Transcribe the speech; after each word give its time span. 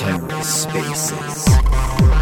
Terra 0.00 0.42
Spaces. 0.42 2.19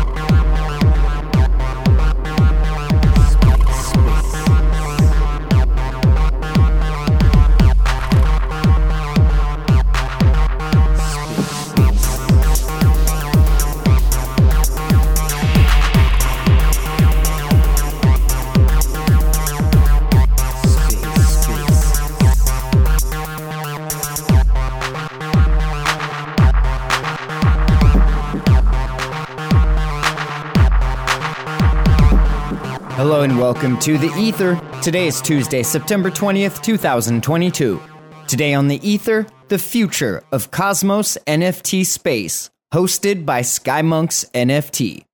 And 33.18 33.36
welcome 33.36 33.80
to 33.80 33.98
The 33.98 34.14
Ether. 34.16 34.60
Today 34.80 35.08
is 35.08 35.20
Tuesday, 35.20 35.64
September 35.64 36.08
20th, 36.08 36.62
2022. 36.62 37.82
Today 38.28 38.54
on 38.54 38.68
The 38.68 38.88
Ether, 38.88 39.26
the 39.48 39.58
future 39.58 40.22
of 40.30 40.52
Cosmos 40.52 41.18
NFT 41.26 41.84
space, 41.84 42.48
hosted 42.72 43.26
by 43.26 43.40
SkyMonks 43.40 44.30
NFT. 44.30 45.04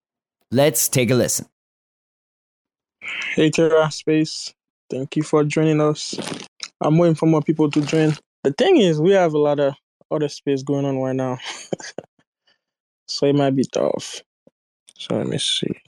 Let's 0.51 0.91
take 0.91 1.11
a 1.11 1.15
listen. 1.15 1.47
Hey 3.35 3.49
Terra 3.49 3.91
Space, 3.91 4.53
thank 4.91 5.17
you 5.17 5.23
for 5.23 5.43
joining 5.43 5.81
us. 5.81 6.15
I'm 6.83 6.99
waiting 6.99 7.15
for 7.15 7.25
more 7.25 7.41
people 7.41 7.71
to 7.71 7.81
join. 7.81 8.13
The 8.43 8.53
thing 8.53 8.77
is, 8.77 9.01
we 9.01 9.13
have 9.13 9.33
a 9.33 9.39
lot 9.39 9.61
of 9.61 9.77
other 10.11 10.29
space 10.29 10.63
going 10.63 10.85
on 10.85 10.99
right 10.99 11.17
now, 11.17 11.39
so 13.09 13.25
it 13.25 13.35
might 13.35 13.57
be 13.57 13.65
tough. 13.65 14.21
So 14.99 15.17
let 15.17 15.27
me 15.27 15.39
see. 15.39 15.81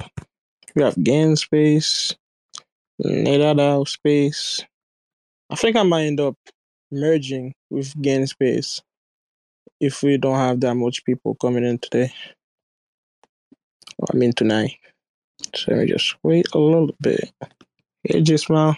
We 0.77 0.83
have 0.83 1.03
Gain 1.03 1.37
Space, 1.37 2.15
Nadadao 3.03 3.89
Space. 3.89 4.65
I 5.51 5.57
think 5.57 5.77
I 5.77 5.83
might 5.85 6.05
end 6.05 6.21
up 6.21 6.37
merging 6.93 7.55
with 7.71 7.95
Gain 8.03 8.27
Space 8.27 8.83
if 9.81 10.03
we 10.03 10.19
don't 10.19 10.37
have 10.37 10.61
that 10.61 10.75
much 10.75 11.05
people 11.05 11.35
coming 11.37 11.65
in 11.65 11.79
today. 11.79 12.13
I 14.13 14.17
mean 14.17 14.35
tonight. 14.35 14.77
So 15.55 15.73
let 15.73 15.81
me 15.81 15.87
just 15.87 16.17
wait 16.23 16.47
a 16.55 16.59
little 16.59 16.91
bit. 17.01 17.33
Hey, 18.05 18.23
J 18.23 18.37
Smile. 18.37 18.77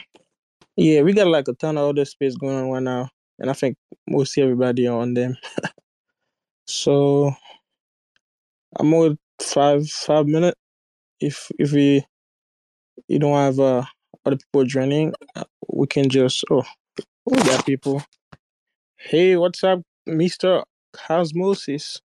Yeah, 0.77 1.03
we 1.03 1.13
got 1.15 1.27
like 1.27 1.49
a 1.49 1.55
ton 1.55 1.79
of 1.79 1.89
other 1.89 2.05
space 2.05 2.37
going 2.37 2.57
on 2.57 2.71
right 2.71 2.83
now, 2.83 3.11
and 3.41 3.51
I 3.51 3.55
think 3.55 3.77
we'll 4.09 4.27
see 4.27 4.43
everybody 4.43 4.87
on 4.87 5.15
them. 5.15 5.37
so 6.67 7.33
I'm 8.79 8.93
with 8.93 9.19
five 9.41 9.89
five 9.91 10.27
minutes. 10.27 10.59
If 11.21 11.51
if 11.59 11.73
we 11.73 12.05
you 13.09 13.19
don't 13.19 13.37
have 13.37 13.59
uh, 13.59 13.85
other 14.25 14.37
people 14.37 14.65
joining, 14.65 15.15
uh, 15.35 15.45
we 15.69 15.87
can 15.87 16.09
just 16.09 16.45
oh 16.51 16.65
we 17.27 17.37
got 17.39 17.67
people. 17.67 18.03
Hey, 18.97 19.37
what's 19.37 19.63
up, 19.65 19.81
Mister 20.07 20.63
Cosmosis? 20.95 22.01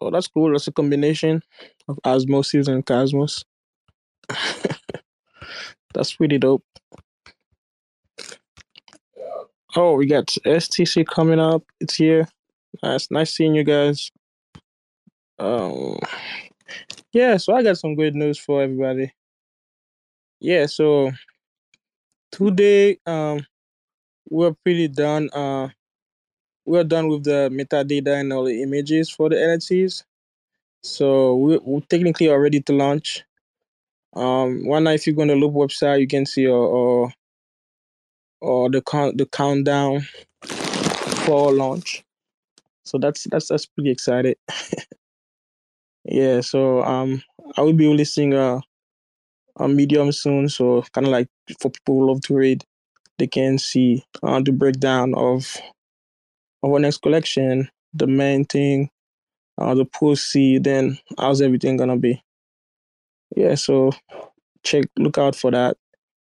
Oh, 0.00 0.10
that's 0.10 0.28
cool. 0.28 0.52
That's 0.52 0.66
a 0.66 0.72
combination 0.72 1.42
of 1.88 1.98
osmosis 2.04 2.68
and 2.68 2.84
cosmos. 2.84 3.44
that's 5.94 6.16
pretty 6.16 6.38
dope. 6.38 6.64
Oh, 9.76 9.94
we 9.94 10.06
got 10.06 10.26
STC 10.26 11.06
coming 11.06 11.40
up. 11.40 11.62
It's 11.80 11.94
here. 11.94 12.28
Nice, 12.82 13.10
nice 13.10 13.34
seeing 13.34 13.54
you 13.54 13.64
guys. 13.64 14.10
Um, 15.38 15.98
yeah. 17.12 17.36
So 17.36 17.54
I 17.54 17.62
got 17.62 17.78
some 17.78 17.94
good 17.94 18.14
news 18.14 18.38
for 18.38 18.62
everybody. 18.62 19.12
Yeah. 20.40 20.66
So 20.66 21.12
today, 22.30 22.98
um, 23.06 23.46
we're 24.28 24.54
pretty 24.64 24.88
done. 24.88 25.30
Uh, 25.32 25.68
we're 26.64 26.84
done 26.84 27.08
with 27.08 27.24
the 27.24 27.50
metadata 27.52 28.20
and 28.20 28.32
all 28.32 28.44
the 28.44 28.62
images 28.62 29.10
for 29.10 29.28
the 29.28 29.36
NFTs. 29.36 30.04
So 30.82 31.36
we, 31.36 31.58
we're 31.58 31.80
technically 31.80 32.28
are 32.28 32.40
ready 32.40 32.60
to 32.60 32.72
launch. 32.72 33.24
Um, 34.14 34.66
one 34.66 34.84
night 34.84 34.94
if 34.94 35.06
you 35.06 35.14
go 35.14 35.22
on 35.22 35.28
the 35.28 35.36
Loop 35.36 35.52
website, 35.52 36.00
you 36.00 36.06
can 36.06 36.26
see 36.26 36.46
or 36.46 36.66
or, 36.66 37.12
or 38.40 38.70
the 38.70 38.82
count 38.82 39.18
the 39.18 39.26
countdown 39.26 40.06
for 41.24 41.52
launch. 41.52 42.04
So 42.84 42.98
that's 42.98 43.24
that's 43.30 43.48
that's 43.48 43.66
pretty 43.66 43.90
excited. 43.90 44.36
yeah. 46.04 46.40
So 46.40 46.82
um, 46.82 47.22
I 47.56 47.62
will 47.62 47.72
be 47.74 47.88
releasing 47.88 48.34
a 48.34 48.60
a 49.58 49.68
medium 49.68 50.12
soon. 50.12 50.48
So 50.48 50.82
kind 50.92 51.06
of 51.06 51.12
like 51.12 51.28
for 51.60 51.70
people 51.70 51.96
who 51.96 52.08
love 52.08 52.22
to 52.22 52.34
read, 52.34 52.64
they 53.18 53.26
can 53.26 53.58
see 53.58 54.04
uh, 54.22 54.40
the 54.40 54.52
breakdown 54.52 55.14
of 55.14 55.56
of 56.62 56.72
our 56.72 56.78
next 56.78 56.98
collection, 57.02 57.68
the 57.94 58.06
main 58.06 58.44
thing, 58.44 58.90
uh, 59.58 59.74
the 59.74 59.84
pussy, 59.84 60.58
then 60.58 60.98
how's 61.18 61.42
everything 61.42 61.76
gonna 61.76 61.96
be? 61.96 62.22
Yeah, 63.36 63.54
so 63.54 63.92
check, 64.64 64.84
look 64.98 65.18
out 65.18 65.36
for 65.36 65.50
that 65.50 65.76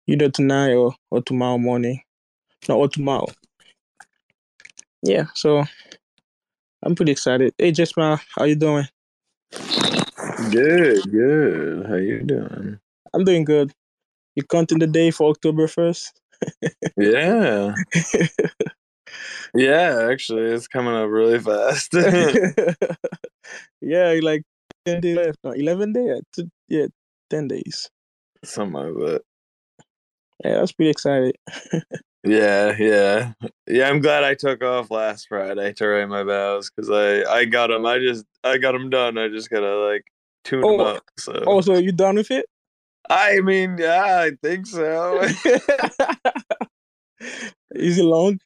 either 0.06 0.28
tonight 0.30 0.72
or, 0.74 0.94
or 1.10 1.22
tomorrow 1.22 1.58
morning. 1.58 2.02
No, 2.68 2.78
or 2.78 2.88
tomorrow. 2.88 3.26
Yeah, 5.02 5.26
so 5.34 5.64
I'm 6.82 6.94
pretty 6.94 7.12
excited. 7.12 7.54
Hey, 7.58 7.72
Jesma, 7.72 8.20
how 8.36 8.44
you 8.44 8.56
doing? 8.56 8.86
Good, 10.50 11.10
good. 11.10 11.86
How 11.86 11.96
you 11.96 12.22
doing? 12.22 12.78
I'm 13.12 13.24
doing 13.24 13.44
good. 13.44 13.72
You 14.36 14.44
counting 14.44 14.78
the 14.78 14.86
day 14.86 15.10
for 15.10 15.30
October 15.30 15.66
1st? 15.66 16.12
Yeah, 16.96 17.74
yeah. 19.54 20.08
Actually, 20.10 20.52
it's 20.52 20.68
coming 20.68 20.94
up 20.94 21.08
really 21.08 21.38
fast. 21.38 21.92
yeah, 23.80 24.18
like 24.22 24.42
10 24.86 25.00
days 25.00 25.16
left. 25.16 25.38
No, 25.44 25.50
11 25.50 25.92
days? 25.92 26.22
Uh, 26.38 26.42
yeah, 26.68 26.86
10 27.30 27.48
days. 27.48 27.90
Something 28.44 28.72
like 28.74 28.94
that. 28.94 29.22
Yeah, 30.44 30.58
I 30.58 30.60
was 30.60 30.72
pretty 30.72 30.90
excited. 30.90 31.36
Yeah, 32.22 32.76
yeah, 32.78 33.32
yeah. 33.66 33.88
I'm 33.88 34.00
glad 34.00 34.24
I 34.24 34.34
took 34.34 34.62
off 34.62 34.90
last 34.90 35.28
Friday 35.28 35.72
to 35.74 35.88
write 35.88 36.08
my 36.08 36.22
vows 36.22 36.70
because 36.70 36.90
I 36.90 37.22
I 37.30 37.46
got 37.46 37.68
them. 37.68 37.86
I 37.86 37.98
just 37.98 38.26
I 38.44 38.58
got 38.58 38.72
them 38.72 38.90
done. 38.90 39.16
I 39.16 39.28
just 39.28 39.48
gotta 39.48 39.78
like 39.78 40.04
tune 40.44 40.60
them 40.60 40.80
Oh, 40.80 40.84
up. 40.84 41.02
So 41.18 41.42
oh, 41.46 41.60
so 41.62 41.78
you 41.78 41.92
done 41.92 42.16
with 42.16 42.30
it? 42.30 42.44
I 43.08 43.40
mean, 43.40 43.78
yeah, 43.78 44.20
I 44.20 44.32
think 44.42 44.66
so. 44.66 45.22
Is 47.72 47.98
it 47.98 48.04
long? 48.04 48.38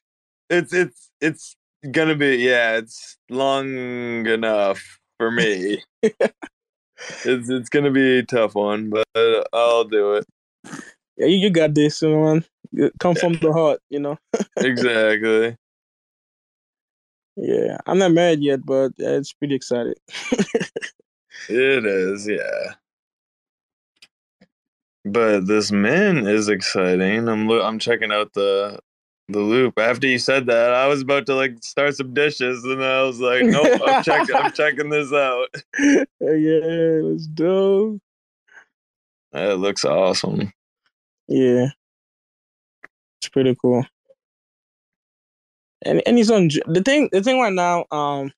it's 0.49 0.73
it's 0.73 1.09
it's 1.19 1.55
gonna 1.91 2.15
be 2.15 2.37
yeah. 2.37 2.77
It's 2.77 3.17
long 3.29 4.25
enough 4.25 4.99
for 5.17 5.31
me. 5.31 5.83
it's 6.01 7.49
it's 7.49 7.69
gonna 7.69 7.91
be 7.91 8.19
a 8.19 8.23
tough 8.23 8.55
one, 8.55 8.89
but 8.89 9.05
I'll 9.53 9.83
do 9.83 10.13
it. 10.13 10.25
Yeah, 11.17 11.27
you, 11.27 11.37
you 11.37 11.49
got 11.49 11.73
this, 11.73 12.01
man. 12.01 12.43
Come 12.99 13.15
from 13.15 13.33
the 13.33 13.51
heart, 13.53 13.79
you 13.89 13.99
know. 13.99 14.17
Exactly. 14.57 15.57
Yeah, 17.37 17.77
I'm 17.85 17.97
not 17.97 18.13
married 18.13 18.41
yet, 18.41 18.65
but 18.65 18.93
it's 18.97 19.33
pretty 19.33 19.55
excited. 19.55 19.97
It 21.49 21.85
is, 21.85 22.27
yeah. 22.27 22.75
But 25.03 25.45
this 25.45 25.71
min 25.71 26.25
is 26.27 26.49
exciting. 26.49 27.27
I'm 27.27 27.47
lo- 27.47 27.61
I'm 27.63 27.77
checking 27.77 28.11
out 28.11 28.33
the 28.33 28.79
the 29.27 29.39
loop. 29.39 29.77
After 29.77 30.07
you 30.07 30.17
said 30.17 30.47
that, 30.47 30.73
I 30.73 30.87
was 30.87 31.01
about 31.01 31.25
to 31.27 31.35
like 31.35 31.57
start 31.61 31.95
some 31.95 32.13
dishes, 32.13 32.63
and 32.63 32.83
I 32.83 33.03
was 33.03 33.19
like, 33.19 33.43
nope, 33.43 33.81
I'm 33.85 34.03
checking. 34.03 34.35
I'm 34.35 34.51
checking 34.53 34.89
this 34.89 35.11
out. 35.13 35.47
yeah, 35.79 36.99
let's 37.03 37.27
do. 37.27 37.99
It 39.33 39.59
looks 39.59 39.83
awesome. 39.85 40.51
Yeah, 41.27 41.67
it's 43.25 43.31
pretty 43.31 43.55
cool. 43.59 43.85
And 45.83 46.01
and 46.05 46.17
he's 46.17 46.31
on 46.31 46.49
the 46.67 46.81
thing. 46.83 47.09
The 47.11 47.21
thing 47.21 47.39
right 47.39 47.53
now. 47.53 47.85
Um, 47.91 48.31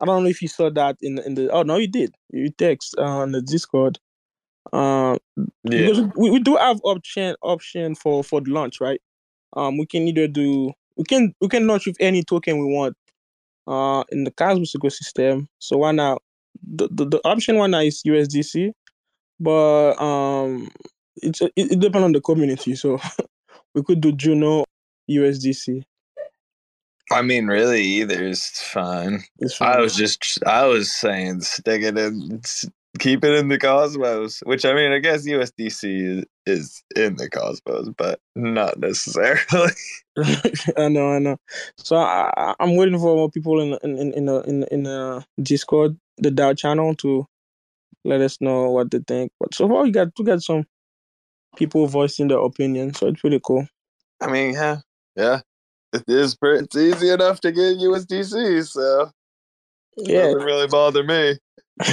I 0.00 0.06
don't 0.06 0.24
know 0.24 0.28
if 0.30 0.42
you 0.42 0.48
saw 0.48 0.70
that 0.70 0.96
in 1.02 1.16
the, 1.16 1.26
in 1.26 1.34
the. 1.34 1.50
Oh 1.50 1.62
no, 1.62 1.76
you 1.76 1.88
did. 1.88 2.14
You 2.30 2.50
text 2.50 2.94
uh, 2.98 3.02
on 3.02 3.32
the 3.32 3.42
Discord. 3.42 3.98
Uh, 4.72 5.18
Yeah, 5.64 5.88
because 5.88 6.00
we, 6.16 6.30
we 6.30 6.40
do 6.40 6.56
have 6.56 6.80
option 6.84 7.36
option 7.42 7.94
for 7.94 8.24
for 8.24 8.40
the 8.40 8.50
launch, 8.50 8.80
right? 8.80 9.00
Um, 9.54 9.78
we 9.78 9.86
can 9.86 10.08
either 10.08 10.28
do 10.28 10.72
we 10.96 11.04
can 11.04 11.34
we 11.40 11.48
can 11.48 11.66
launch 11.66 11.86
with 11.86 11.96
any 12.00 12.22
token 12.22 12.58
we 12.58 12.72
want. 12.74 12.96
Uh, 13.66 14.04
in 14.10 14.24
the 14.24 14.30
Cosmos 14.30 14.74
ecosystem. 14.74 15.46
So 15.58 15.78
why 15.78 15.92
now? 15.92 16.18
The, 16.62 16.88
the 16.90 17.06
the 17.06 17.20
option 17.24 17.56
one 17.56 17.72
now 17.72 17.80
is 17.80 18.02
USDC, 18.06 18.72
but 19.40 20.00
um, 20.00 20.70
it's 21.16 21.40
it, 21.40 21.52
it 21.56 21.80
depends 21.80 22.04
on 22.04 22.12
the 22.12 22.20
community. 22.20 22.74
So 22.76 23.00
we 23.74 23.82
could 23.82 24.00
do 24.00 24.12
Juno 24.12 24.64
USDC? 25.10 25.82
I 27.12 27.22
mean, 27.22 27.46
really, 27.46 27.82
either 27.82 28.26
is 28.26 28.46
fine. 28.46 29.22
It's 29.38 29.60
I 29.60 29.78
was 29.78 29.94
just, 29.94 30.42
I 30.46 30.64
was 30.66 30.92
saying, 30.92 31.42
stick 31.42 31.82
it 31.82 31.98
in, 31.98 32.40
keep 32.98 33.24
it 33.24 33.34
in 33.34 33.48
the 33.48 33.58
Cosmos. 33.58 34.40
Which 34.44 34.64
I 34.64 34.72
mean, 34.72 34.92
I 34.92 34.98
guess 35.00 35.26
USDC 35.26 36.18
is, 36.18 36.24
is 36.46 36.82
in 36.96 37.16
the 37.16 37.28
Cosmos, 37.28 37.90
but 37.96 38.20
not 38.34 38.78
necessarily. 38.78 39.42
I 40.76 40.88
know, 40.88 41.12
I 41.12 41.18
know. 41.18 41.36
So 41.76 41.96
I, 41.96 42.54
I'm 42.58 42.76
waiting 42.76 42.98
for 42.98 43.16
more 43.16 43.30
people 43.30 43.60
in 43.60 43.78
in 43.82 43.98
in 43.98 44.12
in 44.14 44.24
the 44.26 44.40
in, 44.42 44.62
in 44.70 44.82
the 44.84 45.24
Discord, 45.42 45.98
the 46.18 46.30
DAO 46.30 46.56
channel, 46.56 46.94
to 46.96 47.26
let 48.04 48.20
us 48.20 48.40
know 48.40 48.70
what 48.70 48.90
they 48.90 49.00
think. 49.00 49.32
But 49.40 49.54
so 49.54 49.68
far, 49.68 49.82
we 49.82 49.90
got 49.90 50.08
we 50.18 50.24
got 50.24 50.42
some 50.42 50.64
people 51.56 51.86
voicing 51.86 52.28
their 52.28 52.38
opinion, 52.38 52.94
so 52.94 53.08
it's 53.08 53.20
pretty 53.20 53.40
cool. 53.42 53.66
I 54.20 54.30
mean, 54.30 54.54
yeah, 54.54 54.78
yeah, 55.16 55.40
it 55.92 56.04
is. 56.08 56.34
Pretty, 56.36 56.64
it's 56.64 56.76
easy 56.76 57.10
enough 57.10 57.40
to 57.40 57.52
get 57.52 57.78
USDC, 57.78 58.66
so 58.66 59.10
Yeah. 59.96 60.22
doesn't 60.22 60.42
really 60.44 60.68
bother 60.68 61.02
me. 61.04 61.38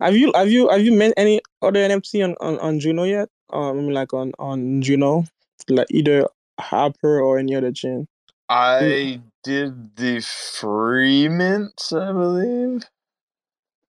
have 0.00 0.16
you 0.16 0.32
have 0.34 0.50
you 0.50 0.68
have 0.68 0.82
you 0.82 0.92
met 0.92 1.14
any 1.16 1.40
other 1.62 1.80
NFT 1.80 2.24
on, 2.24 2.34
on, 2.40 2.58
on 2.60 2.80
Juno 2.80 3.04
yet? 3.04 3.28
Um, 3.50 3.90
like 3.90 4.12
on 4.12 4.32
on 4.38 4.82
Juno, 4.82 5.24
like 5.68 5.86
either 5.90 6.28
Hopers 6.60 7.20
or 7.20 7.38
any 7.38 7.54
other 7.54 7.72
chain. 7.72 8.06
I 8.48 9.20
did 9.42 9.96
the 9.96 10.20
free 10.20 11.28
mints, 11.28 11.92
I 11.92 12.12
believe. 12.12 12.84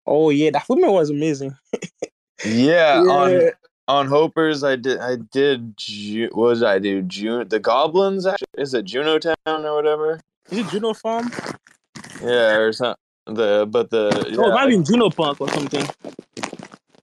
Oh 0.07 0.31
yeah, 0.31 0.51
that 0.51 0.69
woman 0.69 0.91
was 0.93 1.11
amazing. 1.11 1.57
Yeah, 2.45 3.03
on 3.09 3.33
Yeah. 3.33 3.51
on 3.89 4.09
Hopers, 4.09 4.63
I 4.65 4.77
did. 4.77 4.99
I 4.99 5.17
did. 5.17 5.77
Ju- 5.77 6.31
what 6.33 6.55
did 6.55 6.65
I 6.65 6.79
do? 6.79 7.03
June. 7.03 7.49
The 7.49 7.59
goblins. 7.61 8.27
Actually, 8.27 8.47
is 8.59 8.75
it 8.75 8.85
Juno 8.85 9.19
Town 9.19 9.37
or 9.47 9.75
whatever? 9.75 10.21
Is 10.51 10.59
it 10.59 10.69
Juno 10.71 10.95
Farm? 10.95 11.31
Yeah, 12.23 12.57
or 12.57 12.73
something. 12.73 12.97
The 13.27 13.67
but 13.69 13.91
the 13.91 14.09
Oh, 14.09 14.21
it 14.29 14.33
yeah, 14.49 14.55
might 14.55 14.69
be 14.69 14.83
Juno 14.83 15.11
Punk 15.11 15.41
or 15.41 15.49
something. 15.49 15.85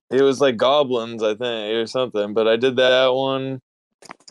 it 0.09 0.21
was 0.21 0.39
like 0.39 0.55
goblins, 0.55 1.21
I 1.21 1.35
think, 1.35 1.73
or 1.75 1.85
something. 1.87 2.33
But 2.33 2.47
I 2.47 2.55
did 2.55 2.77
that 2.77 3.07
one, 3.13 3.59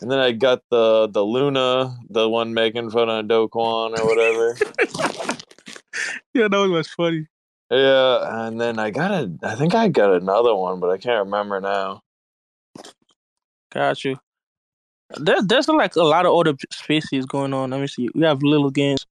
and 0.01 0.09
then 0.11 0.17
I 0.17 0.31
got 0.31 0.63
the 0.71 1.07
the 1.07 1.23
Luna, 1.23 1.95
the 2.09 2.27
one 2.27 2.53
making 2.55 2.89
fun 2.89 3.09
of 3.09 3.27
Do 3.27 3.47
Kwon 3.53 3.97
or 3.99 4.07
whatever. 4.07 4.57
Yeah, 6.33 6.47
that 6.47 6.57
one 6.57 6.71
was 6.71 6.87
funny. 6.87 7.27
Yeah, 7.71 8.45
and 8.47 8.59
then 8.59 8.79
I 8.79 8.91
got 8.91 9.11
a. 9.11 9.31
I 9.43 9.55
think 9.55 9.73
I 9.75 9.87
got 9.87 10.13
another 10.13 10.55
one, 10.55 10.79
but 10.79 10.89
I 10.89 10.97
can't 10.97 11.25
remember 11.25 11.59
now. 11.59 12.01
Got 13.71 14.03
you. 14.03 14.17
There, 15.17 15.41
there's 15.43 15.67
like 15.67 15.95
a 15.95 16.03
lot 16.03 16.25
of 16.25 16.33
other 16.35 16.55
species 16.71 17.25
going 17.25 17.53
on. 17.53 17.71
Let 17.71 17.81
me 17.81 17.87
see. 17.87 18.09
We 18.13 18.23
have 18.23 18.41
little 18.43 18.69
games. 18.69 19.05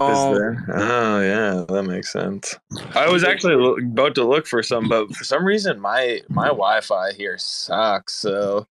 Is 0.00 0.18
Um, 0.18 0.34
there? 0.34 0.64
Oh 0.74 1.20
yeah, 1.20 1.64
that 1.68 1.82
makes 1.84 2.10
sense. 2.12 2.56
I 2.94 3.08
was 3.08 3.22
actually 3.24 3.82
about 3.82 4.14
to 4.16 4.24
look 4.24 4.46
for 4.46 4.62
some, 4.62 4.88
but 4.88 5.14
for 5.14 5.24
some 5.24 5.44
reason 5.44 5.78
my 5.78 6.20
my 6.28 6.48
Wi-Fi 6.48 7.12
here 7.12 7.38
sucks. 7.38 8.14
So 8.14 8.66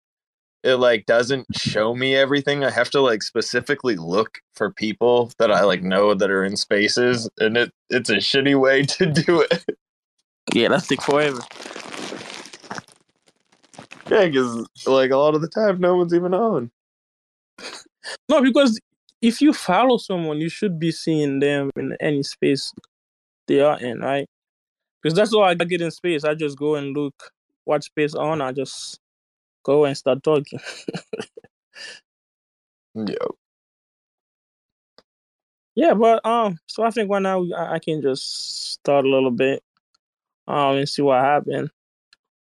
it 0.67 0.77
like 0.77 1.07
doesn't 1.07 1.47
show 1.57 1.95
me 1.95 2.17
everything. 2.17 2.65
I 2.65 2.71
have 2.71 2.91
to 2.91 3.01
like 3.01 3.23
specifically 3.23 3.95
look 3.95 4.41
for 4.55 4.73
people 4.73 5.31
that 5.39 5.53
I 5.53 5.63
like 5.63 5.83
know 5.83 6.13
that 6.15 6.31
are 6.31 6.45
in 6.45 6.57
spaces, 6.57 7.31
and 7.39 7.57
it 7.57 7.73
it's 7.89 8.11
a 8.11 8.17
shitty 8.17 8.61
way 8.61 8.83
to 8.83 9.07
do 9.07 9.47
it. 9.49 9.65
yeah, 10.53 10.69
that's 10.69 10.89
take 10.89 11.03
forever. 11.03 11.41
yeah, 14.11 14.27
because 14.27 14.67
like 14.87 15.13
a 15.13 15.17
lot 15.17 15.37
of 15.37 15.41
the 15.41 15.49
time, 15.49 15.81
no 15.81 15.97
one's 15.97 16.13
even 16.13 16.35
on. 16.35 16.73
No, 18.29 18.43
because 18.43 18.79
if 19.23 19.41
you 19.41 19.53
follow 19.53 19.99
someone, 19.99 20.41
you 20.41 20.49
should 20.49 20.81
be 20.81 20.91
seeing 20.91 21.39
them 21.39 21.71
in 21.77 21.97
any 22.01 22.25
space 22.25 22.73
they 23.47 23.61
are 23.61 23.79
in, 23.79 24.01
right? 24.01 24.29
Because 25.01 25.17
that's 25.17 25.33
all 25.33 25.45
I 25.45 25.55
get 25.55 25.81
in 25.81 25.93
space. 25.93 26.25
I 26.25 26.35
just 26.35 26.59
go 26.59 26.75
and 26.75 26.97
look 26.97 27.15
what 27.65 27.85
space 27.85 28.15
on. 28.15 28.41
I 28.41 28.51
just 28.51 28.99
go 29.67 29.85
and 29.85 29.97
start 29.99 30.23
talking. 30.23 30.61
Yeah. 32.95 33.27
Yeah, 35.75 35.93
but 35.95 36.25
um, 36.25 36.59
so 36.67 36.85
I 36.85 36.91
think 36.91 37.11
right 37.11 37.21
now 37.23 37.45
I, 37.57 37.75
I 37.75 37.79
can 37.79 38.01
just 38.01 38.73
start 38.73 39.05
a 39.05 39.09
little 39.09 39.31
bit, 39.31 39.63
um, 40.49 40.77
and 40.77 40.89
see 40.89 41.03
what 41.03 41.23
happens. 41.23 41.71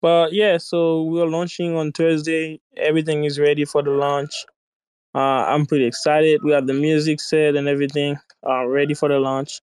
But 0.01 0.33
yeah, 0.33 0.57
so 0.57 1.03
we're 1.03 1.27
launching 1.27 1.75
on 1.77 1.91
Thursday. 1.93 2.61
Everything 2.77 3.23
is 3.25 3.39
ready 3.39 3.65
for 3.65 3.83
the 3.83 3.91
launch. 3.91 4.33
Uh, 5.15 5.45
I'm 5.47 5.65
pretty 5.65 5.85
excited. 5.85 6.41
We 6.43 6.51
have 6.53 6.67
the 6.67 6.73
music 6.73 7.21
set 7.21 7.55
and 7.55 7.67
everything 7.67 8.17
uh, 8.47 8.65
ready 8.67 8.95
for 8.95 9.09
the 9.09 9.19
launch. 9.19 9.61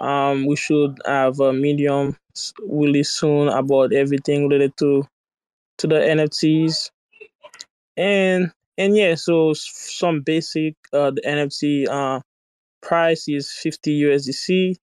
Um, 0.00 0.46
we 0.46 0.56
should 0.56 0.98
have 1.06 1.40
a 1.40 1.52
medium 1.52 2.16
really 2.62 3.04
soon 3.04 3.48
about 3.48 3.92
everything 3.92 4.48
related 4.48 4.76
to 4.78 5.04
to 5.78 5.86
the 5.86 5.96
NFTs, 5.96 6.90
and 7.96 8.52
and 8.76 8.96
yeah, 8.96 9.14
so 9.14 9.52
some 9.54 10.20
basic 10.20 10.74
uh, 10.92 11.10
the 11.10 11.22
NFT 11.22 11.88
uh 11.88 12.20
price 12.80 13.28
is 13.28 13.52
50 13.52 14.02
USDC. 14.02 14.76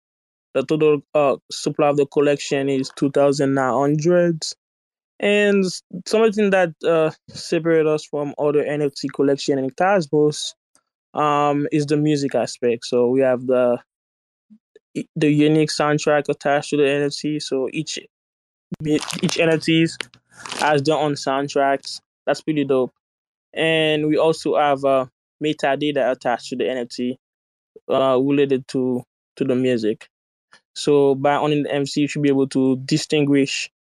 The 0.55 0.63
total 0.65 1.03
uh, 1.15 1.37
supply 1.51 1.89
of 1.89 1.97
the 1.97 2.07
collection 2.07 2.69
is 2.69 2.91
2,900. 2.97 4.45
And 5.21 5.65
something 6.07 6.51
that 6.51 6.75
uh, 6.85 7.11
separates 7.31 7.89
us 7.89 8.05
from 8.05 8.35
other 8.39 8.65
NFT 8.65 9.07
collection 9.15 9.59
in 9.59 9.71
Cosmos 9.71 10.55
um, 11.15 11.69
is 11.73 11.87
the 11.87 11.97
music 11.97 12.35
aspect. 12.35 12.85
So 12.85 13.09
we 13.09 13.21
have 13.21 13.47
the 13.47 13.79
the 15.17 15.31
unique 15.31 15.71
soundtrack 15.71 16.29
attached 16.29 16.71
to 16.71 16.77
the 16.77 16.83
NFT. 16.83 17.41
So 17.41 17.69
each 17.73 17.99
each 18.85 19.39
NFTs 19.39 19.97
has 20.59 20.83
their 20.83 20.97
own 20.97 21.15
soundtracks. 21.15 22.01
That's 22.27 22.41
pretty 22.41 22.65
dope. 22.65 22.93
And 23.55 24.07
we 24.07 24.17
also 24.17 24.57
have 24.57 24.85
uh, 24.85 25.07
metadata 25.43 26.11
attached 26.11 26.49
to 26.51 26.57
the 26.57 26.65
NFT 26.65 27.17
uh, 27.91 28.19
related 28.21 28.67
to 28.69 29.03
to 29.37 29.45
the 29.45 29.55
music. 29.55 30.09
So 30.75 31.15
by 31.15 31.37
owning 31.37 31.65
the 31.65 31.75
MC, 31.75 32.03
you 32.03 32.09
should 32.09 32.23
be 32.23 32.29
able 32.29 32.49
to 32.49 32.77
distinguish 32.77 33.71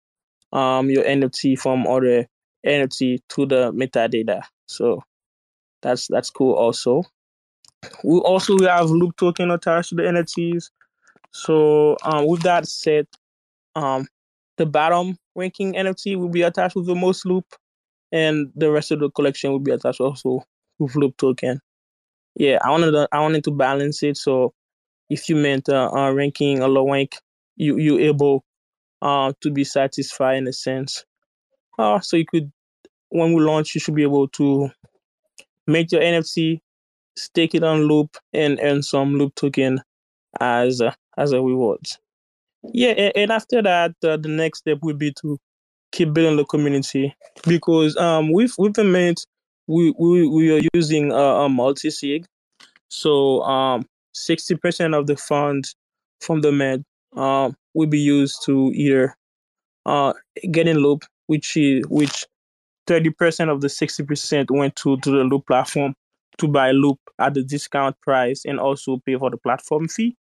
um, 0.52 0.90
your 0.90 1.04
NFT 1.04 1.58
from 1.58 1.86
other 1.86 2.26
NFT 2.66 3.20
to 3.30 3.46
the 3.46 3.72
metadata. 3.72 4.42
So 4.66 5.02
that's 5.80 6.06
that's 6.08 6.30
cool. 6.30 6.54
Also, 6.54 7.04
we 8.04 8.18
also 8.20 8.56
we 8.56 8.66
have 8.66 8.90
loop 8.90 9.16
token 9.16 9.50
attached 9.50 9.90
to 9.90 9.94
the 9.96 10.02
NFTs. 10.02 10.70
So 11.30 11.96
um, 12.02 12.26
with 12.26 12.42
that 12.42 12.68
said, 12.68 13.06
um, 13.74 14.06
the 14.58 14.66
bottom 14.66 15.16
ranking 15.34 15.74
NFT 15.74 16.16
will 16.16 16.28
be 16.28 16.42
attached 16.42 16.76
with 16.76 16.86
the 16.86 16.94
most 16.94 17.26
loop, 17.26 17.46
and 18.10 18.50
the 18.54 18.70
rest 18.70 18.90
of 18.90 19.00
the 19.00 19.10
collection 19.10 19.50
will 19.50 19.60
be 19.60 19.72
attached 19.72 20.00
also 20.00 20.44
with 20.78 20.94
loop 20.96 21.16
token. 21.16 21.60
Yeah, 22.34 22.58
I 22.62 22.70
wanted 22.70 22.92
to, 22.92 23.08
I 23.12 23.20
wanted 23.20 23.44
to 23.44 23.50
balance 23.50 24.02
it. 24.02 24.16
So 24.16 24.54
if 25.10 25.28
you 25.28 25.36
meant 25.36 25.68
uh, 25.68 25.90
uh, 25.92 26.10
ranking 26.12 26.60
a 26.60 26.68
low 26.68 26.90
rank, 26.90 27.16
you 27.56 27.78
you 27.78 27.98
able 27.98 28.44
uh, 29.02 29.32
to 29.40 29.50
be 29.50 29.64
satisfied 29.64 30.38
in 30.38 30.48
a 30.48 30.52
sense. 30.52 31.04
Uh, 31.78 32.00
so 32.00 32.16
you 32.16 32.24
could 32.26 32.52
when 33.12 33.34
we 33.34 33.42
launch, 33.42 33.74
you 33.74 33.80
should 33.80 33.94
be 33.94 34.02
able 34.02 34.26
to 34.26 34.70
make 35.66 35.92
your 35.92 36.00
NFT, 36.00 36.60
stake 37.16 37.54
it 37.54 37.62
on 37.62 37.82
loop, 37.82 38.16
and 38.32 38.58
earn 38.62 38.82
some 38.82 39.14
loop 39.14 39.34
token 39.34 39.80
as 40.40 40.80
a, 40.80 40.94
as 41.18 41.32
a 41.32 41.42
reward. 41.42 41.80
Yeah, 42.64 43.10
and, 43.16 43.32
after 43.32 43.60
that, 43.62 43.94
uh, 44.04 44.16
the 44.16 44.28
next 44.28 44.60
step 44.60 44.78
would 44.82 44.98
be 44.98 45.12
to 45.20 45.38
keep 45.90 46.12
building 46.14 46.36
the 46.36 46.44
community 46.46 47.14
because 47.46 47.96
um 47.98 48.28
the 48.32 48.84
mint 48.84 49.26
we 49.66 49.92
we, 49.98 50.26
we 50.26 50.50
are 50.56 50.62
using 50.72 51.12
a, 51.12 51.14
a 51.14 51.48
multi 51.48 51.90
sig, 51.90 52.24
so 52.88 53.42
um 53.42 53.84
sixty 54.14 54.56
percent 54.56 54.94
of 54.94 55.06
the 55.06 55.16
funds 55.16 55.74
from 56.20 56.40
the 56.40 56.50
mint 56.52 56.84
um 57.16 57.54
will 57.74 57.88
be 57.88 57.98
used 58.00 58.42
to 58.46 58.72
either 58.74 59.14
uh 59.86 60.12
get 60.50 60.68
in 60.68 60.78
loop, 60.78 61.04
which 61.26 61.56
is 61.56 61.84
which 61.88 62.26
thirty 62.86 63.10
percent 63.10 63.50
of 63.50 63.60
the 63.60 63.68
sixty 63.68 64.04
percent 64.04 64.50
went 64.50 64.76
to 64.76 64.96
to 64.98 65.10
the 65.10 65.24
loop 65.24 65.46
platform 65.46 65.94
to 66.38 66.48
buy 66.48 66.70
loop 66.72 66.98
at 67.18 67.34
the 67.34 67.42
discount 67.42 68.00
price 68.00 68.44
and 68.46 68.58
also 68.60 68.98
pay 69.04 69.16
for 69.18 69.30
the 69.30 69.36
platform 69.36 69.88
fee, 69.88 70.16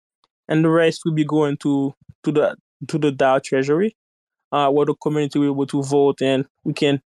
and 0.47 0.65
the 0.65 0.69
rest 0.69 1.01
will 1.05 1.13
be 1.13 1.25
going 1.25 1.57
to 1.57 1.93
to 2.23 2.31
the 2.31 2.55
to 2.87 2.97
the 2.97 3.11
DAO 3.11 3.43
treasury, 3.43 3.95
uh, 4.51 4.69
where 4.69 4.85
the 4.85 4.95
community 4.95 5.39
will 5.39 5.47
be 5.47 5.51
able 5.51 5.67
to 5.67 5.83
vote 5.83 6.21
and 6.21 6.45
we 6.63 6.73
can, 6.73 7.01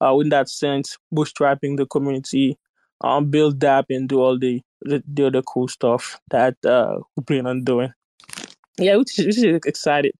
uh, 0.00 0.16
in 0.18 0.28
that 0.30 0.48
sense, 0.48 0.98
bootstrapping 1.12 1.76
the 1.76 1.86
community, 1.86 2.58
um, 3.02 3.30
build 3.30 3.58
DApp 3.58 3.84
and 3.90 4.08
do 4.08 4.20
all 4.20 4.38
the 4.38 4.62
the, 4.82 5.02
the 5.06 5.26
other 5.26 5.42
cool 5.42 5.68
stuff 5.68 6.20
that 6.30 6.56
uh, 6.64 6.98
we 7.16 7.24
plan 7.24 7.46
on 7.46 7.64
doing. 7.64 7.92
Yeah, 8.78 8.96
which 8.96 9.18
is, 9.18 9.26
which 9.26 9.38
is 9.38 9.60
excited, 9.66 10.12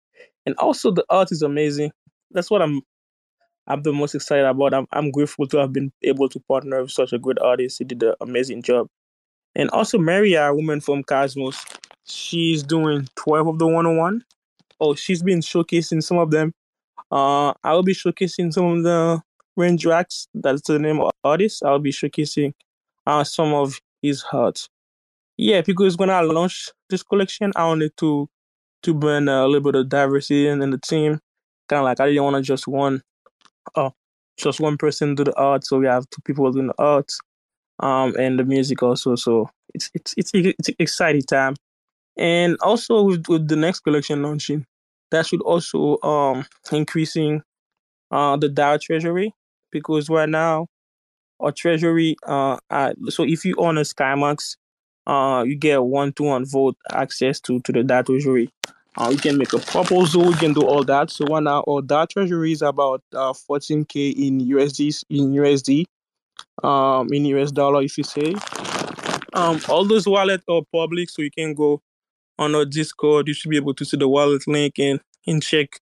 and 0.44 0.54
also 0.56 0.90
the 0.90 1.04
art 1.10 1.30
is 1.30 1.42
amazing. 1.42 1.92
That's 2.30 2.50
what 2.50 2.62
I'm 2.62 2.82
I'm 3.66 3.82
the 3.82 3.92
most 3.92 4.14
excited 4.14 4.46
about. 4.46 4.74
I'm 4.74 4.86
I'm 4.92 5.10
grateful 5.10 5.46
to 5.48 5.58
have 5.58 5.72
been 5.72 5.92
able 6.02 6.28
to 6.28 6.40
partner 6.40 6.82
with 6.82 6.90
such 6.90 7.12
a 7.12 7.18
great 7.18 7.38
artist. 7.38 7.78
He 7.78 7.84
did 7.84 8.02
an 8.02 8.14
amazing 8.20 8.62
job. 8.62 8.88
And 9.54 9.70
also 9.70 9.98
Maria, 9.98 10.50
a 10.50 10.54
woman 10.54 10.80
from 10.82 11.02
Cosmos, 11.02 11.64
she's 12.04 12.62
doing 12.62 13.08
12 13.16 13.48
of 13.48 13.58
the 13.58 13.66
101. 13.66 14.22
Oh, 14.80 14.94
she's 14.94 15.22
been 15.22 15.40
showcasing 15.40 16.02
some 16.02 16.18
of 16.18 16.30
them. 16.30 16.52
Uh, 17.10 17.52
I'll 17.64 17.82
be 17.82 17.94
showcasing 17.94 18.52
some 18.52 18.66
of 18.66 18.82
the 18.82 19.22
Range 19.56 19.84
Racks. 19.86 20.28
That's 20.34 20.62
the 20.62 20.78
name 20.78 21.00
of 21.00 21.12
artist. 21.24 21.64
I'll 21.64 21.78
be 21.78 21.92
showcasing 21.92 22.52
uh, 23.06 23.24
some 23.24 23.54
of 23.54 23.80
his 24.02 24.24
art. 24.32 24.68
Yeah, 25.36 25.60
because 25.60 25.96
when 25.96 26.10
I 26.10 26.20
launch 26.20 26.70
this 26.90 27.02
collection, 27.02 27.52
I 27.56 27.66
wanted 27.66 27.96
to 27.98 28.28
to 28.82 28.94
bring 28.94 29.28
a 29.28 29.46
little 29.46 29.72
bit 29.72 29.78
of 29.78 29.88
diversity 29.88 30.48
in, 30.48 30.62
in 30.62 30.70
the 30.70 30.78
team. 30.78 31.18
Kind 31.68 31.80
of 31.80 31.84
like 31.84 32.00
I 32.00 32.06
didn't 32.06 32.22
want 32.22 32.36
to 32.36 32.42
just 32.42 32.68
one, 32.68 33.02
uh, 33.74 33.90
just 34.36 34.60
one 34.60 34.76
person 34.76 35.14
do 35.14 35.24
the 35.24 35.36
art. 35.36 35.64
So 35.64 35.78
we 35.78 35.86
have 35.86 36.08
two 36.10 36.22
people 36.24 36.50
doing 36.52 36.68
the 36.68 36.74
art, 36.78 37.10
um, 37.80 38.14
and 38.18 38.38
the 38.38 38.44
music 38.44 38.82
also. 38.82 39.16
So 39.16 39.50
it's 39.74 39.90
it's 39.94 40.14
it's 40.16 40.30
it's 40.34 40.70
exciting 40.78 41.22
time. 41.22 41.56
And 42.16 42.56
also 42.62 43.02
with, 43.02 43.28
with 43.28 43.48
the 43.48 43.56
next 43.56 43.80
collection 43.80 44.22
launching, 44.22 44.64
that 45.10 45.26
should 45.26 45.42
also 45.42 45.98
um 46.02 46.44
increasing 46.72 47.42
uh 48.10 48.36
the 48.36 48.48
DAO 48.48 48.80
treasury 48.80 49.32
because 49.70 50.08
right 50.08 50.28
now 50.28 50.66
our 51.40 51.52
treasury 51.52 52.16
uh 52.26 52.56
so 53.08 53.24
if 53.24 53.44
you 53.44 53.54
own 53.58 53.78
a 53.78 53.82
SkyMax, 53.82 54.56
uh 55.06 55.44
you 55.46 55.56
get 55.56 55.82
one 55.84 56.12
to 56.14 56.24
one 56.24 56.44
vote 56.46 56.76
access 56.92 57.40
to 57.40 57.60
to 57.60 57.72
the 57.72 57.82
DAO 57.82 58.04
treasury. 58.06 58.50
Uh, 58.98 59.10
you 59.10 59.18
can 59.18 59.36
make 59.36 59.52
a 59.52 59.58
proposal, 59.58 60.24
you 60.24 60.36
can 60.36 60.54
do 60.54 60.62
all 60.62 60.82
that. 60.82 61.10
So 61.10 61.26
right 61.26 61.42
now 61.42 61.64
our 61.68 61.82
DAO 61.82 62.08
treasury 62.08 62.52
is 62.52 62.62
about 62.62 63.02
uh 63.14 63.32
14k 63.32 64.12
in 64.12 64.40
USD 64.40 65.04
in 65.10 65.32
USD, 65.34 65.84
um 66.64 67.08
in 67.12 67.24
US 67.26 67.52
dollar 67.52 67.82
if 67.82 67.98
you 67.98 68.04
say. 68.04 68.34
Um 69.34 69.60
all 69.68 69.84
those 69.84 70.06
wallets 70.06 70.44
are 70.48 70.62
public 70.72 71.10
so 71.10 71.22
you 71.22 71.30
can 71.30 71.54
go 71.54 71.80
on 72.38 72.54
our 72.54 72.64
Discord. 72.64 73.28
You 73.28 73.34
should 73.34 73.50
be 73.50 73.56
able 73.56 73.74
to 73.74 73.84
see 73.84 73.96
the 73.96 74.08
wallet 74.08 74.46
link 74.46 74.78
and, 74.78 75.00
and 75.26 75.42
check 75.42 75.80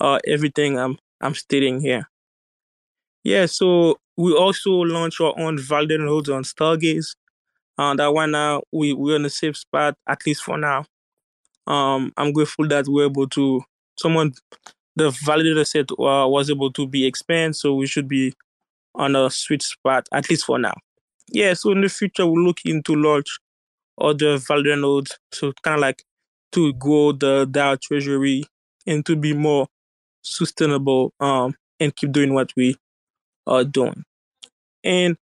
uh, 0.00 0.18
everything 0.26 0.78
I'm 0.78 0.98
I'm 1.20 1.34
stating 1.34 1.80
here. 1.80 2.08
Yeah, 3.22 3.46
so 3.46 3.98
we 4.16 4.34
also 4.34 4.70
launch 4.70 5.20
our 5.20 5.34
own 5.38 5.58
validated 5.58 6.06
nodes 6.06 6.30
on 6.30 6.42
Stargaze. 6.42 7.14
Uh, 7.76 7.94
that 7.94 8.12
one 8.12 8.30
now 8.30 8.62
we 8.72 8.92
we're 8.92 9.16
in 9.16 9.24
a 9.24 9.30
safe 9.30 9.56
spot 9.56 9.94
at 10.06 10.24
least 10.26 10.42
for 10.42 10.58
now. 10.58 10.84
Um, 11.66 12.12
I'm 12.16 12.32
grateful 12.32 12.66
that 12.68 12.86
we're 12.88 13.06
able 13.06 13.28
to 13.28 13.62
someone 13.98 14.32
the 14.96 15.10
validator 15.10 15.66
set 15.66 15.90
uh, 15.92 16.26
was 16.26 16.50
able 16.50 16.72
to 16.72 16.86
be 16.86 17.06
expanded, 17.06 17.56
so 17.56 17.74
we 17.74 17.86
should 17.86 18.08
be 18.08 18.34
on 18.94 19.14
a 19.14 19.30
sweet 19.30 19.62
spot 19.62 20.08
at 20.12 20.28
least 20.28 20.44
for 20.44 20.58
now. 20.58 20.74
Yeah, 21.28 21.54
so 21.54 21.70
in 21.70 21.80
the 21.80 21.88
future 21.88 22.26
we're 22.26 22.42
looking 22.42 22.82
to 22.84 22.94
launch 22.94 23.38
other 24.00 24.38
value 24.38 24.76
nodes, 24.76 25.18
so 25.32 25.52
kind 25.62 25.74
of 25.76 25.80
like 25.80 26.02
to 26.52 26.72
grow 26.74 27.12
the 27.12 27.46
DAO 27.46 27.76
treasury 27.76 28.44
and 28.86 29.04
to 29.06 29.16
be 29.16 29.32
more 29.34 29.68
sustainable 30.22 31.12
um 31.20 31.54
and 31.80 31.96
keep 31.96 32.12
doing 32.12 32.34
what 32.34 32.52
we 32.56 32.76
are 33.46 33.64
doing. 33.64 34.04
And 34.84 35.16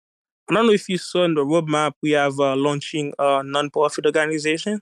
I 0.51 0.55
don't 0.55 0.67
know 0.67 0.73
if 0.73 0.89
you 0.89 0.99
saw 0.99 1.25
in 1.25 1.35
the 1.35 1.45
roadmap 1.45 1.93
we 2.03 2.13
have 2.13 2.39
uh, 2.41 2.57
launching 2.57 3.13
a 3.19 3.43
non-profit 3.45 4.07
organization, 4.07 4.81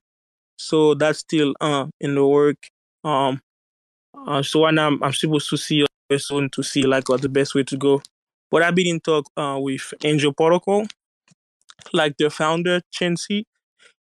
so 0.59 0.95
that's 0.95 1.21
still 1.21 1.55
uh 1.61 1.87
in 2.01 2.15
the 2.17 2.27
work. 2.27 2.59
Um, 3.05 3.41
uh, 4.27 4.43
so 4.43 4.61
when 4.61 4.79
I'm 4.79 5.03
I'm 5.03 5.13
supposed 5.13 5.51
to 5.51 5.57
see 5.57 5.85
you 6.11 6.19
soon 6.19 6.51
to 6.51 6.63
see 6.63 6.83
like 6.83 7.09
what 7.09 7.23
the 7.23 7.29
best 7.29 7.55
way 7.55 7.65
to 7.65 7.77
go. 7.77 8.03
But 8.51 8.63
I've 8.63 8.75
been 8.75 8.87
in 8.87 9.01
talk 9.01 9.27
uh, 9.37 9.59
with 9.61 9.93
Angel 10.05 10.33
Protocol, 10.33 10.87
like 11.93 12.17
the 12.17 12.31
founder 12.31 12.81
Chen 12.93 13.17
Chansey. 13.17 13.45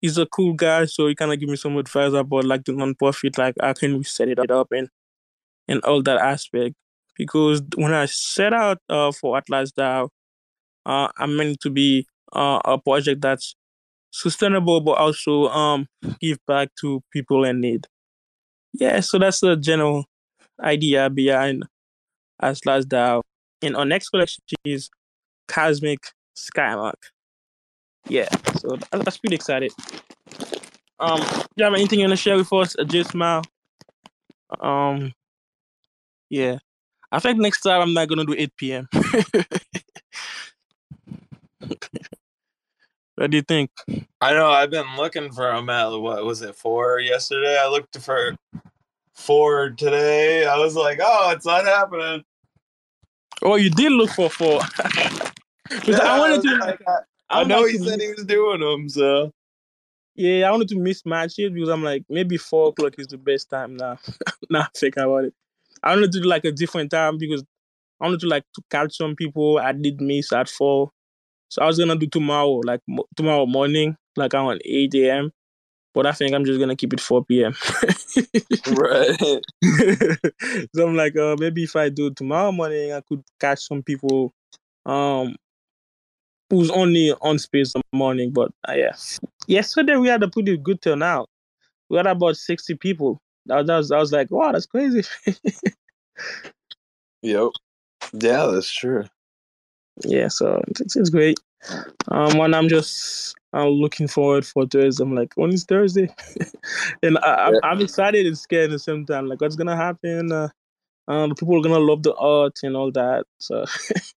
He's 0.05 0.17
a 0.19 0.25
cool 0.27 0.53
guy, 0.53 0.85
so 0.85 1.07
he 1.07 1.15
kind 1.15 1.33
of 1.33 1.39
give 1.39 1.50
me 1.50 1.55
some 1.57 1.77
advice 1.77 2.13
about 2.13 2.45
like 2.45 2.65
the 2.65 2.74
non-profit, 2.74 3.38
like 3.38 3.55
how 3.62 3.74
can 3.74 3.97
we 3.97 4.03
set 4.03 4.29
it 4.29 4.51
up 4.51 4.69
and 4.71 4.89
and 5.67 5.81
all 5.83 6.01
that 6.03 6.17
aspect. 6.19 6.75
Because 7.17 7.62
when 7.75 7.93
I 7.93 8.05
set 8.07 8.53
out 8.53 8.79
uh, 8.89 9.12
for 9.12 9.38
Atlas 9.38 9.71
DAO, 9.74 10.09
uh, 10.85 11.09
I 11.17 11.25
meant 11.27 11.59
to 11.62 11.69
be 11.69 12.07
uh, 12.33 12.59
a 12.65 12.77
project 12.79 13.21
that's 13.21 13.55
sustainable, 14.12 14.81
but 14.81 14.93
also 15.00 15.47
um 15.50 15.88
give 16.21 16.39
back 16.47 16.69
to 16.81 17.01
people 17.13 17.45
in 17.45 17.62
need. 17.62 17.88
Yeah, 18.74 19.00
so 19.01 19.19
that's 19.19 19.41
the 19.41 19.55
general 19.57 20.05
idea 20.63 21.09
behind 21.09 21.65
Atlas 22.41 22.85
DAO. 22.85 23.21
And 23.62 23.75
our 23.77 23.85
next 23.85 24.09
collection 24.09 24.43
is 24.65 24.89
Cosmic 25.47 26.01
Skymark. 26.38 26.95
Yeah, 28.07 28.29
so 28.59 28.75
that- 28.91 29.03
that's 29.03 29.17
pretty 29.17 29.35
excited. 29.35 29.71
Um, 31.00 31.19
do 31.19 31.45
you 31.57 31.63
have 31.65 31.74
anything 31.74 32.00
you 32.00 32.05
want 32.05 32.12
to 32.17 32.21
share 32.21 32.38
with 32.38 32.51
us, 32.53 32.75
J 32.88 33.03
Smile? 33.03 33.41
Um, 34.59 35.13
yeah. 36.29 36.57
I 37.12 37.19
think 37.19 37.38
next 37.39 37.62
time 37.62 37.81
I'm 37.81 37.93
not 37.93 38.07
gonna 38.07 38.25
do 38.25 38.35
8 38.38 38.51
p.m. 38.57 38.88
what 43.15 43.31
do 43.31 43.38
you 43.38 43.43
think? 43.43 43.69
I 44.21 44.33
know 44.33 44.50
I've 44.51 44.69
been 44.71 44.95
looking 44.97 45.31
for 45.31 45.51
them 45.51 45.69
at 45.69 45.88
what 45.89 46.24
was 46.25 46.41
it 46.41 46.55
four 46.55 47.00
yesterday? 47.00 47.57
I 47.62 47.67
looked 47.67 47.97
for 48.00 48.35
four 49.13 49.69
today. 49.71 50.45
I 50.45 50.57
was 50.57 50.75
like, 50.75 51.00
oh, 51.01 51.31
it's 51.31 51.45
not 51.45 51.65
happening. 51.65 52.24
Oh, 53.41 53.55
you 53.55 53.69
did 53.69 53.91
look 53.91 54.12
for 54.12 54.29
four. 54.29 54.62
Because 55.67 56.00
I 56.00 56.19
wanted 56.19 56.35
was 56.38 56.45
to. 56.45 56.57
like, 56.57 56.79
I, 56.88 56.97
I 57.36 57.42
I 57.42 57.44
know 57.44 57.65
he 57.65 57.77
said 57.77 58.01
he 58.01 58.08
was 58.10 58.25
doing 58.25 58.62
them, 58.62 58.89
so 58.89 59.32
Yeah, 60.15 60.48
I 60.48 60.51
wanted 60.51 60.70
to 60.70 60.75
mismatch 60.75 61.39
it 61.39 61.54
because 61.54 61.70
I'm 61.70 61.84
like, 61.84 62.04
maybe 62.10 62.38
four 62.38 62.70
o'clock 62.70 62.96
is 62.98 63.08
the 63.08 63.18
best 63.18 63.50
time 63.50 63.77
now. 63.77 63.98
now 64.50 64.68
think 64.75 64.98
about 64.98 65.25
it. 65.25 65.34
I 65.84 65.94
wanted 65.96 66.12
to 66.13 66.22
do 66.22 66.27
like 66.27 66.46
a 66.46 66.51
different 66.51 66.92
time 66.92 67.18
because 67.18 67.44
I 68.01 68.06
wanted 68.06 68.22
to 68.22 68.27
like 68.27 68.44
to 68.56 68.62
catch 68.72 68.98
some 68.98 69.15
people. 69.15 69.60
I 69.60 69.74
did 69.74 70.01
miss 70.01 70.32
at 70.34 70.50
four, 70.50 70.92
so 71.50 71.62
I 71.62 71.65
was 71.68 71.80
gonna 71.80 71.96
do 71.98 72.08
tomorrow, 72.08 72.62
like 72.65 72.82
mo- 72.88 73.08
tomorrow 73.15 73.46
morning, 73.46 73.98
like 74.18 74.34
around 74.34 74.62
eight 74.65 74.94
a.m. 74.96 75.32
But 75.94 76.06
I 76.08 76.12
think 76.13 76.34
I'm 76.34 76.46
just 76.46 76.60
gonna 76.60 76.75
keep 76.75 76.94
it 76.94 77.01
four 77.01 77.25
p.m. 77.25 77.56
right. 78.68 79.18
so 80.75 80.88
I'm 80.88 80.96
like, 80.96 81.15
uh, 81.18 81.36
maybe 81.39 81.63
if 81.63 81.75
I 81.75 81.89
do 81.89 82.12
tomorrow 82.12 82.51
morning, 82.51 82.94
I 82.94 83.01
could 83.01 83.24
catch 83.39 83.68
some 83.68 83.84
people, 83.84 84.34
um, 84.86 85.36
who's 86.50 86.70
only 86.72 87.14
on 87.22 87.40
space 87.40 87.74
in 87.75 87.82
the 87.92 87.98
morning. 87.98 88.32
But 88.32 88.52
uh, 88.68 88.74
yeah, 88.74 88.96
yesterday 89.48 89.98
we 89.98 90.08
had 90.08 90.24
a 90.24 90.30
pretty 90.30 90.58
good 90.58 90.82
turnout. 90.82 91.30
We 91.90 91.98
had 91.98 92.08
about 92.08 92.38
sixty 92.38 92.75
people. 92.75 93.22
That, 93.48 93.68
that 93.68 93.78
was, 93.78 93.92
I 93.92 94.00
was 94.00 94.12
like, 94.12 94.32
wow, 94.32 94.52
that's 94.52 94.66
crazy. 94.66 95.04
Yep. 97.25 97.50
Yeah, 98.14 98.46
that's 98.54 98.72
true. 98.72 99.06
yeah, 100.04 100.28
so 100.28 100.62
it's, 100.68 100.96
it's 100.96 101.10
great. 101.10 101.40
Um, 102.10 102.38
when 102.38 102.54
I'm 102.54 102.70
just 102.70 103.34
I'm 103.52 103.70
looking 103.70 104.08
forward 104.08 104.46
for 104.46 104.68
Thursday. 104.68 105.02
I'm 105.04 105.16
like, 105.16 105.34
when 105.36 105.52
is 105.52 105.64
Thursday? 105.64 106.14
and 107.04 107.18
I, 107.20 107.48
I'm, 107.48 107.54
Yeah. 107.56 107.60
I'm 107.64 107.82
excited 107.82 108.28
and 108.28 108.38
scared 108.38 108.66
at 108.66 108.72
the 108.72 108.80
same 108.80 109.08
time. 109.08 109.28
Like, 109.28 109.42
what's 109.42 109.56
gonna 109.56 109.75
happen? 109.75 110.32
Uh, 110.32 110.50
um, 111.08 111.34
people 111.34 111.58
are 111.58 111.64
gonna 111.64 111.80
love 111.80 112.04
the 112.04 112.14
art 112.16 112.60
and 112.62 112.75
all 112.75 112.92
that. 112.92 113.25
So 113.40 113.66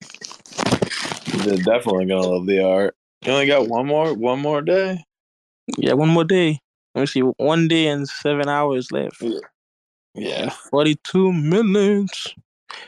They're 1.48 1.58
definitely 1.58 2.06
gonna 2.06 2.28
love 2.28 2.46
the 2.46 2.64
art. 2.64 2.96
You 3.26 3.32
only 3.32 3.48
got 3.48 3.68
one 3.68 3.88
more 3.88 4.14
one 4.14 4.40
more 4.40 4.62
day. 4.62 5.04
yeah, 5.78 5.94
one 5.94 6.10
more 6.10 6.26
day. 6.26 6.60
Let 6.94 7.02
me 7.02 7.08
see, 7.08 7.22
one 7.22 7.68
day 7.68 7.88
and 7.88 8.08
seven 8.08 8.50
hours 8.50 8.92
left. 8.92 9.24
Yeah. 10.14 10.50
Forty-two 10.72 11.32
minutes. 11.32 12.34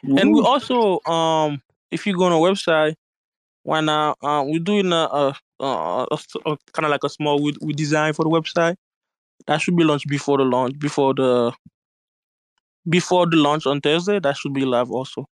And 0.03 0.33
we 0.33 0.41
also, 0.41 0.99
um, 1.09 1.61
if 1.91 2.05
you 2.05 2.17
go 2.17 2.25
on 2.25 2.33
our 2.33 2.39
website, 2.39 2.95
why 3.63 3.81
not? 3.81 4.17
Uh, 4.21 4.43
we're 4.45 4.59
doing 4.59 4.91
a, 4.91 4.95
a, 4.95 5.35
a, 5.59 6.07
a, 6.45 6.57
kind 6.73 6.85
of 6.85 6.89
like 6.89 7.03
a 7.03 7.09
small 7.09 7.41
we, 7.41 7.55
we 7.61 7.73
design 7.73 8.13
for 8.13 8.23
the 8.23 8.29
website 8.29 8.75
that 9.47 9.61
should 9.61 9.77
be 9.77 9.83
launched 9.83 10.07
before 10.07 10.37
the 10.37 10.43
launch, 10.43 10.77
before 10.79 11.13
the 11.13 11.53
before 12.89 13.25
the 13.25 13.37
launch 13.37 13.65
on 13.65 13.79
Thursday. 13.79 14.19
That 14.19 14.35
should 14.37 14.53
be 14.53 14.65
live 14.65 14.91
also. 14.91 15.27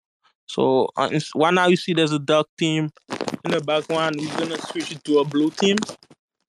So 0.48 0.90
uh, 0.96 1.10
right 1.36 1.54
now 1.54 1.68
you 1.68 1.76
see 1.76 1.94
there's 1.94 2.12
a 2.12 2.20
dark 2.20 2.48
team 2.58 2.92
in 3.44 3.52
the 3.52 3.62
background. 3.62 4.18
We're 4.20 4.38
gonna 4.38 4.60
switch 4.60 4.92
it 4.92 5.04
to 5.06 5.20
a 5.20 5.26
blue 5.26 5.52
team. 5.52 5.78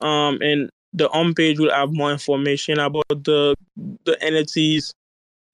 Um, 0.01 0.39
and 0.43 0.71
the 0.93 1.09
home 1.09 1.35
page 1.35 1.59
will 1.59 1.71
have 1.71 1.93
more 1.93 2.13
information 2.13 2.79
about 2.79 3.09
the 3.09 3.55
the 4.05 4.17
NFTs 4.23 4.93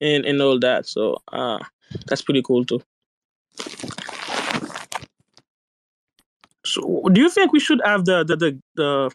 and 0.01 0.25
and 0.25 0.41
all 0.41 0.59
that. 0.59 0.85
So 0.85 1.17
uh, 1.31 1.59
that's 2.07 2.21
pretty 2.21 2.41
cool 2.41 2.65
too. 2.65 2.81
So, 6.65 7.03
do 7.11 7.21
you 7.21 7.29
think 7.29 7.51
we 7.51 7.59
should 7.59 7.81
have 7.83 8.05
the 8.05 8.23
the 8.23 8.35
the, 8.35 8.59
the 8.75 9.11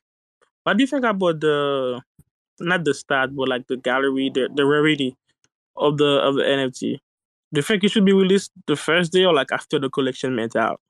what 0.64 0.76
do 0.76 0.82
you 0.82 0.86
think 0.86 1.04
about 1.04 1.40
the 1.40 2.00
not 2.60 2.84
the 2.84 2.94
stat 2.94 3.34
but 3.34 3.48
like 3.48 3.66
the 3.68 3.76
gallery 3.76 4.30
the 4.32 4.48
the 4.54 4.66
rarity 4.66 5.16
of 5.76 5.98
the 5.98 6.20
of 6.20 6.34
the 6.36 6.42
NFT? 6.42 7.00
Do 7.52 7.58
you 7.58 7.62
think 7.62 7.84
it 7.84 7.90
should 7.90 8.04
be 8.04 8.12
released 8.12 8.52
the 8.66 8.76
first 8.76 9.12
day 9.12 9.24
or 9.24 9.32
like 9.32 9.52
after 9.52 9.78
the 9.78 9.88
collection 9.88 10.36
went 10.36 10.54
out? 10.54 10.80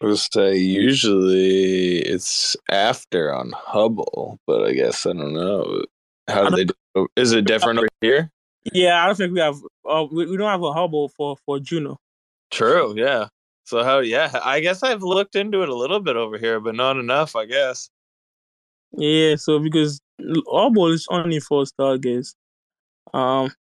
I 0.00 0.06
would 0.06 0.18
say 0.18 0.56
usually 0.56 1.98
it's 2.00 2.56
after 2.70 3.34
on 3.34 3.52
Hubble, 3.56 4.38
but 4.46 4.64
I 4.64 4.72
guess 4.72 5.06
I 5.06 5.12
don't 5.14 5.32
know. 5.32 5.84
How 6.28 6.48
do 6.48 6.56
they 6.56 6.64
do? 6.66 7.08
Is 7.16 7.32
it 7.32 7.46
different 7.46 7.78
over 7.78 7.88
here? 8.00 8.30
Yeah, 8.72 9.02
I 9.02 9.06
don't 9.06 9.16
think 9.16 9.34
we 9.34 9.40
have. 9.40 9.56
Uh, 9.88 10.06
we, 10.10 10.26
we 10.26 10.36
don't 10.36 10.50
have 10.50 10.62
a 10.62 10.72
Hubble 10.72 11.08
for 11.08 11.36
for 11.44 11.58
Juno. 11.58 11.98
True. 12.50 12.94
Yeah. 12.96 13.28
So 13.64 13.82
how? 13.82 13.98
Yeah, 14.00 14.30
I 14.42 14.60
guess 14.60 14.82
I've 14.82 15.02
looked 15.02 15.36
into 15.36 15.62
it 15.62 15.68
a 15.68 15.74
little 15.74 16.00
bit 16.00 16.16
over 16.16 16.38
here, 16.38 16.60
but 16.60 16.74
not 16.74 16.96
enough. 16.98 17.34
I 17.34 17.46
guess. 17.46 17.88
Yeah. 18.92 19.36
So 19.36 19.58
because 19.58 20.00
Hubble 20.48 20.88
is 20.92 21.06
only 21.10 21.40
for 21.40 21.64
stargaze. 21.64 22.34
Um, 23.12 23.52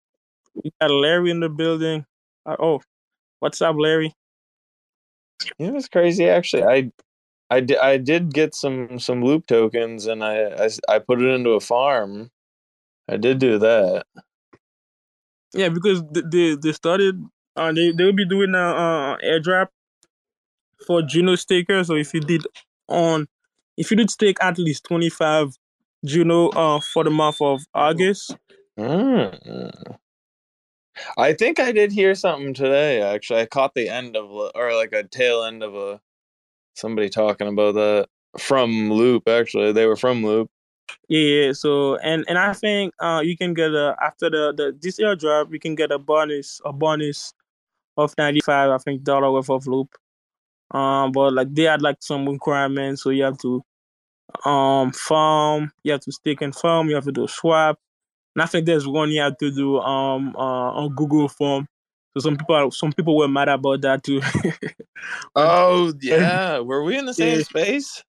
we 0.54 0.72
got 0.80 0.90
Larry 0.90 1.30
in 1.30 1.40
the 1.40 1.48
building. 1.48 2.04
Uh, 2.44 2.56
oh, 2.58 2.82
what's 3.40 3.62
up, 3.62 3.76
Larry? 3.78 4.14
Yeah, 5.58 5.72
it's 5.74 5.88
crazy. 5.88 6.28
Actually, 6.28 6.64
I, 6.64 6.92
I 7.50 7.60
did, 7.60 7.78
I 7.78 7.96
did 7.96 8.32
get 8.32 8.54
some 8.54 8.98
some 8.98 9.22
loop 9.24 9.46
tokens, 9.46 10.06
and 10.06 10.22
I, 10.22 10.64
I 10.64 10.68
I 10.88 10.98
put 10.98 11.20
it 11.20 11.28
into 11.28 11.50
a 11.50 11.60
farm. 11.60 12.30
I 13.08 13.16
did 13.16 13.38
do 13.38 13.58
that. 13.58 14.04
Yeah, 15.52 15.68
because 15.68 16.02
they 16.12 16.54
they 16.54 16.72
started. 16.72 17.22
Uh, 17.54 17.72
they 17.72 17.92
they 17.92 18.04
will 18.04 18.12
be 18.14 18.26
doing 18.28 18.54
a 18.54 18.58
uh, 18.58 19.16
airdrop 19.24 19.68
for 20.86 21.02
Juno 21.02 21.34
stakers. 21.36 21.88
So 21.88 21.94
if 21.94 22.14
you 22.14 22.20
did 22.20 22.46
on, 22.88 23.26
if 23.76 23.90
you 23.90 23.96
did 23.96 24.10
stake 24.10 24.38
at 24.40 24.58
least 24.58 24.84
twenty 24.84 25.10
five 25.10 25.48
Juno 26.04 26.48
uh 26.50 26.80
for 26.80 27.04
the 27.04 27.10
month 27.10 27.40
of 27.40 27.62
August. 27.74 28.36
Mm. 28.78 29.96
I 31.16 31.32
think 31.32 31.58
I 31.60 31.72
did 31.72 31.92
hear 31.92 32.14
something 32.14 32.54
today. 32.54 33.02
Actually, 33.02 33.40
I 33.40 33.46
caught 33.46 33.74
the 33.74 33.88
end 33.88 34.16
of 34.16 34.30
or 34.54 34.74
like 34.74 34.92
a 34.92 35.04
tail 35.04 35.44
end 35.44 35.62
of 35.62 35.74
a 35.74 36.00
somebody 36.74 37.08
talking 37.08 37.48
about 37.48 37.74
that 37.74 38.08
from 38.38 38.90
Loop. 38.90 39.28
Actually, 39.28 39.72
they 39.72 39.86
were 39.86 39.96
from 39.96 40.24
Loop. 40.24 40.50
Yeah, 41.08 41.52
so 41.52 41.96
and 41.98 42.24
and 42.28 42.38
I 42.38 42.52
think 42.52 42.94
uh 43.00 43.22
you 43.24 43.36
can 43.36 43.54
get 43.54 43.72
a 43.72 43.96
after 44.00 44.28
the 44.30 44.52
the 44.56 44.76
this 44.80 44.98
airdrop 44.98 45.52
you 45.52 45.58
can 45.58 45.74
get 45.74 45.90
a 45.90 45.98
bonus 45.98 46.60
a 46.64 46.72
bonus 46.72 47.32
of 47.96 48.14
ninety 48.18 48.40
five 48.40 48.70
I 48.70 48.78
think 48.78 49.02
dollar 49.02 49.30
worth 49.30 49.50
of 49.50 49.66
loop. 49.66 49.94
Um, 50.70 51.12
but 51.12 51.32
like 51.34 51.54
they 51.54 51.64
had 51.64 51.82
like 51.82 51.98
some 52.00 52.26
requirements, 52.26 53.02
so 53.02 53.10
you 53.10 53.24
have 53.24 53.38
to 53.38 53.62
um 54.44 54.92
farm, 54.92 55.72
you 55.82 55.92
have 55.92 56.00
to 56.02 56.12
stake 56.12 56.40
and 56.40 56.54
farm, 56.54 56.88
you 56.88 56.94
have 56.94 57.04
to 57.04 57.12
do 57.12 57.26
swap, 57.28 57.78
and 58.34 58.42
I 58.42 58.46
think 58.46 58.66
there's 58.66 58.86
one 58.86 59.10
you 59.10 59.20
have 59.20 59.38
to 59.38 59.50
do 59.50 59.78
um 59.80 60.34
uh, 60.36 60.38
on 60.72 60.94
Google 60.94 61.28
Form. 61.28 61.66
So 62.14 62.20
some 62.20 62.36
people 62.36 62.70
some 62.70 62.92
people 62.92 63.16
were 63.16 63.28
mad 63.28 63.48
about 63.48 63.80
that 63.82 64.02
too. 64.02 64.20
oh 65.36 65.92
yeah, 66.00 66.58
were 66.58 66.82
we 66.82 66.98
in 66.98 67.06
the 67.06 67.14
same 67.14 67.38
yeah. 67.38 67.44
space? 67.44 68.02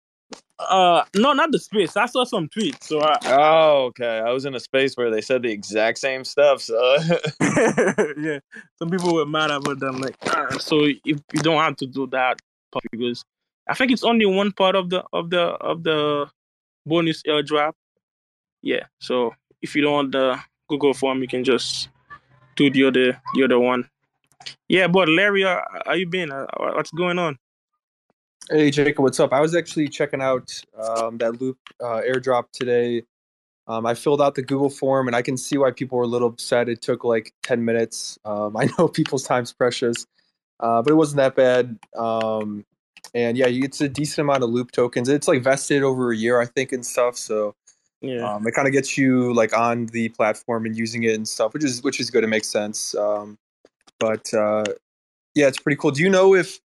Uh, 0.69 1.03
no, 1.15 1.33
not 1.33 1.51
the 1.51 1.59
space. 1.59 1.97
I 1.97 2.05
saw 2.05 2.23
some 2.23 2.47
tweets. 2.47 2.83
So 2.83 2.99
I, 3.01 3.17
oh, 3.25 3.85
okay. 3.85 4.19
I 4.19 4.31
was 4.31 4.45
in 4.45 4.53
a 4.53 4.59
space 4.59 4.95
where 4.95 5.09
they 5.09 5.21
said 5.21 5.41
the 5.41 5.51
exact 5.51 5.97
same 5.97 6.23
stuff. 6.23 6.61
So 6.61 6.75
yeah, 8.17 8.39
some 8.77 8.89
people 8.89 9.13
were 9.13 9.25
mad 9.25 9.49
about 9.49 9.79
them. 9.79 9.99
Like, 9.99 10.15
uh, 10.27 10.57
so 10.59 10.83
if 10.85 10.99
you 11.05 11.41
don't 11.41 11.61
have 11.61 11.77
to 11.77 11.87
do 11.87 12.07
that 12.07 12.39
because 12.91 13.23
I 13.67 13.73
think 13.73 13.91
it's 13.91 14.03
only 14.03 14.25
one 14.25 14.51
part 14.51 14.75
of 14.75 14.89
the 14.89 15.03
of 15.13 15.29
the 15.29 15.41
of 15.41 15.83
the 15.83 16.29
bonus 16.85 17.23
airdrop. 17.23 17.73
Yeah. 18.61 18.85
So 18.99 19.33
if 19.61 19.75
you 19.75 19.81
don't 19.81 19.93
want 19.93 20.11
the 20.11 20.39
Google 20.67 20.93
form, 20.93 21.21
you 21.21 21.27
can 21.27 21.43
just 21.43 21.89
do 22.55 22.69
the 22.69 22.85
other 22.85 23.21
the 23.35 23.43
other 23.43 23.59
one. 23.59 23.89
Yeah, 24.67 24.87
but 24.87 25.07
Larry, 25.07 25.43
uh, 25.43 25.61
how 25.85 25.93
you 25.93 26.07
been? 26.07 26.31
Uh, 26.31 26.47
what's 26.57 26.91
going 26.91 27.19
on? 27.19 27.37
Hey 28.49 28.71
Jacob, 28.71 29.03
what's 29.03 29.19
up? 29.19 29.33
I 29.33 29.39
was 29.39 29.55
actually 29.55 29.87
checking 29.87 30.21
out 30.21 30.51
um, 30.77 31.17
that 31.19 31.39
Loop 31.39 31.57
uh, 31.79 32.01
airdrop 32.01 32.45
today. 32.51 33.03
Um, 33.67 33.85
I 33.85 33.93
filled 33.93 34.21
out 34.21 34.35
the 34.35 34.41
Google 34.41 34.69
form, 34.69 35.07
and 35.07 35.15
I 35.15 35.21
can 35.21 35.37
see 35.37 35.57
why 35.57 35.71
people 35.71 35.97
were 35.97 36.03
a 36.03 36.07
little 36.07 36.29
upset. 36.29 36.67
It 36.67 36.81
took 36.81 37.03
like 37.03 37.33
ten 37.43 37.63
minutes. 37.63 38.17
Um, 38.25 38.57
I 38.61 38.67
know 38.77 38.87
people's 38.87 39.23
time's 39.23 39.53
precious, 39.53 40.05
uh, 40.59 40.81
but 40.81 40.91
it 40.91 40.95
wasn't 40.95 41.17
that 41.17 41.35
bad. 41.35 41.77
Um, 41.97 42.65
and 43.13 43.37
yeah, 43.37 43.47
it's 43.47 43.81
a 43.81 43.89
decent 43.89 44.25
amount 44.25 44.43
of 44.43 44.49
Loop 44.49 44.71
tokens. 44.71 45.09
It's 45.09 45.27
like 45.27 45.43
vested 45.43 45.83
over 45.83 46.11
a 46.11 46.17
year, 46.17 46.39
I 46.39 46.45
think, 46.45 46.71
and 46.71 46.85
stuff. 46.85 47.17
So 47.17 47.55
yeah, 48.01 48.33
um, 48.33 48.47
it 48.47 48.53
kind 48.53 48.67
of 48.67 48.73
gets 48.73 48.97
you 48.97 49.33
like 49.33 49.55
on 49.55 49.85
the 49.87 50.09
platform 50.09 50.65
and 50.65 50.75
using 50.75 51.03
it 51.03 51.13
and 51.13 51.27
stuff, 51.27 51.53
which 51.53 51.63
is 51.63 51.83
which 51.83 51.99
is 51.99 52.09
good. 52.09 52.23
It 52.23 52.27
makes 52.27 52.47
sense. 52.47 52.95
Um, 52.95 53.37
but 53.99 54.33
uh, 54.33 54.63
yeah, 55.35 55.47
it's 55.47 55.59
pretty 55.59 55.77
cool. 55.77 55.91
Do 55.91 56.01
you 56.01 56.09
know 56.09 56.33
if 56.33 56.59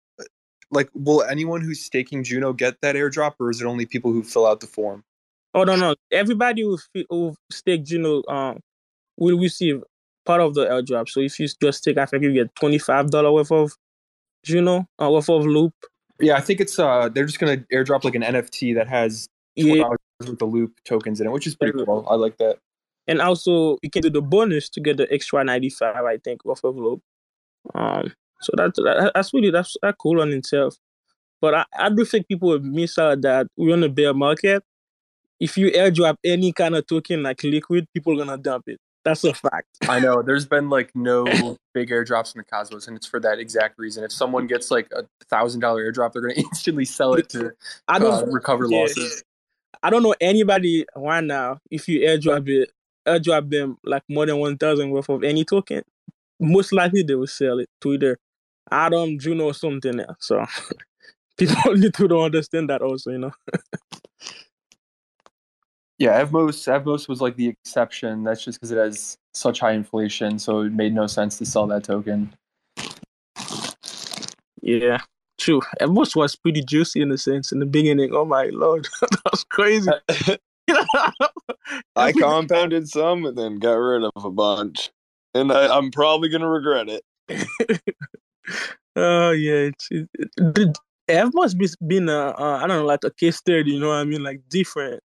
like 0.71 0.91
will 0.95 1.23
anyone 1.23 1.63
who's 1.63 1.81
staking 1.81 2.23
Juno 2.23 2.53
get 2.53 2.81
that 2.83 2.97
airdrop, 2.97 3.35
or 3.41 3.51
is 3.51 3.63
it 3.63 3.67
only 3.67 3.87
people 3.87 4.13
who 4.13 4.23
fill 4.23 4.47
out 4.47 4.61
the 4.61 4.67
form? 4.67 5.05
Oh 5.55 5.65
no, 5.65 5.75
no. 5.77 5.95
Everybody 6.11 6.63
who 6.63 6.79
who 7.09 7.35
stake 7.51 7.85
Juno 7.85 8.23
um 8.29 8.61
will 9.17 9.39
receive 9.39 9.83
part 10.27 10.43
of 10.43 10.55
the 10.55 10.67
airdrop. 10.67 11.09
So 11.09 11.21
if 11.21 11.41
you 11.41 11.49
just 11.61 11.79
stake, 11.79 11.97
I 11.97 12.05
think 12.05 12.25
you 12.25 12.33
get 12.33 12.55
twenty 12.57 12.79
five 12.79 13.11
dollar 13.11 13.33
worth 13.33 13.53
of 13.53 13.73
Juno, 14.45 14.87
uh, 15.01 15.11
worth 15.11 15.31
of 15.31 15.47
loop. 15.47 15.73
Yeah, 16.21 16.37
I 16.37 16.43
think 16.43 16.61
it's 16.61 16.79
uh 16.79 17.09
they're 17.09 17.25
just 17.25 17.39
gonna 17.39 17.65
airdrop 17.73 18.05
like 18.05 18.15
an 18.15 18.23
NFT 18.23 18.75
that 18.75 18.89
has 18.89 19.29
yeah 19.57 19.85
with 20.29 20.39
the 20.39 20.45
loop 20.45 20.73
tokens 20.85 21.21
in 21.21 21.27
it, 21.27 21.31
which 21.31 21.47
is 21.47 21.55
pretty 21.55 21.85
cool. 21.85 22.07
I 22.09 22.15
like 22.15 22.39
that. 22.39 22.59
And 23.07 23.21
also, 23.21 23.79
you 23.83 23.91
can 23.91 24.03
do 24.03 24.11
the 24.11 24.23
bonus 24.23 24.69
to 24.71 24.81
get 24.81 24.97
the 24.97 25.13
extra 25.13 25.43
ninety 25.45 25.71
five. 25.71 26.05
I 26.05 26.19
think 26.19 26.45
off 26.47 26.63
of 26.65 26.77
loop. 26.77 27.03
Um, 27.75 28.13
so 28.41 28.53
that's 28.57 28.79
that, 28.79 29.13
that's 29.15 29.33
really 29.35 29.51
that's 29.51 29.77
that 29.83 29.97
cool 29.99 30.21
on 30.21 30.33
itself. 30.33 30.77
But 31.41 31.55
I, 31.55 31.65
I 31.77 31.91
do 31.91 32.05
think 32.05 32.29
people 32.29 32.49
would 32.51 32.65
miss 32.65 32.99
out 32.99 33.23
that 33.23 33.49
we're 33.57 33.75
on 33.75 33.83
a 33.83 33.89
bear 33.89 34.15
market. 34.15 34.63
If 35.41 35.59
you 35.59 35.73
airdrop 35.73 36.17
any 36.25 36.53
kind 36.53 36.77
of 36.77 36.87
token 36.87 37.25
like 37.25 37.43
liquid, 37.43 37.89
people 37.93 38.15
are 38.15 38.25
gonna 38.25 38.39
dump 38.39 38.69
it. 38.69 38.79
That's 39.05 39.25
a 39.25 39.35
fact. 39.35 39.67
I 39.89 39.99
know. 39.99 40.23
There's 40.27 40.47
been 40.47 40.71
like 40.71 40.91
no 40.95 41.25
big 41.75 41.91
airdrops 41.91 42.35
in 42.35 42.39
the 42.39 42.45
Cosmos, 42.45 42.87
and 42.87 42.97
it's 42.97 43.07
for 43.07 43.19
that 43.21 43.39
exact 43.39 43.79
reason. 43.79 44.05
If 44.05 44.13
someone 44.13 44.47
gets 44.47 44.71
like 44.71 44.89
a 44.93 45.05
thousand 45.29 45.61
dollar 45.61 45.83
airdrop, 45.91 46.13
they're 46.13 46.23
gonna 46.23 46.35
instantly 46.37 46.85
sell 46.85 47.15
it 47.15 47.29
to 47.31 47.53
I 47.89 47.99
don't, 47.99 48.29
uh, 48.29 48.31
recover 48.31 48.67
yeah, 48.69 48.83
losses. 48.83 49.25
I 49.83 49.91
don't 49.91 50.03
know 50.03 50.15
anybody 50.21 50.87
right 50.97 51.25
now. 51.25 51.59
If 51.71 51.89
you 51.89 52.01
airdrop 52.01 52.49
it, 52.49 52.71
airdrop 53.07 53.51
them 53.51 53.79
like 53.85 54.03
more 54.09 54.27
than 54.27 54.39
one 54.39 54.59
thousand 54.59 54.91
worth 54.91 55.09
of 55.09 55.25
any 55.25 55.45
token, 55.45 55.83
most 56.41 56.73
likely 56.73 57.03
they 57.03 57.15
will 57.15 57.27
sell 57.27 57.59
it 57.59 57.69
to 57.81 57.93
either 57.95 58.19
Atom, 58.71 59.19
Juno, 59.19 59.47
or 59.47 59.55
something 59.55 60.01
else. 60.01 60.17
So 60.21 60.45
people 61.39 61.75
need 61.75 61.95
to 61.95 62.21
understand 62.21 62.71
that 62.71 62.83
also, 62.83 63.11
you 63.11 63.19
know. 63.19 63.33
yeah, 65.99 66.23
Evmos 66.23 66.69
Evmos 66.69 67.09
was 67.09 67.21
like 67.21 67.37
the 67.37 67.49
exception. 67.49 68.25
That's 68.25 68.45
just 68.45 68.61
because 68.61 68.71
it 68.73 68.79
has 68.79 69.19
such 69.35 69.61
high 69.61 69.73
inflation, 69.73 70.39
so 70.39 70.61
it 70.61 70.73
made 70.73 70.95
no 70.95 71.07
sense 71.07 71.39
to 71.39 71.47
sell 71.47 71.67
that 71.69 71.85
token. 71.85 72.35
Yeah, 74.61 75.01
true. 75.43 75.61
Evmos 75.81 76.15
was 76.15 76.37
pretty 76.37 76.63
juicy 76.63 77.03
in 77.03 77.11
a 77.11 77.19
sense 77.19 77.53
in 77.53 77.59
the 77.59 77.67
beginning. 77.67 78.15
Oh 78.15 78.25
my 78.25 78.45
lord, 78.53 78.87
that 79.01 79.21
was 79.31 79.45
crazy. 79.45 79.91
I 81.97 82.13
compounded 82.19 82.89
some 82.89 83.25
and 83.27 83.37
then 83.37 83.59
got 83.59 83.75
rid 83.75 84.05
of 84.05 84.25
a 84.25 84.31
bunch, 84.31 84.91
and 85.35 85.53
I, 85.53 85.77
am 85.77 85.91
probably 85.91 86.29
gonna 86.29 86.49
regret 86.49 86.89
it. 86.89 87.05
oh 88.97 89.31
yeah, 89.33 89.71
it's, 89.71 89.89
it, 89.91 90.09
it, 90.37 90.79
it 91.09 91.31
must 91.35 91.59
be 91.59 91.69
been 91.87 92.09
a 92.09 92.31
uh, 92.31 92.61
I 92.63 92.67
don't 92.67 92.81
know 92.81 92.85
like 92.85 93.05
a 93.05 93.11
case 93.11 93.37
study. 93.37 93.73
You 93.73 93.81
know 93.81 93.89
what 93.89 93.97
I 93.97 94.05
mean? 94.05 94.23
Like 94.23 94.41
different 94.49 95.03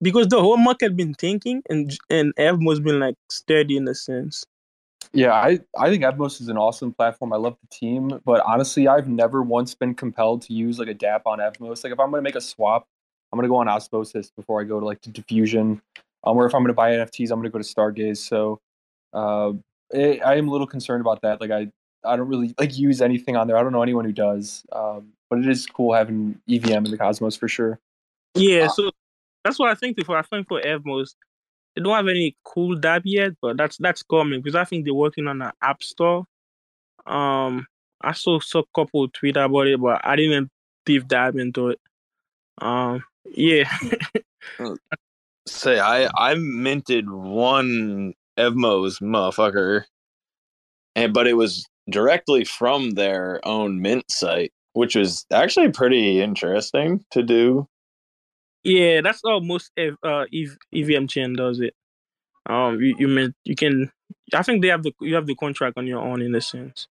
because 0.00 0.28
the 0.28 0.40
whole 0.40 0.56
market 0.56 0.96
been 0.96 1.14
thinking 1.14 1.62
and 1.68 1.96
and 2.10 2.34
Evmos 2.36 2.82
been 2.82 3.00
like 3.00 3.16
steady 3.30 3.76
in 3.76 3.88
a 3.88 3.94
sense. 3.94 4.44
Yeah, 5.12 5.32
I, 5.32 5.60
I 5.78 5.88
think 5.88 6.02
Evmos 6.02 6.40
is 6.40 6.48
an 6.48 6.58
awesome 6.58 6.92
platform. 6.92 7.32
I 7.32 7.36
love 7.36 7.56
the 7.60 7.76
team, 7.76 8.20
but 8.24 8.40
honestly, 8.46 8.88
I've 8.88 9.08
never 9.08 9.42
once 9.42 9.74
been 9.74 9.94
compelled 9.94 10.42
to 10.42 10.52
use 10.52 10.78
like 10.78 10.88
a 10.88 10.94
dApp 10.94 11.22
on 11.26 11.38
Evmos. 11.38 11.82
Like 11.82 11.92
if 11.92 12.00
I'm 12.00 12.10
gonna 12.10 12.22
make 12.22 12.36
a 12.36 12.40
swap, 12.40 12.86
I'm 13.32 13.38
gonna 13.38 13.48
go 13.48 13.56
on 13.56 13.68
Osmosis 13.68 14.30
before 14.30 14.60
I 14.60 14.64
go 14.64 14.80
to 14.80 14.86
like 14.86 15.00
to 15.02 15.10
Diffusion. 15.10 15.80
Um, 16.24 16.36
or 16.36 16.46
if 16.46 16.54
I'm 16.54 16.62
gonna 16.62 16.74
buy 16.74 16.92
NFTs, 16.92 17.30
I'm 17.30 17.38
gonna 17.38 17.50
go 17.50 17.58
to 17.58 17.64
Stargaze. 17.64 18.18
So, 18.18 18.60
uh, 19.12 19.52
it, 19.90 20.20
I 20.24 20.36
am 20.36 20.48
a 20.48 20.50
little 20.50 20.66
concerned 20.66 21.00
about 21.00 21.22
that. 21.22 21.40
Like 21.40 21.50
I 21.50 21.70
I 22.04 22.16
don't 22.16 22.28
really 22.28 22.54
like 22.58 22.76
use 22.76 23.00
anything 23.00 23.36
on 23.36 23.46
there. 23.46 23.56
I 23.56 23.62
don't 23.62 23.72
know 23.72 23.82
anyone 23.82 24.04
who 24.04 24.12
does. 24.12 24.64
Um, 24.72 25.12
but 25.30 25.38
it 25.38 25.48
is 25.48 25.66
cool 25.66 25.94
having 25.94 26.40
EVM 26.48 26.84
in 26.84 26.90
the 26.90 26.98
Cosmos 26.98 27.36
for 27.36 27.48
sure. 27.48 27.78
Yeah, 28.34 28.64
uh, 28.64 28.68
so 28.68 28.90
that's 29.44 29.58
what 29.58 29.70
I 29.70 29.74
think 29.74 30.02
for. 30.04 30.16
I 30.16 30.22
think 30.22 30.48
for 30.48 30.60
Evmos, 30.60 31.14
they 31.78 31.84
don't 31.84 31.94
have 31.94 32.08
any 32.08 32.36
cool 32.42 32.76
dApp 32.76 33.02
yet, 33.04 33.34
but 33.40 33.56
that's 33.56 33.76
that's 33.76 34.02
coming 34.02 34.40
because 34.40 34.56
I 34.56 34.64
think 34.64 34.84
they're 34.84 34.92
working 34.92 35.28
on 35.28 35.40
an 35.40 35.52
app 35.62 35.80
store. 35.80 36.24
Um, 37.06 37.68
I 38.00 38.12
saw, 38.12 38.40
saw 38.40 38.60
a 38.60 38.64
couple 38.74 39.08
tweet 39.08 39.36
about 39.36 39.68
it, 39.68 39.80
but 39.80 40.00
I 40.02 40.16
didn't 40.16 40.50
deep 40.84 41.06
dive 41.06 41.36
into 41.36 41.68
it. 41.68 41.80
Um, 42.60 43.04
yeah. 43.26 43.70
Say 45.46 45.78
I 45.78 46.08
I 46.16 46.34
minted 46.34 47.08
one 47.10 48.14
Evmo's 48.36 48.98
motherfucker, 48.98 49.84
and 50.96 51.14
but 51.14 51.28
it 51.28 51.34
was 51.34 51.64
directly 51.88 52.44
from 52.44 52.90
their 52.90 53.40
own 53.46 53.80
mint 53.80 54.10
site, 54.10 54.52
which 54.72 54.96
was 54.96 55.24
actually 55.32 55.70
pretty 55.70 56.20
interesting 56.20 57.04
to 57.12 57.22
do. 57.22 57.68
Yeah, 58.64 59.00
that's 59.00 59.20
how 59.24 59.40
most 59.40 59.70
uh, 59.78 60.24
EVM 60.74 61.06
chain 61.06 61.34
does 61.34 61.60
it. 61.60 61.74
Um, 62.46 62.80
you 62.80 62.96
you 62.98 63.08
mean 63.08 63.34
you 63.44 63.54
can? 63.54 63.90
I 64.34 64.42
think 64.42 64.62
they 64.62 64.68
have 64.68 64.82
the 64.82 64.92
you 65.00 65.14
have 65.14 65.26
the 65.26 65.34
contract 65.34 65.76
on 65.76 65.86
your 65.86 66.00
own 66.00 66.22
in 66.22 66.34
a 66.34 66.40
sense. 66.40 66.88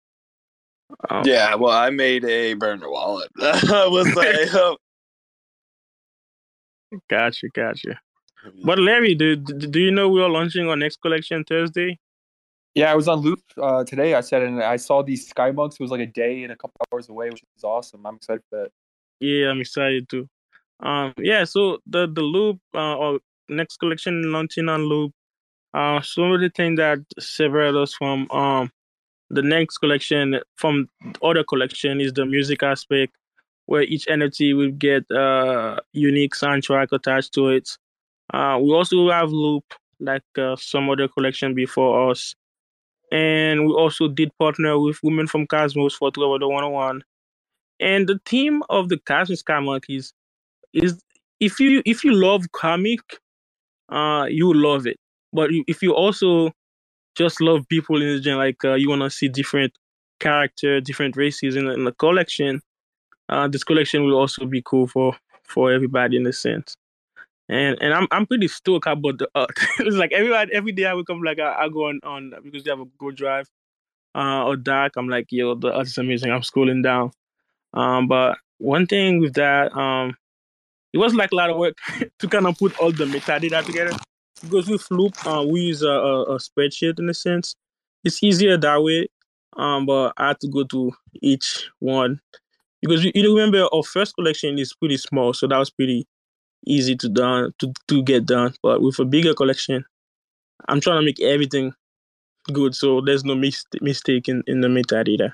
Um, 1.08 1.22
yeah, 1.24 1.54
well, 1.54 1.72
I 1.72 1.90
made 1.90 2.24
a 2.24 2.54
burner 2.54 2.90
wallet. 2.90 3.30
I 3.40 3.86
was 3.88 4.14
like, 4.16 4.54
oh. 4.54 4.76
gotcha, 7.10 7.48
gotcha. 7.54 8.00
But 8.62 8.78
Larry, 8.78 9.14
do 9.14 9.36
do 9.36 9.80
you 9.80 9.90
know 9.90 10.08
we 10.08 10.20
are 10.22 10.28
launching 10.28 10.68
our 10.68 10.76
next 10.76 11.00
collection 11.00 11.44
Thursday? 11.44 11.98
Yeah, 12.74 12.90
I 12.90 12.96
was 12.96 13.06
on 13.06 13.20
Loop 13.20 13.40
uh, 13.62 13.84
today. 13.84 14.14
I 14.14 14.20
said, 14.20 14.42
and 14.42 14.60
I 14.60 14.76
saw 14.76 15.02
these 15.02 15.28
sky 15.28 15.52
monks. 15.52 15.76
It 15.76 15.80
was 15.80 15.92
like 15.92 16.00
a 16.00 16.06
day 16.06 16.42
and 16.42 16.52
a 16.52 16.56
couple 16.56 16.74
hours 16.92 17.08
away, 17.08 17.30
which 17.30 17.42
is 17.56 17.62
awesome. 17.62 18.04
I'm 18.04 18.16
excited 18.16 18.42
for 18.50 18.64
that. 18.64 18.70
Yeah, 19.20 19.50
I'm 19.50 19.60
excited 19.60 20.08
too. 20.08 20.28
Um, 20.80 21.14
yeah, 21.18 21.44
so 21.44 21.78
the 21.86 22.06
the 22.06 22.22
Loop 22.22 22.58
uh, 22.74 22.96
or 22.96 23.20
next 23.48 23.78
collection 23.78 24.32
launching 24.32 24.68
on 24.68 24.84
Loop. 24.84 25.12
Uh, 25.72 26.00
some 26.02 26.32
of 26.32 26.40
the 26.40 26.50
things 26.50 26.78
that 26.78 26.98
separate 27.18 27.74
us 27.74 27.94
from 27.94 28.30
um 28.30 28.70
the 29.30 29.42
next 29.42 29.78
collection 29.78 30.40
from 30.56 30.88
other 31.22 31.44
collection 31.44 32.00
is 32.00 32.12
the 32.12 32.26
music 32.26 32.62
aspect, 32.62 33.16
where 33.66 33.82
each 33.82 34.06
NFT 34.06 34.56
will 34.56 34.70
get 34.70 35.04
a 35.10 35.20
uh, 35.20 35.80
unique 35.92 36.34
soundtrack 36.34 36.92
attached 36.92 37.32
to 37.34 37.48
it. 37.48 37.68
Uh, 38.32 38.58
we 38.62 38.72
also 38.72 39.10
have 39.10 39.30
Loop, 39.30 39.64
like 40.00 40.22
uh, 40.38 40.56
some 40.56 40.88
other 40.90 41.08
collection 41.08 41.54
before 41.54 42.10
us. 42.10 42.34
And 43.12 43.66
we 43.66 43.72
also 43.72 44.08
did 44.08 44.36
partner 44.38 44.78
with 44.78 44.98
Women 45.02 45.26
from 45.26 45.46
Cosmos 45.46 45.94
for 45.94 46.10
Trevor 46.10 46.38
the 46.38 46.48
101. 46.48 47.02
And 47.80 48.08
the 48.08 48.18
theme 48.24 48.62
of 48.70 48.88
the 48.88 48.98
Cosmos 48.98 49.42
comic 49.42 49.84
is 49.88 50.12
is 50.74 51.00
if 51.40 51.60
you 51.60 51.82
if 51.86 52.04
you 52.04 52.14
love 52.14 52.44
comic, 52.52 53.00
uh, 53.90 54.26
you 54.30 54.52
love 54.54 54.86
it. 54.86 54.98
But 55.32 55.50
if 55.68 55.82
you 55.82 55.94
also 55.94 56.52
just 57.16 57.40
love 57.40 57.68
people 57.68 58.02
in 58.02 58.08
the 58.14 58.20
gen, 58.20 58.38
like 58.38 58.64
uh, 58.64 58.74
you 58.74 58.88
want 58.90 59.02
to 59.02 59.10
see 59.10 59.28
different 59.28 59.72
character, 60.20 60.80
different 60.80 61.16
races 61.16 61.56
in 61.56 61.66
the, 61.66 61.72
in 61.74 61.84
the 61.84 61.92
collection, 61.92 62.62
uh, 63.28 63.48
this 63.48 63.64
collection 63.64 64.04
will 64.04 64.16
also 64.18 64.46
be 64.46 64.62
cool 64.64 64.86
for 64.86 65.16
for 65.44 65.72
everybody 65.72 66.16
in 66.16 66.26
a 66.26 66.32
sense. 66.32 66.76
And 67.48 67.78
and 67.82 67.94
I'm 67.94 68.08
I'm 68.12 68.26
pretty 68.26 68.48
stoked 68.48 68.86
about 68.88 69.18
the 69.18 69.28
art. 69.34 69.50
it's 69.80 69.96
like 69.96 70.12
every 70.12 70.34
every 70.52 70.72
day 70.72 70.86
I 70.86 70.94
wake 70.94 71.10
up 71.10 71.18
like 71.24 71.40
I, 71.40 71.64
I 71.64 71.68
go 71.70 71.88
on 71.88 72.00
on 72.04 72.34
because 72.44 72.64
they 72.64 72.70
have 72.70 72.80
a 72.80 72.86
Go 72.98 73.10
Drive 73.12 73.48
uh 74.16 74.44
or 74.46 74.56
dark. 74.56 74.94
I'm 74.96 75.08
like 75.08 75.26
yo 75.30 75.54
the 75.56 75.72
art 75.74 75.86
is 75.88 75.98
amazing. 75.98 76.32
I'm 76.32 76.42
scrolling 76.42 76.82
down. 76.82 77.12
Um, 77.74 78.08
but 78.08 78.38
one 78.58 78.86
thing 78.86 79.20
with 79.20 79.34
that 79.34 79.76
um, 79.76 80.16
it 80.94 80.98
was 80.98 81.12
like 81.12 81.32
a 81.32 81.34
lot 81.34 81.50
of 81.50 81.58
work 81.58 81.76
to 82.20 82.28
kind 82.28 82.46
of 82.46 82.56
put 82.56 82.78
all 82.78 82.92
the 82.92 83.04
metadata 83.04 83.64
together 83.66 83.90
because 84.40 84.68
with 84.68 84.88
Loop 84.90 85.14
uh, 85.26 85.44
we 85.46 85.60
use 85.62 85.82
a, 85.82 85.88
a, 85.88 86.22
a 86.22 86.38
spreadsheet 86.38 86.98
in 87.00 87.08
a 87.10 87.14
sense. 87.14 87.56
It's 88.04 88.22
easier 88.22 88.56
that 88.56 88.82
way. 88.82 89.08
Um, 89.56 89.86
but 89.86 90.12
I 90.16 90.28
had 90.28 90.40
to 90.40 90.48
go 90.48 90.64
to 90.64 90.92
each 91.20 91.68
one 91.80 92.20
because 92.80 93.04
you, 93.04 93.12
you 93.14 93.34
remember 93.34 93.66
our 93.72 93.82
first 93.82 94.14
collection 94.14 94.58
is 94.58 94.72
pretty 94.72 94.96
small, 94.96 95.32
so 95.32 95.46
that 95.46 95.58
was 95.58 95.70
pretty 95.70 96.06
easy 96.66 96.96
to 96.96 97.08
done 97.08 97.52
to, 97.58 97.72
to 97.88 98.02
get 98.02 98.26
done. 98.26 98.54
But 98.62 98.82
with 98.82 98.98
a 98.98 99.04
bigger 99.04 99.34
collection, 99.34 99.84
I'm 100.68 100.80
trying 100.80 101.00
to 101.00 101.04
make 101.04 101.20
everything 101.20 101.72
good, 102.52 102.74
so 102.74 103.00
there's 103.00 103.24
no 103.24 103.34
mis- 103.34 103.66
mistake 103.80 104.28
in, 104.28 104.42
in 104.46 104.60
the 104.60 104.68
metadata. 104.68 105.32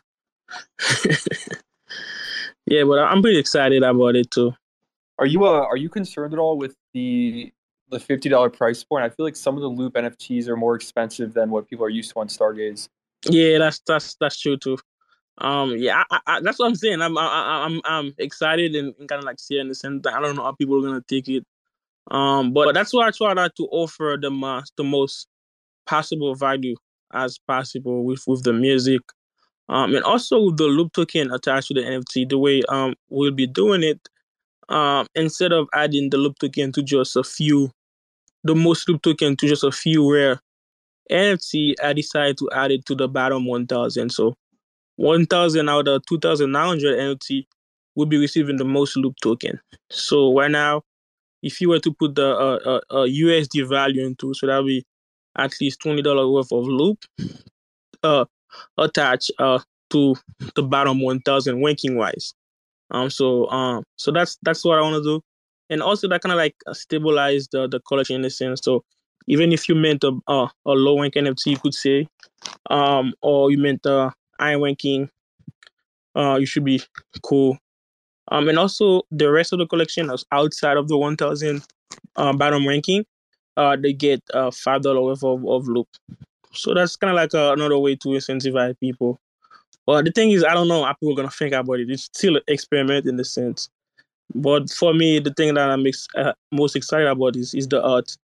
yeah, 2.66 2.84
but 2.84 2.98
I'm 2.98 3.22
pretty 3.22 3.38
excited 3.38 3.82
about 3.82 4.16
it 4.16 4.30
too. 4.30 4.54
Are 5.20 5.26
you 5.26 5.44
uh, 5.44 5.66
are 5.66 5.76
you 5.76 5.90
concerned 5.90 6.33
at 6.33 6.38
all 6.38 6.56
with 6.56 6.74
the 6.94 7.52
the 7.90 8.00
fifty 8.00 8.30
dollar 8.30 8.48
price 8.48 8.83
point? 8.83 9.04
I 9.04 9.11
feel 9.11 9.26
like 9.26 9.37
some 9.37 9.54
of 9.54 9.61
the 9.61 9.68
Loop 9.68 9.94
NFTs 9.94 10.48
are 10.48 10.56
more 10.56 10.74
expensive 10.74 11.35
than 11.35 11.50
what 11.50 11.68
people 11.68 11.85
are 11.85 11.90
used 11.90 12.12
to 12.12 12.20
on 12.20 12.28
Stargaze. 12.28 12.88
Yeah, 13.26 13.59
that's 13.59 13.80
that's 13.87 14.16
that's 14.18 14.40
true 14.40 14.56
too. 14.56 14.78
Um, 15.38 15.74
yeah, 15.76 16.02
I, 16.11 16.20
I, 16.26 16.40
that's 16.40 16.59
what 16.59 16.66
I'm 16.68 16.74
saying. 16.74 17.02
I'm 17.02 17.18
I, 17.18 17.66
I'm 17.66 17.83
I'm 17.85 18.14
excited 18.18 18.74
and, 18.74 18.94
and 18.98 19.09
kind 19.09 19.18
of 19.18 19.24
like 19.24 19.38
seeing 19.38 19.68
the 19.68 19.74
same 19.74 20.00
thing. 20.00 20.12
I 20.12 20.20
don't 20.20 20.37
know 20.37 20.42
how 20.42 20.52
people 20.52 20.78
are 20.78 20.88
gonna 20.88 21.04
take 21.06 21.28
it. 21.28 21.44
Um, 22.11 22.52
but 22.54 22.72
that's 22.72 22.94
why 22.94 23.06
I 23.06 23.11
try 23.11 23.35
not 23.35 23.54
to 23.56 23.64
offer 23.70 24.16
the 24.20 24.30
most 24.30 24.72
the 24.76 24.85
most 24.85 25.28
possible 25.87 26.35
value 26.35 26.76
as 27.12 27.38
possible 27.46 28.04
with 28.04 28.22
with 28.26 28.42
the 28.42 28.54
music. 28.54 29.02
Um, 29.68 29.94
and 29.94 30.02
also 30.02 30.50
the 30.50 30.64
loop 30.64 30.94
token 30.94 31.30
attached 31.30 31.68
to 31.68 31.74
the 31.74 31.83
NFT, 31.83 32.28
the 32.30 32.38
way 32.38 32.62
um 32.70 32.94
we'll 33.11 33.33
be 33.33 33.46
doing 33.46 33.83
it, 33.83 34.00
um, 34.70 35.06
instead 35.14 35.52
of 35.52 35.68
adding 35.74 36.11
the 36.11 36.16
loop 36.16 36.38
token 36.38 36.72
to 36.72 36.83
just 36.83 37.16
a 37.16 37.24
few, 37.24 37.70
the 38.44 38.54
most 38.54 38.88
loop 38.88 39.02
token 39.02 39.37
to 39.37 39.48
just 39.48 39.64
a 39.64 39.72
few 39.72 40.12
rare 40.12 40.40
NFT, 41.11 41.74
I 41.83 41.92
decided 41.92 42.38
to 42.38 42.48
add 42.54 42.70
it 42.70 42.87
to 42.87 42.94
the 42.94 43.09
bottom 43.09 43.46
1000. 43.46 44.11
So 44.11 44.35
1,000 44.96 45.68
out 45.68 45.88
of 45.88 46.04
2,900 46.06 46.98
NFT 46.98 47.46
will 47.96 48.06
be 48.06 48.18
receiving 48.18 48.56
the 48.56 48.64
most 48.64 48.96
loop 48.96 49.16
token. 49.22 49.61
So 49.90 50.37
right 50.38 50.50
now, 50.50 50.83
if 51.42 51.61
you 51.61 51.70
were 51.70 51.80
to 51.80 51.92
put 51.92 52.14
the 52.14 52.28
uh, 52.28 52.59
uh, 52.64 52.80
uh, 52.90 53.06
USD 53.06 53.68
value 53.68 54.04
into, 54.04 54.35
so 54.35 54.46
that 54.46 54.59
would 54.59 54.66
be 54.66 54.85
at 55.37 55.54
least 55.61 55.80
twenty 55.80 56.02
dollars 56.02 56.26
worth 56.26 56.52
of 56.52 56.66
loop 56.66 57.04
uh, 58.02 58.24
attached 58.76 59.30
uh, 59.38 59.59
to 59.90 60.14
the 60.54 60.62
bottom 60.62 61.00
one 61.00 61.20
thousand 61.20 61.62
ranking 61.64 61.96
wise. 61.96 62.35
Um, 62.90 63.11
so 63.11 63.48
um, 63.50 63.85
so 63.96 64.11
that's 64.11 64.38
that's 64.42 64.64
what 64.64 64.79
I 64.79 64.83
want 64.83 64.96
to 64.96 65.03
do, 65.03 65.20
and 65.68 65.83
also 65.83 66.09
that 66.09 66.22
kind 66.22 66.33
of 66.33 66.38
like 66.38 66.57
stabilize 66.72 67.48
the 67.53 67.68
the 67.68 67.81
collection 67.81 68.16
in 68.16 68.24
a 68.24 68.31
sense. 68.31 68.61
So 68.62 68.85
even 69.29 69.53
if 69.53 69.68
you 69.68 69.74
meant 69.74 70.05
a 70.05 70.12
a, 70.29 70.48
a 70.66 70.72
low 70.72 71.00
rank 71.00 71.14
NFT, 71.14 71.46
you 71.46 71.59
could 71.59 71.74
say, 71.74 72.07
um, 72.70 73.14
or 73.22 73.50
you 73.50 73.59
meant 73.59 73.85
a 73.87 74.12
Iron 74.38 74.62
Ranking. 74.62 75.11
Uh, 76.16 76.37
you 76.40 76.46
should 76.46 76.64
be 76.64 76.83
cool. 77.22 77.57
Um, 78.33 78.48
and 78.48 78.59
also 78.59 79.03
the 79.11 79.31
rest 79.31 79.53
of 79.53 79.59
the 79.59 79.66
collection 79.66 80.11
is 80.11 80.24
outside 80.33 80.76
of 80.76 80.88
the 80.88 80.96
1,000 80.96 81.62
uh, 82.16 82.33
bottom 82.33 82.66
ranking. 82.66 83.05
Uh, 83.57 83.76
they 83.76 83.92
get 83.92 84.22
uh 84.33 84.50
five 84.50 84.83
dollar 84.83 85.03
worth 85.03 85.24
of, 85.24 85.44
of 85.46 85.66
loop. 85.68 85.88
So 86.53 86.72
that's 86.74 86.96
kind 86.96 87.11
of 87.11 87.16
like 87.16 87.35
uh, 87.35 87.53
another 87.53 87.79
way 87.79 87.96
to 87.96 88.09
incentivize 88.09 88.79
people. 88.81 89.18
But 89.86 90.04
the 90.04 90.12
thing 90.12 90.30
is, 90.30 90.44
I 90.44 90.54
don't 90.54 90.68
know 90.68 90.84
how 90.84 90.92
people 90.94 91.12
are 91.12 91.16
gonna 91.16 91.30
think 91.30 91.54
about 91.54 91.80
it. 91.80 91.90
It's 91.90 92.04
still 92.04 92.36
an 92.36 92.42
experiment 92.48 93.06
in 93.06 93.16
the 93.16 93.24
sense. 93.24 93.68
But 94.34 94.70
for 94.70 94.94
me, 94.94 95.20
the 95.20 95.34
thing 95.34 95.54
that 95.54 95.70
I'm 95.70 95.86
ex- 95.86 96.08
uh, 96.16 96.34
most 96.52 96.76
excited 96.76 97.08
about 97.08 97.36
is 97.36 97.54
is 97.54 97.68
the 97.68 97.82
art, 97.82 98.16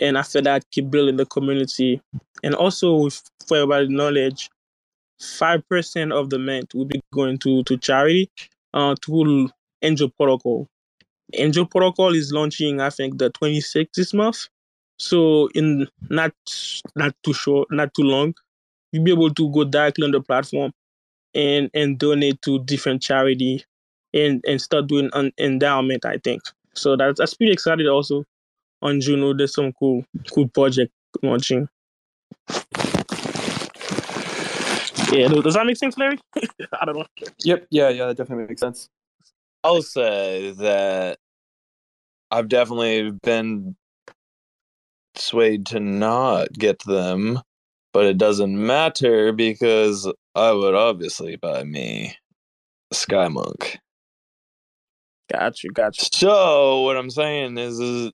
and 0.00 0.16
after 0.18 0.40
that, 0.42 0.64
keep 0.72 0.90
building 0.90 1.16
the 1.16 1.26
community, 1.26 2.00
and 2.44 2.54
also 2.54 2.96
with, 2.96 3.22
for 3.46 3.58
everybody 3.58 3.88
knowledge, 3.88 4.50
five 5.20 5.66
percent 5.68 6.12
of 6.12 6.30
the 6.30 6.38
mint 6.38 6.74
will 6.74 6.86
be 6.86 7.00
going 7.12 7.38
to 7.38 7.62
to 7.64 7.76
charity 7.78 8.30
uh 8.74 8.94
to 9.02 9.50
Angel 9.82 10.08
Protocol. 10.10 10.68
Angel 11.34 11.66
Protocol 11.66 12.14
is 12.14 12.32
launching, 12.32 12.80
I 12.80 12.90
think, 12.90 13.18
the 13.18 13.30
26th 13.30 13.94
this 13.94 14.14
month. 14.14 14.48
So 14.98 15.48
in 15.54 15.86
not 16.10 16.32
not 16.96 17.14
too 17.24 17.32
short, 17.32 17.68
not 17.70 17.94
too 17.94 18.02
long, 18.02 18.34
you'll 18.92 19.04
be 19.04 19.12
able 19.12 19.34
to 19.34 19.50
go 19.52 19.64
directly 19.64 20.04
on 20.04 20.12
the 20.12 20.20
platform 20.20 20.72
and 21.34 21.70
and 21.74 21.98
donate 21.98 22.40
to 22.42 22.58
different 22.64 23.02
charity 23.02 23.64
and 24.14 24.44
and 24.46 24.60
start 24.60 24.86
doing 24.86 25.10
an 25.12 25.32
endowment. 25.38 26.04
I 26.04 26.18
think 26.18 26.42
so. 26.74 26.96
That's 26.96 27.18
that's 27.18 27.34
pretty 27.34 27.52
excited. 27.52 27.86
Also 27.86 28.24
on 28.82 29.00
Juno, 29.00 29.34
there's 29.34 29.54
some 29.54 29.72
cool 29.72 30.04
cool 30.32 30.48
project 30.48 30.92
launching. 31.22 31.68
Yeah, 35.12 35.26
does 35.26 35.54
that 35.54 35.66
make 35.66 35.76
sense, 35.76 35.98
Larry? 35.98 36.18
I 36.80 36.84
don't 36.84 36.96
know. 36.96 37.06
Yep. 37.44 37.66
Yeah. 37.70 37.88
Yeah. 37.88 38.06
That 38.06 38.16
definitely 38.16 38.46
makes 38.46 38.60
sense. 38.60 38.88
I'll 39.64 39.82
say 39.82 40.52
that 40.52 41.18
I've 42.30 42.48
definitely 42.48 43.10
been 43.10 43.76
swayed 45.16 45.66
to 45.66 45.80
not 45.80 46.52
get 46.52 46.78
them, 46.84 47.40
but 47.92 48.06
it 48.06 48.18
doesn't 48.18 48.66
matter 48.66 49.32
because 49.32 50.10
I 50.34 50.52
would 50.52 50.74
obviously 50.74 51.36
buy 51.36 51.64
me 51.64 52.16
a 52.90 52.94
Sky 52.94 53.28
Monk. 53.28 53.78
Got 55.32 55.62
you, 55.62 55.70
got 55.70 55.96
you. 55.98 56.08
So 56.12 56.82
what 56.82 56.96
I'm 56.96 57.10
saying 57.10 57.58
is, 57.58 57.78
is 57.78 58.12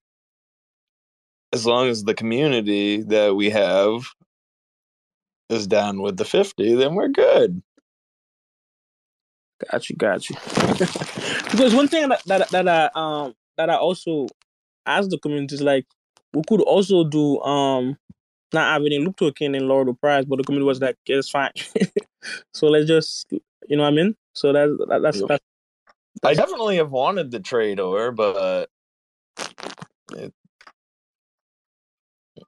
as 1.52 1.66
long 1.66 1.88
as 1.88 2.05
the 2.05 2.14
community 2.14 3.02
that 3.02 3.35
we 3.35 3.50
have 3.50 4.09
is 5.48 5.66
down 5.66 6.02
with 6.02 6.16
the 6.16 6.24
50, 6.24 6.74
then 6.74 6.94
we're 6.94 7.09
good. 7.09 7.62
Got 9.70 9.88
you, 9.88 9.96
got 9.96 10.29
you. 10.29 10.37
because 11.50 11.74
one 11.74 11.88
thing 11.88 12.09
that, 12.11 12.22
that 12.26 12.50
that 12.50 12.68
I 12.68 12.90
um 12.94 13.35
that 13.57 13.70
I 13.70 13.76
also 13.76 14.26
asked 14.85 15.11
the 15.11 15.18
community 15.18 15.55
is 15.55 15.62
like 15.62 15.87
we 16.35 16.42
could 16.46 16.61
also 16.61 17.05
do 17.05 17.40
um 17.40 17.96
not 18.52 18.72
having 18.72 19.04
looked 19.04 19.18
to 19.18 19.26
a 19.26 19.32
king 19.32 19.54
and 19.56 19.68
lower 19.68 19.85
the 19.85 19.94
price, 19.94 20.24
but 20.24 20.37
the 20.37 20.44
community 20.44 20.66
was 20.66 20.80
like, 20.80 20.96
yeah, 21.06 21.16
it's 21.16 21.30
fine. 21.30 21.50
so 22.54 22.68
let's 22.68 22.87
just, 22.87 23.26
you 23.68 23.76
know 23.76 23.82
what 23.82 23.92
I 23.92 23.96
mean? 23.96 24.16
So 24.35 24.52
that's 24.52 24.72
that, 24.88 25.02
that's, 25.02 25.22
that's 25.26 25.44
I 26.22 26.35
definitely 26.35 26.76
have 26.76 26.90
wanted 26.90 27.30
the 27.30 27.40
Trador, 27.40 28.14
but 28.14 28.68
it... 30.12 30.32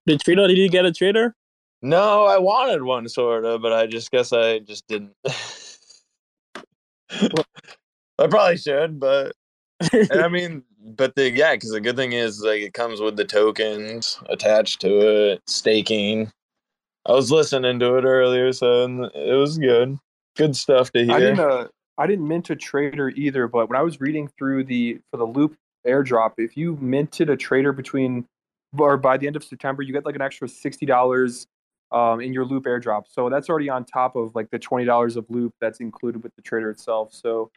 the 0.06 0.18
trader. 0.18 0.46
Did 0.48 0.58
you 0.58 0.68
get 0.68 0.86
a 0.86 0.92
trader? 0.92 1.34
no, 1.80 2.24
I 2.24 2.38
wanted 2.38 2.82
one 2.82 3.08
sort 3.08 3.44
of, 3.44 3.62
but 3.62 3.72
I 3.72 3.86
just 3.86 4.10
guess 4.10 4.32
I 4.32 4.58
just 4.58 4.86
didn't. 4.88 5.12
I 7.10 8.26
probably 8.26 8.56
should, 8.56 8.98
but 8.98 9.32
I 9.80 10.28
mean, 10.30 10.62
but 10.84 11.14
the 11.14 11.30
yeah, 11.30 11.54
because 11.54 11.70
the 11.70 11.80
good 11.80 11.96
thing 11.96 12.12
is 12.12 12.40
like 12.42 12.60
it 12.60 12.74
comes 12.74 13.00
with 13.00 13.16
the 13.16 13.24
tokens 13.24 14.20
attached 14.28 14.80
to 14.80 15.32
it, 15.32 15.42
staking. 15.46 16.32
I 17.06 17.12
was 17.12 17.30
listening 17.30 17.78
to 17.78 17.96
it 17.96 18.04
earlier, 18.04 18.52
so 18.52 18.84
it 19.14 19.34
was 19.38 19.58
good. 19.58 19.98
Good 20.36 20.56
stuff 20.56 20.92
to 20.92 21.00
I 21.00 21.04
hear. 21.04 21.18
didn't. 21.18 21.40
Uh, 21.40 21.68
I 21.96 22.06
didn't 22.06 22.28
mint 22.28 22.50
a 22.50 22.56
trader 22.56 23.10
either, 23.10 23.48
but 23.48 23.68
when 23.68 23.78
I 23.78 23.82
was 23.82 24.00
reading 24.00 24.28
through 24.38 24.64
the 24.64 25.00
for 25.10 25.16
the 25.16 25.26
loop 25.26 25.56
airdrop, 25.86 26.34
if 26.38 26.56
you 26.56 26.76
minted 26.80 27.30
a 27.30 27.36
trader 27.36 27.72
between 27.72 28.26
or 28.76 28.96
by 28.96 29.16
the 29.16 29.26
end 29.26 29.36
of 29.36 29.44
September, 29.44 29.82
you 29.82 29.92
get 29.92 30.04
like 30.04 30.14
an 30.14 30.22
extra 30.22 30.48
sixty 30.48 30.86
dollars 30.86 31.46
um, 31.92 32.20
in 32.20 32.32
your 32.32 32.44
loop 32.44 32.64
airdrop. 32.64 33.04
So 33.08 33.28
that's 33.28 33.48
already 33.48 33.68
on 33.68 33.84
top 33.84 34.16
of 34.16 34.34
like 34.34 34.50
the 34.50 34.58
twenty 34.58 34.84
dollars 34.84 35.16
of 35.16 35.24
loop 35.28 35.54
that's 35.60 35.80
included 35.80 36.22
with 36.22 36.34
the 36.36 36.42
trader 36.42 36.70
itself. 36.70 37.12
So 37.12 37.50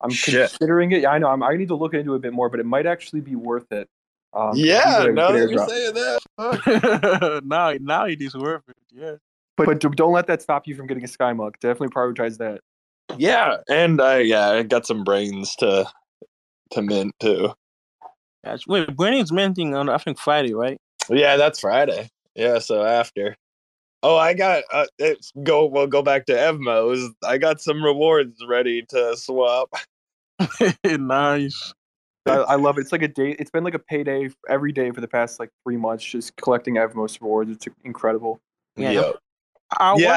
I'm 0.00 0.10
Shit. 0.10 0.50
considering 0.50 0.92
it. 0.92 1.02
Yeah, 1.02 1.10
I 1.10 1.18
know. 1.18 1.28
I'm, 1.28 1.42
I 1.42 1.56
need 1.56 1.68
to 1.68 1.74
look 1.74 1.94
into 1.94 2.12
it 2.12 2.16
a 2.16 2.20
bit 2.20 2.32
more, 2.32 2.48
but 2.50 2.60
it 2.60 2.66
might 2.66 2.86
actually 2.86 3.20
be 3.20 3.34
worth 3.34 3.70
it. 3.72 3.88
Um, 4.34 4.50
'cause 4.50 4.58
yeah, 4.58 4.98
it's 5.00 5.08
a 5.08 5.12
now 5.12 5.30
that 5.32 5.50
you're 5.50 5.66
saying 5.68 5.94
that, 5.94 7.40
now, 7.44 7.72
now 7.80 8.04
it 8.04 8.20
is 8.20 8.34
worth 8.34 8.62
it. 8.68 8.76
Yeah. 8.92 9.14
But, 9.56 9.66
but 9.66 9.80
don't 9.96 10.12
let 10.12 10.26
that 10.26 10.42
stop 10.42 10.66
you 10.66 10.74
from 10.74 10.86
getting 10.86 11.04
a 11.04 11.08
Sky 11.08 11.32
Monk. 11.32 11.58
Definitely 11.60 11.88
prioritize 11.94 12.36
that. 12.38 12.60
yeah, 13.16 13.56
and 13.70 14.00
I 14.02 14.18
yeah, 14.18 14.50
I 14.50 14.62
got 14.64 14.86
some 14.86 15.02
brains 15.04 15.54
to 15.56 15.88
to 16.72 16.82
mint 16.82 17.14
too. 17.20 17.54
Yes. 18.44 18.66
Wait, 18.66 18.94
Brennan's 18.94 19.32
minting 19.32 19.74
on 19.74 19.88
I 19.88 19.96
think 19.96 20.18
Friday, 20.18 20.52
right? 20.52 20.76
Yeah, 21.08 21.36
that's 21.36 21.60
Friday. 21.60 22.10
Yeah, 22.34 22.58
so 22.58 22.84
after. 22.84 23.34
Oh, 24.02 24.16
I 24.16 24.34
got 24.34 24.64
uh, 24.72 24.86
it's 24.98 25.32
go. 25.42 25.66
We'll 25.66 25.86
go 25.86 26.02
back 26.02 26.26
to 26.26 26.32
Evmos. 26.32 27.08
I 27.24 27.38
got 27.38 27.60
some 27.60 27.82
rewards 27.82 28.38
ready 28.46 28.82
to 28.90 29.16
swap. 29.16 29.74
nice. 30.84 31.74
I, 32.26 32.34
I 32.34 32.54
love 32.56 32.78
it. 32.78 32.82
It's 32.82 32.92
like 32.92 33.02
a 33.02 33.08
day. 33.08 33.36
It's 33.38 33.50
been 33.50 33.64
like 33.64 33.74
a 33.74 33.78
payday 33.78 34.28
every 34.48 34.72
day 34.72 34.90
for 34.90 35.00
the 35.00 35.08
past 35.08 35.40
like 35.40 35.50
three 35.64 35.76
months, 35.76 36.04
just 36.04 36.36
collecting 36.36 36.74
Evmos 36.74 37.20
rewards. 37.20 37.50
It's 37.50 37.66
incredible. 37.84 38.40
Yeah. 38.76 38.90
Yeah, 38.90 39.12
I 39.78 39.96
yeah. 39.96 40.12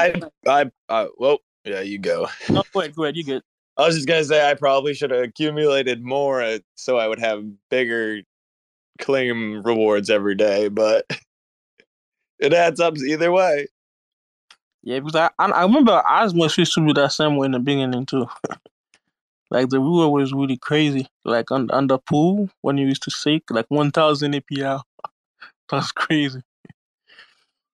I, 0.46 0.60
I, 0.60 0.70
I, 0.88 1.08
well, 1.18 1.38
yeah. 1.64 1.80
You 1.80 1.98
go. 1.98 2.28
no, 2.48 2.62
go 2.72 2.80
ahead, 2.80 2.94
go 2.94 3.04
ahead. 3.04 3.16
You 3.16 3.24
good? 3.24 3.42
I 3.76 3.86
was 3.86 3.94
just 3.94 4.06
gonna 4.06 4.24
say 4.24 4.48
I 4.48 4.54
probably 4.54 4.94
should 4.94 5.10
have 5.10 5.22
accumulated 5.22 6.02
more 6.02 6.42
uh, 6.42 6.58
so 6.74 6.98
I 6.98 7.08
would 7.08 7.20
have 7.20 7.44
bigger 7.70 8.20
claim 8.98 9.62
rewards 9.62 10.10
every 10.10 10.34
day, 10.34 10.68
but 10.68 11.06
it 12.40 12.52
adds 12.52 12.80
up 12.80 12.96
either 12.98 13.30
way. 13.30 13.66
Yeah, 14.82 15.00
because 15.00 15.16
I 15.16 15.30
I, 15.38 15.50
I 15.50 15.62
remember 15.62 16.02
Osmos 16.08 16.56
used 16.56 16.74
to 16.74 16.84
be 16.84 16.92
that 16.94 17.12
same 17.12 17.36
way 17.36 17.46
in 17.46 17.52
the 17.52 17.58
beginning 17.58 18.06
too. 18.06 18.26
like 19.50 19.68
the 19.68 19.78
reward 19.78 20.22
was 20.22 20.32
really 20.32 20.56
crazy. 20.56 21.06
Like 21.24 21.50
on 21.50 21.70
on 21.70 21.86
the 21.86 21.98
pool 21.98 22.48
when 22.62 22.78
you 22.78 22.86
used 22.86 23.02
to 23.04 23.10
seek 23.10 23.50
like 23.50 23.66
one 23.68 23.90
thousand 23.90 24.34
APR. 24.34 24.82
That's 25.70 25.92
crazy. 25.92 26.42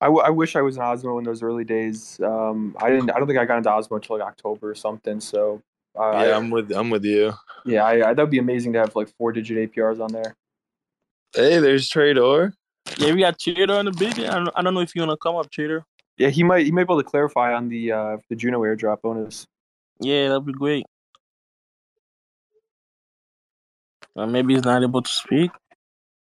I, 0.01 0.07
w- 0.07 0.21
I 0.21 0.31
wish 0.31 0.57
I 0.57 0.61
was 0.61 0.75
in 0.75 0.81
Osmo 0.81 1.17
in 1.17 1.23
those 1.23 1.41
early 1.41 1.63
days. 1.63 2.19
Um, 2.21 2.75
I 2.81 2.89
didn't. 2.89 3.09
I 3.11 3.19
don't 3.19 3.27
think 3.27 3.39
I 3.39 3.45
got 3.45 3.57
into 3.57 3.69
Osmo 3.69 3.95
until 3.95 4.17
like 4.17 4.27
October 4.27 4.69
or 4.69 4.75
something. 4.75 5.21
So 5.21 5.61
uh, 5.97 6.11
yeah, 6.11 6.17
I, 6.17 6.35
I'm 6.35 6.49
with 6.49 6.71
I'm 6.71 6.89
with 6.89 7.05
you. 7.05 7.33
yeah, 7.65 7.85
I, 7.85 8.09
I, 8.09 8.13
that'd 8.13 8.29
be 8.29 8.39
amazing 8.39 8.73
to 8.73 8.79
have 8.79 8.95
like 8.95 9.09
four 9.17 9.31
digit 9.31 9.71
APRs 9.71 10.01
on 10.01 10.11
there. 10.11 10.35
Hey, 11.33 11.59
there's 11.59 11.89
Trador. 11.89 12.53
Yeah, 12.97 13.13
we 13.13 13.21
got 13.21 13.39
Cheater 13.39 13.79
in 13.79 13.85
the 13.85 13.91
beginning. 13.91 14.29
I 14.29 14.35
don't, 14.35 14.49
I 14.55 14.61
don't 14.61 14.73
know 14.73 14.81
if 14.81 14.95
you 14.95 15.01
wanna 15.01 15.17
come 15.17 15.35
up, 15.35 15.49
Cheater. 15.49 15.85
Yeah, 16.17 16.29
he 16.29 16.43
might 16.43 16.65
he 16.65 16.71
might 16.71 16.83
be 16.83 16.93
able 16.93 17.01
to 17.01 17.09
clarify 17.09 17.53
on 17.53 17.69
the 17.69 17.91
uh, 17.91 18.17
the 18.29 18.35
Juno 18.35 18.61
airdrop 18.61 19.01
bonus. 19.01 19.47
Yeah, 19.99 20.29
that'd 20.29 20.45
be 20.45 20.53
great. 20.53 20.85
Uh, 24.15 24.27
maybe 24.27 24.53
he's 24.53 24.63
not 24.63 24.83
able 24.83 25.01
to 25.01 25.11
speak. 25.11 25.51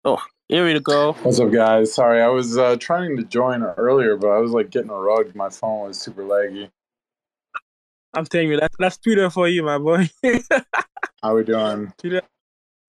Oh, 0.06 0.21
here 0.47 0.65
we 0.65 0.80
go. 0.80 1.13
What's 1.13 1.39
up, 1.39 1.52
guys? 1.52 1.93
Sorry, 1.93 2.21
I 2.21 2.28
was 2.28 2.58
uh, 2.58 2.78
trying 2.78 3.17
to 3.17 3.24
join 3.24 3.63
earlier, 3.63 4.15
but 4.15 4.30
I 4.30 4.38
was 4.38 4.52
like 4.52 4.69
getting 4.69 4.89
a 4.89 4.95
rug. 4.95 5.36
My 5.36 5.50
phone 5.50 5.88
was 5.88 6.00
super 6.00 6.24
laggy. 6.24 6.69
I'm 8.13 8.26
telling 8.26 8.50
you, 8.50 8.60
that's 8.60 8.76
that's 8.80 8.97
Twitter 8.97 9.30
for 9.30 9.47
you, 9.47 9.63
my 9.63 9.78
boy. 9.78 10.10
How 11.24 11.36
we 11.36 11.43
doing? 11.43 11.93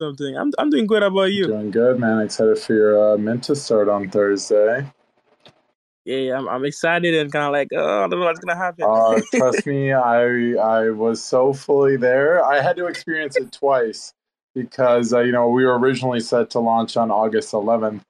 Something. 0.00 0.36
I'm 0.36 0.50
I'm 0.58 0.70
doing 0.70 0.86
good. 0.86 1.02
How 1.02 1.08
about 1.08 1.32
you? 1.32 1.46
Doing 1.46 1.70
good, 1.70 2.00
man. 2.00 2.20
Excited 2.20 2.58
for 2.58 2.74
your 2.74 3.14
uh, 3.14 3.16
mint 3.16 3.44
to 3.44 3.56
start 3.56 3.88
on 3.88 4.08
Thursday. 4.10 4.86
Yeah, 6.04 6.36
I'm 6.36 6.48
I'm 6.48 6.64
excited 6.64 7.14
and 7.14 7.30
kind 7.30 7.44
of 7.44 7.52
like, 7.52 7.68
oh, 7.72 8.04
I 8.04 8.08
don't 8.08 8.18
know 8.18 8.26
what's 8.26 8.40
gonna 8.40 8.58
happen. 8.58 8.84
Uh, 8.88 9.20
trust 9.34 9.66
me, 9.66 9.92
I 9.92 10.54
I 10.54 10.90
was 10.90 11.22
so 11.22 11.52
fully 11.52 11.96
there. 11.96 12.44
I 12.44 12.60
had 12.60 12.76
to 12.76 12.86
experience 12.86 13.36
it 13.36 13.52
twice 13.52 14.12
because 14.54 15.12
uh, 15.12 15.20
you 15.20 15.30
know 15.30 15.48
we 15.48 15.64
were 15.64 15.78
originally 15.78 16.20
set 16.20 16.50
to 16.50 16.58
launch 16.58 16.96
on 16.96 17.12
August 17.12 17.52
11th, 17.52 18.00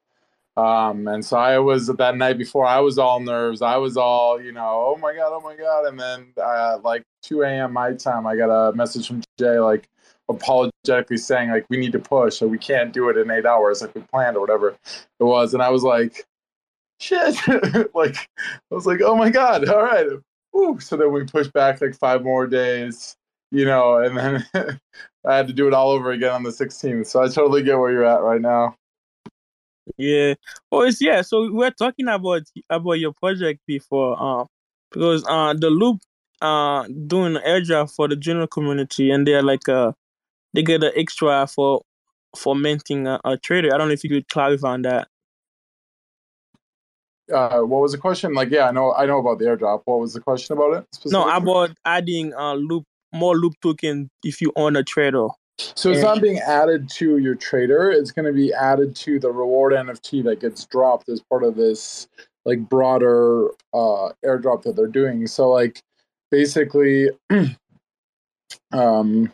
um, 0.56 1.06
and 1.06 1.22
so 1.22 1.36
I 1.36 1.58
was 1.58 1.88
that 1.88 2.16
night 2.16 2.38
before. 2.38 2.64
I 2.64 2.80
was 2.80 2.96
all 2.96 3.20
nerves. 3.20 3.60
I 3.60 3.76
was 3.76 3.98
all 3.98 4.40
you 4.40 4.52
know, 4.52 4.94
oh 4.94 4.98
my 4.98 5.14
god, 5.14 5.30
oh 5.32 5.42
my 5.42 5.54
god, 5.54 5.84
and 5.84 6.00
then 6.00 6.32
uh, 6.42 6.78
like 6.82 7.04
2 7.24 7.42
a.m. 7.42 7.74
my 7.74 7.92
time, 7.92 8.26
I 8.26 8.36
got 8.36 8.48
a 8.48 8.72
message 8.72 9.06
from 9.06 9.22
Jay 9.38 9.58
like 9.58 9.86
apologetically 10.28 11.16
saying 11.16 11.50
like 11.50 11.66
we 11.68 11.76
need 11.76 11.92
to 11.92 11.98
push, 11.98 12.38
so 12.38 12.46
we 12.46 12.58
can't 12.58 12.92
do 12.92 13.08
it 13.08 13.16
in 13.16 13.30
eight 13.30 13.46
hours 13.46 13.82
like 13.82 13.94
we 13.94 14.02
planned 14.02 14.36
or 14.36 14.40
whatever 14.40 14.76
it 15.20 15.24
was, 15.24 15.54
and 15.54 15.62
I 15.62 15.70
was 15.70 15.82
like, 15.82 16.24
shit, 17.00 17.36
like 17.94 18.16
I 18.36 18.74
was 18.74 18.86
like, 18.86 19.00
oh 19.02 19.16
my 19.16 19.30
god, 19.30 19.68
all 19.68 19.82
right. 19.82 20.06
Woo. 20.52 20.78
So 20.80 20.96
then 20.96 21.12
we 21.12 21.24
pushed 21.24 21.52
back 21.52 21.80
like 21.80 21.94
five 21.94 22.22
more 22.22 22.46
days, 22.46 23.16
you 23.50 23.64
know, 23.64 23.98
and 23.98 24.16
then 24.16 24.46
I 25.26 25.36
had 25.36 25.46
to 25.46 25.52
do 25.52 25.66
it 25.66 25.74
all 25.74 25.90
over 25.90 26.10
again 26.10 26.32
on 26.32 26.42
the 26.42 26.50
16th. 26.50 27.06
So 27.06 27.22
I 27.22 27.28
totally 27.28 27.62
get 27.62 27.78
where 27.78 27.90
you're 27.90 28.04
at 28.04 28.22
right 28.22 28.40
now. 28.40 28.76
Yeah. 29.96 30.34
Oh, 30.70 30.82
it's 30.82 31.00
yeah. 31.00 31.22
So 31.22 31.42
we 31.42 31.50
were 31.50 31.70
talking 31.70 32.08
about 32.08 32.42
about 32.70 32.94
your 32.94 33.12
project 33.12 33.60
before, 33.66 34.16
uh, 34.18 34.44
because 34.90 35.24
uh, 35.28 35.54
the 35.54 35.70
loop 35.70 36.00
uh 36.40 36.86
doing 37.06 37.34
airdrop 37.34 37.94
for 37.94 38.08
the 38.08 38.16
general 38.16 38.46
community, 38.46 39.10
and 39.10 39.26
they're 39.26 39.42
like 39.42 39.68
uh 39.68 39.92
they 40.54 40.62
get 40.62 40.82
an 40.82 40.92
extra 40.96 41.46
for 41.46 41.82
for 42.36 42.54
minting 42.54 43.06
a, 43.06 43.20
a 43.24 43.36
trader. 43.36 43.74
I 43.74 43.78
don't 43.78 43.88
know 43.88 43.94
if 43.94 44.04
you 44.04 44.10
could 44.10 44.28
clarify 44.28 44.72
on 44.72 44.82
that. 44.82 45.08
Uh, 47.32 47.60
what 47.60 47.80
was 47.80 47.92
the 47.92 47.98
question? 47.98 48.34
Like, 48.34 48.50
yeah, 48.50 48.68
I 48.68 48.72
know, 48.72 48.92
I 48.94 49.06
know 49.06 49.18
about 49.18 49.38
the 49.38 49.46
airdrop. 49.46 49.82
What 49.84 50.00
was 50.00 50.12
the 50.12 50.20
question 50.20 50.56
about 50.56 50.74
it? 50.74 50.86
No, 51.06 51.28
about 51.28 51.70
adding 51.84 52.34
uh 52.34 52.54
loop 52.54 52.84
more 53.12 53.36
loop 53.36 53.54
token 53.62 54.10
if 54.22 54.40
you 54.40 54.52
own 54.56 54.76
a 54.76 54.82
trader. 54.82 55.28
So 55.58 55.90
it's 55.90 56.02
not 56.02 56.20
being 56.20 56.38
added 56.38 56.88
to 56.94 57.18
your 57.18 57.34
trader. 57.34 57.90
It's 57.90 58.10
going 58.10 58.24
to 58.24 58.32
be 58.32 58.52
added 58.52 58.96
to 58.96 59.20
the 59.20 59.30
reward 59.30 59.74
NFT 59.74 60.24
that 60.24 60.40
gets 60.40 60.64
dropped 60.64 61.08
as 61.08 61.20
part 61.20 61.44
of 61.44 61.56
this 61.56 62.08
like 62.44 62.68
broader 62.68 63.48
uh, 63.72 64.10
airdrop 64.24 64.62
that 64.62 64.74
they're 64.76 64.86
doing. 64.86 65.26
So 65.26 65.50
like 65.50 65.82
basically, 66.30 67.10
um, 68.72 69.32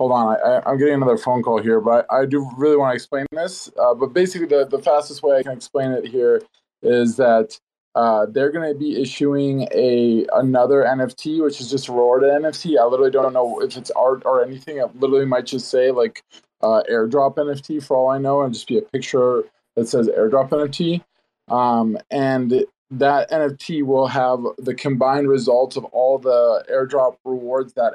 hold 0.00 0.12
on, 0.12 0.38
I, 0.42 0.62
I'm 0.64 0.78
getting 0.78 0.94
another 0.94 1.18
phone 1.18 1.42
call 1.42 1.60
here, 1.60 1.78
but 1.78 2.06
I, 2.08 2.20
I 2.20 2.24
do 2.24 2.50
really 2.56 2.78
want 2.78 2.92
to 2.92 2.94
explain 2.94 3.26
this. 3.32 3.70
Uh, 3.78 3.92
but 3.92 4.14
basically, 4.14 4.46
the 4.46 4.64
the 4.64 4.78
fastest 4.78 5.22
way 5.22 5.36
I 5.36 5.42
can 5.42 5.52
explain 5.52 5.90
it 5.90 6.06
here 6.06 6.40
is 6.82 7.16
that 7.16 7.60
uh, 7.94 8.24
they're 8.30 8.50
going 8.50 8.72
to 8.72 8.78
be 8.78 9.00
issuing 9.02 9.68
a 9.74 10.26
another 10.32 10.84
NFT, 10.84 11.42
which 11.44 11.60
is 11.60 11.70
just 11.70 11.90
reward 11.90 12.22
NFT. 12.22 12.78
I 12.78 12.84
literally 12.84 13.10
don't 13.10 13.34
know 13.34 13.60
if 13.60 13.76
it's 13.76 13.90
art 13.90 14.22
or 14.24 14.42
anything. 14.42 14.78
It 14.78 14.98
literally 14.98 15.26
might 15.26 15.44
just 15.44 15.68
say 15.68 15.90
like 15.90 16.24
uh, 16.62 16.82
airdrop 16.90 17.36
NFT 17.36 17.84
for 17.84 17.94
all 17.94 18.08
I 18.08 18.16
know, 18.16 18.40
and 18.40 18.54
just 18.54 18.68
be 18.68 18.78
a 18.78 18.82
picture 18.82 19.44
that 19.76 19.86
says 19.86 20.08
airdrop 20.08 20.48
NFT. 20.48 21.04
Um, 21.54 21.98
and 22.10 22.64
that 22.90 23.30
NFT 23.30 23.82
will 23.82 24.06
have 24.06 24.40
the 24.56 24.74
combined 24.74 25.28
results 25.28 25.76
of 25.76 25.84
all 25.84 26.18
the 26.18 26.64
airdrop 26.72 27.16
rewards 27.26 27.74
that 27.74 27.92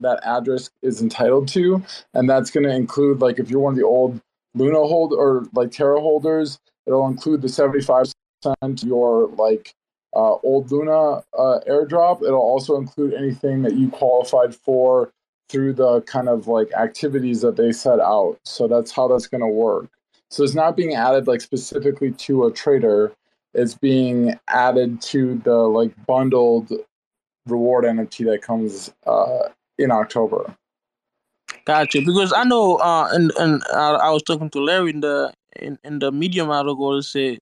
that 0.00 0.20
address 0.24 0.70
is 0.82 1.00
entitled 1.00 1.48
to, 1.48 1.82
and 2.14 2.28
that's 2.28 2.50
going 2.50 2.64
to 2.64 2.74
include 2.74 3.20
like 3.20 3.38
if 3.38 3.50
you're 3.50 3.60
one 3.60 3.72
of 3.72 3.78
the 3.78 3.84
old 3.84 4.20
Luna 4.54 4.78
hold 4.78 5.12
or 5.12 5.46
like 5.54 5.70
Terra 5.70 6.00
holders, 6.00 6.58
it'll 6.86 7.08
include 7.08 7.42
the 7.42 7.48
75 7.48 8.06
percent 8.42 8.82
your 8.82 9.28
like 9.28 9.74
uh, 10.14 10.34
old 10.42 10.70
Luna 10.70 11.22
uh, 11.38 11.60
airdrop. 11.68 12.22
It'll 12.22 12.38
also 12.38 12.76
include 12.76 13.14
anything 13.14 13.62
that 13.62 13.74
you 13.74 13.90
qualified 13.90 14.54
for 14.54 15.10
through 15.48 15.74
the 15.74 16.00
kind 16.02 16.28
of 16.28 16.48
like 16.48 16.72
activities 16.72 17.40
that 17.42 17.56
they 17.56 17.72
set 17.72 18.00
out. 18.00 18.38
So 18.44 18.66
that's 18.66 18.90
how 18.90 19.08
that's 19.08 19.26
going 19.26 19.42
to 19.42 19.46
work. 19.46 19.88
So 20.30 20.42
it's 20.42 20.54
not 20.54 20.76
being 20.76 20.94
added 20.94 21.26
like 21.26 21.40
specifically 21.40 22.10
to 22.12 22.46
a 22.46 22.52
trader. 22.52 23.12
is 23.54 23.74
being 23.74 24.38
added 24.48 25.00
to 25.00 25.36
the 25.44 25.54
like 25.54 25.92
bundled 26.06 26.72
reward 27.46 27.84
NFT 27.84 28.24
that 28.26 28.42
comes 28.42 28.92
uh, 29.06 29.48
in 29.78 29.90
October. 29.90 30.54
Gotcha. 31.64 32.00
Because 32.00 32.32
I 32.32 32.44
know, 32.44 32.76
uh, 32.76 33.08
and 33.12 33.32
and 33.38 33.62
I, 33.72 33.90
I 33.90 34.10
was 34.10 34.22
talking 34.22 34.50
to 34.50 34.60
Larry 34.60 34.90
in 34.90 35.00
the 35.00 35.32
in, 35.56 35.78
in 35.84 35.98
the 35.98 36.12
Medium 36.12 36.50
article. 36.50 36.96
It 36.96 37.02
said 37.02 37.38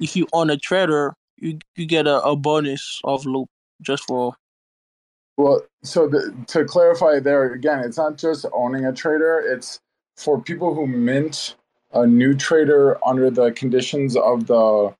if 0.00 0.16
you 0.16 0.26
own 0.32 0.50
a 0.50 0.56
trader, 0.56 1.14
you 1.38 1.58
you 1.76 1.86
get 1.86 2.06
a, 2.06 2.22
a 2.22 2.36
bonus 2.36 3.00
of 3.04 3.24
loop 3.24 3.48
just 3.80 4.04
for. 4.04 4.34
Well, 5.38 5.62
so 5.82 6.08
the, 6.08 6.34
to 6.48 6.64
clarify 6.64 7.18
there 7.18 7.52
again, 7.52 7.80
it's 7.80 7.96
not 7.96 8.18
just 8.18 8.44
owning 8.52 8.84
a 8.84 8.92
trader; 8.92 9.38
it's 9.40 9.80
for 10.16 10.40
people 10.40 10.74
who 10.74 10.86
mint 10.86 11.56
a 11.94 12.06
new 12.06 12.34
trader 12.34 12.98
under 13.06 13.30
the 13.30 13.52
conditions 13.52 14.16
of 14.16 14.46
the 14.46 14.94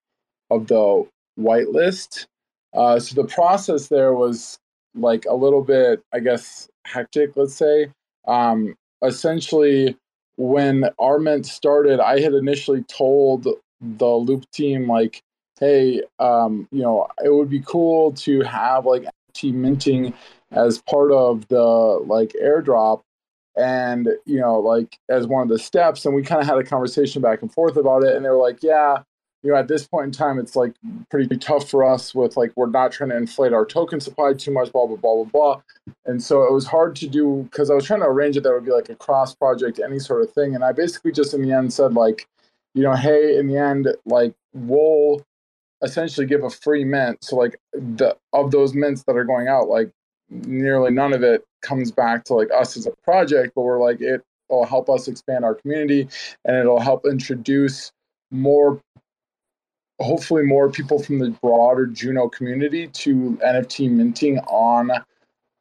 of 0.50 0.66
the 0.68 1.06
whitelist. 1.38 2.26
Uh, 2.72 2.98
so 2.98 3.20
the 3.20 3.28
process 3.28 3.88
there 3.88 4.14
was 4.14 4.58
like 4.94 5.24
a 5.26 5.34
little 5.34 5.62
bit, 5.62 6.02
I 6.12 6.20
guess, 6.20 6.68
hectic. 6.84 7.36
Let's 7.36 7.54
say. 7.54 7.88
Um, 8.26 8.74
essentially, 9.02 9.96
when 10.36 10.88
our 10.98 11.18
mint 11.18 11.46
started, 11.46 12.00
I 12.00 12.20
had 12.20 12.34
initially 12.34 12.82
told 12.84 13.46
the 13.80 14.06
Loop 14.06 14.50
team 14.52 14.88
like, 14.88 15.22
"Hey, 15.58 16.02
um, 16.18 16.68
you 16.70 16.82
know, 16.82 17.08
it 17.24 17.30
would 17.30 17.50
be 17.50 17.60
cool 17.60 18.12
to 18.12 18.42
have 18.42 18.86
like 18.86 19.02
NFT 19.02 19.54
minting 19.54 20.14
as 20.52 20.82
part 20.82 21.12
of 21.12 21.46
the 21.48 21.62
like 21.62 22.32
airdrop." 22.42 23.02
and 23.56 24.08
you 24.24 24.40
know 24.40 24.58
like 24.58 24.98
as 25.10 25.26
one 25.26 25.42
of 25.42 25.48
the 25.48 25.58
steps 25.58 26.06
and 26.06 26.14
we 26.14 26.22
kind 26.22 26.40
of 26.40 26.46
had 26.46 26.56
a 26.56 26.64
conversation 26.64 27.20
back 27.20 27.42
and 27.42 27.52
forth 27.52 27.76
about 27.76 28.02
it 28.02 28.16
and 28.16 28.24
they 28.24 28.30
were 28.30 28.36
like 28.36 28.62
yeah 28.62 29.02
you 29.42 29.50
know 29.50 29.56
at 29.56 29.68
this 29.68 29.86
point 29.86 30.06
in 30.06 30.12
time 30.12 30.38
it's 30.38 30.56
like 30.56 30.74
pretty 31.10 31.36
tough 31.36 31.68
for 31.68 31.84
us 31.84 32.14
with 32.14 32.36
like 32.36 32.52
we're 32.56 32.70
not 32.70 32.92
trying 32.92 33.10
to 33.10 33.16
inflate 33.16 33.52
our 33.52 33.64
token 33.64 34.00
supply 34.00 34.32
too 34.32 34.52
much 34.52 34.72
blah 34.72 34.86
blah 34.86 34.96
blah 34.96 35.24
blah 35.24 35.24
blah. 35.24 35.62
And 36.06 36.22
so 36.22 36.42
it 36.44 36.52
was 36.52 36.66
hard 36.66 36.96
to 36.96 37.08
do 37.08 37.48
because 37.50 37.70
i 37.70 37.74
was 37.74 37.84
trying 37.84 38.00
to 38.00 38.06
arrange 38.06 38.36
it 38.36 38.42
that 38.42 38.52
would 38.52 38.64
be 38.64 38.72
like 38.72 38.88
a 38.88 38.94
cross 38.94 39.34
project 39.34 39.80
any 39.84 39.98
sort 39.98 40.22
of 40.22 40.32
thing. 40.32 40.54
And 40.54 40.64
i 40.64 40.72
basically 40.72 41.12
just 41.12 41.34
in 41.34 41.42
the 41.42 41.52
end 41.52 41.72
said 41.72 41.94
like 41.94 42.26
you 42.74 42.82
know 42.82 42.94
hey 42.94 43.36
in 43.36 43.48
the 43.48 43.56
end 43.56 43.88
like 44.06 44.34
we'll 44.54 45.24
essentially 45.82 46.26
give 46.26 46.44
a 46.44 46.50
free 46.50 46.84
mint. 46.84 47.22
So 47.22 47.36
like 47.36 47.58
the 47.72 48.16
of 48.32 48.50
those 48.50 48.74
mints 48.74 49.02
that 49.04 49.16
are 49.16 49.24
going 49.24 49.48
out 49.48 49.68
like 49.68 49.90
nearly 50.30 50.90
none 50.90 51.12
of 51.12 51.22
it 51.22 51.44
comes 51.60 51.90
back 51.90 52.24
to 52.24 52.34
like 52.34 52.48
us 52.52 52.76
as 52.76 52.86
a 52.86 52.92
project, 53.04 53.52
but 53.54 53.62
we're 53.62 53.82
like 53.82 54.00
it 54.00 54.22
will 54.48 54.64
help 54.64 54.88
us 54.88 55.08
expand 55.08 55.44
our 55.44 55.54
community 55.54 56.08
and 56.44 56.56
it'll 56.56 56.80
help 56.80 57.04
introduce 57.06 57.90
more 58.30 58.80
hopefully 60.02 60.42
more 60.42 60.70
people 60.70 61.02
from 61.02 61.18
the 61.18 61.30
broader 61.42 61.86
Juno 61.86 62.28
community 62.28 62.88
to 62.88 63.38
NFT 63.44 63.90
minting 63.90 64.38
on 64.40 64.90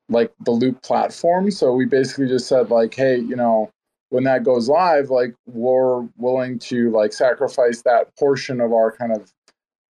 like 0.10 0.32
the 0.42 0.52
Loop 0.52 0.82
platform. 0.84 1.50
So 1.52 1.74
we 1.74 1.86
basically 1.86 2.28
just 2.28 2.48
said 2.48 2.70
like, 2.70 2.94
hey, 2.94 3.18
you 3.18 3.36
know, 3.36 3.72
when 4.10 4.26
that 4.26 4.44
goes 4.44 4.68
live, 4.68 5.10
like 5.10 5.34
we're 5.48 6.02
willing 6.18 6.60
to 6.60 6.92
like 6.92 7.14
sacrifice 7.14 7.82
that 7.84 8.16
portion 8.18 8.60
of 8.60 8.74
our 8.74 8.92
kind 8.92 9.14
of 9.14 9.32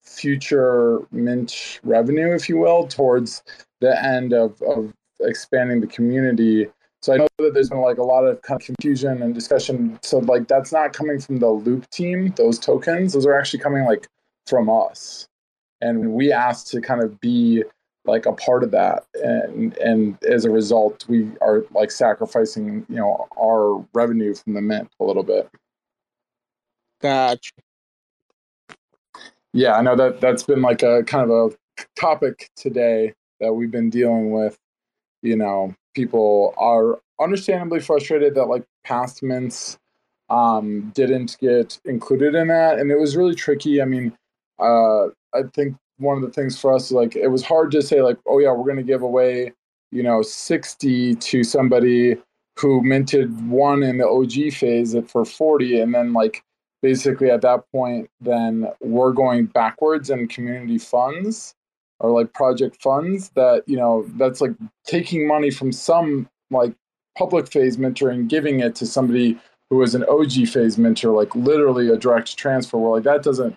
future 0.04 1.00
mint 1.12 1.80
revenue, 1.84 2.34
if 2.34 2.48
you 2.48 2.58
will, 2.58 2.88
towards 2.88 3.44
the 3.80 4.04
end 4.04 4.34
of, 4.34 4.62
of 4.62 4.94
expanding 5.22 5.82
the 5.82 5.88
community. 5.88 6.68
So 7.02 7.14
I 7.14 7.18
know 7.18 7.28
that 7.40 7.56
there's 7.56 7.70
been 7.70 7.82
like 7.82 7.98
a 7.98 8.04
lot 8.04 8.26
of 8.26 8.42
kind 8.44 8.62
of 8.62 8.66
confusion 8.66 9.24
and 9.24 9.34
discussion. 9.34 10.00
So 10.04 10.20
like 10.20 10.48
that's 10.48 10.72
not 10.72 10.94
coming 10.94 11.20
from 11.20 11.38
the 11.38 11.50
Loop 11.50 11.90
team, 11.90 12.32
those 12.38 12.60
tokens. 12.60 13.14
Those 13.14 13.26
are 13.26 13.38
actually 13.38 13.62
coming 13.62 13.86
like 13.86 14.08
from 14.48 14.70
us. 14.70 15.28
And 15.82 16.14
we 16.14 16.32
asked 16.32 16.68
to 16.70 16.82
kind 16.82 17.04
of 17.04 17.20
be 17.20 17.64
like 18.06 18.26
a 18.26 18.34
part 18.34 18.64
of 18.64 18.72
that. 18.72 19.06
And 19.16 19.78
and 19.78 20.24
as 20.24 20.46
a 20.46 20.50
result 20.50 21.06
we 21.08 21.32
are 21.42 21.64
like 21.72 21.92
sacrificing 21.92 22.86
you 22.90 22.96
know 22.96 23.28
our 23.40 23.86
revenue 23.94 24.34
from 24.34 24.54
the 24.54 24.62
mint 24.62 24.90
a 25.00 25.04
little 25.04 25.24
bit. 25.24 25.50
Gotcha. 27.02 27.52
Yeah 29.54 29.74
i 29.74 29.82
know 29.82 29.96
that 29.96 30.22
that's 30.22 30.44
been 30.44 30.62
like 30.62 30.82
a 30.82 31.04
kind 31.04 31.30
of 31.30 31.52
a 31.52 31.86
topic 31.96 32.50
today 32.56 33.14
that 33.42 33.54
we've 33.54 33.72
been 33.72 33.90
dealing 33.90 34.32
with, 34.32 34.58
you 35.22 35.36
know, 35.36 35.76
people 35.94 36.54
are 36.58 37.00
understandably 37.20 37.80
frustrated 37.80 38.36
that 38.36 38.46
like 38.46 38.64
past 38.84 39.22
mints 39.22 39.78
um, 40.30 40.92
didn't 40.96 41.38
get 41.42 41.80
included 41.84 42.36
in 42.36 42.48
that, 42.48 42.80
and 42.80 42.90
it 42.90 42.98
was 42.98 43.18
really 43.18 43.36
tricky. 43.36 43.82
I 43.82 43.86
mean, 43.86 44.16
uh, 44.62 45.08
I 45.34 45.44
think 45.54 45.76
one 45.98 46.18
of 46.18 46.24
the 46.24 46.32
things 46.32 46.60
for 46.60 46.74
us, 46.74 46.92
like, 46.92 47.16
it 47.16 47.28
was 47.28 47.44
hard 47.44 47.72
to 47.72 47.82
say 47.82 48.02
like, 48.02 48.18
oh 48.28 48.40
yeah, 48.40 48.52
we're 48.52 48.66
going 48.66 48.78
to 48.78 48.84
give 48.84 49.02
away, 49.02 49.54
you 49.92 50.04
know, 50.04 50.22
sixty 50.22 51.16
to 51.16 51.44
somebody 51.44 52.18
who 52.58 52.82
minted 52.84 53.50
one 53.50 53.84
in 53.84 53.98
the 53.98 54.08
OG 54.08 54.54
phase 54.54 54.96
for 55.08 55.26
forty, 55.26 55.80
and 55.80 55.94
then 55.94 56.14
like 56.14 56.44
basically 56.82 57.30
at 57.30 57.42
that 57.42 57.64
point, 57.72 58.10
then 58.20 58.68
we're 58.82 59.14
going 59.14 59.46
backwards 59.46 60.10
in 60.10 60.28
community 60.28 60.78
funds 60.78 61.56
or 62.00 62.12
like 62.12 62.34
project 62.34 62.82
funds 62.82 63.30
that 63.36 63.64
you 63.68 63.78
know 63.78 64.06
that's 64.18 64.42
like 64.42 64.52
taking 64.86 65.28
money 65.28 65.52
from 65.52 65.72
some 65.72 66.28
like 66.50 66.74
public 67.18 67.48
phase 67.52 67.78
mentor 67.78 68.10
and 68.10 68.30
giving 68.30 68.60
it 68.60 68.76
to 68.76 68.86
somebody 68.86 69.38
who 69.70 69.82
is 69.82 69.96
an 69.96 70.04
OG 70.10 70.48
phase 70.48 70.78
mentor, 70.78 71.12
like 71.12 71.34
literally 71.36 71.90
a 71.90 71.98
direct 71.98 72.38
transfer. 72.38 72.78
Where 72.78 72.92
like 72.92 73.04
that 73.04 73.24
doesn't 73.24 73.56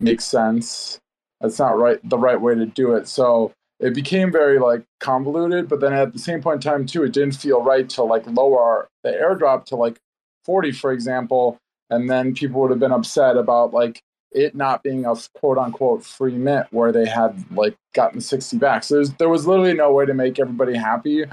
make 0.00 0.20
sense. 0.20 0.98
That's 1.40 1.58
not 1.58 1.78
right 1.78 1.98
the 2.08 2.18
right 2.18 2.40
way 2.40 2.54
to 2.54 2.66
do 2.66 2.94
it. 2.94 3.08
So 3.08 3.52
it 3.78 3.94
became 3.94 4.32
very 4.32 4.58
like 4.58 4.82
convoluted. 5.00 5.68
But 5.68 5.80
then 5.80 5.92
at 5.92 6.12
the 6.12 6.18
same 6.18 6.42
point 6.42 6.64
in 6.64 6.70
time 6.70 6.86
too, 6.86 7.04
it 7.04 7.12
didn't 7.12 7.36
feel 7.36 7.62
right 7.62 7.88
to 7.90 8.02
like 8.02 8.26
lower 8.26 8.88
the 9.04 9.10
airdrop 9.10 9.64
to 9.66 9.76
like 9.76 9.98
40, 10.44 10.72
for 10.72 10.92
example. 10.92 11.58
And 11.90 12.10
then 12.10 12.34
people 12.34 12.60
would 12.62 12.70
have 12.70 12.80
been 12.80 12.92
upset 12.92 13.36
about 13.36 13.72
like 13.72 14.00
it 14.32 14.54
not 14.54 14.82
being 14.82 15.06
a 15.06 15.14
quote 15.34 15.58
unquote 15.58 16.04
free 16.04 16.36
mint 16.36 16.66
where 16.70 16.92
they 16.92 17.06
had 17.06 17.44
like 17.54 17.76
gotten 17.94 18.20
60 18.20 18.58
back. 18.58 18.84
So 18.84 19.04
there 19.04 19.28
was 19.28 19.46
literally 19.46 19.74
no 19.74 19.92
way 19.92 20.06
to 20.06 20.14
make 20.14 20.38
everybody 20.38 20.76
happy 20.76 21.24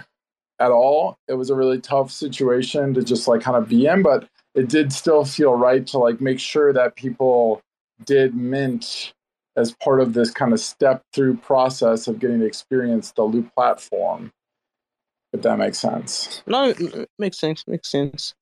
at 0.60 0.72
all. 0.72 1.18
It 1.28 1.34
was 1.34 1.50
a 1.50 1.56
really 1.56 1.80
tough 1.80 2.12
situation 2.12 2.94
to 2.94 3.04
just 3.04 3.28
like 3.28 3.42
kind 3.42 3.58
of 3.58 3.68
be 3.68 3.88
in, 3.88 4.04
but 4.04 4.28
it 4.56 4.70
did 4.70 4.94
still 4.94 5.26
feel 5.26 5.56
right 5.56 5.86
to 5.88 5.98
like 5.98 6.22
make 6.22 6.40
sure 6.40 6.72
that 6.74 6.96
people 6.96 7.62
did 8.06 8.36
mint 8.36 9.14
as 9.56 9.72
part 9.72 10.02
of 10.02 10.14
this 10.14 10.32
kind 10.32 10.54
of 10.54 10.60
step 10.60 11.04
through 11.14 11.38
process 11.38 12.08
of 12.08 12.20
getting 12.20 12.40
to 12.40 12.46
experience 12.46 13.12
the 13.12 13.24
loop 13.24 13.54
platform. 13.54 14.32
If 15.32 15.42
that 15.42 15.58
makes 15.58 15.80
sense. 15.80 16.44
No, 16.46 16.70
it 16.70 17.10
makes 17.18 17.40
sense. 17.40 17.64
Makes 17.68 17.90
sense. 17.90 18.34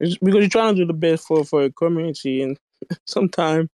It's 0.00 0.16
because 0.16 0.40
you're 0.40 0.48
trying 0.48 0.74
to 0.74 0.82
do 0.82 0.86
the 0.86 0.94
best 0.94 1.26
for 1.26 1.44
for 1.44 1.64
a 1.64 1.72
community, 1.72 2.42
and 2.42 2.58
sometimes 3.06 3.68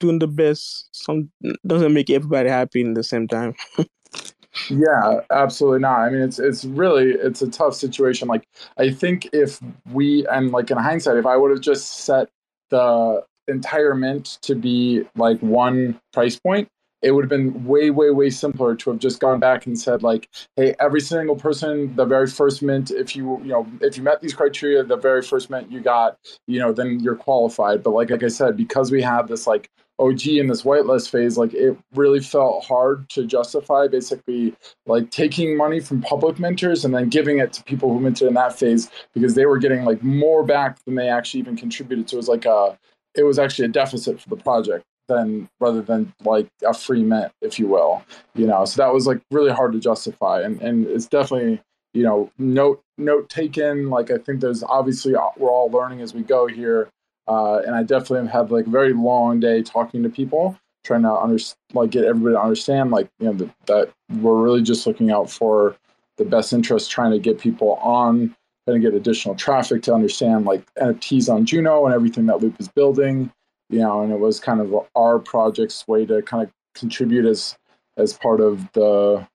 doing 0.00 0.18
the 0.20 0.28
best 0.28 0.88
some 0.92 1.30
doesn't 1.66 1.92
make 1.92 2.10
everybody 2.10 2.48
happy 2.48 2.80
in 2.80 2.94
the 2.94 3.02
same 3.02 3.26
time. 3.26 3.54
yeah, 4.70 5.20
absolutely 5.30 5.80
not. 5.80 6.00
I 6.00 6.10
mean, 6.10 6.22
it's 6.22 6.38
it's 6.38 6.64
really 6.64 7.10
it's 7.10 7.42
a 7.42 7.50
tough 7.50 7.74
situation. 7.74 8.28
Like 8.28 8.46
I 8.76 8.90
think 8.90 9.28
if 9.32 9.60
we 9.92 10.26
and 10.28 10.52
like 10.52 10.70
in 10.70 10.78
hindsight, 10.78 11.16
if 11.16 11.26
I 11.26 11.36
would 11.36 11.50
have 11.50 11.60
just 11.60 12.04
set 12.04 12.28
the 12.70 13.24
entire 13.48 13.94
mint 13.94 14.38
to 14.42 14.54
be 14.54 15.04
like 15.16 15.38
one 15.40 16.00
price 16.12 16.38
point, 16.38 16.68
it 17.02 17.12
would 17.12 17.24
have 17.24 17.30
been 17.30 17.64
way 17.64 17.90
way 17.90 18.10
way 18.10 18.30
simpler 18.30 18.74
to 18.74 18.90
have 18.90 18.98
just 18.98 19.20
gone 19.20 19.38
back 19.38 19.66
and 19.66 19.78
said 19.78 20.02
like 20.02 20.28
hey 20.56 20.74
every 20.80 21.00
single 21.00 21.36
person 21.36 21.94
the 21.96 22.04
very 22.04 22.26
first 22.26 22.62
mint 22.62 22.90
if 22.90 23.14
you 23.14 23.38
you 23.42 23.48
know 23.50 23.66
if 23.80 23.96
you 23.96 24.02
met 24.02 24.20
these 24.20 24.34
criteria 24.34 24.82
the 24.82 24.96
very 24.96 25.22
first 25.22 25.48
mint 25.50 25.70
you 25.70 25.80
got 25.80 26.18
you 26.46 26.58
know 26.58 26.72
then 26.72 26.98
you're 27.00 27.16
qualified 27.16 27.82
but 27.82 27.90
like 27.90 28.10
like 28.10 28.22
i 28.22 28.28
said 28.28 28.56
because 28.56 28.90
we 28.90 29.00
had 29.00 29.28
this 29.28 29.46
like 29.46 29.70
OG 30.00 30.28
in 30.28 30.46
this 30.46 30.62
whitelist 30.62 31.10
phase, 31.10 31.36
like 31.36 31.52
it 31.54 31.76
really 31.94 32.20
felt 32.20 32.64
hard 32.64 33.08
to 33.10 33.26
justify 33.26 33.88
basically 33.88 34.54
like 34.86 35.10
taking 35.10 35.56
money 35.56 35.80
from 35.80 36.00
public 36.00 36.38
mentors 36.38 36.84
and 36.84 36.94
then 36.94 37.08
giving 37.08 37.38
it 37.38 37.52
to 37.54 37.64
people 37.64 37.92
who 37.92 37.98
minted 37.98 38.28
in 38.28 38.34
that 38.34 38.56
phase 38.56 38.90
because 39.12 39.34
they 39.34 39.44
were 39.44 39.58
getting 39.58 39.84
like 39.84 40.00
more 40.00 40.44
back 40.44 40.78
than 40.84 40.94
they 40.94 41.08
actually 41.08 41.40
even 41.40 41.56
contributed. 41.56 42.08
So 42.08 42.14
it 42.14 42.18
was 42.18 42.28
like 42.28 42.44
a, 42.44 42.78
it 43.18 43.24
was 43.24 43.38
actually 43.38 43.66
a 43.66 43.68
deficit 43.68 44.20
for 44.20 44.28
the 44.30 44.36
project 44.36 44.84
than 45.08 45.48
rather 45.60 45.82
than 45.82 46.12
like 46.24 46.48
a 46.66 46.72
free 46.72 47.02
mint, 47.02 47.32
if 47.42 47.58
you 47.58 47.66
will, 47.66 48.02
you 48.34 48.46
know. 48.46 48.64
So 48.64 48.82
that 48.82 48.92
was 48.92 49.06
like 49.06 49.20
really 49.30 49.52
hard 49.52 49.72
to 49.72 49.80
justify, 49.80 50.42
and 50.42 50.60
and 50.62 50.86
it's 50.86 51.06
definitely 51.06 51.60
you 51.94 52.04
know 52.04 52.30
note 52.38 52.80
note 52.96 53.28
taken. 53.28 53.90
Like 53.90 54.10
I 54.10 54.18
think 54.18 54.40
there's 54.40 54.62
obviously 54.62 55.14
we're 55.36 55.50
all 55.50 55.70
learning 55.70 56.00
as 56.00 56.14
we 56.14 56.22
go 56.22 56.46
here 56.46 56.88
uh, 57.28 57.60
and 57.66 57.76
I 57.76 57.82
definitely 57.82 58.26
have 58.26 58.30
had 58.30 58.50
like 58.50 58.66
a 58.66 58.70
very 58.70 58.94
long 58.94 59.38
day 59.38 59.62
talking 59.62 60.02
to 60.02 60.08
people, 60.08 60.58
trying 60.84 61.02
to 61.02 61.12
under, 61.12 61.38
like 61.74 61.90
get 61.90 62.04
everybody 62.04 62.34
to 62.34 62.40
understand 62.40 62.90
like 62.90 63.08
you 63.20 63.30
know 63.30 63.50
that 63.66 63.92
we're 64.20 64.42
really 64.42 64.62
just 64.62 64.86
looking 64.86 65.10
out 65.10 65.30
for 65.30 65.76
the 66.16 66.24
best 66.24 66.52
interest, 66.52 66.90
trying 66.90 67.12
to 67.12 67.18
get 67.18 67.38
people 67.38 67.74
on, 67.74 68.34
to 68.74 68.80
get 68.80 68.94
additional 68.94 69.34
traffic 69.34 69.82
to 69.82 69.94
understand 69.94 70.44
like 70.44 70.62
NFTs 70.74 71.32
on 71.32 71.46
Juno 71.46 71.86
and 71.86 71.94
everything 71.94 72.26
that 72.26 72.40
Loop 72.40 72.60
is 72.60 72.68
building, 72.68 73.30
you 73.70 73.80
know, 73.80 74.02
and 74.02 74.12
it 74.12 74.18
was 74.18 74.40
kind 74.40 74.60
of 74.60 74.74
our 74.94 75.18
project's 75.18 75.86
way 75.86 76.06
to 76.06 76.22
kind 76.22 76.42
of 76.42 76.50
contribute 76.74 77.26
as 77.26 77.56
as 77.96 78.12
part 78.12 78.40
of 78.40 78.70
the 78.72 79.26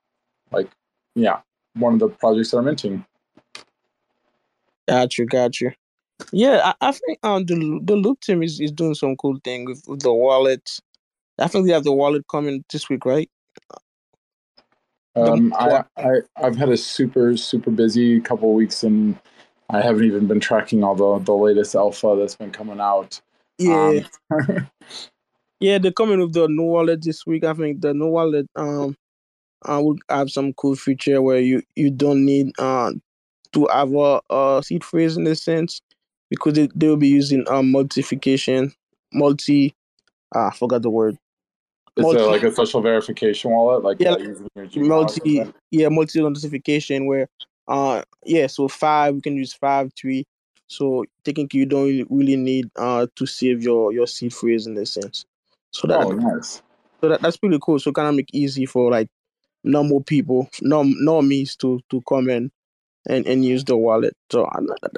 like 0.52 0.70
yeah 1.16 1.40
one 1.76 1.94
of 1.94 2.00
the 2.00 2.10
projects 2.10 2.52
that 2.52 2.58
I'm 2.58 2.66
minting. 2.66 3.06
Got 4.88 5.18
you, 5.18 5.26
got 5.26 5.60
you. 5.60 5.72
Yeah, 6.32 6.74
I, 6.82 6.90
I 6.90 6.92
think 6.92 7.20
um 7.24 7.46
the 7.46 7.80
the 7.84 7.96
Loop 7.96 8.22
team 8.22 8.44
is, 8.44 8.60
is 8.60 8.72
doing 8.72 8.96
some 8.96 9.16
cool 9.18 9.40
thing 9.44 9.66
with, 9.66 9.84
with 9.88 10.02
the 10.02 10.14
wallet. 10.14 10.80
I 11.40 11.48
think 11.48 11.66
they 11.66 11.74
have 11.74 11.84
the 11.84 11.92
wallet 11.92 12.26
coming 12.30 12.64
this 12.72 12.90
week, 12.90 13.06
right? 13.06 13.30
Um, 15.16 15.54
I, 15.58 15.84
I 15.98 16.10
I've 16.38 16.56
had 16.56 16.70
a 16.70 16.78
super 16.78 17.38
super 17.38 17.72
busy 17.72 18.20
couple 18.20 18.50
of 18.50 18.56
weeks 18.56 18.84
and 18.84 19.18
I 19.70 19.82
haven't 19.82 20.06
even 20.06 20.28
been 20.28 20.40
tracking 20.40 20.84
all 20.84 20.96
the 20.96 21.24
the 21.24 21.34
latest 21.34 21.76
alpha 21.76 22.16
that's 22.20 22.36
been 22.36 22.52
coming 22.52 22.80
out. 22.80 23.22
Yeah. 23.60 24.02
Um, 24.32 24.68
yeah, 25.60 25.78
they're 25.78 25.92
coming 25.92 26.20
with 26.20 26.34
the 26.34 26.48
new 26.48 26.64
wallet 26.64 27.04
this 27.04 27.26
week. 27.26 27.44
I 27.44 27.54
think 27.54 27.82
the 27.82 27.94
new 27.94 28.08
wallet 28.10 28.48
um 28.56 28.96
uh, 29.68 29.82
will 29.84 29.98
have 30.10 30.30
some 30.32 30.54
cool 30.54 30.76
feature 30.76 31.22
where 31.22 31.40
you 31.40 31.64
you 31.76 31.90
don't 31.92 32.26
need 32.26 32.52
uh 32.60 32.92
to 33.54 33.68
have 33.72 33.94
a, 33.94 34.22
a 34.30 34.62
seed 34.66 34.84
phrase 34.84 35.18
in 35.18 35.28
a 35.28 35.36
sense 35.36 35.82
because 36.30 36.54
they, 36.54 36.70
they 36.76 36.88
will 36.88 36.98
be 36.98 37.08
using 37.10 37.46
um 37.50 37.72
multiplication 37.72 38.74
multi 39.14 39.76
ah, 40.36 40.50
I 40.50 40.56
forgot 40.56 40.82
the 40.82 40.90
word. 40.90 41.18
Is 41.96 42.04
multi, 42.04 42.20
it 42.20 42.26
like 42.26 42.44
a 42.44 42.52
social 42.52 42.82
verification 42.82 43.52
wallet? 43.52 43.84
Like 43.84 43.98
yeah, 44.00 44.16
multi 44.76 45.44
yeah, 45.70 45.90
multi 45.90 46.22
notification 46.22 47.06
where 47.06 47.28
uh 47.68 48.02
yeah, 48.26 48.48
so 48.48 48.68
five 48.68 49.14
we 49.14 49.22
can 49.22 49.36
use 49.36 49.54
five, 49.54 49.92
three. 49.96 50.26
So 50.68 51.06
technically 51.24 51.60
you 51.60 51.66
don't 51.68 52.08
really 52.10 52.36
need 52.36 52.72
uh 52.78 53.06
to 53.16 53.26
save 53.28 53.62
your 53.62 53.94
your 53.94 54.08
seed 54.08 54.34
phrase 54.34 54.66
in 54.66 54.76
a 54.78 54.88
sense. 54.88 55.26
So 55.70 55.88
that 55.88 56.04
oh, 56.04 56.12
nice. 56.12 56.64
So 57.00 57.10
that, 57.10 57.22
that's 57.22 57.38
pretty 57.38 57.60
cool. 57.62 57.78
So 57.78 57.92
kind 57.92 58.08
of 58.08 58.16
make 58.16 58.30
easy 58.34 58.66
for 58.66 58.90
like 58.90 59.08
normal 59.64 60.02
people, 60.02 60.50
norm 60.62 60.96
normies 61.06 61.56
to 61.58 61.80
to 61.92 62.02
come 62.10 62.28
in 62.28 62.52
and, 63.08 63.28
and 63.28 63.46
use 63.46 63.64
the 63.66 63.78
wallet. 63.78 64.16
So 64.32 64.50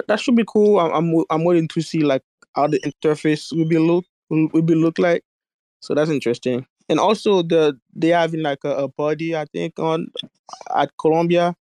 that 0.08 0.18
should 0.18 0.36
be 0.36 0.44
cool. 0.46 0.80
I'm 0.80 0.92
I'm, 0.92 1.24
I'm 1.28 1.44
waiting 1.44 1.68
to 1.68 1.82
see 1.82 2.00
like 2.00 2.22
how 2.54 2.68
the 2.68 2.80
interface 2.80 3.54
will 3.54 3.68
be 3.68 3.78
look 3.78 4.06
will, 4.30 4.48
will 4.54 4.62
be 4.62 4.74
look 4.74 4.98
like. 4.98 5.22
So 5.80 5.94
that's 5.94 6.10
interesting. 6.10 6.66
And 6.88 7.00
also 7.00 7.42
the 7.42 7.78
they 7.94 8.08
having 8.08 8.42
like 8.42 8.64
a, 8.64 8.70
a 8.70 8.88
party 8.88 9.36
I 9.36 9.46
think 9.46 9.78
on 9.78 10.08
at 10.74 10.90
Colombia. 10.98 11.54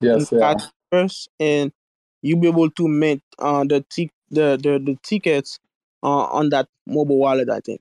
Yes, 0.00 0.32
yeah. 0.32 0.54
First, 0.90 1.28
and 1.38 1.72
you'll 2.22 2.40
be 2.40 2.48
able 2.48 2.70
to 2.70 2.88
mint 2.88 3.22
uh 3.38 3.64
the 3.64 3.84
t- 3.90 4.10
the, 4.30 4.58
the 4.62 4.78
the 4.78 4.98
tickets 5.02 5.58
uh, 6.02 6.24
on 6.24 6.48
that 6.50 6.68
mobile 6.86 7.18
wallet. 7.18 7.50
I 7.50 7.60
think. 7.60 7.80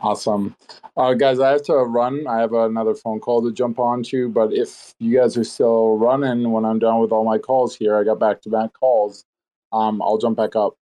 Awesome. 0.00 0.54
Uh, 0.96 1.14
guys, 1.14 1.40
I 1.40 1.50
have 1.50 1.62
to 1.64 1.74
run. 1.74 2.26
I 2.28 2.38
have 2.40 2.52
another 2.52 2.94
phone 2.94 3.18
call 3.18 3.42
to 3.42 3.52
jump 3.52 3.80
on 3.80 4.04
to, 4.04 4.28
but 4.28 4.52
if 4.52 4.94
you 5.00 5.18
guys 5.18 5.36
are 5.36 5.44
still 5.44 5.96
running 5.96 6.52
when 6.52 6.64
I'm 6.64 6.78
done 6.78 7.00
with 7.00 7.10
all 7.10 7.24
my 7.24 7.38
calls 7.38 7.74
here, 7.74 7.98
I 7.98 8.04
got 8.04 8.20
back 8.20 8.40
to 8.42 8.48
back 8.48 8.72
calls. 8.74 9.24
Um, 9.72 10.00
I'll 10.00 10.18
jump 10.18 10.36
back 10.36 10.54
up. 10.54 10.74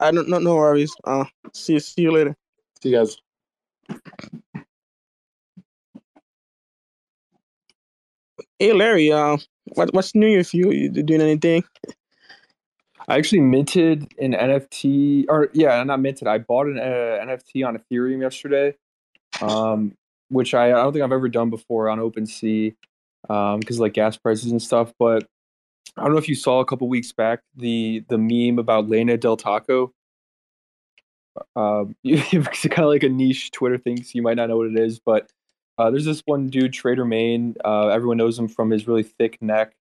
I 0.00 0.10
don't 0.10 0.28
no, 0.28 0.38
no 0.38 0.56
worries. 0.56 0.94
Uh, 1.04 1.24
see, 1.52 1.78
see 1.78 2.02
you 2.02 2.12
later. 2.12 2.36
See 2.82 2.90
you 2.90 2.96
guys. 2.96 3.18
Hey 8.58 8.72
Larry, 8.72 9.12
uh, 9.12 9.36
what 9.74 9.92
what's 9.92 10.14
new 10.14 10.38
with 10.38 10.54
you? 10.54 10.70
You 10.70 10.88
doing 10.88 11.20
anything? 11.20 11.62
I 13.06 13.18
actually 13.18 13.42
minted 13.42 14.10
an 14.18 14.32
NFT, 14.32 15.26
or 15.28 15.50
yeah, 15.52 15.82
not 15.84 16.00
minted. 16.00 16.26
I 16.26 16.38
bought 16.38 16.66
an 16.66 16.78
uh, 16.78 16.82
NFT 16.82 17.66
on 17.66 17.76
Ethereum 17.76 18.22
yesterday, 18.22 18.74
um, 19.42 19.94
which 20.30 20.54
I, 20.54 20.68
I 20.68 20.70
don't 20.70 20.94
think 20.94 21.04
I've 21.04 21.12
ever 21.12 21.28
done 21.28 21.50
before 21.50 21.90
on 21.90 21.98
OpenSea 21.98 22.74
because 23.20 23.76
um, 23.78 23.78
like 23.78 23.92
gas 23.92 24.16
prices 24.16 24.50
and 24.50 24.62
stuff. 24.62 24.90
But 24.98 25.28
I 25.98 26.04
don't 26.04 26.12
know 26.12 26.18
if 26.18 26.28
you 26.28 26.34
saw 26.34 26.60
a 26.60 26.64
couple 26.64 26.88
weeks 26.88 27.12
back 27.12 27.40
the 27.56 28.04
the 28.08 28.16
meme 28.16 28.58
about 28.58 28.88
Lena 28.88 29.18
Del 29.18 29.36
Taco. 29.36 29.92
Um, 31.54 31.94
it's 32.04 32.66
kind 32.68 32.86
of 32.86 32.88
like 32.88 33.02
a 33.02 33.10
niche 33.10 33.50
Twitter 33.50 33.76
thing, 33.76 34.02
so 34.02 34.12
you 34.14 34.22
might 34.22 34.38
not 34.38 34.48
know 34.48 34.56
what 34.56 34.68
it 34.68 34.78
is. 34.78 34.98
But 34.98 35.30
uh, 35.78 35.90
there's 35.90 36.04
this 36.04 36.22
one 36.24 36.48
dude, 36.48 36.72
Trader 36.72 37.04
Mayne. 37.04 37.54
Uh, 37.64 37.88
everyone 37.88 38.16
knows 38.16 38.38
him 38.38 38.48
from 38.48 38.70
his 38.70 38.86
really 38.86 39.02
thick 39.02 39.40
neck 39.40 39.74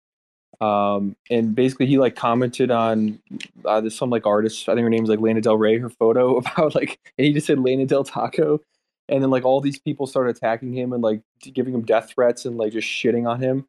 um, 0.62 1.16
and 1.30 1.54
basically 1.54 1.86
he 1.86 1.98
like 1.98 2.16
commented 2.16 2.72
on 2.72 3.20
uh, 3.66 3.82
there's 3.82 3.96
some 3.96 4.10
like 4.10 4.26
artist, 4.26 4.70
I 4.70 4.74
think 4.74 4.84
her 4.84 4.90
name's 4.90 5.10
like 5.10 5.20
Lana 5.20 5.42
Del 5.42 5.58
Rey, 5.58 5.78
her 5.78 5.90
photo 5.90 6.38
about 6.38 6.76
like, 6.76 7.00
and 7.18 7.26
he 7.26 7.34
just 7.34 7.48
said 7.48 7.60
Lana 7.60 7.86
Del 7.86 8.04
Taco, 8.04 8.62
and 9.10 9.22
then 9.22 9.30
like 9.30 9.46
all 9.46 9.62
these 9.62 9.80
people 9.80 10.08
started 10.08 10.36
attacking 10.36 10.74
him 10.74 10.94
and 10.94 11.04
like 11.04 11.22
giving 11.54 11.74
him 11.74 11.84
death 11.84 12.10
threats 12.10 12.46
and 12.46 12.58
like 12.58 12.74
just 12.74 12.88
shitting 12.88 13.28
on 13.30 13.42
him. 13.42 13.66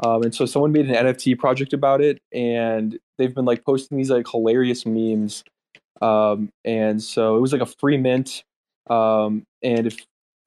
Um, 0.00 0.22
and 0.22 0.34
so 0.34 0.46
someone 0.46 0.70
made 0.70 0.88
an 0.88 1.06
NFT 1.06 1.38
project 1.38 1.72
about 1.72 2.00
it, 2.00 2.20
and 2.32 2.98
they've 3.18 3.34
been 3.34 3.44
like 3.44 3.64
posting 3.64 3.98
these 3.98 4.10
like 4.10 4.28
hilarious 4.28 4.86
memes. 4.86 5.42
Um, 6.00 6.50
and 6.64 7.02
so 7.02 7.36
it 7.36 7.40
was 7.40 7.52
like 7.52 7.62
a 7.62 7.66
free 7.66 7.96
mint. 7.96 8.44
Um, 8.88 9.42
and 9.62 9.86
if 9.88 9.98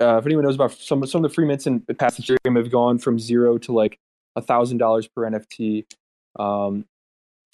uh, 0.01 0.17
if 0.17 0.25
anyone 0.25 0.43
knows 0.43 0.55
about 0.55 0.71
some 0.71 1.05
some 1.05 1.23
of 1.23 1.29
the 1.29 1.33
free 1.33 1.45
mints 1.45 1.67
in 1.67 1.81
past 1.81 2.21
Ethereum 2.21 2.57
have 2.57 2.71
gone 2.71 2.97
from 2.97 3.19
zero 3.19 3.57
to 3.59 3.71
like 3.71 3.99
a 4.35 4.41
thousand 4.41 4.77
dollars 4.77 5.07
per 5.07 5.29
NFT. 5.29 5.85
Um, 6.39 6.85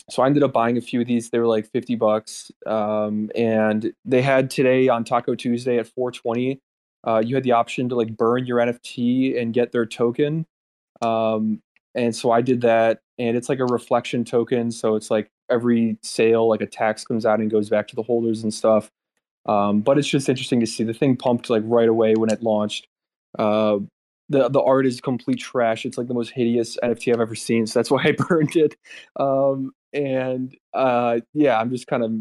so 0.09 0.21
I 0.23 0.27
ended 0.27 0.43
up 0.43 0.53
buying 0.53 0.77
a 0.77 0.81
few 0.81 1.01
of 1.01 1.07
these. 1.07 1.29
They 1.29 1.39
were 1.39 1.47
like 1.47 1.69
fifty 1.69 1.95
bucks, 1.95 2.51
um, 2.65 3.29
and 3.35 3.93
they 4.05 4.21
had 4.21 4.49
today 4.49 4.87
on 4.87 5.03
Taco 5.03 5.35
Tuesday 5.35 5.77
at 5.77 5.87
four 5.87 6.11
twenty. 6.11 6.61
Uh, 7.05 7.21
you 7.23 7.35
had 7.35 7.43
the 7.43 7.51
option 7.51 7.89
to 7.89 7.95
like 7.95 8.15
burn 8.15 8.45
your 8.45 8.59
NFT 8.59 9.39
and 9.39 9.53
get 9.53 9.71
their 9.71 9.85
token. 9.85 10.45
Um, 11.01 11.61
and 11.95 12.15
so 12.15 12.31
I 12.31 12.41
did 12.41 12.61
that, 12.61 12.99
and 13.17 13.35
it's 13.35 13.49
like 13.49 13.59
a 13.59 13.65
reflection 13.65 14.23
token. 14.23 14.71
So 14.71 14.95
it's 14.95 15.11
like 15.11 15.29
every 15.49 15.97
sale, 16.03 16.47
like 16.47 16.61
a 16.61 16.65
tax 16.65 17.03
comes 17.03 17.25
out 17.25 17.39
and 17.39 17.51
goes 17.51 17.69
back 17.69 17.87
to 17.89 17.95
the 17.95 18.03
holders 18.03 18.43
and 18.43 18.53
stuff. 18.53 18.91
Um, 19.47 19.81
but 19.81 19.97
it's 19.97 20.07
just 20.07 20.29
interesting 20.29 20.59
to 20.59 20.67
see 20.67 20.83
the 20.83 20.93
thing 20.93 21.15
pumped 21.15 21.49
like 21.49 21.63
right 21.65 21.87
away 21.87 22.15
when 22.15 22.31
it 22.31 22.43
launched. 22.43 22.87
Uh, 23.37 23.79
the 24.29 24.49
the 24.49 24.61
art 24.61 24.85
is 24.85 24.99
complete 24.99 25.39
trash. 25.39 25.85
It's 25.85 25.97
like 25.97 26.07
the 26.07 26.13
most 26.13 26.31
hideous 26.31 26.77
NFT 26.83 27.13
I've 27.13 27.21
ever 27.21 27.35
seen. 27.35 27.65
So 27.67 27.79
that's 27.79 27.91
why 27.91 28.03
I 28.03 28.11
burned 28.11 28.55
it. 28.55 28.75
Um, 29.17 29.71
and 29.93 30.55
uh, 30.73 31.19
yeah, 31.33 31.59
I'm 31.59 31.69
just 31.69 31.87
kind 31.87 32.03
of 32.03 32.11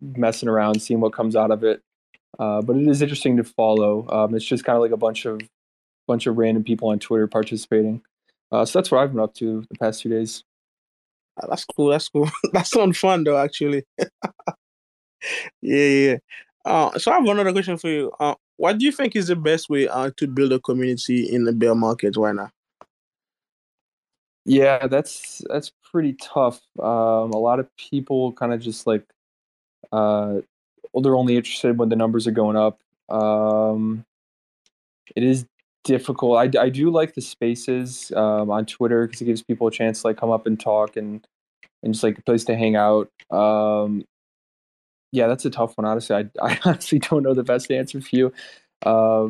messing 0.00 0.48
around, 0.48 0.80
seeing 0.80 1.00
what 1.00 1.12
comes 1.12 1.36
out 1.36 1.50
of 1.50 1.64
it. 1.64 1.82
Uh, 2.38 2.60
but 2.60 2.76
it 2.76 2.86
is 2.86 3.00
interesting 3.00 3.38
to 3.38 3.44
follow. 3.44 4.06
Um, 4.08 4.34
it's 4.34 4.44
just 4.44 4.64
kind 4.64 4.76
of 4.76 4.82
like 4.82 4.90
a 4.90 4.96
bunch 4.96 5.24
of 5.24 5.40
bunch 6.06 6.26
of 6.26 6.36
random 6.36 6.62
people 6.62 6.90
on 6.90 6.98
Twitter 6.98 7.26
participating. 7.26 8.02
Uh, 8.52 8.64
so 8.64 8.78
that's 8.78 8.90
what 8.90 9.00
I've 9.00 9.12
been 9.12 9.20
up 9.20 9.34
to 9.34 9.64
the 9.70 9.78
past 9.78 10.02
two 10.02 10.08
days. 10.08 10.44
Ah, 11.40 11.46
that's 11.48 11.64
cool. 11.64 11.88
That's 11.88 12.08
cool. 12.08 12.30
that 12.52 12.66
sounds 12.66 12.98
fun 12.98 13.24
though, 13.24 13.38
actually. 13.38 13.84
yeah, 15.62 15.88
yeah. 15.88 16.16
Uh, 16.66 16.98
so 16.98 17.12
I 17.12 17.14
have 17.14 17.24
another 17.26 17.52
question 17.52 17.78
for 17.78 17.88
you. 17.88 18.12
Uh, 18.18 18.34
what 18.56 18.78
do 18.78 18.84
you 18.84 18.90
think 18.90 19.14
is 19.14 19.28
the 19.28 19.36
best 19.36 19.70
way 19.70 19.86
uh, 19.86 20.10
to 20.16 20.26
build 20.26 20.52
a 20.52 20.58
community 20.58 21.22
in 21.22 21.44
the 21.44 21.52
bear 21.52 21.76
market 21.76 22.16
right 22.16 22.34
now? 22.34 22.50
Yeah, 24.44 24.86
that's 24.88 25.42
that's 25.48 25.72
pretty 25.90 26.14
tough. 26.14 26.60
Um, 26.80 27.30
a 27.30 27.38
lot 27.38 27.60
of 27.60 27.68
people 27.76 28.32
kind 28.32 28.52
of 28.52 28.60
just 28.60 28.86
like, 28.86 29.04
uh, 29.92 30.40
well, 30.92 31.02
they're 31.02 31.16
only 31.16 31.36
interested 31.36 31.78
when 31.78 31.88
the 31.88 31.96
numbers 31.96 32.26
are 32.26 32.32
going 32.32 32.56
up. 32.56 32.80
Um, 33.08 34.04
it 35.14 35.22
is 35.22 35.46
difficult. 35.84 36.38
I, 36.38 36.60
I 36.60 36.68
do 36.68 36.90
like 36.90 37.14
the 37.14 37.20
spaces 37.20 38.10
um, 38.16 38.50
on 38.50 38.66
Twitter 38.66 39.06
because 39.06 39.20
it 39.20 39.26
gives 39.26 39.42
people 39.42 39.68
a 39.68 39.72
chance 39.72 40.02
to 40.02 40.08
like 40.08 40.16
come 40.16 40.30
up 40.30 40.46
and 40.46 40.58
talk 40.58 40.96
and 40.96 41.26
and 41.82 41.94
just 41.94 42.02
like 42.02 42.18
a 42.18 42.22
place 42.22 42.44
to 42.44 42.56
hang 42.56 42.74
out. 42.74 43.08
Um, 43.30 44.04
yeah, 45.16 45.28
that's 45.28 45.46
a 45.46 45.50
tough 45.50 45.72
one. 45.78 45.86
Honestly, 45.86 46.14
I, 46.14 46.26
I 46.42 46.58
honestly 46.64 46.98
don't 46.98 47.22
know 47.22 47.32
the 47.32 47.42
best 47.42 47.70
answer 47.70 48.00
for 48.00 48.14
you. 48.14 48.32
Uh, 48.84 49.28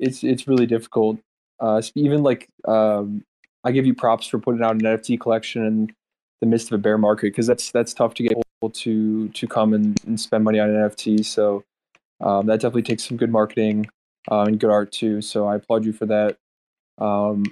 it's 0.00 0.24
it's 0.24 0.48
really 0.48 0.66
difficult. 0.66 1.20
Uh, 1.60 1.80
even 1.94 2.24
like 2.24 2.48
um, 2.66 3.22
I 3.62 3.70
give 3.70 3.86
you 3.86 3.94
props 3.94 4.26
for 4.26 4.40
putting 4.40 4.62
out 4.62 4.72
an 4.72 4.80
NFT 4.80 5.20
collection 5.20 5.64
in 5.64 5.94
the 6.40 6.46
midst 6.46 6.72
of 6.72 6.74
a 6.74 6.82
bear 6.82 6.98
market 6.98 7.26
because 7.26 7.46
that's 7.46 7.70
that's 7.70 7.94
tough 7.94 8.14
to 8.14 8.24
get 8.24 8.36
people 8.36 8.70
to 8.70 9.28
to 9.28 9.46
come 9.46 9.72
and, 9.72 9.98
and 10.04 10.20
spend 10.20 10.42
money 10.42 10.58
on 10.58 10.68
an 10.70 10.90
NFT. 10.90 11.24
So 11.24 11.62
um, 12.20 12.46
that 12.46 12.56
definitely 12.56 12.82
takes 12.82 13.06
some 13.06 13.16
good 13.16 13.30
marketing 13.30 13.86
uh, 14.28 14.42
and 14.42 14.58
good 14.58 14.70
art 14.70 14.90
too. 14.90 15.22
So 15.22 15.46
I 15.46 15.56
applaud 15.56 15.84
you 15.84 15.92
for 15.92 16.06
that. 16.06 16.36
Um, 16.98 17.44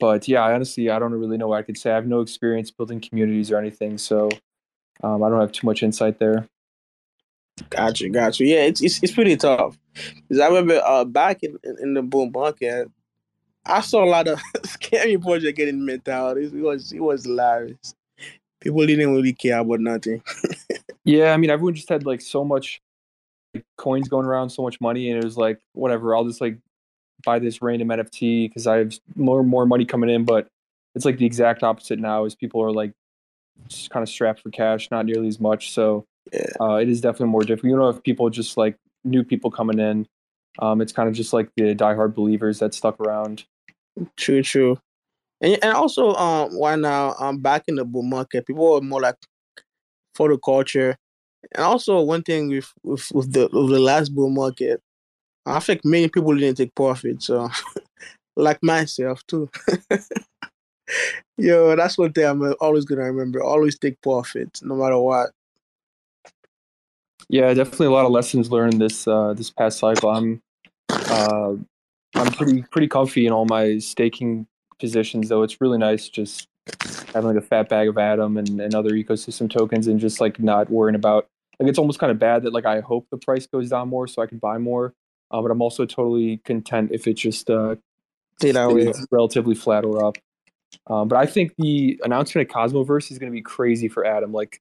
but 0.00 0.26
yeah, 0.26 0.42
I 0.42 0.52
honestly 0.54 0.90
I 0.90 0.98
don't 0.98 1.12
really 1.12 1.38
know 1.38 1.46
what 1.46 1.60
I 1.60 1.62
could 1.62 1.78
say. 1.78 1.92
I 1.92 1.94
have 1.94 2.08
no 2.08 2.20
experience 2.22 2.72
building 2.72 3.00
communities 3.00 3.52
or 3.52 3.58
anything, 3.58 3.98
so 3.98 4.30
um, 5.04 5.22
I 5.22 5.28
don't 5.28 5.40
have 5.40 5.52
too 5.52 5.66
much 5.66 5.84
insight 5.84 6.18
there. 6.18 6.48
Gotcha, 7.70 8.08
gotcha. 8.08 8.44
Yeah, 8.44 8.64
it's 8.64 8.82
it's, 8.82 9.02
it's 9.02 9.12
pretty 9.12 9.36
tough. 9.36 9.78
Cause 10.28 10.40
I 10.40 10.46
remember 10.48 10.80
uh, 10.84 11.04
back 11.04 11.42
in, 11.42 11.58
in, 11.64 11.76
in 11.82 11.94
the 11.94 12.02
boom 12.02 12.32
market, 12.32 12.90
I 13.64 13.80
saw 13.80 14.04
a 14.04 14.06
lot 14.06 14.28
of 14.28 14.40
scary 14.64 15.18
projects 15.18 15.56
getting 15.56 15.88
out. 16.08 16.38
It 16.38 16.52
was 16.52 16.92
it 16.92 17.00
was 17.00 17.24
hilarious. 17.24 17.94
People 18.60 18.86
didn't 18.86 19.12
really 19.12 19.32
care 19.32 19.58
about 19.58 19.80
nothing. 19.80 20.22
yeah, 21.04 21.32
I 21.32 21.36
mean, 21.36 21.50
everyone 21.50 21.74
just 21.74 21.88
had 21.88 22.06
like 22.06 22.20
so 22.20 22.44
much 22.44 22.80
like, 23.54 23.64
coins 23.76 24.08
going 24.08 24.26
around, 24.26 24.50
so 24.50 24.62
much 24.62 24.80
money, 24.80 25.10
and 25.10 25.18
it 25.18 25.24
was 25.24 25.36
like 25.36 25.58
whatever. 25.72 26.16
I'll 26.16 26.24
just 26.24 26.40
like 26.40 26.58
buy 27.24 27.38
this 27.38 27.60
random 27.60 27.88
NFT 27.88 28.48
because 28.48 28.66
I 28.66 28.78
have 28.78 28.98
more 29.14 29.40
and 29.40 29.48
more 29.48 29.66
money 29.66 29.84
coming 29.84 30.10
in. 30.10 30.24
But 30.24 30.48
it's 30.94 31.04
like 31.04 31.18
the 31.18 31.26
exact 31.26 31.62
opposite 31.62 31.98
now. 31.98 32.24
Is 32.24 32.34
people 32.34 32.62
are 32.62 32.72
like 32.72 32.92
just 33.68 33.90
kind 33.90 34.02
of 34.02 34.08
strapped 34.08 34.40
for 34.40 34.50
cash, 34.50 34.90
not 34.90 35.06
nearly 35.06 35.28
as 35.28 35.40
much. 35.40 35.72
So 35.72 36.06
Yeah. 36.32 36.46
uh, 36.60 36.76
it 36.76 36.88
is 36.88 37.00
definitely 37.00 37.32
more 37.32 37.42
difficult. 37.42 37.70
You 37.70 37.76
know, 37.76 37.88
if 37.88 38.02
people 38.02 38.30
just 38.30 38.56
like 38.56 38.76
new 39.04 39.24
people 39.24 39.50
coming 39.50 39.78
in, 39.78 40.06
um, 40.58 40.80
it's 40.80 40.92
kind 40.92 41.08
of 41.08 41.14
just 41.14 41.32
like 41.32 41.50
the 41.56 41.74
diehard 41.74 42.14
believers 42.14 42.58
that 42.60 42.74
stuck 42.74 43.00
around. 43.00 43.44
True, 44.16 44.42
true. 44.42 44.78
And 45.40 45.58
and 45.62 45.74
also 45.74 46.14
um 46.14 46.52
why 46.52 46.76
now 46.76 47.14
I'm 47.18 47.36
um 47.36 47.38
back 47.42 47.64
in 47.68 47.76
the 47.76 47.84
bull 47.84 48.02
market, 48.02 48.46
people 48.46 48.74
are 48.76 48.80
more 48.80 49.00
like 49.00 49.16
for 50.14 50.28
the 50.28 50.38
culture. 50.38 50.96
And 51.54 51.64
also 51.64 52.00
one 52.02 52.22
thing 52.22 52.48
with 52.48 52.72
with, 52.84 53.10
with 53.12 53.32
the 53.32 53.48
with 53.52 53.70
the 53.70 53.80
last 53.80 54.14
bull 54.14 54.30
market, 54.30 54.80
I 55.46 55.60
think 55.60 55.84
many 55.84 56.08
people 56.08 56.34
didn't 56.36 56.56
take 56.58 56.74
profit. 56.74 57.22
So 57.22 57.50
like 58.36 58.62
myself 58.62 59.22
too. 59.26 59.50
Yo, 61.38 61.74
that's 61.76 61.98
one 61.98 62.12
thing 62.12 62.24
I'm 62.26 62.54
always 62.60 62.84
gonna 62.84 63.04
remember. 63.04 63.42
Always 63.42 63.78
take 63.78 64.00
profits, 64.02 64.62
no 64.62 64.76
matter 64.76 64.98
what. 64.98 65.30
Yeah, 67.32 67.54
definitely 67.54 67.86
a 67.86 67.90
lot 67.92 68.04
of 68.04 68.10
lessons 68.10 68.50
learned 68.50 68.78
this 68.78 69.08
uh, 69.08 69.32
this 69.32 69.48
past 69.48 69.78
cycle. 69.78 70.10
I'm 70.10 70.42
uh, 70.90 71.54
I'm 72.14 72.32
pretty 72.34 72.60
pretty 72.70 72.88
comfy 72.88 73.24
in 73.24 73.32
all 73.32 73.46
my 73.46 73.78
staking 73.78 74.46
positions, 74.78 75.30
though. 75.30 75.42
It's 75.42 75.58
really 75.58 75.78
nice 75.78 76.10
just 76.10 76.46
having 77.14 77.28
like 77.28 77.38
a 77.38 77.46
fat 77.46 77.70
bag 77.70 77.88
of 77.88 77.96
Atom 77.96 78.36
and, 78.36 78.60
and 78.60 78.74
other 78.74 78.90
ecosystem 78.90 79.50
tokens, 79.50 79.86
and 79.86 79.98
just 79.98 80.20
like 80.20 80.40
not 80.40 80.68
worrying 80.68 80.94
about 80.94 81.26
like 81.58 81.70
it's 81.70 81.78
almost 81.78 81.98
kind 81.98 82.10
of 82.10 82.18
bad 82.18 82.42
that 82.42 82.52
like 82.52 82.66
I 82.66 82.80
hope 82.80 83.06
the 83.10 83.16
price 83.16 83.46
goes 83.46 83.70
down 83.70 83.88
more 83.88 84.06
so 84.06 84.20
I 84.20 84.26
can 84.26 84.36
buy 84.36 84.58
more, 84.58 84.92
uh, 85.30 85.40
but 85.40 85.50
I'm 85.50 85.62
also 85.62 85.86
totally 85.86 86.36
content 86.44 86.90
if 86.92 87.06
it 87.06 87.14
just 87.14 87.48
uh, 87.48 87.76
way. 88.42 88.92
stays 88.92 89.06
relatively 89.10 89.54
flat 89.54 89.86
or 89.86 90.04
up. 90.04 90.18
Um, 90.86 91.08
but 91.08 91.16
I 91.16 91.24
think 91.24 91.54
the 91.56 91.98
announcement 92.04 92.50
at 92.50 92.54
Cosmoverse 92.54 93.10
is 93.10 93.18
going 93.18 93.32
to 93.32 93.34
be 93.34 93.40
crazy 93.40 93.88
for 93.88 94.04
Atom. 94.04 94.32
Like, 94.32 94.60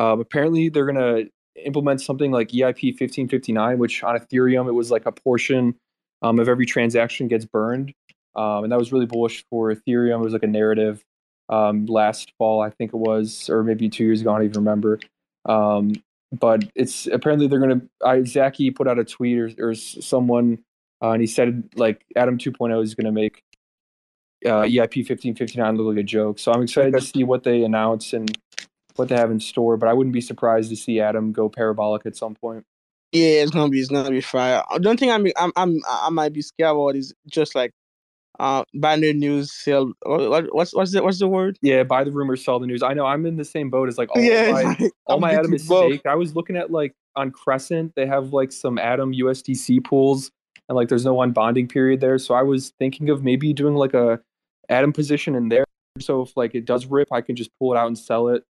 um, 0.00 0.18
apparently 0.18 0.68
they're 0.68 0.84
going 0.84 0.96
to 0.96 1.30
implement 1.64 2.00
something 2.00 2.30
like 2.30 2.48
EIP 2.48 2.92
1559, 2.92 3.78
which 3.78 4.02
on 4.02 4.18
Ethereum 4.18 4.68
it 4.68 4.72
was 4.72 4.90
like 4.90 5.06
a 5.06 5.12
portion 5.12 5.74
um, 6.22 6.38
of 6.38 6.48
every 6.48 6.66
transaction 6.66 7.28
gets 7.28 7.44
burned, 7.44 7.94
um, 8.36 8.64
and 8.64 8.72
that 8.72 8.78
was 8.78 8.92
really 8.92 9.06
bullish 9.06 9.44
for 9.50 9.72
Ethereum. 9.74 10.20
It 10.20 10.24
was 10.24 10.32
like 10.32 10.42
a 10.42 10.48
narrative 10.48 11.04
um, 11.48 11.86
last 11.86 12.32
fall, 12.38 12.60
I 12.60 12.70
think 12.70 12.92
it 12.92 12.98
was, 12.98 13.48
or 13.48 13.62
maybe 13.62 13.88
two 13.88 14.04
years 14.04 14.20
ago. 14.20 14.32
I 14.32 14.38
don't 14.38 14.44
even 14.46 14.64
remember. 14.64 15.00
Um, 15.46 15.94
but 16.32 16.64
it's 16.74 17.06
apparently 17.06 17.46
they're 17.46 17.58
going 17.58 17.80
to. 17.80 17.88
I 18.04 18.22
Zaki 18.24 18.70
put 18.70 18.86
out 18.86 18.98
a 18.98 19.04
tweet 19.04 19.38
or, 19.38 19.50
or 19.58 19.74
someone, 19.74 20.58
uh, 21.02 21.10
and 21.10 21.20
he 21.20 21.26
said 21.26 21.70
like 21.76 22.04
Atom 22.16 22.38
2.0 22.38 22.82
is 22.82 22.94
going 22.94 23.06
to 23.06 23.12
make 23.12 23.42
uh, 24.44 24.62
EIP 24.62 25.08
1559 25.08 25.76
look 25.76 25.86
like 25.86 26.02
a 26.02 26.06
joke. 26.06 26.38
So 26.38 26.52
I'm 26.52 26.62
excited 26.62 26.92
to 26.92 27.00
see 27.00 27.24
what 27.24 27.44
they 27.44 27.62
announce 27.62 28.12
and 28.12 28.36
what 28.98 29.08
they 29.08 29.16
have 29.16 29.30
in 29.30 29.40
store. 29.40 29.76
But 29.76 29.88
I 29.88 29.92
wouldn't 29.92 30.12
be 30.14 30.20
surprised 30.20 30.70
to 30.70 30.76
see 30.76 31.00
Atom 31.00 31.32
go 31.32 31.48
parabolic 31.48 32.06
at 32.06 32.16
some 32.16 32.34
point. 32.34 32.64
Yeah, 33.12 33.42
it's 33.42 33.50
gonna 33.50 33.70
be 33.70 33.80
it's 33.80 33.88
gonna 33.88 34.10
be 34.10 34.20
fire. 34.20 34.62
I 34.70 34.78
don't 34.78 35.00
think 35.00 35.12
I'm 35.12 35.26
I'm 35.36 35.52
I'm 35.56 35.80
I 35.88 36.10
might 36.10 36.32
be 36.32 36.42
scared 36.42 36.72
about 36.72 36.96
is 36.96 37.14
just 37.26 37.54
like 37.54 37.72
uh 38.38 38.62
binary 38.74 39.14
news 39.14 39.50
sell 39.50 39.92
what, 40.02 40.30
what 40.30 40.54
what's 40.54 40.74
what's 40.74 40.92
the 40.92 41.02
what's 41.02 41.18
the 41.18 41.28
word? 41.28 41.58
Yeah, 41.62 41.84
buy 41.84 42.04
the 42.04 42.12
rumors, 42.12 42.44
sell 42.44 42.58
the 42.58 42.66
news. 42.66 42.82
I 42.82 42.92
know 42.92 43.06
I'm 43.06 43.24
in 43.24 43.36
the 43.36 43.44
same 43.44 43.70
boat 43.70 43.88
as 43.88 43.96
like 43.96 44.14
all 44.14 44.22
yeah, 44.22 44.52
my 44.52 44.62
like, 44.62 44.92
all 45.06 45.20
my 45.20 45.32
Atom 45.32 45.54
is 45.54 45.64
staked. 45.64 46.06
I 46.06 46.16
was 46.16 46.36
looking 46.36 46.56
at 46.56 46.70
like 46.70 46.94
on 47.16 47.30
Crescent, 47.30 47.94
they 47.96 48.06
have 48.06 48.32
like 48.32 48.52
some 48.52 48.78
Atom 48.78 49.12
USDC 49.12 49.84
pools, 49.84 50.30
and 50.68 50.76
like 50.76 50.88
there's 50.88 51.04
no 51.04 51.16
unbonding 51.16 51.70
period 51.70 52.00
there. 52.00 52.18
So 52.18 52.34
I 52.34 52.42
was 52.42 52.72
thinking 52.78 53.08
of 53.08 53.24
maybe 53.24 53.54
doing 53.54 53.74
like 53.74 53.94
a 53.94 54.20
Atom 54.68 54.92
position 54.92 55.34
in 55.34 55.48
there. 55.48 55.64
So 55.98 56.22
if 56.22 56.36
like 56.36 56.54
it 56.54 56.66
does 56.66 56.86
rip, 56.86 57.08
I 57.10 57.22
can 57.22 57.36
just 57.36 57.50
pull 57.58 57.72
it 57.72 57.78
out 57.78 57.86
and 57.86 57.98
sell 57.98 58.28
it. 58.28 58.44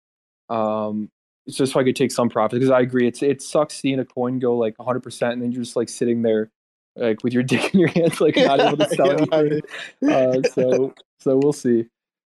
Um, 0.49 1.11
it's 1.46 1.57
just 1.57 1.72
so 1.72 1.80
I 1.80 1.84
could 1.84 1.96
take 1.96 2.12
some 2.12 2.28
profit 2.28 2.59
because 2.59 2.70
I 2.70 2.80
agree 2.80 3.09
it's 3.09 3.22
it 3.22 3.40
sucks 3.40 3.74
seeing 3.74 3.99
a 3.99 4.05
coin 4.05 4.38
go 4.38 4.57
like 4.57 4.78
100 4.78 5.01
percent 5.01 5.32
and 5.32 5.42
then 5.42 5.51
you're 5.51 5.62
just 5.62 5.76
like 5.76 5.88
sitting 5.88 6.22
there 6.22 6.51
like 6.96 7.24
with 7.24 7.32
your 7.32 7.42
dick 7.44 7.72
in 7.74 7.80
your 7.80 7.88
hands 7.88 8.20
like 8.20 8.36
not 8.36 8.61
able 8.61 8.76
to 8.76 8.88
sell 8.94 9.11
anything. 9.12 9.62
Uh, 10.09 10.42
so 10.55 10.94
so 11.18 11.38
we'll 11.38 11.53
see. 11.53 11.86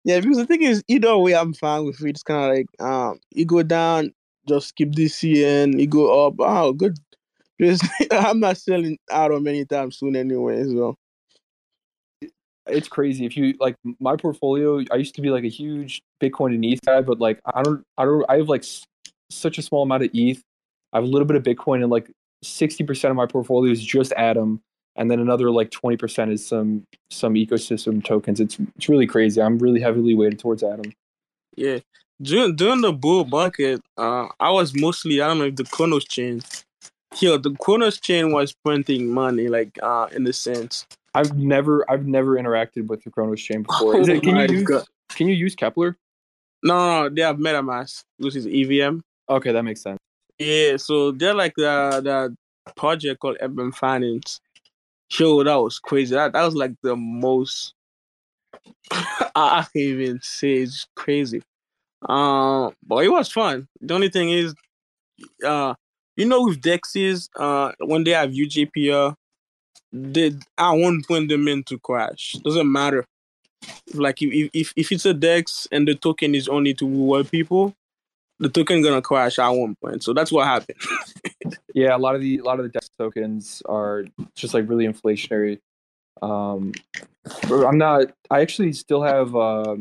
Yeah, 0.05 0.21
because 0.21 0.37
the 0.37 0.45
thing 0.45 0.63
is, 0.63 0.81
either 0.87 1.17
way, 1.17 1.35
I'm 1.35 1.53
fine 1.53 1.85
with 1.85 2.01
it. 2.01 2.09
It's 2.09 2.23
kind 2.23 2.51
of 2.51 2.57
like 2.57 2.67
um, 2.79 3.19
you 3.31 3.45
go 3.45 3.63
down, 3.63 4.13
just 4.47 4.75
keep 4.75 4.91
DC 4.91 5.35
in. 5.35 5.77
You 5.77 5.87
go 5.87 6.27
up, 6.27 6.35
oh, 6.39 6.73
good. 6.73 6.97
Just 7.59 7.83
I'm 8.11 8.39
not 8.39 8.57
selling 8.57 8.97
out 9.11 9.31
of 9.31 9.45
anytime 9.45 9.91
soon 9.91 10.15
anyway. 10.15 10.63
So 10.63 10.97
it's 12.67 12.87
crazy 12.87 13.25
if 13.25 13.35
you 13.35 13.55
like 13.59 13.75
my 13.99 14.15
portfolio 14.15 14.83
i 14.91 14.95
used 14.95 15.15
to 15.15 15.21
be 15.21 15.29
like 15.29 15.43
a 15.43 15.49
huge 15.49 16.01
bitcoin 16.21 16.53
and 16.53 16.63
eth 16.65 16.79
guy 16.85 17.01
but 17.01 17.19
like 17.19 17.39
i 17.53 17.63
don't 17.63 17.83
i 17.97 18.05
don't 18.05 18.25
i 18.29 18.37
have 18.37 18.49
like 18.49 18.61
s- 18.61 18.83
such 19.29 19.57
a 19.57 19.61
small 19.61 19.83
amount 19.83 20.03
of 20.03 20.09
eth 20.13 20.41
i 20.93 20.97
have 20.97 21.03
a 21.03 21.07
little 21.07 21.25
bit 21.25 21.35
of 21.35 21.43
bitcoin 21.43 21.81
and 21.81 21.89
like 21.89 22.09
60% 22.43 23.09
of 23.09 23.17
my 23.17 23.25
portfolio 23.25 23.69
is 23.71 23.83
just 23.83 24.13
atom 24.13 24.61
and 24.95 25.11
then 25.11 25.19
another 25.19 25.51
like 25.51 25.71
20% 25.71 26.31
is 26.31 26.45
some 26.45 26.83
some 27.11 27.33
ecosystem 27.33 28.03
tokens 28.03 28.39
it's 28.39 28.57
it's 28.75 28.87
really 28.87 29.07
crazy 29.07 29.41
i'm 29.41 29.57
really 29.59 29.81
heavily 29.81 30.15
weighted 30.15 30.39
towards 30.39 30.63
atom 30.63 30.93
yeah, 31.59 31.79
during 32.21 32.55
during 32.55 32.81
the 32.81 32.93
bull 32.93 33.25
market, 33.25 33.81
uh, 33.97 34.27
I 34.39 34.49
was 34.51 34.73
mostly 34.75 35.21
I 35.21 35.27
don't 35.27 35.39
know 35.39 35.45
if 35.45 35.55
the 35.55 35.65
Cronos 35.65 36.05
chain. 36.05 36.41
Here, 37.15 37.37
the 37.37 37.51
Cronos 37.55 37.99
chain 37.99 38.31
was 38.31 38.53
printing 38.63 39.09
money, 39.09 39.47
like 39.49 39.77
uh, 39.81 40.07
in 40.13 40.23
the 40.23 40.33
sense. 40.33 40.85
I've 41.13 41.37
never 41.37 41.89
i've 41.89 42.05
never 42.05 42.35
interacted 42.35 42.87
with 42.87 43.03
the 43.03 43.09
Cronos 43.11 43.41
chain 43.41 43.63
before 43.67 43.97
Is 43.97 44.07
it, 44.07 44.23
can 44.23 44.35
you 44.37 44.43
use 44.59 44.67
God. 44.67 44.85
can 45.09 45.27
you 45.27 45.33
use 45.35 45.55
Keplr 45.55 45.95
No, 46.63 46.77
no, 46.77 47.03
no, 47.03 47.09
they 47.15 47.21
have 47.21 47.37
MetaMask, 47.37 48.03
which 48.17 48.35
is 48.35 48.45
EVM. 48.47 48.99
okay 49.29 49.51
that 49.51 49.63
makes 49.63 49.81
sense 49.81 49.99
Yeah, 50.37 50.77
so 50.77 51.11
they're 51.11 51.33
like 51.33 51.53
the 51.55 52.01
the 52.03 52.73
project 52.75 53.19
called 53.19 53.37
Urban 53.41 53.71
Finance. 53.71 54.39
Yo, 55.11 55.43
that 55.43 55.55
was 55.55 55.79
crazy. 55.79 56.13
That 56.15 56.33
that 56.33 56.43
was 56.45 56.55
like 56.55 56.73
the 56.83 56.95
most 56.95 57.73
I 58.91 59.61
can't 59.73 59.75
even 59.75 60.19
say 60.21 60.53
it's 60.57 60.85
crazy. 60.95 61.41
Um, 62.07 62.73
but 62.85 63.03
it 63.03 63.09
was 63.09 63.31
fun. 63.31 63.67
The 63.81 63.93
only 63.93 64.09
thing 64.09 64.29
is, 64.29 64.53
uh, 65.45 65.73
you 66.15 66.25
know, 66.25 66.43
with 66.43 66.61
Dexys, 66.61 67.29
uh, 67.37 67.71
when 67.79 68.03
they 68.03 68.11
have 68.11 68.29
UJPR, 68.31 69.15
they 69.91 70.33
I 70.57 70.71
won't 70.73 71.07
put 71.07 71.27
them 71.27 71.47
in 71.47 71.63
to 71.63 71.79
crash. 71.79 72.33
Doesn't 72.43 72.71
matter. 72.71 73.05
Like 73.93 74.21
if 74.21 74.49
if 74.53 74.73
if 74.75 74.91
it's 74.91 75.05
a 75.05 75.13
Dex 75.13 75.67
and 75.71 75.87
the 75.87 75.95
token 75.95 76.35
is 76.35 76.47
only 76.47 76.73
to 76.75 76.85
reward 76.85 77.29
people, 77.29 77.73
the 78.39 78.49
token 78.49 78.81
gonna 78.81 79.01
crash 79.01 79.39
at 79.39 79.49
one 79.49 79.75
point. 79.83 80.03
So 80.03 80.13
that's 80.13 80.31
what 80.31 80.45
happened. 80.47 80.77
Yeah, 81.75 81.95
a 81.95 81.97
lot 81.97 82.15
of 82.15 82.21
the 82.21 82.37
a 82.37 82.43
lot 82.43 82.59
of 82.59 82.63
the 82.63 82.69
DEX 82.69 82.89
tokens 82.97 83.61
are 83.67 84.03
just 84.35 84.53
like 84.53 84.67
really 84.67 84.85
inflationary. 84.85 85.59
Um, 86.21 86.73
I'm 87.49 87.77
not. 87.77 88.11
I 88.29 88.41
actually 88.41 88.73
still 88.73 89.03
have 89.03 89.35
uh, 89.35 89.77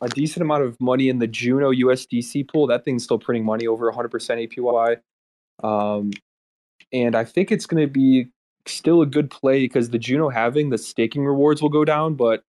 a 0.00 0.08
decent 0.08 0.42
amount 0.42 0.62
of 0.62 0.80
money 0.80 1.08
in 1.08 1.18
the 1.18 1.26
Juno 1.26 1.72
USDC 1.72 2.48
pool. 2.48 2.66
That 2.68 2.84
thing's 2.84 3.04
still 3.04 3.18
printing 3.18 3.44
money 3.44 3.66
over 3.66 3.90
100% 3.92 4.08
APY, 4.48 4.98
um, 5.66 6.12
and 6.92 7.14
I 7.14 7.24
think 7.24 7.50
it's 7.52 7.66
going 7.66 7.82
to 7.82 7.92
be 7.92 8.28
still 8.68 9.02
a 9.02 9.06
good 9.06 9.30
play 9.30 9.60
because 9.60 9.90
the 9.90 9.98
Juno 9.98 10.28
having 10.28 10.70
the 10.70 10.78
staking 10.78 11.24
rewards 11.24 11.62
will 11.62 11.68
go 11.68 11.84
down, 11.84 12.14
but 12.14 12.42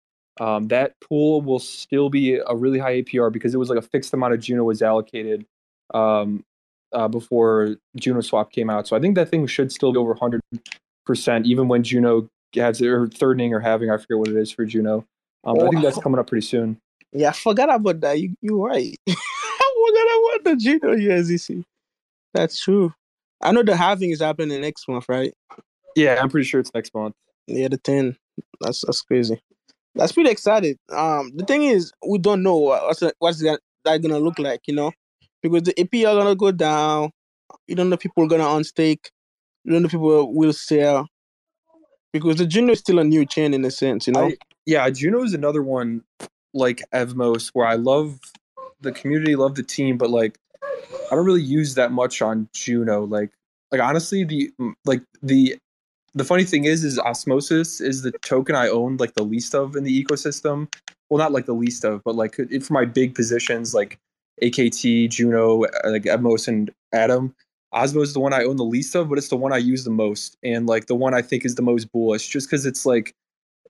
um, 0.41 0.69
that 0.69 0.95
pool 1.01 1.43
will 1.43 1.59
still 1.59 2.11
be 2.11 2.35
a 2.35 2.57
really 2.57 2.79
high 2.79 3.03
APR 3.03 3.33
because 3.33 3.55
it 3.55 3.59
was 3.59 3.69
like 3.69 3.79
a 3.79 3.83
fixed 3.83 4.13
amount 4.13 4.35
of 4.35 4.41
Juno 4.41 4.65
was 4.65 4.83
allocated. 4.83 5.47
Um, 5.93 6.45
uh, 6.95 7.09
before 7.09 7.77
Juno 7.97 8.21
Swap 8.21 8.53
came 8.53 8.71
out. 8.71 8.87
So 8.87 8.97
I 8.97 9.01
think 9.01 9.17
that 9.17 9.29
thing 9.29 9.47
should 9.47 9.73
still 9.73 9.93
be 9.93 9.99
over 9.99 10.15
100%, 10.15 11.45
even 11.45 11.69
when 11.69 11.83
Juno 11.83 12.29
has 12.55 12.81
or 12.81 13.09
thirding 13.09 13.53
or 13.53 13.61
having, 13.61 13.91
I 13.91 13.97
forget 13.97 14.19
what 14.19 14.29
it 14.29 14.37
is 14.37 14.51
for 14.51 14.65
Juno. 14.65 15.05
Um, 15.45 15.57
but 15.57 15.67
I 15.67 15.71
think 15.71 15.83
that's 15.83 15.99
coming 15.99 16.19
up 16.19 16.29
pretty 16.29 16.47
soon. 16.47 16.79
Yeah, 17.13 17.31
I 17.31 17.33
forgot 17.33 17.73
about 17.75 18.01
that. 18.01 18.19
You 18.19 18.35
you're 18.41 18.57
right. 18.57 18.97
I 19.09 19.13
forgot 19.87 20.41
about 20.41 20.45
the 20.45 20.57
Juno 20.57 20.97
USDC. 20.97 21.65
That's 22.33 22.59
true. 22.61 22.95
I 23.43 23.53
know 23.53 23.63
the 23.63 23.77
halving 23.77 24.11
is 24.11 24.21
happening 24.21 24.61
next 24.61 24.89
month, 24.89 25.09
right? 25.09 25.35
Yeah, 25.97 26.19
I'm 26.21 26.29
pretty 26.29 26.47
sure 26.47 26.61
it's 26.61 26.73
next 26.75 26.95
month. 26.95 27.15
Yeah, 27.47 27.69
the 27.69 27.79
ten. 27.79 28.17
That's 28.61 28.83
that's 28.85 29.03
crazy. 29.03 29.41
That's 29.95 30.13
pretty 30.13 30.31
excited. 30.31 30.77
Um, 30.91 31.31
the 31.37 31.45
thing 31.45 31.63
is, 31.63 31.93
we 32.07 32.19
don't 32.19 32.43
know 32.43 32.57
what's 32.57 33.03
what's 33.19 33.41
that, 33.43 33.61
that 33.85 34.03
gonna 34.03 34.19
look 34.19 34.39
like, 34.39 34.63
you 34.67 34.75
know, 34.75 34.93
because 35.43 35.63
the 35.63 36.07
are 36.07 36.15
gonna 36.15 36.35
go 36.35 36.51
down. 36.51 37.11
You 37.69 37.77
don't 37.77 37.91
know 37.91 37.97
people 37.97 38.25
are 38.25 38.29
gonna 38.29 38.45
unstake. 38.45 39.11
You 39.65 39.73
don't 39.73 39.83
know 39.83 39.89
people 39.89 40.35
will 40.35 40.53
sell 40.53 41.07
because 42.13 42.37
the 42.37 42.47
Juno 42.47 42.73
is 42.73 42.81
still 42.81 42.99
a 42.99 43.05
new 43.05 43.25
chain 43.27 43.55
in 43.55 43.65
a 43.65 43.71
sense, 43.71 44.07
you 44.07 44.13
know. 44.13 44.29
I- 44.29 44.39
Yeah, 44.67 44.89
Juno 44.91 45.23
is 45.23 45.35
another 45.35 45.63
one 45.63 46.03
like 46.55 46.83
Evmos 46.93 47.51
where 47.53 47.67
I 47.67 47.75
love 47.75 48.19
the 48.81 48.93
community, 48.93 49.37
love 49.37 49.55
the 49.57 49.63
team, 49.63 49.99
but 49.99 50.11
like 50.11 50.39
I 50.63 51.15
don't 51.15 51.27
really 51.27 51.43
use 51.43 51.75
that 51.75 51.93
much 51.93 52.23
on 52.23 52.49
Juno. 52.53 53.05
Like 53.05 53.31
like 53.71 53.81
honestly, 53.81 54.25
the 54.25 54.51
like 54.85 55.03
the 55.23 55.57
the 56.15 56.25
funny 56.25 56.45
thing 56.45 56.65
is, 56.65 56.85
is 56.85 56.99
Osmosis 56.99 57.81
is 57.81 58.03
the 58.03 58.13
token 58.25 58.55
I 58.55 58.69
own 58.69 58.97
like 58.99 59.15
the 59.15 59.25
least 59.25 59.55
of 59.55 59.77
in 59.77 59.85
the 59.85 60.05
ecosystem. 60.05 60.73
Well, 61.11 61.19
not 61.19 61.33
like 61.33 61.47
the 61.47 61.55
least 61.55 61.85
of, 61.85 62.03
but 62.05 62.15
like 62.15 62.37
for 62.37 62.73
my 62.73 62.85
big 62.85 63.15
positions 63.15 63.75
like 63.75 63.99
AKT, 64.43 65.11
Juno, 65.11 65.65
uh, 65.65 65.91
like 65.91 66.05
Atmos, 66.05 66.49
and 66.49 66.71
Atom. 66.93 67.35
Osmo 67.75 68.03
is 68.03 68.15
the 68.15 68.21
one 68.21 68.33
I 68.33 68.45
own 68.45 68.57
the 68.57 68.65
least 68.65 68.95
of, 68.95 69.09
but 69.09 69.19
it's 69.19 69.29
the 69.29 69.37
one 69.37 69.53
I 69.53 69.57
use 69.57 69.83
the 69.83 69.91
most, 69.91 70.37
and 70.45 70.67
like 70.67 70.87
the 70.87 70.95
one 70.95 71.13
I 71.13 71.23
think 71.23 71.45
is 71.45 71.57
the 71.57 71.63
most 71.63 71.91
bullish, 71.93 72.29
just 72.29 72.49
because 72.49 72.67
it's 72.67 72.87
like 72.87 73.15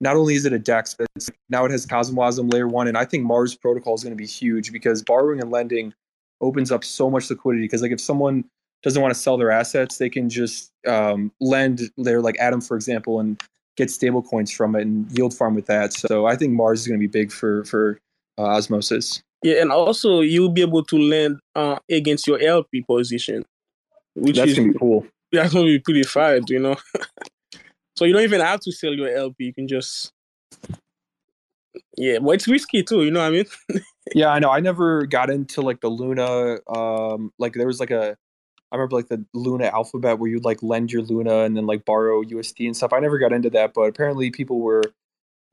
not 0.01 0.17
only 0.17 0.35
is 0.35 0.45
it 0.45 0.53
a 0.53 0.59
DEX, 0.59 0.95
but 0.95 1.09
now 1.49 1.65
it 1.65 1.71
has 1.71 1.87
CosmWasm 1.87 2.53
layer 2.53 2.69
one, 2.69 2.87
and 2.87 2.99
I 2.99 3.07
think 3.07 3.25
Mars 3.25 3.55
protocol 3.55 3.95
is 3.95 4.03
going 4.03 4.13
to 4.13 4.17
be 4.17 4.27
huge 4.27 4.73
because 4.73 5.03
borrowing 5.03 5.41
and 5.41 5.51
lending 5.51 5.95
opens 6.43 6.71
up 6.71 6.85
so 6.85 7.09
much 7.09 7.31
liquidity. 7.31 7.65
Because 7.65 7.81
like 7.81 7.93
if 7.93 8.01
someone 8.01 8.45
doesn't 8.85 9.01
want 9.01 9.13
to 9.13 9.19
sell 9.19 9.37
their 9.37 9.51
assets, 9.51 9.99
they 9.99 10.11
can 10.11 10.29
just 10.29 10.71
um, 10.87 11.33
lend 11.41 11.91
their 11.97 12.21
like 12.21 12.39
Atom, 12.39 12.61
for 12.61 12.77
example, 12.77 13.19
and 13.19 13.43
get 13.77 13.91
stable 13.91 14.23
coins 14.23 14.53
from 14.53 14.77
it 14.77 14.83
and 14.83 15.11
yield 15.17 15.35
farm 15.35 15.55
with 15.55 15.67
that. 15.67 15.93
So 15.93 16.27
I 16.27 16.37
think 16.37 16.53
Mars 16.53 16.83
is 16.83 16.87
going 16.87 17.01
to 17.01 17.03
be 17.03 17.11
big 17.11 17.33
for 17.33 17.65
for 17.65 17.99
uh, 18.39 18.43
Osmosis. 18.43 19.23
Yeah, 19.43 19.61
and 19.61 19.73
also 19.73 20.21
you'll 20.21 20.51
be 20.51 20.63
able 20.63 20.85
to 20.85 20.99
lend 20.99 21.41
uh, 21.55 21.79
against 21.91 22.27
your 22.27 22.41
LP 22.41 22.83
position, 22.83 23.45
which 24.15 24.37
that's 24.37 24.53
is 24.53 24.59
gonna 24.59 24.73
be 24.73 24.79
cool. 24.79 25.07
That's 25.33 25.53
gonna 25.53 25.67
be 25.67 25.79
pretty 25.79 26.03
fire, 26.05 26.41
you 26.49 26.59
know. 26.59 26.77
so 27.97 28.05
you 28.05 28.13
don't 28.13 28.23
even 28.23 28.41
have 28.41 28.61
to 28.61 28.73
sell 28.73 28.95
your 28.95 29.09
LP; 29.09 29.45
you 29.45 29.55
can 29.55 29.69
just 29.69 30.13
yeah, 31.97 32.19
but 32.19 32.31
it's 32.33 32.49
risky 32.49 32.83
too. 32.83 33.05
You 33.05 33.11
know 33.11 33.21
what 33.21 33.27
I 33.27 33.31
mean? 33.31 33.83
yeah, 34.15 34.29
I 34.29 34.39
know. 34.39 34.51
I 34.51 34.61
never 34.61 35.07
got 35.07 35.31
into 35.31 35.61
like 35.61 35.81
the 35.81 35.89
Luna. 35.89 36.59
Um, 36.69 37.33
like 37.39 37.55
there 37.55 37.67
was 37.67 37.81
like 37.81 37.91
a 37.91 38.17
I 38.75 38.77
remember 38.77 38.97
like 38.97 39.07
the 39.07 39.25
Luna 39.35 39.67
alphabet 39.67 40.19
where 40.19 40.29
you'd 40.29 40.45
like 40.45 40.61
lend 40.61 40.91
your 40.91 41.03
Luna 41.03 41.45
and 41.45 41.57
then 41.57 41.65
like 41.65 41.85
borrow 41.85 42.25
USD 42.25 42.67
and 42.67 42.77
stuff. 42.77 42.93
I 42.93 42.99
never 42.99 43.19
got 43.19 43.33
into 43.33 43.49
that, 43.51 43.73
but 43.73 43.83
apparently 43.83 44.33
people 44.33 44.59
were 44.59 44.83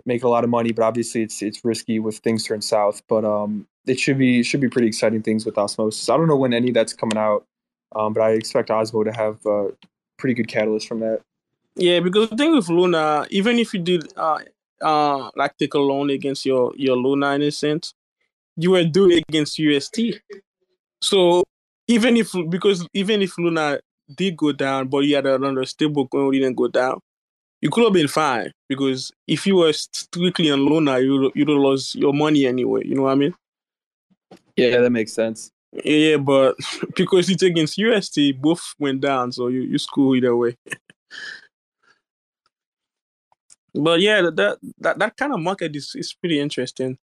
making 0.08 0.26
a 0.26 0.32
lot 0.32 0.44
of 0.44 0.50
money. 0.50 0.72
But 0.72 0.86
obviously 0.86 1.22
it's 1.22 1.40
it's 1.44 1.64
risky 1.64 2.00
with 2.00 2.18
things 2.18 2.44
turn 2.44 2.64
south. 2.64 3.04
But 3.08 3.24
um, 3.24 3.68
it 3.86 4.00
should 4.00 4.18
be 4.18 4.42
should 4.42 4.60
be 4.60 4.70
pretty 4.70 4.88
exciting 4.88 5.22
things 5.22 5.46
with 5.46 5.56
Osmosis. 5.56 6.10
I 6.10 6.18
don't 6.18 6.28
know 6.28 6.36
when 6.36 6.52
any 6.52 6.70
of 6.70 6.74
that's 6.74 6.94
coming 6.94 7.16
out, 7.16 7.46
um, 7.96 8.14
but 8.14 8.24
I 8.24 8.32
expect 8.32 8.70
Osmo 8.70 9.06
to 9.06 9.12
have 9.12 9.46
a 9.46 9.68
pretty 10.18 10.34
good 10.34 10.48
catalyst 10.48 10.88
from 10.88 11.02
that. 11.02 11.22
Yeah, 11.76 12.00
because 12.00 12.28
the 12.32 12.36
thing 12.36 12.56
with 12.56 12.70
Luna, 12.70 13.28
even 13.30 13.60
if 13.60 13.72
you 13.72 13.82
did 13.82 14.12
uh, 14.18 14.40
uh, 14.82 15.30
like 15.36 15.58
take 15.58 15.76
a 15.76 15.80
loan 15.80 16.10
against 16.10 16.44
your 16.44 16.74
your 16.76 16.98
Luna 16.98 17.34
in 17.34 17.44
a 17.44 17.52
sense, 17.52 17.94
you 18.56 18.72
were 18.72 18.84
doing 18.84 19.20
it 19.20 19.26
against 19.30 19.60
UST. 19.60 20.22
So 21.04 21.44
even 21.92 22.18
if 22.18 22.32
because 22.50 22.88
even 22.94 23.22
if 23.22 23.38
Luna 23.38 23.80
did 24.16 24.38
go 24.38 24.52
down, 24.52 24.88
but 24.88 25.00
you 25.00 25.16
had 25.16 25.26
another 25.26 25.66
stable 25.66 26.08
coin 26.08 26.32
didn't 26.32 26.56
go 26.56 26.68
down, 26.68 27.00
you 27.62 27.70
could 27.70 27.84
have 27.84 27.94
been 27.94 28.08
fine 28.08 28.52
because 28.70 29.12
if 29.28 29.46
you 29.46 29.58
were 29.58 29.74
strictly 29.74 30.50
on 30.52 30.66
Luna, 30.66 31.00
you 31.00 31.32
you'd 31.36 31.50
have 31.50 31.58
lost 31.58 31.96
your 31.96 32.14
money 32.14 32.46
anyway. 32.46 32.82
You 32.86 32.96
know 32.96 33.04
what 33.04 33.12
I 33.12 33.16
mean? 33.16 33.34
Yeah, 34.56 34.80
that 34.80 34.90
makes 34.90 35.14
sense. 35.14 35.52
Yeah, 35.84 36.18
but 36.18 36.56
because 36.96 37.30
it's 37.30 37.44
against 37.44 37.78
UST, 37.78 38.42
both 38.42 38.74
went 38.80 39.02
down, 39.02 39.32
so 39.32 39.48
you 39.48 39.62
you 39.62 39.78
school 39.78 40.16
either 40.16 40.36
way. 40.36 40.56
but 43.76 44.00
yeah, 44.00 44.22
that 44.22 44.58
that 44.80 45.00
that 45.00 45.18
kind 45.18 45.34
of 45.34 45.40
market 45.40 45.76
is 45.76 45.92
is 45.96 46.14
pretty 46.14 46.40
interesting 46.40 46.98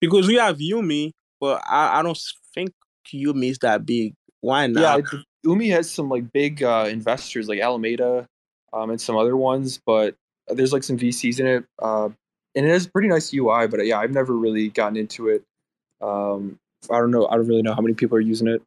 because 0.00 0.26
we 0.26 0.36
have 0.36 0.58
Umee, 0.58 1.12
but 1.40 1.62
I, 1.68 2.00
I 2.00 2.02
don't 2.02 2.18
think 2.54 2.72
Umee 3.14 3.50
is 3.50 3.58
that 3.58 3.86
big. 3.86 4.14
Why 4.40 4.66
not? 4.66 4.80
Yeah, 4.80 5.20
Umee 5.44 5.70
has 5.70 5.90
some 5.90 6.08
like 6.08 6.32
big 6.32 6.62
uh, 6.62 6.86
investors 6.88 7.48
like 7.48 7.60
Alameda 7.60 8.26
um, 8.72 8.90
and 8.90 9.00
some 9.00 9.16
other 9.16 9.36
ones, 9.36 9.80
but 9.84 10.14
there's 10.48 10.72
like 10.72 10.82
some 10.82 10.98
VCs 10.98 11.40
in 11.40 11.46
it, 11.46 11.64
uh, 11.80 12.08
and 12.54 12.66
it 12.66 12.70
has 12.70 12.86
pretty 12.86 13.08
nice 13.08 13.32
UI. 13.32 13.66
But 13.66 13.84
yeah, 13.86 13.98
I've 13.98 14.12
never 14.12 14.36
really 14.36 14.68
gotten 14.68 14.96
into 14.96 15.28
it. 15.28 15.44
Um, 16.00 16.58
I 16.90 16.98
don't 16.98 17.10
know. 17.10 17.26
I 17.28 17.36
don't 17.36 17.46
really 17.46 17.62
know 17.62 17.74
how 17.74 17.82
many 17.82 17.94
people 17.94 18.16
are 18.16 18.22
using 18.22 18.48
it. 18.48 18.62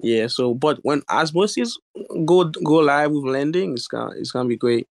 Yeah. 0.00 0.26
So, 0.28 0.54
but 0.54 0.78
when 0.82 1.02
Osmosis 1.10 1.76
go 2.24 2.44
go 2.44 2.74
live 2.76 3.10
with 3.10 3.24
lending, 3.24 3.72
it's 3.72 3.88
gonna 3.88 4.14
it's 4.16 4.30
gonna 4.30 4.48
be 4.48 4.56
great 4.56 4.86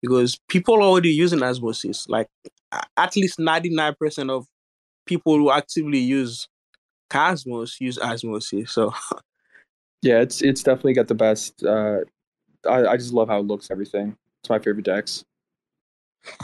because 0.00 0.38
people 0.48 0.76
are 0.76 0.82
already 0.82 1.10
using 1.10 1.42
Osmosis. 1.42 2.08
Like 2.08 2.28
at 2.96 3.16
least 3.16 3.38
ninety 3.38 3.70
nine 3.70 3.94
percent 3.98 4.30
of 4.30 4.46
people 5.06 5.36
who 5.36 5.50
actively 5.50 5.98
use 5.98 6.48
Cosmos 7.10 7.80
use 7.80 7.98
Osmosis. 7.98 8.72
So 8.72 8.94
Yeah, 10.02 10.20
it's 10.20 10.42
it's 10.42 10.62
definitely 10.62 10.94
got 10.94 11.08
the 11.08 11.14
best. 11.14 11.64
Uh, 11.64 12.00
I 12.68 12.86
I 12.86 12.96
just 12.96 13.12
love 13.12 13.28
how 13.28 13.38
it 13.38 13.46
looks. 13.46 13.70
Everything. 13.70 14.16
It's 14.42 14.50
my 14.50 14.58
favorite 14.58 14.84
DEX. 14.84 15.24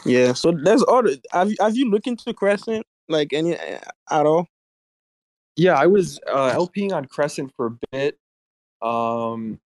Yeah. 0.05 0.33
So 0.33 0.53
there's 0.53 0.85
other. 0.89 1.17
Have 1.33 1.51
you 1.51 1.57
have 1.61 1.77
you 1.77 1.91
looked 1.91 2.07
into 2.07 2.33
Crescent 2.33 2.87
like 3.09 3.33
any 3.33 3.55
at 3.57 4.27
all? 4.27 4.47
Yeah, 5.57 5.75
I 5.75 5.87
was 5.87 6.21
uh, 6.29 6.53
LPing 6.53 6.93
on 6.93 7.07
Crescent 7.07 7.53
for 7.57 7.67
a 7.67 7.79
bit. 7.91 8.17
Um, 8.81 9.59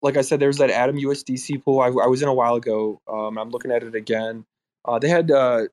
like 0.00 0.16
I 0.16 0.22
said, 0.22 0.40
there's 0.40 0.56
that 0.56 0.70
Atom 0.70 0.96
USDC 0.96 1.62
pool. 1.62 1.80
I, 1.80 1.88
I 1.88 2.06
was 2.06 2.22
in 2.22 2.28
a 2.28 2.34
while 2.34 2.54
ago. 2.54 2.98
Um, 3.06 3.36
I'm 3.36 3.50
looking 3.50 3.70
at 3.70 3.82
it 3.82 3.94
again. 3.94 4.46
Uh, 4.86 4.98
they 4.98 5.08
had 5.08 5.30
uh, 5.30 5.64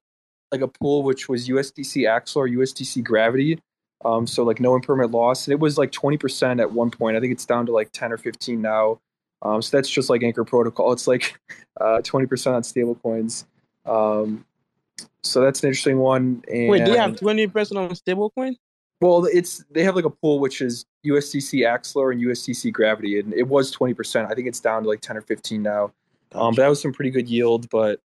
like 0.51 0.59
a 0.59 0.67
pool 0.67 1.03
which 1.03 1.29
was 1.29 1.47
USDC 1.47 2.09
Axel 2.09 2.41
or 2.41 2.49
USDC 2.49 3.01
Gravity, 3.03 3.59
um, 4.05 4.27
so 4.27 4.43
like 4.43 4.59
no 4.59 4.75
impermanent 4.75 5.11
loss, 5.11 5.47
and 5.47 5.53
it 5.53 5.59
was 5.59 5.77
like 5.77 5.91
20% 5.91 6.61
at 6.61 6.71
one 6.71 6.91
point. 6.91 7.17
I 7.17 7.19
think 7.19 7.33
it's 7.33 7.45
down 7.45 7.65
to 7.65 7.71
like 7.71 7.91
10 7.91 8.11
or 8.11 8.17
15 8.17 8.61
now. 8.61 8.99
Um, 9.41 9.61
so 9.61 9.75
that's 9.77 9.89
just 9.89 10.09
like 10.09 10.23
Anchor 10.23 10.43
Protocol. 10.43 10.91
It's 10.93 11.07
like 11.07 11.39
uh, 11.81 12.01
20% 12.01 12.53
on 12.53 12.63
stable 12.63 12.95
coins. 12.95 13.45
Um, 13.85 14.45
so 15.23 15.41
that's 15.41 15.63
an 15.63 15.67
interesting 15.67 15.99
one. 15.99 16.43
And, 16.51 16.69
Wait, 16.69 16.85
do 16.85 16.91
you 16.91 16.97
have 16.97 17.15
20% 17.15 17.77
on 17.77 17.89
stablecoin? 17.91 18.55
Well, 18.99 19.27
it's 19.31 19.63
they 19.69 19.83
have 19.83 19.95
like 19.95 20.05
a 20.05 20.09
pool 20.09 20.39
which 20.39 20.59
is 20.59 20.85
USDC 21.05 21.61
Axelar 21.67 22.11
and 22.11 22.21
USDC 22.21 22.73
Gravity, 22.73 23.19
and 23.19 23.31
it 23.33 23.47
was 23.47 23.75
20%. 23.75 24.29
I 24.29 24.33
think 24.33 24.47
it's 24.47 24.59
down 24.59 24.83
to 24.83 24.89
like 24.89 25.01
10 25.01 25.17
or 25.17 25.21
15 25.21 25.61
now. 25.61 25.91
Um, 26.33 26.55
but 26.55 26.63
that 26.63 26.67
was 26.67 26.81
some 26.81 26.93
pretty 26.93 27.11
good 27.11 27.29
yield, 27.29 27.69
but 27.69 27.99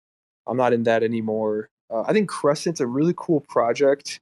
I'm 0.48 0.58
not 0.58 0.74
in 0.74 0.84
that 0.84 1.04
anymore. 1.04 1.70
Uh, 1.92 2.02
I 2.02 2.14
think 2.14 2.28
Crescent's 2.28 2.80
a 2.80 2.88
really 2.88 3.14
cool 3.18 3.42
project. 3.42 4.20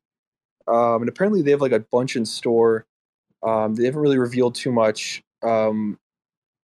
Um, 0.68 1.02
and 1.02 1.10
apparently 1.10 1.42
they 1.42 1.52
have 1.52 1.62
like 1.62 1.72
a 1.72 1.80
bunch 1.80 2.16
in 2.16 2.26
store. 2.26 2.86
Um, 3.44 3.76
they 3.76 3.86
haven't 3.86 4.02
really 4.02 4.18
revealed 4.18 4.56
too 4.56 4.72
much, 4.72 5.24
um, 5.44 6.00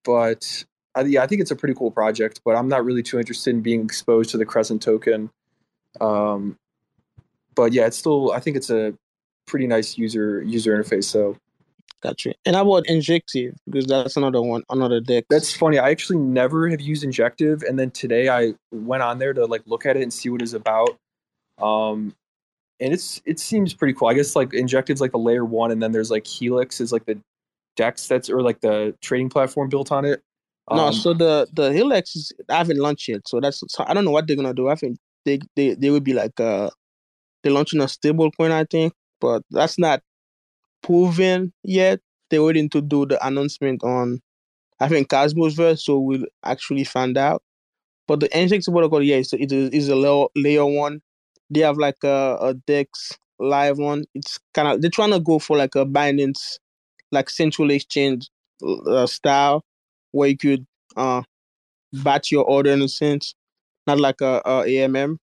but 0.04 0.66
I, 0.96 1.02
yeah, 1.02 1.24
I 1.24 1.28
think 1.28 1.42
it's 1.42 1.52
a 1.52 1.56
pretty 1.56 1.76
cool 1.76 1.92
project. 1.92 2.42
But 2.44 2.56
I'm 2.56 2.68
not 2.68 2.84
really 2.84 3.04
too 3.04 3.20
interested 3.20 3.52
in 3.52 3.62
being 3.62 3.84
exposed 3.84 4.32
to 4.32 4.38
the 4.38 4.46
Crescent 4.46 4.82
token. 4.82 5.30
Um, 6.02 6.58
but 7.56 7.74
yeah, 7.74 7.86
it's 7.86 7.98
still 7.98 8.32
I 8.32 8.40
think 8.40 8.58
it's 8.58 8.70
a 8.70 8.94
pretty 9.46 9.68
nice 9.68 9.98
user 9.98 10.42
user 10.42 10.76
interface. 10.76 11.06
So 11.06 11.38
Gotcha. 12.04 12.34
And 12.46 12.54
how 12.54 12.70
about 12.70 12.86
Injective? 12.88 13.56
Because 13.66 13.86
that's 13.86 14.18
another 14.18 14.42
one, 14.42 14.64
another 14.70 15.00
deck. 15.00 15.24
That's 15.30 15.56
funny. 15.56 15.80
I 15.80 15.90
actually 15.90 16.20
never 16.20 16.68
have 16.68 16.82
used 16.82 17.06
Injective, 17.06 17.64
and 17.64 17.80
then 17.80 17.92
today 17.92 18.28
I 18.28 18.56
went 18.74 19.04
on 19.04 19.20
there 19.20 19.32
to 19.34 19.46
like 19.46 19.62
look 19.66 19.86
at 19.86 19.96
it 19.96 20.04
and 20.04 20.12
see 20.12 20.30
what 20.30 20.42
it's 20.42 20.52
about. 20.52 20.98
Um, 21.62 22.14
and 22.84 22.94
it's 22.94 23.22
it 23.26 23.40
seems 23.40 23.74
pretty 23.74 23.94
cool. 23.94 24.10
I 24.10 24.14
guess 24.14 24.36
like 24.36 24.54
Injective's 24.54 25.00
like 25.00 25.14
the 25.14 25.18
layer 25.18 25.46
one, 25.46 25.72
and 25.72 25.82
then 25.82 25.94
there's 25.94 26.12
like 26.12 26.28
Helix 26.28 26.82
is 26.82 26.92
like 26.92 27.06
the 27.06 27.18
Dex 27.78 28.08
that's 28.08 28.30
or 28.30 28.42
like 28.42 28.60
the 28.60 28.94
trading 29.02 29.30
platform 29.30 29.70
built 29.70 29.92
on 29.92 30.04
it. 30.04 30.22
Um, 30.68 30.78
no, 30.78 30.92
so 30.92 31.14
the 31.14 31.48
the 31.54 31.72
Helix 31.72 32.14
is 32.16 32.34
I 32.50 32.58
haven't 32.58 32.78
launched 32.78 33.08
yet, 33.08 33.22
so 33.26 33.40
that's 33.40 33.64
so 33.70 33.86
I 33.88 33.94
don't 33.94 34.04
know 34.04 34.12
what 34.12 34.28
they're 34.28 34.36
gonna 34.36 34.54
do. 34.54 34.68
I 34.68 34.76
think 34.76 34.98
they 35.24 35.40
they 35.56 35.76
they 35.76 35.90
would 35.90 36.04
be 36.04 36.14
like 36.14 36.38
uh 36.42 36.70
they're 37.42 37.54
launching 37.54 37.82
a 37.82 37.88
stable 37.88 38.30
coin, 38.32 38.52
I 38.52 38.66
think, 38.66 38.94
but 39.22 39.44
that's 39.50 39.80
not 39.80 40.02
proven 40.82 41.54
yet. 41.64 42.02
They're 42.30 42.44
waiting 42.44 42.70
to 42.72 42.82
do 42.82 43.06
the 43.06 43.26
announcement 43.26 43.84
on 43.84 44.20
I 44.82 44.90
think 44.90 45.08
Cosmoverse, 45.08 45.80
so 45.80 46.00
we'll 46.00 46.26
actually 46.44 46.84
find 46.84 47.18
out. 47.18 47.42
But 48.08 48.20
the 48.20 48.38
Injective 48.38 48.74
protocol, 48.74 49.02
yeah, 49.02 49.16
it's, 49.16 49.32
it 49.32 49.54
is 49.54 49.88
a 49.88 49.96
layer, 49.96 50.26
layer 50.36 50.66
one 50.66 51.02
they 51.54 51.62
have 51.62 51.78
like 51.78 52.04
a, 52.04 52.38
a 52.42 52.54
Dex 52.54 53.18
live 53.40 53.78
one. 53.78 54.06
It's 54.14 54.40
kind 54.54 54.68
of 54.68 54.82
they're 54.82 54.90
trying 54.90 55.12
to 55.12 55.20
go 55.20 55.40
for 55.40 55.58
like 55.58 55.76
a 55.76 55.86
Binance, 55.86 56.60
like 57.12 57.30
central 57.30 57.72
exchange 57.72 58.30
uh, 58.64 59.06
style, 59.06 59.64
where 60.12 60.30
you 60.30 60.38
could 60.38 60.66
uh 60.96 61.24
batch 61.94 62.32
your 62.32 62.46
order 62.46 62.72
in 62.72 62.82
a 62.82 62.90
sense, 62.90 63.36
not 63.88 64.00
like 64.00 64.22
a, 64.22 64.42
a 64.46 64.64
AMM. 64.64 65.18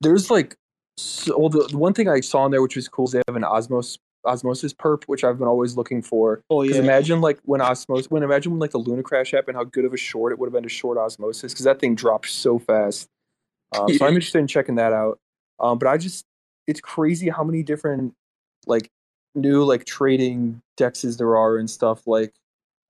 There's 0.00 0.30
like, 0.30 0.56
so, 0.96 1.38
well, 1.38 1.48
the, 1.48 1.66
the 1.70 1.78
one 1.78 1.94
thing 1.94 2.08
I 2.08 2.20
saw 2.20 2.44
in 2.44 2.52
there 2.52 2.62
which 2.62 2.76
was 2.76 2.88
cool 2.88 3.06
is 3.06 3.12
they 3.12 3.22
have 3.26 3.36
an 3.36 3.42
Osmos 3.42 3.98
osmosis 4.24 4.72
perp, 4.72 5.04
which 5.04 5.24
I've 5.24 5.38
been 5.38 5.48
always 5.48 5.76
looking 5.76 6.02
for. 6.02 6.42
Oh 6.50 6.62
yeah. 6.62 6.76
Imagine 6.76 7.20
like 7.20 7.38
when 7.44 7.60
osmosis, 7.60 8.10
when 8.10 8.22
imagine 8.22 8.52
when 8.52 8.60
like 8.60 8.70
the 8.70 8.78
Luna 8.78 9.02
crash 9.02 9.30
happened, 9.30 9.56
how 9.56 9.64
good 9.64 9.84
of 9.84 9.92
a 9.92 9.96
short 9.96 10.32
it 10.32 10.38
would 10.38 10.46
have 10.46 10.52
been 10.52 10.62
to 10.62 10.68
short 10.68 10.98
osmosis 10.98 11.52
because 11.52 11.64
that 11.64 11.80
thing 11.80 11.94
dropped 11.94 12.30
so 12.30 12.58
fast. 12.58 13.08
Um, 13.76 13.92
so 13.92 14.06
I'm 14.06 14.14
interested 14.14 14.38
in 14.38 14.46
checking 14.46 14.76
that 14.76 14.92
out. 14.92 15.18
Um, 15.60 15.78
but 15.78 15.88
I 15.88 15.96
just 15.96 16.26
it's 16.66 16.80
crazy 16.80 17.28
how 17.28 17.44
many 17.44 17.62
different 17.62 18.14
like 18.66 18.90
new 19.34 19.64
like 19.64 19.84
trading 19.84 20.62
dexes 20.78 21.18
there 21.18 21.36
are 21.36 21.58
and 21.58 21.68
stuff 21.68 22.06
like 22.06 22.34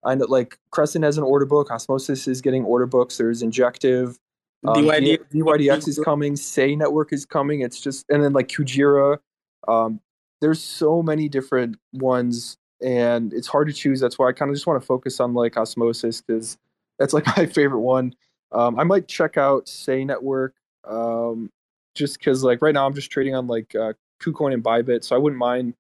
I 0.05 0.15
know 0.15 0.27
like 0.27 0.59
Crescent 0.71 1.05
has 1.05 1.19
an 1.19 1.25
order 1.25 1.47
book. 1.47 1.71
Osmosis 1.71 2.29
is 2.29 2.41
getting 2.41 2.65
order 2.65 2.87
books. 2.87 3.17
There's 3.17 3.43
Injective. 3.43 4.19
Um, 4.67 4.77
DYD 4.77 5.19
DYDX 5.33 5.89
is 5.89 5.99
coming. 5.99 6.37
Sei 6.37 6.75
Network 6.75 7.13
is 7.13 7.27
coming. 7.27 7.61
It's 7.61 7.81
just 7.81 8.07
and 8.11 8.23
then 8.23 8.33
like 8.33 8.49
Kujira. 8.49 9.19
Um, 9.67 10.01
there's 10.41 10.63
so 10.63 11.03
many 11.03 11.29
different 11.29 11.77
ones, 11.93 12.59
and 12.83 13.33
it's 13.33 13.47
hard 13.47 13.67
to 13.69 13.73
choose. 13.73 14.01
That's 14.01 14.19
why 14.19 14.29
I 14.29 14.33
kind 14.33 14.51
of 14.51 14.57
just 14.57 14.67
want 14.67 14.81
to 14.81 14.87
focus 14.87 15.21
on 15.21 15.33
like 15.35 15.57
Osmosis 15.57 16.21
because 16.21 16.59
that's 16.99 17.13
like 17.13 17.27
my 17.37 17.47
favorite 17.47 17.81
one. 17.81 18.15
Um, 18.53 18.79
I 18.79 18.85
might 18.85 19.09
check 19.09 19.37
out 19.37 19.69
Sei 19.69 20.05
Network 20.05 20.55
um, 20.87 21.51
just 21.95 22.19
because 22.19 22.43
like 22.43 22.63
right 22.63 22.75
now 22.75 22.87
I'm 22.87 22.95
just 22.95 23.11
trading 23.11 23.35
on 23.35 23.47
like 23.47 23.75
uh, 23.75 23.93
KuCoin 24.23 24.55
and 24.55 24.63
Bybit, 24.63 25.05
so 25.05 25.15
I 25.15 25.19
wouldn't 25.19 25.39
mind 25.39 25.75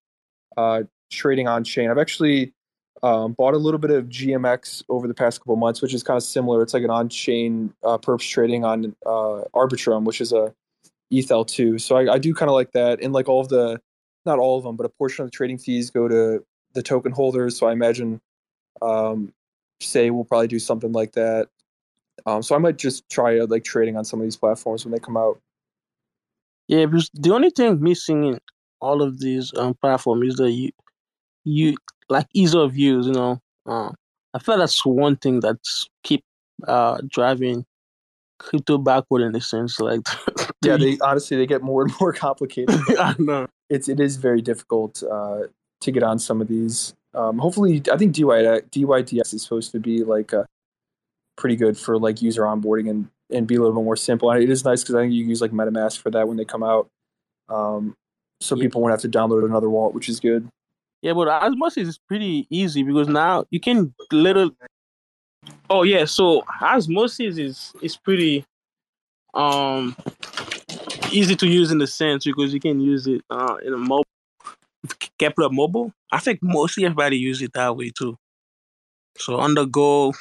uh, 0.56 0.82
trading 1.10 1.48
on 1.48 1.64
chain. 1.64 1.90
I've 1.90 1.98
actually 1.98 2.52
um, 3.02 3.32
bought 3.32 3.54
a 3.54 3.58
little 3.58 3.78
bit 3.78 3.90
of 3.90 4.06
GMX 4.06 4.82
over 4.88 5.06
the 5.06 5.14
past 5.14 5.40
couple 5.40 5.56
months, 5.56 5.82
which 5.82 5.92
is 5.92 6.02
kind 6.02 6.16
of 6.16 6.22
similar. 6.22 6.62
It's 6.62 6.74
like 6.74 6.84
an 6.84 6.90
on-chain 6.90 7.72
uh, 7.82 7.98
perps 7.98 8.28
trading 8.28 8.64
on 8.64 8.96
uh, 9.04 9.44
Arbitrum, 9.54 10.04
which 10.04 10.20
is 10.20 10.32
a 10.32 10.54
ETHL2. 11.12 11.80
So 11.80 11.96
I, 11.96 12.14
I 12.14 12.18
do 12.18 12.34
kind 12.34 12.48
of 12.48 12.54
like 12.54 12.72
that, 12.72 13.02
and 13.02 13.12
like 13.12 13.28
all 13.28 13.40
of 13.40 13.48
the, 13.48 13.80
not 14.24 14.38
all 14.38 14.56
of 14.56 14.64
them, 14.64 14.76
but 14.76 14.86
a 14.86 14.88
portion 14.88 15.22
of 15.22 15.30
the 15.30 15.36
trading 15.36 15.58
fees 15.58 15.90
go 15.90 16.08
to 16.08 16.44
the 16.72 16.82
token 16.82 17.12
holders. 17.12 17.58
So 17.58 17.66
I 17.66 17.72
imagine, 17.72 18.20
um, 18.80 19.32
say 19.80 20.10
we'll 20.10 20.24
probably 20.24 20.48
do 20.48 20.58
something 20.58 20.92
like 20.92 21.12
that. 21.12 21.48
Um, 22.26 22.42
so 22.42 22.54
I 22.54 22.58
might 22.58 22.78
just 22.78 23.08
try 23.10 23.38
uh, 23.38 23.46
like 23.46 23.64
trading 23.64 23.96
on 23.96 24.04
some 24.04 24.20
of 24.20 24.24
these 24.24 24.36
platforms 24.36 24.84
when 24.84 24.92
they 24.92 24.98
come 24.98 25.16
out. 25.16 25.40
Yeah, 26.68 26.86
because 26.86 27.10
the 27.14 27.32
only 27.34 27.50
thing 27.50 27.80
missing 27.82 28.24
in 28.24 28.40
all 28.80 29.02
of 29.02 29.20
these 29.20 29.52
um 29.56 29.74
platforms 29.74 30.32
is 30.32 30.36
that 30.36 30.50
you 30.50 30.70
you 31.44 31.76
like 32.08 32.26
ease 32.34 32.54
of 32.54 32.76
use, 32.76 33.06
you 33.06 33.12
know. 33.12 33.40
Uh, 33.66 33.90
I 34.34 34.38
feel 34.38 34.58
that's 34.58 34.84
one 34.84 35.16
thing 35.16 35.40
that's 35.40 35.88
keep 36.02 36.24
uh 36.66 36.98
driving 37.08 37.64
crypto 38.38 38.78
backward 38.78 39.22
in 39.22 39.34
a 39.34 39.40
sense. 39.40 39.78
Like 39.80 40.00
Yeah, 40.64 40.76
they 40.76 40.98
honestly 41.00 41.36
they 41.36 41.46
get 41.46 41.62
more 41.62 41.82
and 41.82 41.92
more 42.00 42.12
complicated. 42.12 42.74
I 42.98 43.14
know. 43.18 43.46
it's 43.68 43.88
it 43.88 44.00
is 44.00 44.16
very 44.16 44.40
difficult 44.40 45.02
uh, 45.02 45.42
to 45.80 45.90
get 45.90 46.02
on 46.02 46.18
some 46.18 46.40
of 46.40 46.48
these. 46.48 46.94
Um, 47.14 47.38
hopefully, 47.38 47.82
I 47.92 47.96
think 47.96 48.14
DY, 48.14 48.22
DYDX 48.72 49.34
is 49.34 49.42
supposed 49.42 49.70
to 49.72 49.78
be 49.78 50.02
like 50.02 50.34
uh, 50.34 50.44
pretty 51.36 51.56
good 51.56 51.78
for 51.78 51.98
like 51.98 52.22
user 52.22 52.42
onboarding 52.42 52.90
and 52.90 53.08
and 53.30 53.46
be 53.46 53.54
a 53.56 53.60
little 53.60 53.74
bit 53.74 53.84
more 53.84 53.96
simple. 53.96 54.30
And 54.30 54.42
it 54.42 54.50
is 54.50 54.64
nice 54.64 54.82
because 54.82 54.94
I 54.94 55.02
think 55.02 55.12
you 55.12 55.22
can 55.22 55.30
use 55.30 55.40
like 55.40 55.50
MetaMask 55.52 55.98
for 55.98 56.10
that 56.10 56.28
when 56.28 56.36
they 56.36 56.44
come 56.44 56.62
out. 56.62 56.88
Um, 57.48 57.96
so 58.40 58.56
Yeah. 58.56 58.62
people 58.62 58.80
won't 58.80 58.92
have 58.92 59.00
to 59.00 59.08
download 59.08 59.44
another 59.44 59.70
wallet, 59.70 59.94
which 59.94 60.08
is 60.08 60.20
good. 60.20 60.48
Yeah, 61.02 61.12
but 61.12 61.28
osmosis 61.28 61.88
is 61.88 61.98
pretty 61.98 62.46
easy 62.50 62.82
because 62.82 63.08
now 63.08 63.44
you 63.50 63.60
can 63.60 63.94
little. 64.10 64.50
Oh 65.68 65.82
yeah, 65.82 66.04
so 66.06 66.44
osmosis 66.60 67.38
is 67.38 67.72
is 67.82 67.96
pretty 67.96 68.44
um 69.34 69.96
easy 71.10 71.36
to 71.36 71.46
use 71.46 71.70
in 71.70 71.78
the 71.78 71.86
sense 71.86 72.24
because 72.24 72.54
you 72.54 72.60
can 72.60 72.80
use 72.80 73.06
it 73.06 73.22
uh 73.30 73.56
in 73.64 73.72
a 73.74 73.76
mobile 73.76 74.04
Keplr 75.18 75.50
mobile. 75.50 75.92
I 76.12 76.18
think 76.18 76.40
mostly 76.42 76.84
everybody 76.84 77.16
use 77.16 77.40
it 77.42 77.52
that 77.54 77.76
way 77.76 77.90
too. 77.90 78.16
So 79.16 79.36
on 79.36 79.54
the 79.54 79.64
go, 79.64 80.12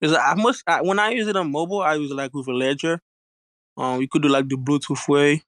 because 0.00 0.16
I 0.16 0.34
must 0.34 0.62
I, 0.66 0.82
when 0.82 0.98
I 0.98 1.10
use 1.10 1.28
it 1.28 1.36
on 1.36 1.50
mobile, 1.50 1.80
I 1.80 1.94
use 1.94 2.10
it 2.10 2.14
like 2.14 2.34
with 2.34 2.48
a 2.48 2.52
ledger. 2.52 3.00
Um, 3.76 4.00
you 4.00 4.08
could 4.08 4.22
do 4.22 4.28
like 4.28 4.48
the 4.48 4.56
Bluetooth 4.56 5.08
way. 5.08 5.42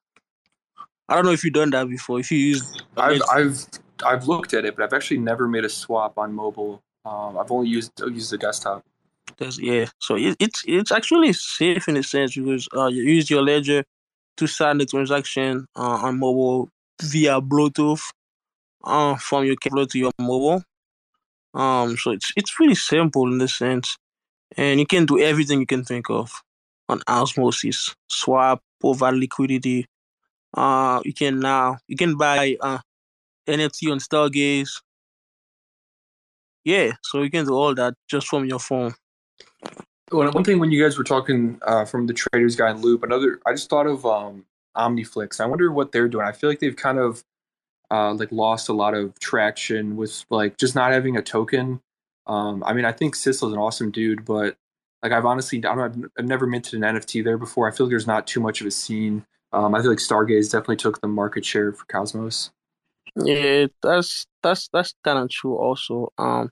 I 1.09 1.17
don't 1.17 1.25
know 1.25 1.33
if 1.33 1.43
you've 1.43 1.53
done 1.55 1.71
that 1.71 1.89
before. 1.89 2.21
If 2.21 2.31
you 2.31 2.39
use, 2.39 2.83
I've 2.97 3.21
I've 3.33 3.67
I've 4.05 4.29
looked 4.29 4.55
at 4.55 4.65
it, 4.65 4.77
but 4.77 4.85
I've 4.85 4.93
actually 4.93 5.19
never 5.19 5.49
made 5.49 5.65
a 5.65 5.69
swap 5.69 6.17
on 6.19 6.33
mobile. 6.33 6.83
Um, 7.05 7.39
I've 7.39 7.51
only 7.51 7.69
used 7.69 7.93
used 8.01 8.31
the 8.31 8.39
desktop. 8.39 8.85
That's, 9.39 9.59
yeah, 9.59 9.87
so 9.99 10.17
it, 10.17 10.37
it's 10.39 10.63
it's 10.67 10.93
actually 10.93 11.33
safe 11.33 11.89
in 11.89 11.97
a 11.97 12.03
sense 12.03 12.37
because 12.37 12.69
uh, 12.77 12.87
you 12.87 13.03
use 13.03 13.31
your 13.31 13.43
ledger 13.43 13.85
to 14.37 14.47
sign 14.47 14.79
the 14.79 14.87
transaction 14.87 15.67
uh, 15.77 16.01
on 16.03 16.19
mobile 16.19 16.69
via 17.03 17.41
Bluetooth 17.41 18.03
uh, 18.85 19.17
from 19.17 19.45
your 19.45 19.57
Keplr 19.57 19.89
to 19.91 19.99
your 19.99 20.13
mobile. 20.19 20.63
Um, 21.55 21.97
so 21.97 22.13
it's 22.13 22.33
it's 22.37 22.51
pretty 22.55 22.75
simple 22.75 23.27
in 23.27 23.39
this 23.39 23.57
sense, 23.57 23.97
and 24.57 24.81
you 24.81 24.87
can 24.87 25.07
do 25.07 25.21
everything 25.21 25.61
you 25.61 25.67
can 25.67 25.85
think 25.85 26.11
of 26.11 26.31
on 26.89 27.01
Osmosis, 27.09 27.95
swap, 28.09 28.63
over 28.83 29.13
liquidity. 29.13 29.87
Uh, 30.55 31.01
you 31.05 31.15
can 31.15 31.39
now 31.41 31.79
you 31.87 31.97
can 31.97 32.17
buy 32.17 32.57
uh 32.61 32.79
NFT 33.47 33.91
on 33.93 33.99
Stargaze. 33.99 34.71
Yeah, 36.65 36.93
so 37.03 37.23
you 37.23 37.31
can 37.31 37.47
do 37.47 37.53
all 37.53 37.75
that 37.75 37.95
just 38.09 38.27
from 38.27 38.45
your 38.45 38.59
phone. 38.59 38.95
One, 40.11 40.45
thing 40.45 40.59
when 40.59 40.73
you 40.73 40.83
guys 40.83 40.99
were 40.99 41.05
talking 41.05 41.59
uh, 41.63 41.85
from 41.85 42.07
the 42.07 42.13
traders 42.13 42.57
guy 42.57 42.71
in 42.71 42.81
Loop, 42.81 43.05
another 43.05 43.41
I 43.47 43.53
just 43.53 43.71
thought 43.71 43.87
of 43.87 44.05
um, 44.05 44.45
OmniFlix. 44.77 45.41
I 45.41 45.47
wonder 45.47 45.71
what 45.71 45.93
they're 45.93 46.09
doing. 46.09 46.27
I 46.27 46.33
feel 46.33 46.51
like 46.51 46.59
they've 46.59 46.77
kind 46.77 46.99
of 46.99 47.25
uh, 47.91 48.13
like 48.15 48.33
lost 48.33 48.69
a 48.69 48.73
lot 48.73 48.95
of 48.95 49.19
traction 49.21 49.97
with 49.97 50.25
like 50.29 50.57
just 50.57 50.75
not 50.75 50.93
having 50.93 51.17
a 51.17 51.23
token. 51.23 51.81
Um, 52.31 52.63
I 52.65 52.75
mean, 52.75 52.85
I 52.85 52.93
think 52.93 53.17
Sissel's 53.17 53.53
an 53.53 53.59
awesome 53.59 53.91
dude, 53.91 54.25
but 54.25 54.57
like 55.03 55.11
I've 55.11 55.27
honestly 55.27 55.65
I 55.65 55.73
I've 56.17 56.25
never 56.25 56.47
minted 56.47 56.75
an 56.75 56.83
NFT 56.83 57.25
there 57.25 57.37
before. 57.37 57.69
I 57.69 57.75
feel 57.75 57.87
like 57.87 57.91
there's 57.91 58.07
not 58.07 58.29
too 58.29 58.39
much 58.39 58.61
of 58.61 58.69
a 58.69 58.71
scene. 58.71 59.27
Um, 59.53 59.75
I 59.75 59.81
feel 59.81 59.91
like 59.91 59.99
Stargaze 59.99 60.53
definitely 60.53 60.77
took 60.77 61.01
the 61.01 61.09
market 61.09 61.45
share 61.45 61.73
for 61.73 61.85
Cosmos. 61.87 62.51
Yeah, 63.17 63.67
that's 63.83 64.29
that's 64.45 64.69
that's 64.73 64.95
kind 65.03 65.19
of 65.19 65.29
true. 65.29 65.57
Also, 65.57 66.13
um, 66.19 66.51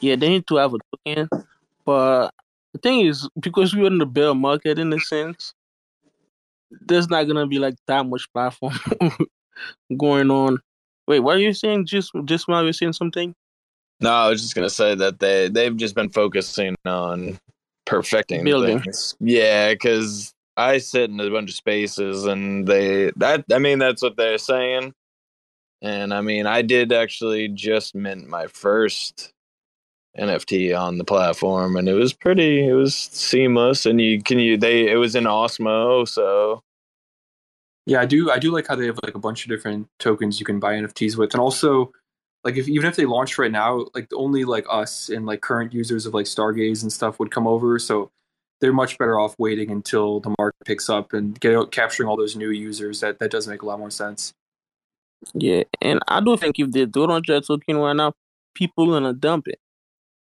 yeah, 0.00 0.16
they 0.16 0.28
need 0.30 0.48
to 0.48 0.56
have 0.56 0.74
a 0.74 0.78
token, 0.96 1.28
but 1.84 2.30
the 2.72 2.80
thing 2.80 3.06
is, 3.06 3.28
because 3.38 3.72
we're 3.72 3.86
in 3.86 3.98
the 3.98 4.06
bear 4.06 4.34
market 4.34 4.80
in 4.80 4.92
a 4.92 4.98
sense, 4.98 5.54
there's 6.72 7.08
not 7.08 7.28
gonna 7.28 7.46
be 7.46 7.60
like 7.60 7.76
that 7.86 8.04
much 8.04 8.26
platform 8.32 8.74
going 9.96 10.32
on. 10.32 10.58
Wait, 11.06 11.20
what 11.20 11.36
are 11.36 11.40
you 11.40 11.52
saying? 11.52 11.86
Just 11.86 12.10
just 12.24 12.48
now, 12.48 12.62
you're 12.62 12.72
saying 12.72 12.94
something? 12.94 13.32
No, 14.04 14.12
I 14.12 14.28
was 14.28 14.42
just 14.42 14.54
gonna 14.54 14.70
say 14.70 14.94
that 14.94 15.18
they 15.18 15.48
they've 15.48 15.76
just 15.76 15.94
been 15.94 16.10
focusing 16.10 16.76
on 16.84 17.38
perfecting 17.86 18.44
Building. 18.44 18.80
things. 18.80 19.16
Yeah, 19.18 19.72
because 19.72 20.32
I 20.56 20.78
sit 20.78 21.10
in 21.10 21.18
a 21.18 21.30
bunch 21.30 21.50
of 21.50 21.56
spaces 21.56 22.26
and 22.26 22.66
they 22.68 23.10
that 23.16 23.44
I 23.52 23.58
mean 23.58 23.78
that's 23.78 24.02
what 24.02 24.16
they're 24.16 24.38
saying. 24.38 24.92
And 25.82 26.12
I 26.12 26.20
mean 26.20 26.46
I 26.46 26.62
did 26.62 26.92
actually 26.92 27.48
just 27.48 27.94
mint 27.94 28.28
my 28.28 28.46
first 28.46 29.32
NFT 30.18 30.78
on 30.78 30.98
the 30.98 31.04
platform 31.04 31.76
and 31.76 31.88
it 31.88 31.94
was 31.94 32.12
pretty 32.12 32.68
it 32.68 32.74
was 32.74 32.94
seamless 32.94 33.84
and 33.84 34.00
you 34.00 34.22
can 34.22 34.38
you 34.38 34.56
they 34.56 34.88
it 34.88 34.96
was 34.96 35.16
in 35.16 35.24
Osmo 35.24 36.06
so 36.06 36.62
Yeah, 37.86 38.00
I 38.00 38.06
do. 38.06 38.30
I 38.30 38.38
do 38.38 38.52
like 38.52 38.68
how 38.68 38.76
they 38.76 38.86
have 38.86 38.98
like 39.04 39.14
a 39.14 39.18
bunch 39.18 39.44
of 39.44 39.48
different 39.50 39.88
tokens 39.98 40.38
you 40.38 40.46
can 40.46 40.60
buy 40.60 40.74
NFTs 40.74 41.16
with, 41.16 41.34
and 41.34 41.40
also 41.40 41.92
like 42.44 42.56
if 42.56 42.68
even 42.68 42.86
if 42.86 42.96
they 42.96 43.06
launched 43.06 43.38
right 43.38 43.50
now, 43.50 43.86
like 43.94 44.08
only 44.14 44.44
like 44.44 44.66
us 44.68 45.08
and 45.08 45.24
like 45.24 45.40
current 45.40 45.72
users 45.72 46.04
of 46.04 46.12
like 46.12 46.26
Stargaze 46.26 46.82
and 46.82 46.92
stuff 46.92 47.18
would 47.18 47.30
come 47.30 47.46
over. 47.46 47.78
So 47.78 48.10
they're 48.60 48.72
much 48.72 48.98
better 48.98 49.18
off 49.18 49.34
waiting 49.38 49.70
until 49.70 50.20
the 50.20 50.34
market 50.38 50.64
picks 50.64 50.90
up 50.90 51.12
and 51.14 51.38
get 51.40 51.54
out 51.54 51.72
capturing 51.72 52.08
all 52.08 52.16
those 52.16 52.36
new 52.36 52.50
users. 52.50 53.00
That 53.00 53.18
that 53.18 53.30
does 53.30 53.48
make 53.48 53.62
a 53.62 53.66
lot 53.66 53.78
more 53.78 53.90
sense. 53.90 54.34
Yeah, 55.32 55.62
and 55.80 56.00
I 56.06 56.20
do 56.20 56.36
think 56.36 56.58
if 56.58 56.70
they 56.70 56.84
don't 56.84 57.08
launch 57.08 57.28
that 57.28 57.46
token 57.46 57.78
right 57.78 57.96
now, 57.96 58.12
people 58.54 58.86
gonna 58.86 59.14
dump 59.14 59.48
it. 59.48 59.58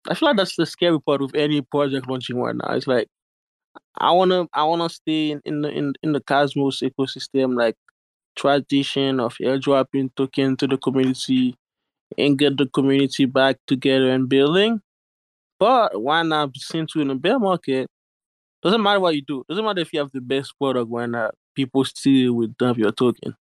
I 0.08 0.14
feel 0.14 0.30
like 0.30 0.38
that's 0.38 0.56
the 0.56 0.68
scary 0.68 1.01
part 1.01 1.24
of 1.24 1.34
any 1.34 1.62
project 1.62 2.08
launching 2.08 2.38
right 2.38 2.56
now. 2.56 2.76
It's 2.76 2.86
like 2.86 3.08
I 3.97 4.12
wanna 4.12 4.45
I 4.53 4.64
wanna 4.64 4.89
stay 4.89 5.32
in, 5.32 5.41
in 5.43 5.62
the 5.62 5.70
in, 5.70 5.93
in 6.03 6.12
the 6.12 6.22
Cosmos 6.22 6.82
ecosystem, 6.82 7.58
like 7.58 7.76
tradition 8.36 9.20
of 9.20 9.36
airdropping 9.41 10.14
token 10.16 10.56
to 10.58 10.68
the 10.68 10.78
community 10.78 11.56
and 12.18 12.38
get 12.38 12.57
the 12.57 12.68
community 12.68 13.26
back 13.26 13.57
together 13.68 14.09
and 14.11 14.30
building. 14.30 14.82
But 15.59 16.01
why 16.01 16.24
not 16.24 16.55
since 16.57 16.95
we're 16.95 17.03
in 17.03 17.11
a 17.11 17.16
bear 17.16 17.39
market? 17.39 17.88
Doesn't 18.61 18.82
matter 18.82 18.99
what 18.99 19.16
you 19.16 19.22
do. 19.22 19.43
Doesn't 19.47 19.63
matter 19.63 19.82
if 19.82 19.93
you 19.93 19.99
have 19.99 20.11
the 20.11 20.22
best 20.22 20.53
product. 20.59 20.89
Why 20.89 21.05
not? 21.05 21.36
People 21.55 21.86
still 21.86 22.34
will 22.34 22.49
dump 22.59 22.78
your 22.78 22.91
token. 22.91 23.36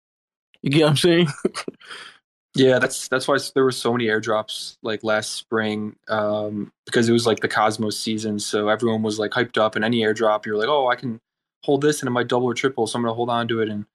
You 0.63 0.71
get 0.71 0.83
what 0.83 0.91
I'm 0.91 0.97
saying? 0.97 1.29
Yeah, 2.55 2.79
that's 2.79 3.09
that's 3.09 3.27
why 3.27 3.39
there 3.55 3.65
were 3.65 3.73
so 3.73 3.93
many 3.93 4.07
airdrops 4.07 4.77
like 4.83 5.03
last 5.03 5.33
spring 5.33 5.97
um, 6.09 6.71
because 6.85 7.09
it 7.09 7.13
was 7.13 7.27
like 7.27 7.41
the 7.41 7.49
Cosmos 7.49 7.99
season. 7.99 8.39
So 8.39 8.69
everyone 8.69 9.03
was 9.03 9.19
like 9.19 9.31
hyped 9.31 9.57
up, 9.57 9.75
and 9.75 9.85
any 9.85 10.03
airdrop, 10.03 10.45
you're 10.45 10.59
like, 10.59 10.69
oh, 10.69 10.89
I 10.89 10.97
can 10.97 11.19
hold 11.65 11.81
this 11.81 12.03
and 12.03 12.09
it 12.09 12.11
might 12.11 12.29
double 12.29 12.47
or 12.47 12.55
triple, 12.55 12.87
so 12.87 12.99
I'm 12.99 13.03
gonna 13.05 13.15
hold 13.15 13.31
on 13.31 13.49
to 13.49 13.63
it, 13.63 13.71
and 13.71 13.87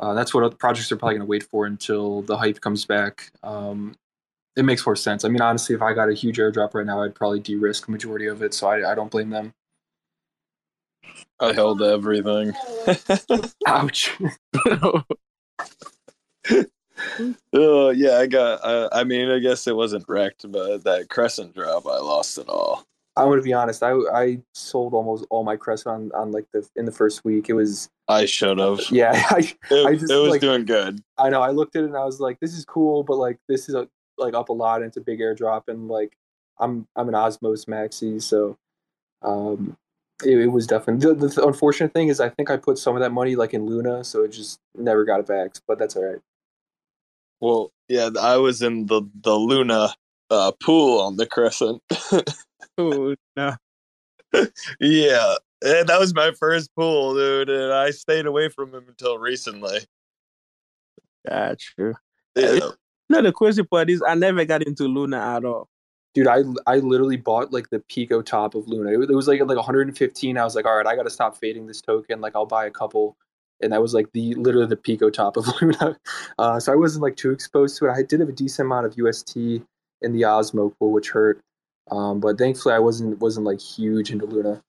uh, 0.00 0.12
that's 0.12 0.34
what 0.34 0.58
projects 0.58 0.92
are 0.92 0.96
probably 0.96 1.16
gonna 1.16 1.26
wait 1.26 1.44
for 1.44 1.64
until 1.64 2.20
the 2.22 2.36
hype 2.36 2.60
comes 2.60 2.84
back. 2.84 3.32
Um, 3.42 3.96
it 4.56 4.64
makes 4.64 4.84
more 4.86 4.96
sense. 4.96 5.24
I 5.24 5.28
mean, 5.28 5.40
honestly, 5.40 5.74
if 5.74 5.82
I 5.82 5.92
got 5.94 6.08
a 6.08 6.14
huge 6.14 6.38
airdrop 6.38 6.74
right 6.74 6.86
now, 6.86 7.02
I'd 7.02 7.14
probably 7.14 7.40
de-risk 7.40 7.88
majority 7.88 8.26
of 8.26 8.42
it, 8.42 8.54
so 8.54 8.68
I, 8.68 8.92
I 8.92 8.94
don't 8.94 9.10
blame 9.10 9.30
them. 9.30 9.52
I 11.40 11.52
held 11.52 11.82
everything. 11.82 12.52
Ouch. 13.66 14.12
Oh 17.52 17.90
yeah, 17.94 18.18
I 18.18 18.26
got. 18.26 18.64
Uh, 18.64 18.88
I 18.92 19.04
mean, 19.04 19.28
I 19.30 19.38
guess 19.40 19.66
it 19.66 19.74
wasn't 19.76 20.04
wrecked, 20.08 20.50
but 20.50 20.84
that 20.84 21.08
crescent 21.10 21.54
drop, 21.54 21.86
I 21.86 21.98
lost 21.98 22.38
it 22.38 22.48
all. 22.48 22.84
I'm 23.16 23.28
gonna 23.28 23.42
be 23.42 23.52
honest. 23.52 23.82
I 23.82 23.92
I 24.12 24.40
sold 24.54 24.92
almost 24.94 25.24
all 25.30 25.44
my 25.44 25.56
crescent 25.56 25.94
on, 25.94 26.12
on 26.20 26.32
like 26.32 26.46
the 26.52 26.68
in 26.76 26.84
the 26.84 26.92
first 26.92 27.24
week. 27.24 27.48
It 27.48 27.52
was 27.54 27.88
I 28.08 28.24
should 28.26 28.58
have. 28.58 28.80
yeah. 28.90 29.12
I 29.30 29.52
It, 29.70 29.86
I 29.86 29.94
just, 29.94 30.10
it 30.10 30.16
was 30.16 30.30
like- 30.30 30.40
doing 30.40 30.64
good. 30.64 31.00
I 31.18 31.28
know. 31.30 31.40
I 31.42 31.50
looked 31.50 31.76
at 31.76 31.82
it 31.84 31.86
and 31.86 31.96
I 31.96 32.04
was 32.04 32.20
like, 32.20 32.38
this 32.40 32.54
is 32.54 32.64
cool, 32.64 33.02
but 33.04 33.16
like 33.16 33.38
this 33.48 33.68
is 33.68 33.74
a, 33.74 33.88
like 34.18 34.34
up 34.34 34.48
a 34.48 34.52
lot 34.52 34.82
into 34.82 35.00
big 35.00 35.20
airdrop 35.20 35.68
and 35.68 35.88
like 35.88 36.16
I'm 36.58 36.86
I'm 36.96 37.08
an 37.08 37.14
Osmos 37.14 37.66
maxi, 37.66 38.22
so 38.22 38.56
um 39.22 39.76
it, 40.24 40.38
it 40.38 40.46
was 40.48 40.66
definitely 40.66 41.14
the, 41.14 41.26
the 41.26 41.46
unfortunate 41.46 41.92
thing 41.92 42.08
is 42.08 42.20
I 42.20 42.28
think 42.28 42.50
I 42.50 42.56
put 42.56 42.78
some 42.78 42.94
of 42.94 43.00
that 43.00 43.10
money 43.10 43.36
like 43.36 43.54
in 43.54 43.66
Luna, 43.66 44.04
so 44.04 44.22
it 44.22 44.28
just 44.28 44.60
never 44.76 45.04
got 45.04 45.20
it 45.20 45.26
back. 45.26 45.52
But 45.66 45.78
that's 45.78 45.96
all 45.96 46.04
right. 46.04 46.20
Well, 47.40 47.72
yeah, 47.88 48.10
I 48.20 48.36
was 48.36 48.62
in 48.62 48.86
the 48.86 49.02
the 49.22 49.34
Luna 49.34 49.94
uh, 50.30 50.52
pool 50.62 51.00
on 51.00 51.16
the 51.16 51.26
crescent. 51.26 51.82
Oh 52.76 53.14
no. 53.36 53.54
yeah, 54.80 55.34
and 55.62 55.88
that 55.88 56.00
was 56.00 56.14
my 56.14 56.32
first 56.32 56.74
pool, 56.74 57.14
dude, 57.14 57.50
and 57.50 57.72
I 57.72 57.90
stayed 57.90 58.26
away 58.26 58.48
from 58.48 58.74
him 58.74 58.84
until 58.88 59.18
recently. 59.18 59.80
That's 61.24 61.64
true. 61.64 61.94
Yeah. 62.36 62.70
No, 63.10 63.20
the 63.22 63.32
crazy 63.32 63.62
part 63.62 63.90
is 63.90 64.02
I 64.06 64.14
never 64.14 64.44
got 64.44 64.62
into 64.62 64.84
Luna 64.84 65.18
at 65.18 65.44
all. 65.44 65.68
Dude, 66.14 66.28
I 66.28 66.42
I 66.66 66.76
literally 66.78 67.16
bought 67.16 67.52
like 67.52 67.70
the 67.70 67.80
Pico 67.88 68.22
top 68.22 68.54
of 68.54 68.68
Luna. 68.68 68.90
It, 68.92 68.96
was- 68.98 69.10
it 69.10 69.14
was 69.14 69.28
like 69.28 69.40
like 69.40 69.56
115. 69.56 70.38
I 70.38 70.44
was 70.44 70.54
like, 70.54 70.64
all 70.64 70.76
right, 70.76 70.86
I 70.86 70.96
got 70.96 71.02
to 71.02 71.10
stop 71.10 71.36
fading 71.36 71.66
this 71.66 71.80
token. 71.80 72.20
Like, 72.20 72.34
I'll 72.36 72.46
buy 72.46 72.66
a 72.66 72.70
couple, 72.70 73.16
and 73.60 73.72
that 73.72 73.82
was 73.82 73.94
like 73.94 74.10
the 74.12 74.34
literally 74.36 74.68
the 74.68 74.76
Pico 74.76 75.10
top 75.10 75.36
of 75.36 75.46
Luna. 75.60 75.98
Uh, 76.38 76.60
so 76.60 76.72
I 76.72 76.76
wasn't 76.76 77.02
like 77.02 77.16
too 77.16 77.30
exposed 77.32 77.76
to 77.78 77.86
it. 77.86 77.92
I 77.92 78.02
did 78.02 78.20
have 78.20 78.28
a 78.28 78.32
decent 78.32 78.66
amount 78.66 78.86
of 78.86 78.94
UST 78.96 79.36
in 79.36 80.12
the 80.12 80.22
Osmo 80.22 80.72
pool, 80.78 80.92
which 80.92 81.10
hurt. 81.10 81.40
Um, 81.90 82.20
but 82.20 82.38
thankfully, 82.38 82.74
I 82.74 82.78
wasn't 82.78 83.18
wasn't 83.18 83.44
like 83.46 83.60
huge 83.60 84.10
into 84.12 84.24
Luna. 84.26 84.62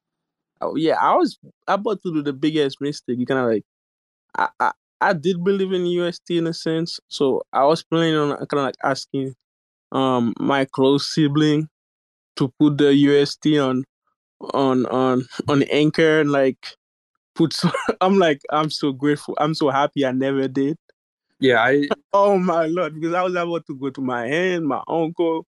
Oh 0.62 0.76
yeah, 0.76 0.96
I 1.00 1.16
was 1.16 1.38
I 1.68 1.76
bought 1.78 2.02
do 2.02 2.22
the 2.24 2.34
biggest 2.34 2.82
mistake. 2.82 3.20
You 3.20 3.26
kind 3.28 3.40
of 3.40 3.46
like, 3.48 3.64
I, 4.36 4.50
I 4.60 4.72
I 5.02 5.14
did 5.14 5.44
believe 5.44 5.74
in 5.74 5.86
UST 5.86 6.38
in 6.38 6.48
a 6.48 6.54
sense, 6.54 7.00
so 7.08 7.42
I 7.54 7.66
was 7.66 7.84
planning 7.84 8.16
on 8.16 8.30
kind 8.38 8.54
of 8.54 8.66
like 8.66 8.76
asking, 8.84 9.36
um, 9.92 10.34
my 10.40 10.66
close 10.66 11.14
sibling 11.14 11.70
to 12.38 12.52
put 12.60 12.78
the 12.78 12.94
UST 12.94 13.58
on, 13.60 13.84
on 14.54 14.86
on 14.88 15.26
on 15.48 15.64
Anchor 15.64 16.22
and 16.22 16.32
like 16.32 16.76
put. 17.36 17.54
So, 17.54 17.70
I'm 18.02 18.18
like, 18.18 18.42
I'm 18.52 18.70
so 18.70 18.92
grateful. 18.94 19.36
I'm 19.40 19.54
so 19.56 19.70
happy 19.70 20.06
I 20.06 20.12
never 20.12 20.48
did. 20.48 20.78
Yeah, 21.40 21.62
I 21.64 21.88
Oh 22.14 22.38
my 22.38 22.66
lord, 22.68 22.96
because 22.96 23.14
I 23.14 23.24
was 23.24 23.34
about 23.36 23.66
to 23.68 23.76
go 23.76 23.90
to 23.90 24.02
my 24.02 24.26
aunt, 24.28 24.66
my 24.66 24.82
uncle, 24.88 25.46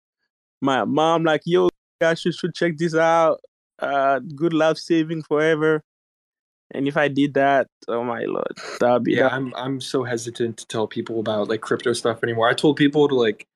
my 0.60 0.84
mom, 0.84 1.24
like, 1.24 1.42
yo, 1.46 1.68
guys 2.00 2.20
should, 2.20 2.34
should 2.34 2.54
check 2.54 2.78
this 2.78 2.94
out. 2.94 3.40
Uh 3.78 4.20
good 4.36 4.54
life 4.54 4.78
saving 4.78 5.22
forever. 5.22 5.82
And 6.72 6.88
if 6.88 6.96
I 6.96 7.08
did 7.08 7.34
that, 7.34 7.68
oh 7.88 8.02
my 8.02 8.24
lord, 8.24 8.58
that 8.80 8.92
would 8.92 9.04
be 9.04 9.12
yeah, 9.12 9.24
that. 9.24 9.32
I'm 9.32 9.54
I'm 9.54 9.80
so 9.80 10.04
hesitant 10.04 10.56
to 10.58 10.66
tell 10.66 10.86
people 10.86 11.20
about 11.20 11.48
like 11.48 11.60
crypto 11.60 11.92
stuff 11.92 12.22
anymore. 12.22 12.48
I 12.48 12.54
told 12.54 12.76
people 12.76 13.08
to 13.08 13.14
like 13.14 13.46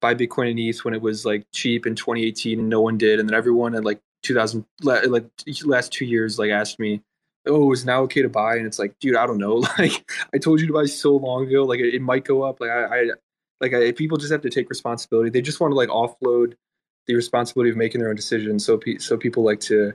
buy 0.00 0.14
Bitcoin 0.14 0.50
and 0.50 0.58
ETH 0.58 0.84
when 0.84 0.94
it 0.94 1.00
was 1.00 1.24
like 1.24 1.46
cheap 1.52 1.86
in 1.86 1.94
2018 1.94 2.58
and 2.58 2.68
no 2.68 2.80
one 2.80 2.98
did, 2.98 3.18
and 3.18 3.28
then 3.28 3.34
everyone 3.34 3.74
in 3.74 3.84
like 3.84 4.00
2000 4.22 4.64
like 4.82 5.24
last 5.64 5.92
two 5.92 6.04
years 6.04 6.38
like 6.38 6.50
asked 6.50 6.78
me, 6.78 7.02
"Oh, 7.46 7.72
is 7.72 7.86
now 7.86 8.02
okay 8.02 8.22
to 8.22 8.28
buy?" 8.28 8.56
And 8.56 8.66
it's 8.66 8.78
like, 8.78 8.98
dude, 9.00 9.16
I 9.16 9.26
don't 9.26 9.38
know. 9.38 9.64
Like 9.78 10.10
I 10.34 10.38
told 10.38 10.60
you 10.60 10.66
to 10.66 10.72
buy 10.72 10.84
so 10.84 11.16
long 11.16 11.46
ago. 11.46 11.64
Like 11.64 11.80
it, 11.80 11.94
it 11.94 12.02
might 12.02 12.24
go 12.24 12.42
up. 12.42 12.60
Like 12.60 12.70
I, 12.70 12.84
I 12.84 13.10
like 13.60 13.72
I, 13.72 13.92
people 13.92 14.18
just 14.18 14.32
have 14.32 14.42
to 14.42 14.50
take 14.50 14.68
responsibility. 14.68 15.30
They 15.30 15.40
just 15.40 15.60
want 15.60 15.72
to 15.72 15.76
like 15.76 15.88
offload 15.88 16.54
the 17.06 17.14
responsibility 17.14 17.70
of 17.70 17.76
making 17.76 18.00
their 18.00 18.10
own 18.10 18.16
decisions. 18.16 18.64
So 18.64 18.76
pe- 18.76 18.98
so 18.98 19.16
people 19.16 19.42
like 19.42 19.60
to 19.60 19.94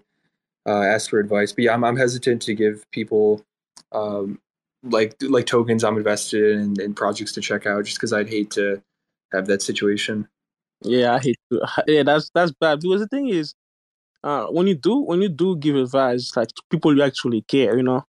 uh, 0.68 0.84
ask 0.84 1.10
for 1.10 1.20
advice. 1.20 1.52
But 1.52 1.64
yeah, 1.64 1.74
I'm 1.74 1.84
I'm 1.84 1.98
hesitant 1.98 2.42
to 2.44 2.54
give 2.54 2.86
people 2.92 3.44
um, 3.92 4.40
like 4.84 5.16
like 5.22 5.46
tokens 5.46 5.84
I'm 5.84 5.98
invested 5.98 6.58
in 6.58 6.80
in 6.82 6.94
projects 6.94 7.32
to 7.34 7.42
check 7.42 7.66
out 7.66 7.86
just 7.86 7.98
because 7.98 8.14
I'd 8.14 8.30
hate 8.30 8.52
to 8.52 8.82
have 9.32 9.48
that 9.48 9.62
situation. 9.62 10.28
Yeah, 10.82 11.16
I 11.16 11.20
hate 11.20 11.40
to, 11.52 11.68
yeah, 11.88 12.04
that's 12.04 12.30
that's 12.34 12.52
bad. 12.52 12.82
Because 12.82 13.02
the 13.02 13.08
thing 13.08 13.30
is, 13.30 13.54
uh 14.24 14.48
when 14.48 14.68
you 14.68 14.76
do 14.76 15.00
when 15.02 15.22
you 15.22 15.30
do 15.30 15.56
give 15.58 15.76
advice, 15.76 16.36
like 16.36 16.50
people 16.70 16.96
you 16.96 17.04
actually 17.04 17.42
care, 17.44 17.78
you 17.78 17.84
know. 17.84 18.04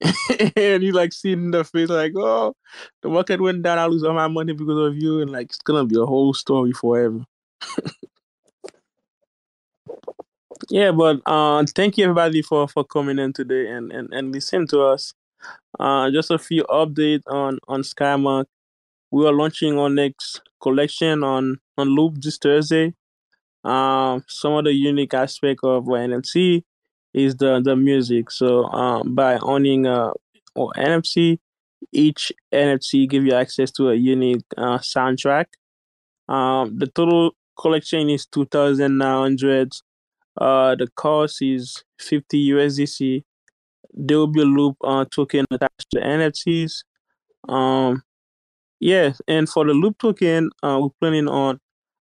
and 0.56 0.82
you 0.82 0.92
like 0.92 1.12
see 1.12 1.32
in 1.32 1.50
the 1.50 1.64
face 1.64 1.88
like, 1.88 2.12
oh, 2.16 2.54
the 3.02 3.08
market 3.08 3.40
went 3.40 3.62
down, 3.62 3.78
I 3.78 3.86
lose 3.86 4.04
all 4.04 4.12
my 4.12 4.28
money 4.28 4.52
because 4.52 4.88
of 4.88 4.96
you, 4.96 5.20
and 5.20 5.30
like 5.30 5.46
it's 5.46 5.58
gonna 5.58 5.86
be 5.86 5.98
a 5.98 6.06
whole 6.06 6.34
story 6.34 6.72
forever. 6.72 7.24
Yeah, 10.70 10.92
but 10.92 11.20
uh, 11.26 11.64
thank 11.74 11.98
you 11.98 12.04
everybody 12.04 12.42
for 12.42 12.66
for 12.68 12.84
coming 12.84 13.18
in 13.18 13.32
today 13.32 13.68
and 13.68 13.92
and 13.92 14.12
and 14.12 14.32
listening 14.32 14.66
to 14.68 14.82
us. 14.82 15.12
Uh, 15.80 16.10
just 16.10 16.30
a 16.30 16.38
few 16.38 16.64
updates 16.64 17.22
on 17.28 17.58
on 17.68 17.84
Sky 17.84 18.16
Monk. 18.16 18.48
We 19.10 19.26
are 19.26 19.32
launching 19.32 19.78
our 19.78 19.90
next 19.90 20.42
collection 20.62 21.24
on 21.24 21.58
on 21.78 21.88
Loop 21.96 22.16
this 22.22 22.38
Thursday. 22.38 22.94
Um, 23.64 24.24
some 24.28 24.54
of 24.54 24.64
the 24.64 24.74
unique 24.74 25.14
aspect 25.14 25.60
of 25.64 25.88
NFT 25.88 26.64
is 27.14 27.36
the 27.36 27.60
the 27.62 27.76
music. 27.76 28.30
So 28.30 28.64
um, 28.66 29.14
by 29.14 29.38
owning 29.38 29.86
uh 29.86 30.12
or 30.56 30.72
NFC, 30.76 31.38
each 31.92 32.32
NFT 32.52 33.06
give 33.06 33.24
you 33.26 33.34
access 33.34 33.70
to 33.72 33.90
a 33.90 33.94
unique 33.94 34.44
uh, 34.58 34.78
soundtrack. 34.78 35.46
Um, 36.28 36.78
the 36.78 36.86
total 36.86 37.32
collection 37.58 38.08
is 38.10 38.26
two 38.26 38.46
thousand 38.46 38.98
nine 38.98 39.18
hundred. 39.22 39.72
Uh, 40.40 40.74
the 40.74 40.88
cost 40.96 41.42
is 41.42 41.84
50 41.98 42.50
USDC. 42.50 43.24
There 43.92 44.18
will 44.18 44.26
be 44.26 44.42
a 44.42 44.44
loop 44.44 44.76
uh, 44.82 45.04
token 45.10 45.46
attached 45.50 45.90
to 45.92 46.00
NFTs. 46.00 46.84
Um, 47.48 48.02
yeah, 48.80 49.12
and 49.28 49.48
for 49.48 49.64
the 49.64 49.72
loop 49.72 49.98
token, 49.98 50.50
uh, 50.62 50.78
we're 50.82 50.90
planning 51.00 51.28
on 51.28 51.60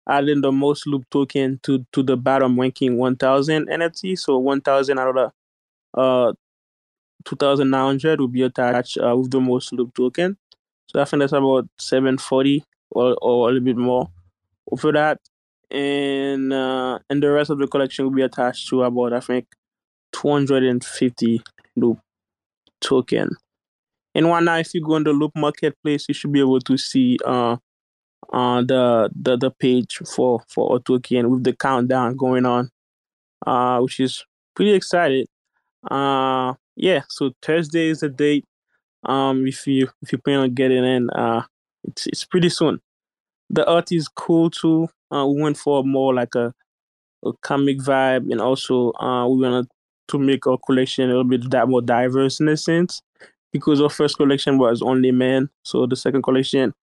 adding 0.10 0.42
the 0.42 0.52
most 0.52 0.86
loop 0.88 1.06
token 1.10 1.60
to 1.64 1.86
to 1.94 2.04
the 2.04 2.18
bottom 2.18 2.60
ranking 2.60 2.98
1,000 2.98 3.68
NFT. 3.70 4.18
So 4.18 4.38
1,000 4.38 5.00
out 5.00 5.10
of 5.10 5.16
the 5.16 6.00
uh 6.00 6.34
2,900 7.26 8.20
will 8.20 8.28
be 8.28 8.42
attached 8.44 8.98
uh, 8.98 9.16
with 9.16 9.32
the 9.32 9.40
most 9.40 9.72
loop 9.74 9.94
token. 9.96 10.38
So 10.88 11.02
I 11.02 11.06
think 11.06 11.22
that's 11.22 11.34
about 11.34 11.68
740 11.80 12.64
or, 12.92 13.18
or 13.22 13.50
a 13.50 13.54
little 13.54 13.66
bit 13.66 13.78
more 13.78 14.10
for 14.78 14.92
that 14.92 15.20
and 15.74 16.54
uh, 16.54 17.00
and 17.10 17.24
the 17.24 17.32
rest 17.32 17.50
of 17.50 17.60
the 17.60 17.68
collection 17.68 18.06
will 18.06 18.12
be 18.14 18.22
attached 18.22 18.70
to 18.70 18.84
about 18.84 19.14
I 19.14 19.20
think 19.20 19.48
250 20.14 21.42
loop 21.76 22.00
token. 22.82 23.32
And 24.16 24.28
right 24.28 24.44
now, 24.44 24.58
if 24.58 24.74
you 24.74 24.82
go 24.82 24.96
on 24.96 25.04
the 25.04 25.14
loop 25.14 25.32
marketplace, 25.36 26.06
you 26.08 26.14
should 26.14 26.32
be 26.32 26.40
able 26.40 26.60
to 26.62 26.78
see 26.78 27.18
uh 27.26 27.58
uh 28.34 28.62
the 28.62 29.10
the, 29.16 29.38
the 29.38 29.52
page 29.52 30.00
for 30.16 30.42
for 30.50 30.78
a 30.78 30.80
token 30.80 31.30
with 31.30 31.44
the 31.44 31.54
countdown 31.54 32.16
going 32.16 32.46
on, 32.46 32.70
uh 33.48 33.80
which 33.80 34.00
is 34.00 34.24
pretty 34.56 34.74
excited. 34.74 35.28
Uh 35.90 36.54
yeah, 36.76 37.02
so 37.10 37.32
Thursday 37.42 37.90
is 37.90 38.02
the 38.02 38.10
date. 38.10 38.46
Um, 39.04 39.48
if 39.48 39.68
you 39.68 39.90
if 40.02 40.12
you 40.12 40.18
plan 40.18 40.40
on 40.40 40.54
getting 40.54 40.84
in, 40.86 41.10
uh, 41.12 41.44
it's 41.84 42.08
it's 42.08 42.26
pretty 42.26 42.50
soon. 42.50 42.80
The 43.54 43.66
art 43.68 43.91
is 43.93 44.08
cool 44.10 44.49
too. 44.49 44.89
Uh, 45.14 45.26
we 45.28 45.41
went 45.41 45.58
for 45.58 45.84
more 45.84 46.14
like 46.14 46.36
a, 46.36 46.54
a 47.26 47.34
comic 47.41 47.80
vibe, 47.80 48.32
and 48.32 48.41
also 48.41 48.93
uh, 48.93 49.28
we 49.28 49.41
wanted 49.43 49.68
to 50.10 50.20
make 50.20 50.47
our 50.47 50.58
collection 50.60 51.06
a 51.06 51.08
little 51.10 51.26
bit 51.26 51.49
that 51.51 51.70
more 51.70 51.82
diverse 51.82 52.39
in 52.41 52.49
a 52.49 52.58
sense, 52.58 53.01
because 53.54 53.82
our 53.82 53.89
first 53.89 54.18
collection 54.18 54.58
was 54.60 54.82
only 54.82 55.12
men. 55.12 55.49
So 55.66 55.86
the 55.88 55.97
second 55.97 56.24
collection 56.24 56.74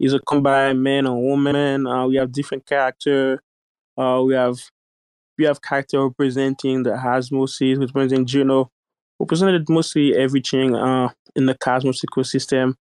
is 0.00 0.14
a 0.14 0.20
combined 0.20 0.82
man 0.82 1.06
and 1.06 1.22
woman. 1.22 1.86
Uh, 1.86 2.06
we 2.08 2.16
have 2.16 2.32
different 2.32 2.66
character. 2.66 3.42
Uh, 3.98 4.22
we 4.26 4.34
have 4.34 4.56
we 5.38 5.44
have 5.44 5.62
character 5.62 6.02
representing 6.02 6.82
the 6.82 6.90
Hasmoses, 6.90 7.80
representing 7.80 8.26
Juno, 8.26 8.70
represented 9.18 9.68
mostly 9.68 10.14
everything 10.16 10.74
uh, 10.74 11.10
in 11.34 11.46
the 11.46 11.54
Cosmos 11.54 12.02
ecosystem. 12.02 12.74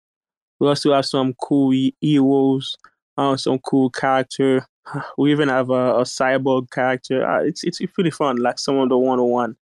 We 0.60 0.68
also 0.68 0.94
have 0.94 1.06
some 1.06 1.36
cool 1.42 1.72
he- 1.72 1.96
heroes, 2.02 2.76
uh, 3.18 3.38
some 3.38 3.60
cool 3.60 3.90
character. 3.90 4.66
We 5.18 5.32
even 5.32 5.48
have 5.50 5.70
a, 5.70 6.00
a 6.00 6.02
cyborg 6.04 6.72
character. 6.72 7.24
Uh, 7.26 7.44
it's 7.44 7.64
it's 7.64 7.80
pretty 7.94 8.10
fun, 8.10 8.38
like 8.38 8.58
some 8.60 8.78
of 8.78 8.90
the 8.90 8.98
one 8.98 9.20
on 9.20 9.30
one. 9.30 9.56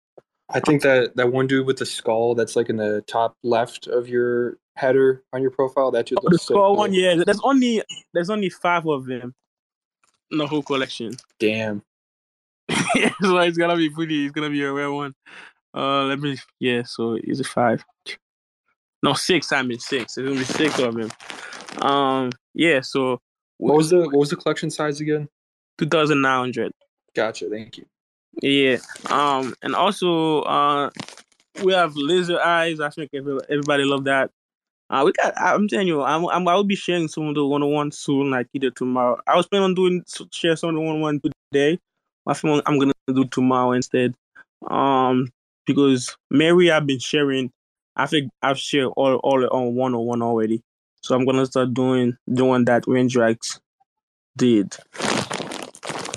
I 0.50 0.60
think 0.62 0.82
that 0.84 1.16
that 1.18 1.32
one 1.32 1.46
dude 1.46 1.68
with 1.68 1.78
the 1.78 1.86
skull 1.86 2.36
that's 2.36 2.56
like 2.56 2.70
in 2.70 2.78
the 2.78 3.02
top 3.06 3.36
left 3.44 3.86
of 3.88 4.08
your 4.08 4.58
header 4.76 5.22
on 5.34 5.42
your 5.42 5.52
profile. 5.52 5.92
That 5.92 6.06
dude 6.08 6.20
The 6.24 6.30
looks 6.30 6.44
so 6.46 6.54
cool. 6.56 6.76
one, 6.78 6.94
yeah. 6.94 7.16
There's 7.24 7.42
only 7.44 7.84
there's 8.14 8.30
only 8.30 8.50
five 8.50 8.88
of 8.88 9.06
them 9.06 9.36
in 10.32 10.38
the 10.38 10.48
whole 10.48 10.64
collection. 10.64 11.16
Damn. 11.38 11.84
so 13.22 13.38
it's 13.40 13.58
gonna 13.58 13.76
be 13.76 13.90
pretty. 13.90 14.26
It's 14.26 14.32
gonna 14.34 14.50
be 14.50 14.64
a 14.64 14.72
rare 14.72 14.92
one. 14.92 15.14
Uh, 15.76 16.04
let 16.06 16.20
me. 16.20 16.38
Yeah. 16.60 16.84
So 16.86 17.18
is 17.22 17.40
it 17.42 17.46
five? 17.46 17.84
No, 19.04 19.14
six. 19.14 19.52
I 19.52 19.62
mean 19.64 19.80
six. 19.80 20.18
It's 20.18 20.26
gonna 20.28 20.40
be 20.40 20.46
six 20.46 20.80
of 20.80 20.96
them. 20.96 21.12
Um, 21.86 22.32
yeah. 22.54 22.82
So 22.82 23.20
what 23.60 23.76
was 23.76 23.90
the 23.90 24.02
what 24.02 24.14
was 24.14 24.30
the 24.30 24.36
collection 24.36 24.70
size 24.72 25.00
again? 25.00 25.30
Two 25.78 25.88
thousand 25.88 26.22
nine 26.22 26.40
hundred. 26.40 26.72
Gotcha. 27.16 27.50
Thank 27.50 27.78
you. 27.78 27.86
Yeah. 28.42 28.78
Um, 29.10 29.54
and 29.62 29.76
also, 29.76 30.42
uh, 30.44 30.90
we 31.64 31.74
have 31.74 31.94
laser 31.96 32.40
eyes. 32.40 32.80
I 32.80 32.90
think 32.90 33.12
everybody 33.14 33.84
love 33.84 34.06
that. 34.06 34.32
Uh, 34.90 35.04
we 35.06 35.12
got. 35.12 35.34
I'm 35.38 35.68
telling 35.68 35.88
you, 35.88 36.02
I'm, 36.02 36.26
I'm 36.26 36.48
I 36.48 36.56
will 36.56 36.64
be 36.64 36.76
sharing 36.76 37.08
some 37.08 37.28
of 37.28 37.36
the 37.36 37.46
one 37.46 37.62
on 37.62 37.72
one 37.72 37.92
soon, 37.92 38.32
like 38.32 38.48
either 38.54 38.72
tomorrow. 38.72 39.20
I 39.28 39.36
was 39.36 39.46
planning 39.46 39.66
on 39.66 39.76
doing 39.76 40.04
share 40.32 40.56
some 40.56 40.70
of 40.70 40.76
the 40.76 40.82
one 40.82 40.96
on 40.96 41.02
one 41.02 41.22
today. 41.52 41.80
I 42.26 42.34
think 42.34 42.64
I'm 42.66 42.80
gonna 42.80 42.94
do 43.08 43.26
tomorrow 43.26 43.74
instead. 43.74 44.16
Um, 44.68 45.32
because 45.66 46.16
Mary, 46.32 46.72
I've 46.72 46.88
been 46.88 47.00
sharing. 47.00 47.52
I 47.96 48.08
think 48.08 48.32
I've 48.42 48.58
shared 48.58 48.92
all 48.96 49.16
all 49.18 49.46
on 49.52 49.76
one 49.76 49.94
on 49.94 50.06
one 50.06 50.22
already. 50.22 50.64
So 51.02 51.16
I'm 51.16 51.26
gonna 51.26 51.46
start 51.46 51.74
doing 51.74 52.18
doing 52.32 52.66
that 52.66 52.84
Randrax 52.84 53.60
did. 54.38 54.76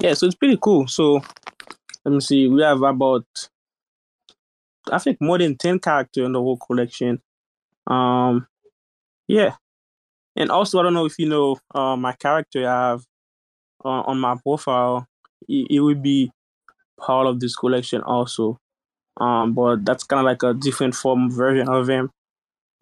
Yeah, 0.00 0.14
so 0.14 0.26
it's 0.26 0.34
pretty 0.34 0.58
cool. 0.60 0.86
So 0.88 1.22
let 2.04 2.12
me 2.12 2.20
see. 2.20 2.48
We 2.48 2.62
have 2.62 2.82
about 2.82 3.24
I 4.90 4.98
think 4.98 5.20
more 5.20 5.38
than 5.38 5.56
ten 5.56 5.78
characters 5.78 6.26
in 6.26 6.32
the 6.32 6.40
whole 6.40 6.56
collection. 6.56 7.20
Um, 7.86 8.46
yeah, 9.28 9.54
and 10.36 10.50
also 10.50 10.80
I 10.80 10.82
don't 10.82 10.94
know 10.94 11.06
if 11.06 11.18
you 11.18 11.28
know 11.28 11.58
uh, 11.74 11.96
my 11.96 12.12
character 12.12 12.68
I 12.68 12.90
have 12.90 13.04
uh, 13.84 14.02
on 14.02 14.18
my 14.18 14.36
profile. 14.42 15.06
It, 15.48 15.68
it 15.70 15.80
would 15.80 16.02
be 16.02 16.30
part 16.98 17.26
of 17.26 17.40
this 17.40 17.56
collection 17.56 18.02
also. 18.02 18.58
Um, 19.20 19.52
but 19.52 19.84
that's 19.84 20.04
kind 20.04 20.20
of 20.20 20.24
like 20.26 20.42
a 20.42 20.54
different 20.54 20.94
form 20.94 21.30
version 21.30 21.68
of 21.68 21.88
him. 21.88 22.10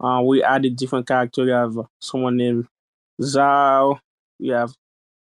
Uh, 0.01 0.21
we 0.25 0.43
added 0.43 0.75
different 0.75 1.07
characters. 1.07 1.45
We 1.45 1.51
have 1.51 1.75
someone 1.99 2.37
named 2.37 2.67
Zao. 3.21 3.99
We 4.39 4.49
have 4.49 4.73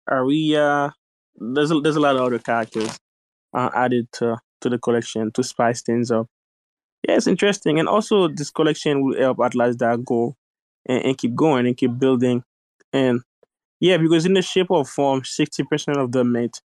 Aria. 0.08 0.92
There's 1.36 1.70
a, 1.70 1.80
there's 1.80 1.96
a 1.96 2.00
lot 2.00 2.16
of 2.16 2.22
other 2.22 2.38
characters 2.38 2.98
uh, 3.54 3.70
added 3.74 4.08
to 4.14 4.38
to 4.62 4.70
the 4.70 4.78
collection 4.78 5.30
to 5.32 5.44
spice 5.44 5.82
things 5.82 6.10
up. 6.10 6.26
Yeah, 7.06 7.16
it's 7.16 7.26
interesting, 7.26 7.78
and 7.78 7.88
also 7.88 8.26
this 8.26 8.50
collection 8.50 9.04
will 9.04 9.16
help 9.16 9.38
Atlas 9.40 9.76
that 9.76 10.04
go 10.04 10.34
and, 10.86 11.04
and 11.04 11.18
keep 11.18 11.34
going 11.34 11.66
and 11.66 11.76
keep 11.76 11.96
building. 11.98 12.42
And 12.92 13.20
yeah, 13.78 13.98
because 13.98 14.26
in 14.26 14.32
the 14.32 14.42
shape 14.42 14.70
of 14.70 14.88
form, 14.88 15.22
sixty 15.24 15.62
percent 15.62 15.98
of 15.98 16.10
the 16.10 16.24
mint 16.24 16.60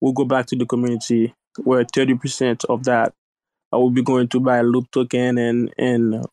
will 0.00 0.12
go 0.12 0.24
back 0.24 0.46
to 0.46 0.56
the 0.56 0.66
community, 0.66 1.34
where 1.62 1.84
thirty 1.84 2.14
percent 2.14 2.64
of 2.64 2.84
that 2.84 3.12
I 3.70 3.76
will 3.76 3.90
be 3.90 4.02
going 4.02 4.28
to 4.28 4.40
buy 4.40 4.62
loop 4.62 4.90
token 4.90 5.38
and 5.38 5.72
and 5.78 6.24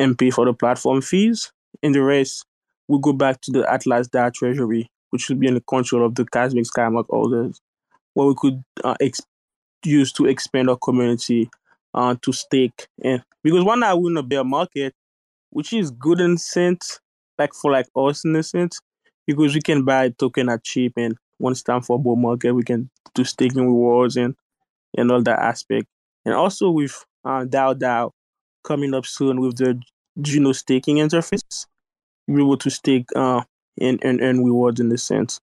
and 0.00 0.18
pay 0.18 0.30
for 0.32 0.46
the 0.46 0.54
platform 0.54 1.02
fees. 1.02 1.52
And 1.84 1.94
the 1.94 2.02
rest 2.02 2.46
will 2.88 3.00
go 3.00 3.14
back 3.14 3.42
to 3.42 3.52
the 3.52 3.70
Atlas 3.72 4.08
DAO 4.08 4.30
treasury, 4.34 4.90
which 5.10 5.30
will 5.30 5.36
be 5.38 5.48
in 5.48 5.54
the 5.54 5.62
control 5.62 6.06
of 6.06 6.16
the 6.16 6.26
Cosmic 6.26 6.66
Skymonk 6.66 7.06
holders, 7.10 7.60
where 8.14 8.28
we 8.28 8.34
could 8.38 8.62
uh, 8.84 8.96
ex- 9.00 9.20
use 9.84 10.12
to 10.12 10.26
expand 10.26 10.70
our 10.70 10.76
community 10.76 11.50
uh, 11.94 12.14
to 12.22 12.32
stake. 12.32 12.88
And 13.02 13.22
because 13.42 13.64
one 13.64 13.80
now 13.80 13.96
we're 13.96 14.10
in 14.10 14.16
a 14.16 14.22
bear 14.22 14.44
market, 14.44 14.94
which 15.50 15.72
is 15.72 15.90
good 15.90 16.20
in 16.20 16.38
sense, 16.38 17.00
like 17.38 17.54
for 17.54 17.72
like 17.72 17.86
us 17.96 18.24
in 18.24 18.36
a 18.36 18.42
sense, 18.42 18.80
because 19.26 19.54
we 19.54 19.62
can 19.62 19.84
buy 19.84 20.10
token 20.10 20.48
at 20.50 20.64
cheap 20.64 20.94
and 20.96 21.16
once 21.40 21.62
time 21.62 21.82
for 21.82 21.98
bull 22.00 22.16
market, 22.16 22.52
we 22.54 22.64
can 22.64 22.90
do 23.14 23.24
staking 23.24 23.66
rewards 23.66 24.16
and 24.16 24.36
and 24.96 25.10
all 25.10 25.22
that 25.22 25.38
aspect. 25.40 25.86
And 26.24 26.34
also 26.34 26.70
with 26.70 27.04
uh, 27.24 27.44
DAO 27.44 27.74
DAO 27.74 28.12
coming 28.64 28.94
up 28.94 29.06
soon 29.06 29.40
with 29.40 29.56
the 29.56 29.80
Juno 30.20 30.52
staking 30.52 30.96
interface, 30.96 31.66
be 32.26 32.42
able 32.42 32.56
to 32.58 32.70
stake 32.70 33.08
uh, 33.16 33.42
and, 33.80 34.02
and 34.02 34.20
earn 34.20 34.44
rewards 34.44 34.80
in 34.80 34.88
this 34.88 35.02
sense. 35.02 35.40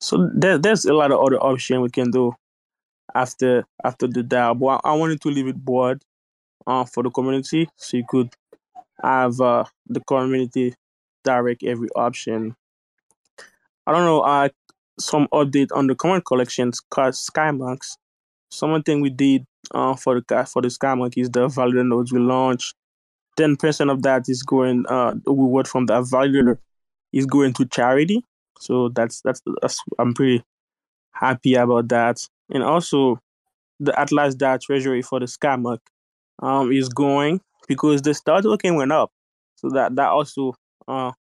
So 0.00 0.30
there, 0.34 0.58
there's 0.58 0.84
a 0.84 0.94
lot 0.94 1.12
of 1.12 1.20
other 1.20 1.38
options 1.38 1.80
we 1.80 1.90
can 1.90 2.10
do 2.10 2.34
after 3.14 3.64
after 3.84 4.06
the 4.06 4.22
DAO. 4.22 4.58
But 4.58 4.80
I, 4.84 4.90
I 4.90 4.94
wanted 4.94 5.20
to 5.22 5.28
leave 5.28 5.46
it 5.46 5.56
broad 5.56 6.02
uh, 6.66 6.84
for 6.84 7.02
the 7.02 7.10
community 7.10 7.68
so 7.76 7.96
you 7.96 8.04
could 8.08 8.34
have 9.02 9.40
uh, 9.40 9.64
the 9.86 10.00
community 10.00 10.74
direct 11.24 11.62
every 11.62 11.88
option. 11.96 12.56
I 13.86 13.92
don't 13.92 14.04
know, 14.04 14.20
uh, 14.20 14.48
some 14.98 15.26
update 15.32 15.68
on 15.74 15.86
the 15.86 15.94
current 15.94 16.24
collections, 16.24 16.80
Skymonks. 16.92 17.96
Some 18.52 18.82
thing 18.82 19.00
we 19.00 19.10
did 19.10 19.46
uh, 19.72 19.94
for 19.96 20.20
the 20.20 20.44
for 20.44 20.62
the 20.62 20.68
Skymonk 20.68 21.14
is 21.16 21.30
the 21.30 21.48
validator 21.48 21.86
nodes 21.86 22.12
we 22.12 22.20
launched. 22.20 22.74
Ten 23.36 23.56
percent 23.56 23.90
of 23.90 24.02
that 24.02 24.28
is 24.28 24.42
going 24.42 24.84
uh 24.88 25.14
reward 25.26 25.66
from 25.68 25.86
the 25.86 25.94
validator 26.02 26.58
is 27.12 27.26
going 27.26 27.54
to 27.54 27.66
charity. 27.66 28.24
So 28.60 28.90
that's 28.90 29.22
that's 29.22 29.42
that's 29.62 29.80
I'm 29.98 30.14
pretty 30.14 30.44
happy 31.12 31.54
about 31.54 31.88
that. 31.88 32.18
And 32.50 32.62
also 32.62 33.18
the 33.80 33.98
Atlas 33.98 34.34
DAO 34.36 34.60
treasury 34.60 35.02
for 35.02 35.20
the 35.20 35.26
Skymonk 35.26 35.80
um 36.40 36.72
is 36.72 36.88
going 36.88 37.40
because 37.68 38.02
the 38.02 38.14
star 38.14 38.42
token 38.42 38.76
went 38.76 38.92
up. 38.92 39.10
So 39.56 39.70
that 39.70 39.96
that 39.96 40.08
also 40.08 40.54
uh 40.88 41.12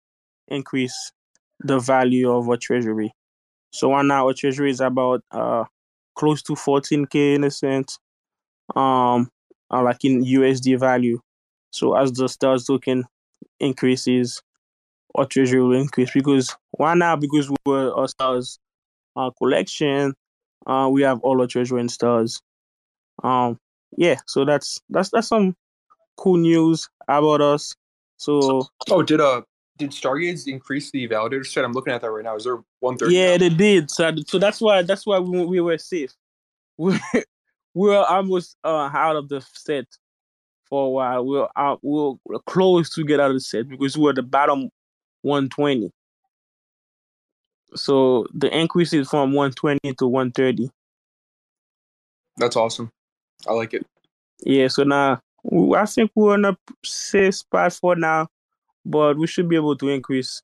increase 0.50 1.12
the 1.60 1.80
value 1.80 2.32
of 2.32 2.50
our 2.50 2.58
treasury. 2.58 3.14
So 3.72 3.92
right 3.94 4.06
now 4.06 4.28
our 4.28 4.34
treasury 4.34 4.72
is 4.72 4.82
about 4.82 5.24
uh 5.32 5.66
close 6.16 6.42
to 6.44 6.56
14k 6.56 7.36
in 7.36 7.44
a 7.44 7.52
sense 7.52 8.00
um 8.76 9.30
uh, 9.72 9.82
like 9.84 10.04
in 10.06 10.24
USD 10.24 10.76
value. 10.76 11.20
So 11.72 11.96
as 11.96 12.12
the 12.14 12.28
stars 12.28 12.66
token 12.66 13.06
increases, 13.60 14.42
our 15.16 15.26
treasury 15.26 15.62
will 15.62 15.80
increase 15.80 16.12
because 16.12 16.56
why 16.72 16.94
now? 16.94 17.16
Because 17.16 17.50
we 17.50 17.56
were 17.66 17.94
our 17.96 18.08
stars 18.08 18.60
uh, 19.16 19.32
collection, 19.38 20.14
uh, 20.68 20.90
we 20.92 21.04
have 21.04 21.22
all 21.22 21.42
our 21.42 21.48
treasury 21.48 21.82
in 21.82 21.90
stars. 21.90 22.42
Um, 23.24 23.60
yeah, 23.98 24.18
so 24.28 24.46
that's 24.46 24.80
that's 24.90 25.10
that's 25.10 25.28
some 25.28 25.56
cool 26.18 26.38
news 26.38 26.90
about 27.08 27.42
us. 27.42 27.76
So 28.18 28.68
oh, 28.90 29.04
did 29.04 29.22
uh 29.22 29.42
did 29.82 29.92
Stargaze 29.92 30.48
increase 30.48 30.92
the 30.92 31.08
validator 31.08 31.46
set? 31.46 31.66
I'm 31.66 31.74
looking 31.74 31.92
at 31.92 32.02
that 32.02 32.12
right 32.12 32.24
now. 32.24 32.36
Is 32.36 32.44
there 32.44 32.60
one 32.80 32.98
thirty? 32.98 33.16
Yeah, 33.16 33.32
now? 33.32 33.38
they 33.38 33.50
did. 33.50 33.92
So 33.92 34.14
so 34.28 34.40
that's 34.40 34.62
why 34.62 34.84
that's 34.84 35.06
why 35.06 35.20
we 35.20 35.46
we 35.46 35.60
were 35.60 35.78
safe. 35.78 36.14
We 36.78 36.98
we 37.74 37.90
were 37.90 38.06
almost 38.06 38.58
uh, 38.64 38.90
out 38.94 39.16
of 39.16 39.30
the 39.30 39.42
set 39.54 39.86
for 40.66 40.88
a 40.88 40.90
while. 40.90 41.26
We 41.26 41.38
were 41.38 41.50
out, 41.56 41.80
we 41.82 42.16
were 42.26 42.40
close 42.46 42.90
to 42.96 43.06
get 43.06 43.20
out 43.20 43.30
of 43.30 43.36
the 43.36 43.42
set 43.42 43.70
because 43.70 43.98
we 43.98 44.04
were 44.04 44.14
the 44.14 44.24
bottom 44.24 44.70
120. 45.22 45.90
So 47.76 48.28
the 48.34 48.56
increase 48.58 48.92
is 48.92 49.10
from 49.10 49.32
120 49.32 49.80
to 49.96 50.08
130. 50.08 50.70
That's 52.38 52.58
awesome. 52.58 52.92
I 53.48 53.54
like 53.54 53.74
it. 53.74 53.86
Yeah, 54.44 54.68
so 54.68 54.84
now 54.84 55.22
I 55.76 55.86
think 55.86 56.12
we're 56.14 56.36
in 56.36 56.46
a 56.46 56.58
safe 56.84 57.36
spot 57.36 57.74
for 57.74 57.96
now, 57.96 58.28
but 58.86 59.18
we 59.18 59.28
should 59.28 59.48
be 59.48 59.56
able 59.56 59.76
to 59.78 59.90
increase 59.90 60.42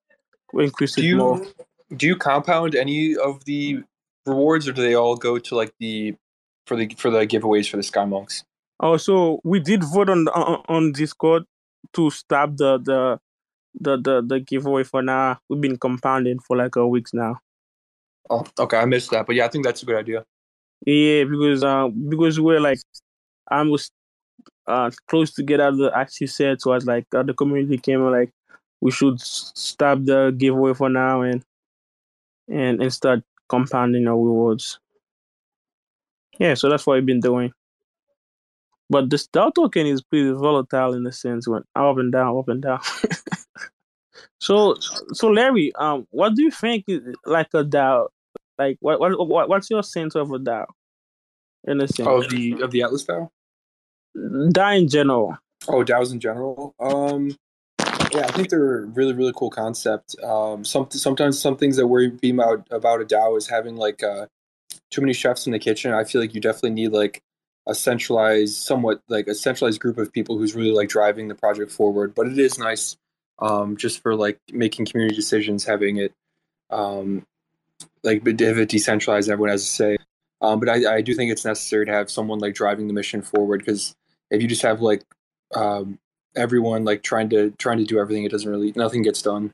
increase 0.54 0.96
do 0.96 1.02
it 1.02 1.06
you, 1.06 1.18
more. 1.18 1.46
Do 1.96 2.08
you 2.08 2.16
compound 2.16 2.76
any 2.76 3.16
of 3.16 3.44
the 3.46 3.84
rewards, 4.26 4.68
or 4.68 4.74
do 4.74 4.82
they 4.82 4.96
all 4.96 5.16
go 5.16 5.40
to 5.40 5.56
like 5.56 5.74
the 5.80 6.16
for 6.66 6.76
the 6.76 6.90
for 6.98 7.10
the 7.10 7.26
giveaways 7.26 7.70
for 7.70 7.78
the 7.78 7.84
Sky 7.84 8.06
Monks? 8.06 8.44
Oh, 8.80 8.98
so 8.98 9.40
we 9.44 9.60
did 9.60 9.84
vote 9.84 10.10
on 10.10 10.28
on, 10.30 10.64
on 10.68 10.92
Discord 10.92 11.44
to 11.94 12.10
stop 12.12 12.58
the 12.58 12.78
the 12.78 13.20
the 13.80 13.98
the 13.98 14.22
the 14.26 14.40
giveaway 14.40 14.84
for 14.84 15.02
now. 15.02 15.40
We've 15.50 15.62
been 15.62 15.78
compounding 15.78 16.40
for 16.40 16.58
like 16.58 16.76
a 16.76 16.88
week 16.88 17.08
now. 17.14 17.40
Oh, 18.30 18.46
okay, 18.60 18.78
I 18.78 18.86
missed 18.86 19.12
that, 19.12 19.26
but 19.26 19.36
yeah, 19.36 19.46
I 19.46 19.48
think 19.48 19.64
that's 19.64 19.84
a 19.84 19.86
good 19.86 19.96
idea. 19.96 20.26
Yeah, 20.86 21.24
because 21.24 21.64
uh, 21.64 21.88
because 21.88 22.40
we're 22.40 22.60
like 22.60 22.80
almost 23.50 23.92
uh 24.68 24.92
close 25.08 25.32
to 25.34 25.44
get 25.44 25.60
out 25.60 25.74
of 25.74 25.78
the 25.78 25.92
active 25.96 26.30
set, 26.30 26.62
so 26.62 26.72
I 26.72 26.76
was 26.76 26.86
like 26.86 27.06
uh, 27.16 27.24
the 27.24 27.34
community 27.34 27.78
came 27.78 28.02
and 28.02 28.12
like 28.12 28.32
we 28.82 28.92
should 28.92 29.20
stop 29.20 30.00
the 30.04 30.36
giveaway 30.38 30.74
for 30.74 30.90
now 30.90 31.22
and 31.22 31.44
and 32.48 32.82
and 32.82 32.94
start 32.94 33.24
compounding 33.50 34.08
our 34.08 34.16
rewards. 34.16 34.80
Yeah, 36.40 36.54
so 36.54 36.70
that's 36.70 36.86
what 36.86 36.96
we've 36.96 37.06
been 37.06 37.20
doing. 37.20 37.52
But 38.90 39.10
the 39.10 39.18
star 39.18 39.52
token 39.52 39.86
is 39.86 40.02
pretty 40.02 40.32
volatile 40.32 40.94
in 40.94 41.04
the 41.04 41.12
sense 41.12 41.48
when 41.48 41.64
up 41.76 41.98
and 41.98 42.12
down, 42.12 42.38
up 42.38 42.48
and 42.48 42.62
down. 42.62 42.80
so, 44.40 44.76
so 45.14 45.28
Larry, 45.28 45.74
um, 45.76 46.08
what 46.12 46.36
do 46.36 46.44
you 46.44 46.52
think 46.52 46.86
is 46.88 47.02
like 47.26 47.50
a 47.54 47.64
DAO? 47.64 48.08
Like, 48.58 48.78
what, 48.80 49.00
what, 49.00 49.50
what's 49.50 49.70
your 49.70 49.84
sense 49.84 50.16
of 50.16 50.32
a 50.32 50.40
DAO? 50.40 50.66
In 51.66 51.80
the 51.80 51.88
sense, 51.88 52.08
oh, 52.08 52.24
the 52.24 52.62
of 52.62 52.72
the 52.72 52.84
Atlas 52.84 53.06
DAO. 53.06 53.30
DAO 54.18 54.78
in 54.78 54.88
general. 54.88 55.38
Oh, 55.68 55.84
DAOs 55.84 56.12
in 56.12 56.20
general. 56.20 56.74
Um, 56.80 57.36
yeah, 58.14 58.26
I 58.26 58.32
think 58.32 58.50
they're 58.50 58.84
a 58.84 58.86
really, 58.86 59.14
really 59.14 59.34
cool 59.36 59.50
concept. 59.50 60.16
Um, 60.24 60.64
some 60.64 60.90
sometimes 60.92 61.40
some 61.40 61.58
things 61.58 61.76
that 61.78 61.88
worry 61.88 62.18
me 62.22 62.30
about 62.32 62.68
about 62.72 63.02
a 63.02 63.06
DAO 63.06 63.38
is 63.38 63.48
having 63.48 63.76
like 63.76 64.04
uh, 64.04 64.28
too 64.90 65.02
many 65.02 65.14
chefs 65.14 65.46
in 65.46 65.52
the 65.52 65.60
kitchen. 65.60 65.94
I 65.94 66.04
feel 66.04 66.22
like 66.22 66.34
you 66.34 66.42
definitely 66.42 66.72
need 66.72 66.90
like 66.90 67.22
a 67.68 67.76
centralized, 67.76 68.56
somewhat 68.56 69.02
like 69.10 69.28
a 69.28 69.36
centralized 69.36 69.82
group 69.82 69.98
of 69.98 70.14
people 70.14 70.38
who's 70.38 70.56
really 70.56 70.72
like 70.72 70.90
driving 70.90 71.28
the 71.28 71.36
project 71.36 71.72
forward. 71.72 72.16
But 72.16 72.28
it 72.28 72.40
is 72.40 72.58
nice 72.58 72.96
um, 73.40 73.78
just 73.78 74.02
for 74.02 74.16
like 74.16 74.40
making 74.52 74.86
community 74.86 75.16
decisions, 75.16 75.66
having 75.66 75.98
it 75.98 76.14
um, 76.70 77.26
like 78.04 78.26
have 78.26 78.58
it 78.58 78.70
decentralized, 78.70 79.30
everyone 79.30 79.52
has 79.52 79.64
a 79.64 79.66
say. 79.66 79.98
Um, 80.42 80.60
but 80.60 80.70
I, 80.70 80.98
I 80.98 81.02
do 81.02 81.14
think 81.14 81.32
it's 81.32 81.46
necessary 81.46 81.86
to 81.86 81.92
have 81.92 82.12
someone 82.12 82.40
like 82.40 82.54
driving 82.54 82.88
the 82.88 82.94
mission 82.94 83.22
forward 83.22 83.60
because 83.60 83.96
if 84.30 84.42
you 84.42 84.48
just 84.48 84.62
have 84.62 84.82
like 84.82 85.04
um, 85.56 86.00
everyone 86.36 86.86
like 86.86 87.04
trying 87.04 87.30
to 87.30 87.52
trying 87.52 87.78
to 87.80 87.86
do 87.86 88.00
everything, 88.00 88.24
it 88.24 88.32
doesn't 88.32 88.50
really 88.50 88.74
nothing 88.76 89.02
gets 89.02 89.22
done. 89.22 89.54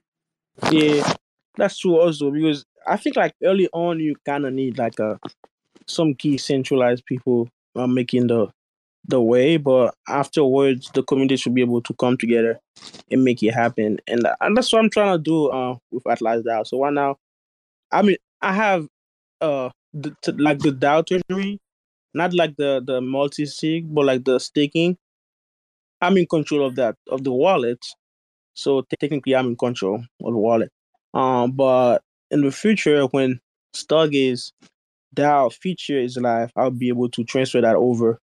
Yeah, 0.72 1.14
that's 1.58 1.80
true 1.80 2.00
also 2.00 2.32
because 2.32 2.66
I 2.86 2.98
think 2.98 3.16
like 3.16 3.34
early 3.44 3.70
on 3.74 4.00
you 4.00 4.16
kind 4.26 4.46
of 4.46 4.54
need 4.54 4.78
like 4.78 5.00
a 5.00 5.20
some 5.88 6.14
key 6.14 6.38
centralized 6.38 7.06
people 7.06 7.50
uh, 7.76 7.88
making 7.88 8.28
the 8.28 8.48
the 9.06 9.22
way, 9.22 9.58
but 9.58 9.94
afterwards 10.08 10.90
the 10.94 11.04
community 11.04 11.36
should 11.36 11.54
be 11.54 11.62
able 11.62 11.82
to 11.82 11.94
come 11.96 12.18
together 12.18 12.60
and 13.12 13.24
make 13.24 13.44
it 13.44 13.54
happen, 13.54 14.00
and, 14.08 14.28
and 14.40 14.56
that's 14.56 14.72
what 14.72 14.80
I'm 14.80 14.90
trying 14.90 15.18
to 15.18 15.22
do 15.22 15.48
uh, 15.48 15.76
with 15.92 16.08
Atlas 16.08 16.44
DAO. 16.46 16.66
So 16.66 16.82
right 16.82 16.94
now, 16.94 17.18
I 17.92 18.02
mean, 18.02 18.18
I 18.42 18.54
have 18.54 18.88
uh 19.42 19.70
the, 19.94 20.16
to, 20.22 20.32
like 20.34 20.60
the 20.60 20.72
DAO 20.72 21.06
treasury, 21.06 21.60
not 22.14 22.34
like 22.34 22.56
the 22.58 22.82
the 22.86 23.02
multi 23.02 23.46
sig, 23.46 23.94
but 23.94 24.06
like 24.06 24.24
the 24.26 24.40
staking. 24.40 24.98
I'm 26.02 26.18
in 26.18 26.26
control 26.28 26.66
of 26.66 26.76
that 26.76 26.96
of 27.10 27.24
the 27.24 27.32
wallet, 27.32 27.80
so 28.54 28.84
technically 28.84 29.36
I'm 29.36 29.48
in 29.48 29.58
control 29.58 29.98
of 30.24 30.34
the 30.34 30.38
wallet. 30.40 30.72
Um, 31.14 31.54
but 31.54 32.02
in 32.32 32.42
the 32.42 32.52
future, 32.52 33.06
when 33.08 33.40
Stargaze 33.76 34.52
DAO 35.16 35.54
feature 35.54 36.00
is 36.00 36.18
live, 36.18 36.52
I'll 36.56 36.72
be 36.72 36.90
able 36.90 37.10
to 37.12 37.24
transfer 37.26 37.62
that 37.62 37.76
over 37.76 38.20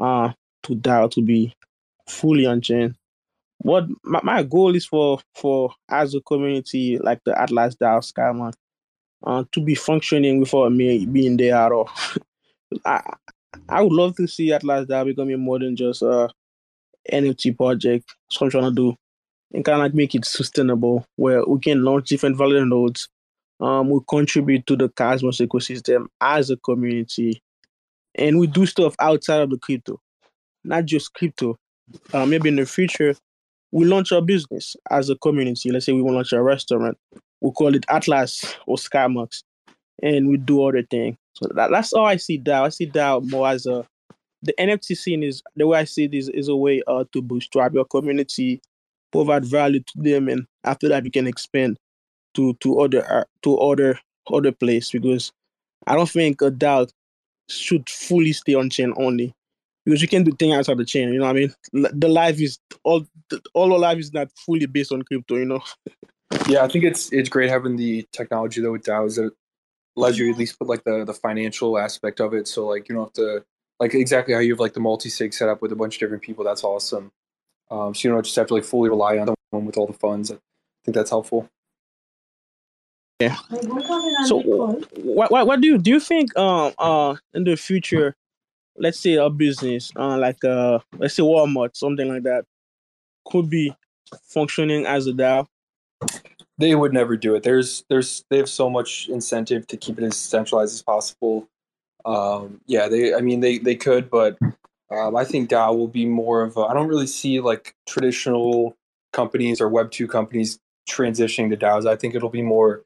uh 0.00 0.32
to 0.64 0.74
DAO 0.76 1.10
to 1.12 1.22
be 1.22 1.54
fully 2.08 2.46
on 2.46 2.60
chain. 2.62 2.96
What 3.58 3.86
my, 4.04 4.20
my 4.24 4.42
goal 4.44 4.76
is 4.76 4.86
for 4.86 5.20
for 5.34 5.74
as 5.90 6.14
a 6.14 6.20
community 6.22 6.98
like 6.98 7.20
the 7.24 7.40
Atlas 7.40 7.76
DAO 7.76 8.00
Skymonk 8.00 8.54
uh, 9.26 9.44
to 9.52 9.60
be 9.60 9.74
functioning 9.74 10.40
without 10.40 10.72
me 10.72 11.06
being 11.06 11.36
there 11.36 11.56
at 11.56 11.72
all. 11.72 11.90
I 12.86 13.02
I 13.68 13.82
would 13.82 13.92
love 13.92 14.16
to 14.16 14.26
see 14.26 14.52
Atlas 14.52 14.86
DAO 14.86 15.06
becoming 15.06 15.40
more 15.40 15.58
than 15.58 15.76
just 15.76 16.02
a 16.02 16.30
NFT 17.10 17.56
project. 17.56 18.14
That's 18.28 18.40
what 18.40 18.46
I'm 18.46 18.50
trying 18.50 18.64
to 18.64 18.74
do. 18.74 18.96
And 19.52 19.64
kind 19.64 19.80
of 19.80 19.84
like 19.84 19.94
make 19.94 20.14
it 20.14 20.24
sustainable 20.24 21.04
where 21.16 21.44
we 21.44 21.60
can 21.60 21.84
launch 21.84 22.08
different 22.08 22.38
value 22.38 22.64
nodes. 22.64 23.08
Um, 23.60 23.90
we 23.90 24.00
contribute 24.08 24.66
to 24.66 24.76
the 24.76 24.88
Cosmos 24.88 25.38
ecosystem 25.38 26.06
as 26.20 26.50
a 26.50 26.56
community. 26.56 27.42
And 28.14 28.38
we 28.38 28.46
do 28.46 28.66
stuff 28.66 28.94
outside 28.98 29.40
of 29.40 29.50
the 29.50 29.58
crypto, 29.58 30.00
not 30.64 30.84
just 30.86 31.14
crypto. 31.14 31.56
Uh, 32.12 32.24
maybe 32.24 32.48
in 32.48 32.56
the 32.56 32.66
future, 32.66 33.14
we 33.70 33.84
launch 33.84 34.12
our 34.12 34.22
business 34.22 34.76
as 34.90 35.10
a 35.10 35.16
community. 35.16 35.70
Let's 35.70 35.86
say 35.86 35.92
we 35.92 36.02
want 36.02 36.12
to 36.12 36.16
launch 36.16 36.32
a 36.32 36.42
restaurant. 36.42 36.96
We 37.40 37.50
call 37.52 37.74
it 37.74 37.84
Atlas 37.88 38.54
or 38.66 38.76
Skymonks, 38.76 39.42
and 40.02 40.28
we 40.28 40.36
do 40.36 40.64
other 40.64 40.82
things. 40.82 41.16
So 41.34 41.48
that, 41.54 41.70
that's 41.70 41.92
how 41.94 42.04
I 42.04 42.16
see 42.16 42.38
DAO. 42.38 42.64
I 42.64 42.68
see 42.68 42.86
DAO 42.86 43.28
more 43.30 43.48
as 43.48 43.66
a 43.66 43.86
the 44.42 44.54
NFT 44.58 44.96
scene 44.96 45.22
is 45.22 45.42
the 45.54 45.66
way 45.66 45.78
I 45.78 45.84
see 45.84 46.06
this 46.06 46.28
is 46.28 46.48
a 46.48 46.56
way 46.56 46.82
uh, 46.86 47.04
to 47.12 47.22
bootstrap 47.22 47.74
your 47.74 47.84
community, 47.84 48.60
provide 49.12 49.44
value 49.44 49.80
to 49.80 49.92
them, 49.94 50.28
and 50.28 50.46
after 50.64 50.88
that 50.88 51.04
you 51.04 51.10
can 51.10 51.26
expand 51.26 51.78
to 52.34 52.54
to 52.54 52.80
other 52.80 53.10
uh, 53.10 53.24
to 53.42 53.56
other 53.58 54.00
other 54.32 54.52
place 54.52 54.90
because 54.90 55.32
I 55.86 55.94
don't 55.94 56.08
think 56.08 56.42
a 56.42 56.50
DAO 56.50 56.90
should 57.48 57.88
fully 57.88 58.32
stay 58.32 58.54
on 58.54 58.70
chain 58.70 58.92
only 58.96 59.32
because 59.84 60.02
you 60.02 60.08
can 60.08 60.24
do 60.24 60.32
things 60.32 60.54
outside 60.54 60.78
the 60.78 60.84
chain. 60.84 61.12
You 61.12 61.20
know 61.20 61.26
what 61.26 61.36
I 61.36 61.40
mean? 61.40 61.54
The 61.72 62.08
life 62.08 62.40
is 62.40 62.58
all 62.84 63.06
all 63.54 63.72
our 63.72 63.78
life 63.78 63.98
is 63.98 64.12
not 64.12 64.28
fully 64.36 64.66
based 64.66 64.92
on 64.92 65.02
crypto. 65.02 65.36
You 65.36 65.44
know. 65.44 65.62
yeah, 66.48 66.64
I 66.64 66.68
think 66.68 66.84
it's 66.84 67.12
it's 67.12 67.28
great 67.28 67.50
having 67.50 67.76
the 67.76 68.06
technology 68.12 68.60
though 68.60 68.72
with 68.72 68.82
DAOs 68.82 69.16
that 69.16 69.32
allows 69.96 70.18
you 70.18 70.30
at 70.30 70.38
least 70.38 70.58
put 70.58 70.68
like 70.68 70.84
the 70.84 71.04
the 71.04 71.14
financial 71.14 71.78
aspect 71.78 72.20
of 72.20 72.34
it. 72.34 72.48
So 72.48 72.66
like 72.66 72.88
you 72.88 72.94
don't 72.94 73.04
have 73.04 73.12
to 73.14 73.44
like 73.80 73.94
exactly 73.94 74.34
how 74.34 74.40
you 74.40 74.52
have 74.52 74.60
like 74.60 74.74
the 74.74 74.80
multi 74.80 75.08
sig 75.08 75.34
set 75.34 75.48
up 75.48 75.62
with 75.62 75.72
a 75.72 75.76
bunch 75.76 75.96
of 75.96 76.00
different 76.00 76.22
people. 76.22 76.44
That's 76.44 76.64
awesome. 76.64 77.12
Um, 77.70 77.94
so 77.94 78.08
you 78.08 78.14
don't 78.14 78.22
just 78.22 78.36
have 78.36 78.46
to 78.48 78.54
like 78.54 78.64
fully 78.64 78.90
rely 78.90 79.18
on 79.18 79.34
someone 79.50 79.66
with 79.66 79.76
all 79.76 79.86
the 79.86 79.92
funds. 79.92 80.30
I 80.30 80.36
think 80.84 80.94
that's 80.94 81.10
helpful. 81.10 81.48
Yeah. 83.20 83.36
So 84.26 84.40
what, 84.96 85.30
what 85.30 85.46
what 85.46 85.60
do 85.60 85.68
you 85.68 85.78
do 85.78 85.90
you 85.90 86.00
think 86.00 86.36
um 86.36 86.72
uh 86.78 87.14
in 87.34 87.44
the 87.44 87.56
future, 87.56 88.16
let's 88.76 88.98
say 88.98 89.14
a 89.14 89.30
business 89.30 89.92
uh 89.96 90.18
like 90.18 90.42
uh 90.44 90.80
let's 90.98 91.14
say 91.14 91.22
Walmart 91.22 91.76
something 91.76 92.08
like 92.08 92.24
that 92.24 92.44
could 93.24 93.48
be 93.48 93.74
functioning 94.24 94.86
as 94.86 95.06
a 95.06 95.12
DAO? 95.12 95.46
They 96.58 96.74
would 96.74 96.92
never 96.92 97.16
do 97.16 97.34
it. 97.34 97.42
There's 97.42 97.84
there's 97.88 98.24
they 98.30 98.36
have 98.36 98.48
so 98.48 98.68
much 98.68 99.08
incentive 99.08 99.66
to 99.68 99.76
keep 99.76 99.98
it 99.98 100.04
as 100.04 100.16
centralized 100.16 100.74
as 100.74 100.82
possible. 100.82 101.48
Um, 102.04 102.60
yeah, 102.66 102.88
they. 102.88 103.14
I 103.14 103.20
mean, 103.20 103.40
they 103.40 103.58
they 103.58 103.74
could, 103.74 104.10
but 104.10 104.36
um, 104.90 105.16
I 105.16 105.24
think 105.24 105.50
DAO 105.50 105.76
will 105.76 105.88
be 105.88 106.06
more 106.06 106.42
of. 106.42 106.58
I 106.58 106.74
don't 106.74 106.88
really 106.88 107.06
see 107.06 107.40
like 107.40 107.74
traditional 107.86 108.76
companies 109.12 109.60
or 109.60 109.68
Web 109.68 109.90
two 109.90 110.06
companies 110.06 110.58
transitioning 110.88 111.50
to 111.50 111.56
DAOs. 111.56 111.86
I 111.86 111.96
think 111.96 112.14
it'll 112.14 112.28
be 112.28 112.42
more 112.42 112.84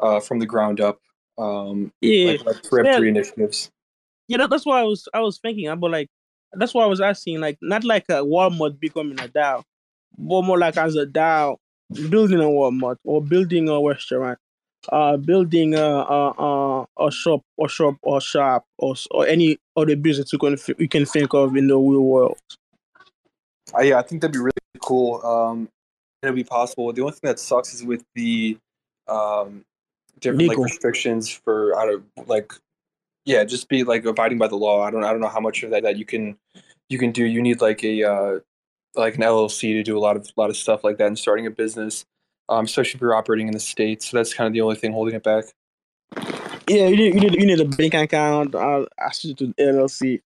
uh, 0.00 0.20
from 0.20 0.38
the 0.38 0.46
ground 0.46 0.80
up. 0.80 1.00
Um, 1.38 1.92
yeah, 2.00 2.32
like, 2.32 2.44
like 2.44 2.72
Web 2.72 2.86
yeah. 2.86 2.96
three 2.96 3.08
initiatives. 3.08 3.70
Yeah, 4.28 4.38
that, 4.38 4.50
that's 4.50 4.66
what 4.66 4.78
I 4.78 4.84
was 4.84 5.06
I 5.14 5.20
was 5.20 5.38
thinking 5.38 5.68
about. 5.68 5.90
Like 5.90 6.08
that's 6.52 6.74
why 6.74 6.84
I 6.84 6.88
was 6.88 7.00
asking. 7.00 7.40
Like 7.40 7.58
not 7.62 7.84
like 7.84 8.04
a 8.08 8.24
Walmart 8.24 8.80
becoming 8.80 9.20
a 9.20 9.28
DAO, 9.28 9.62
but 10.18 10.42
more 10.42 10.58
like 10.58 10.76
as 10.76 10.96
a 10.96 11.06
DAO 11.06 11.56
building 12.10 12.40
a 12.40 12.44
Walmart 12.44 12.96
or 13.04 13.22
building 13.22 13.68
a 13.68 13.80
restaurant 13.80 14.38
uh, 14.90 15.16
building 15.16 15.74
a, 15.74 15.80
a, 15.80 16.30
a, 16.30 16.86
a 17.06 17.10
shop 17.10 17.42
or 17.56 17.68
shop 17.68 17.96
or 18.02 18.20
shop 18.20 18.64
or, 18.78 18.94
or 19.10 19.26
any 19.26 19.58
other 19.76 19.96
business 19.96 20.32
you 20.32 20.38
can 20.38 20.56
you 20.78 20.88
can 20.88 21.04
think 21.04 21.32
of 21.34 21.56
in 21.56 21.68
the 21.68 21.76
real 21.76 22.02
world. 22.02 22.38
Uh, 23.76 23.82
yeah, 23.82 23.98
I 23.98 24.02
think 24.02 24.20
that'd 24.20 24.32
be 24.32 24.38
really 24.38 24.52
cool. 24.80 25.24
Um, 25.24 25.68
it'll 26.22 26.34
be 26.34 26.44
possible. 26.44 26.92
The 26.92 27.02
only 27.02 27.12
thing 27.12 27.28
that 27.28 27.38
sucks 27.38 27.74
is 27.74 27.82
with 27.82 28.04
the 28.14 28.58
um, 29.08 29.64
different 30.20 30.48
like 30.48 30.58
restrictions 30.58 31.28
for 31.28 31.78
out 31.78 31.92
of 31.92 32.02
like 32.26 32.52
yeah, 33.24 33.44
just 33.44 33.68
be 33.68 33.84
like 33.84 34.04
abiding 34.04 34.38
by 34.38 34.48
the 34.48 34.56
law. 34.56 34.82
I 34.82 34.90
don't 34.90 35.04
I 35.04 35.10
don't 35.10 35.20
know 35.20 35.28
how 35.28 35.40
much 35.40 35.62
of 35.62 35.70
that 35.70 35.82
that 35.82 35.96
you 35.96 36.04
can 36.04 36.36
you 36.88 36.98
can 36.98 37.10
do. 37.10 37.24
You 37.24 37.40
need 37.40 37.60
like 37.60 37.82
a 37.84 38.04
uh, 38.04 38.38
like 38.96 39.16
an 39.16 39.22
LLC 39.22 39.72
to 39.72 39.82
do 39.82 39.96
a 39.96 40.00
lot 40.00 40.16
of 40.16 40.30
a 40.36 40.40
lot 40.40 40.50
of 40.50 40.56
stuff 40.56 40.84
like 40.84 40.98
that 40.98 41.06
and 41.06 41.18
starting 41.18 41.46
a 41.46 41.50
business 41.50 42.04
um, 42.48 42.64
especially 42.64 42.98
if 42.98 43.00
you're 43.00 43.14
operating 43.14 43.48
in 43.48 43.54
the 43.54 43.60
states. 43.60 44.10
So 44.10 44.16
that's 44.16 44.34
kind 44.34 44.46
of 44.46 44.52
the 44.52 44.60
only 44.60 44.76
thing 44.76 44.92
holding 44.92 45.14
it 45.14 45.22
back. 45.22 45.44
Yeah, 46.68 46.86
you 46.86 46.96
need 46.96 47.14
you 47.14 47.20
need, 47.20 47.34
you 47.34 47.46
need 47.46 47.60
a 47.60 47.64
bank 47.64 47.94
account. 47.94 48.54
Uh, 48.54 48.86
associated 49.00 49.56
to 49.56 49.62
LLC. 49.62 50.20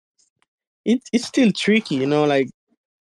It 0.85 1.03
it's 1.13 1.27
still 1.27 1.51
tricky, 1.53 1.97
you 1.97 2.07
know. 2.07 2.25
Like, 2.25 2.51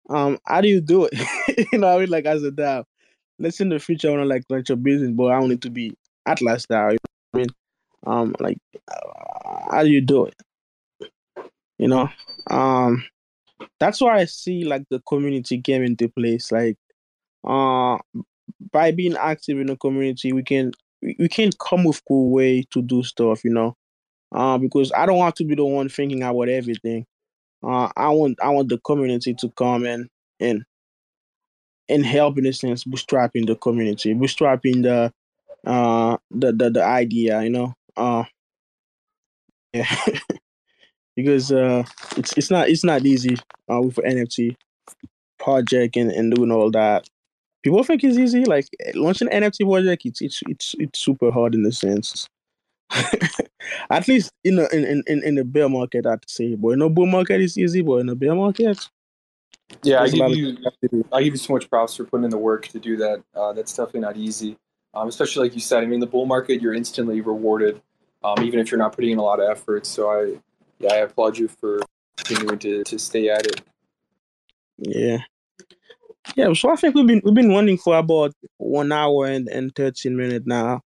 um, 0.10 0.40
how 0.46 0.62
do 0.62 0.68
you 0.68 0.82
do 0.82 1.08
it? 1.12 1.68
you 1.72 1.80
know, 1.80 1.96
I 1.96 2.00
mean, 2.00 2.10
like 2.10 2.26
as 2.26 2.44
a 2.44 2.52
DAO. 2.52 2.84
Let's 3.40 3.60
in 3.60 3.70
the 3.70 3.80
future 3.80 4.10
I 4.10 4.12
want 4.12 4.24
to 4.24 4.28
like 4.28 4.44
launch 4.50 4.70
a 4.70 4.76
business, 4.76 5.12
but 5.12 5.26
I 5.26 5.40
want 5.40 5.52
it 5.52 5.62
to 5.62 5.70
be 5.70 5.96
Atlas 6.26 6.66
DAO. 6.68 6.92
You 6.92 6.98
know 6.98 6.98
I 7.34 7.38
mean, 7.38 7.48
um, 8.06 8.36
like, 8.40 8.58
uh, 8.88 9.72
how 9.72 9.84
do 9.84 9.90
you 9.90 10.02
do 10.02 10.26
it? 10.26 10.36
You 11.80 11.88
know, 11.88 12.10
um, 12.52 13.04
that's 13.80 14.02
why 14.02 14.20
I 14.20 14.26
see 14.26 14.64
like 14.64 14.84
the 14.90 15.02
community 15.08 15.62
came 15.62 15.84
into 15.84 16.10
place. 16.10 16.52
Like, 16.52 16.78
uh, 17.46 17.98
by 18.72 18.92
being 18.92 19.16
active 19.18 19.60
in 19.60 19.68
the 19.68 19.76
community, 19.78 20.34
we 20.34 20.44
can 20.44 20.72
we 21.02 21.28
can 21.28 21.52
come 21.60 21.84
with 21.84 22.04
cool 22.08 22.32
way 22.32 22.64
to 22.72 22.82
do 22.82 23.04
stuff, 23.04 23.44
you 23.44 23.52
know. 23.52 23.76
Uh, 24.34 24.58
because 24.58 24.92
I 24.94 25.06
don't 25.06 25.18
want 25.18 25.36
to 25.38 25.46
be 25.46 25.56
the 25.56 25.66
one 25.66 25.90
thinking 25.90 26.24
about 26.24 26.50
everything. 26.50 27.06
Uh, 27.64 27.90
I 27.96 28.10
want 28.10 28.40
I 28.42 28.50
want 28.50 28.70
the 28.70 28.80
community 28.80 29.34
to 29.36 29.50
come 29.50 29.86
and 29.86 30.10
and 30.40 30.64
and 31.90 32.06
help 32.06 32.38
in 32.38 32.46
a 32.46 32.54
sense 32.54 32.84
bootstrapping 32.84 33.48
the 33.48 33.56
community, 33.56 34.14
bootstrapping 34.14 34.84
the 34.84 35.14
uh 35.70 36.18
the 36.32 36.52
the, 36.54 36.70
the 36.70 36.84
idea, 36.84 37.42
you 37.44 37.50
know. 37.50 37.74
Uh 37.98 38.24
yeah. 39.74 39.96
because 41.16 41.52
uh 41.52 41.84
it's 42.18 42.34
it's 42.38 42.52
not 42.52 42.70
it's 42.70 42.84
not 42.84 43.06
easy 43.06 43.38
uh 43.72 43.82
with 43.82 43.98
an 44.00 44.18
NFT 44.18 44.56
project 45.40 45.96
and, 45.98 46.12
and 46.12 46.34
doing 46.34 46.52
all 46.52 46.72
that 46.72 47.08
people 47.64 47.84
think 47.84 48.04
it's 48.04 48.18
easy. 48.18 48.46
Like 48.46 48.68
launching 48.96 49.30
an 49.32 49.44
NFT 49.44 49.70
project, 49.70 50.06
it's 50.06 50.22
it's 50.22 50.42
it's 50.48 50.76
it's 50.78 51.00
super 51.00 51.32
hard 51.32 51.56
in 51.56 51.64
the 51.64 51.72
sense. 51.72 52.28
At 53.90 54.08
least 54.08 54.32
in 54.44 54.58
the 54.58 54.68
in, 54.76 55.04
in 55.08 55.24
in 55.24 55.36
the 55.36 55.46
bear 55.46 55.70
market, 55.70 56.06
I'd 56.06 56.30
say. 56.30 56.56
But 56.56 56.70
in 56.70 56.80
the 56.80 56.90
bull 56.90 57.06
market, 57.06 57.42
it's 57.42 57.58
easy. 57.58 57.82
But 57.82 57.98
in 57.98 58.08
the 58.08 58.16
bear 58.16 58.36
market, 58.36 58.90
yeah, 59.84 60.02
I 60.02 60.10
give 60.10 60.30
you 60.30 60.58
I 61.12 61.24
give 61.24 61.34
you 61.34 61.38
so 61.38 61.54
much 61.54 61.70
props 61.70 61.96
for 61.96 62.04
putting 62.04 62.26
in 62.26 62.30
the 62.30 62.38
work 62.38 62.68
to 62.70 62.80
do 62.80 62.98
that. 62.98 63.24
Uh, 63.34 63.54
that's 63.54 63.74
definitely 63.74 64.02
not 64.02 64.18
easy, 64.18 64.58
um, 64.94 65.08
especially 65.08 65.48
like 65.48 65.56
you 65.56 65.62
said. 65.62 65.84
I 65.84 65.86
mean, 65.86 66.00
the 66.00 66.08
bull 66.08 66.26
market, 66.26 66.62
you're 66.62 66.74
instantly 66.74 67.22
rewarded, 67.22 67.82
um, 68.24 68.44
even 68.44 68.60
if 68.60 68.72
you're 68.72 68.80
not 68.80 68.94
putting 68.94 69.12
in 69.12 69.18
a 69.18 69.24
lot 69.24 69.40
of 69.40 69.50
effort. 69.50 69.86
So 69.86 70.10
I, 70.10 70.40
yeah, 70.82 70.94
I 70.94 70.98
applaud 70.98 71.38
you 71.38 71.48
for 71.48 71.82
continuing 72.18 72.60
to 72.60 72.84
to 72.84 73.00
stay 73.00 73.30
at 73.30 73.46
it. 73.46 73.62
Yeah, 74.78 75.20
Yeah, 76.36 76.54
so 76.54 76.72
I 76.72 76.76
think 76.76 76.96
we've 76.96 77.08
been 77.08 77.22
we've 77.24 77.36
been 77.36 77.50
running 77.50 77.78
for 77.78 77.98
about 77.98 78.34
one 78.58 78.92
hour 78.92 79.26
and, 79.26 79.48
and 79.50 79.76
thirteen 79.76 80.16
minutes 80.16 80.46
now. 80.48 80.82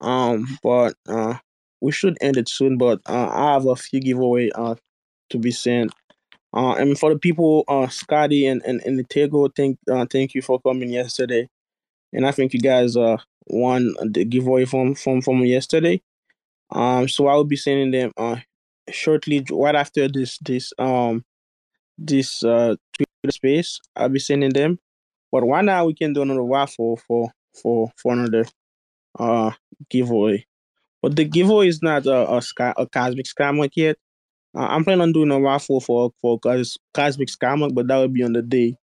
Um, 0.00 0.58
but 0.62 0.94
uh, 1.08 1.34
we 1.80 1.92
should 1.92 2.16
end 2.20 2.36
it 2.36 2.48
soon. 2.48 2.78
But 2.78 3.00
uh, 3.06 3.28
I 3.32 3.52
have 3.54 3.66
a 3.66 3.76
few 3.76 4.00
giveaway 4.00 4.50
uh 4.54 4.74
to 5.30 5.38
be 5.38 5.50
sent. 5.50 5.92
Uh, 6.52 6.74
and 6.74 6.98
for 6.98 7.12
the 7.12 7.18
people, 7.18 7.64
uh, 7.68 7.88
Scotty 7.88 8.46
and 8.46 8.62
and, 8.64 8.80
and 8.84 8.98
the 8.98 9.04
Tego, 9.04 9.48
thank 9.54 9.78
uh, 9.90 10.06
thank 10.10 10.34
you 10.34 10.42
for 10.42 10.60
coming 10.60 10.90
yesterday, 10.90 11.48
and 12.12 12.26
I 12.26 12.32
think 12.32 12.54
you 12.54 12.60
guys 12.60 12.96
uh 12.96 13.18
won 13.46 13.94
the 14.02 14.24
giveaway 14.24 14.64
from 14.64 14.94
from 14.94 15.22
from 15.22 15.44
yesterday. 15.44 16.02
Um, 16.70 17.08
so 17.08 17.28
I 17.28 17.34
will 17.34 17.44
be 17.44 17.56
sending 17.56 17.90
them 17.90 18.12
uh 18.16 18.36
shortly 18.90 19.44
right 19.50 19.74
after 19.74 20.08
this 20.08 20.38
this 20.38 20.72
um 20.78 21.24
this 21.98 22.42
uh 22.44 22.74
Twitter 22.92 23.32
space. 23.32 23.80
I'll 23.96 24.08
be 24.08 24.18
sending 24.18 24.52
them. 24.52 24.78
But 25.32 25.44
why 25.44 25.62
now 25.62 25.86
we 25.86 25.94
can 25.94 26.12
do 26.12 26.22
another 26.22 26.42
raffle 26.42 26.96
for 26.96 27.30
for 27.60 27.90
for 27.96 28.12
another 28.12 28.44
uh 29.18 29.52
giveaway. 29.90 30.46
But 31.02 31.16
the 31.16 31.24
giveaway 31.24 31.68
is 31.68 31.82
not 31.82 32.06
a 32.06 32.36
a, 32.36 32.42
sky, 32.42 32.72
a 32.76 32.86
cosmic 32.86 33.26
scammer 33.26 33.70
yet. 33.74 33.96
Uh, 34.56 34.66
I'm 34.68 34.84
planning 34.84 35.02
on 35.02 35.12
doing 35.12 35.30
a 35.30 35.40
raffle 35.40 35.80
for 35.80 36.12
for 36.20 36.38
cos- 36.38 36.78
cosmic 36.92 37.28
scammer, 37.28 37.74
but 37.74 37.88
that 37.88 37.96
will 37.96 38.08
be 38.08 38.22
on 38.22 38.32
the 38.32 38.42
day 38.42 38.76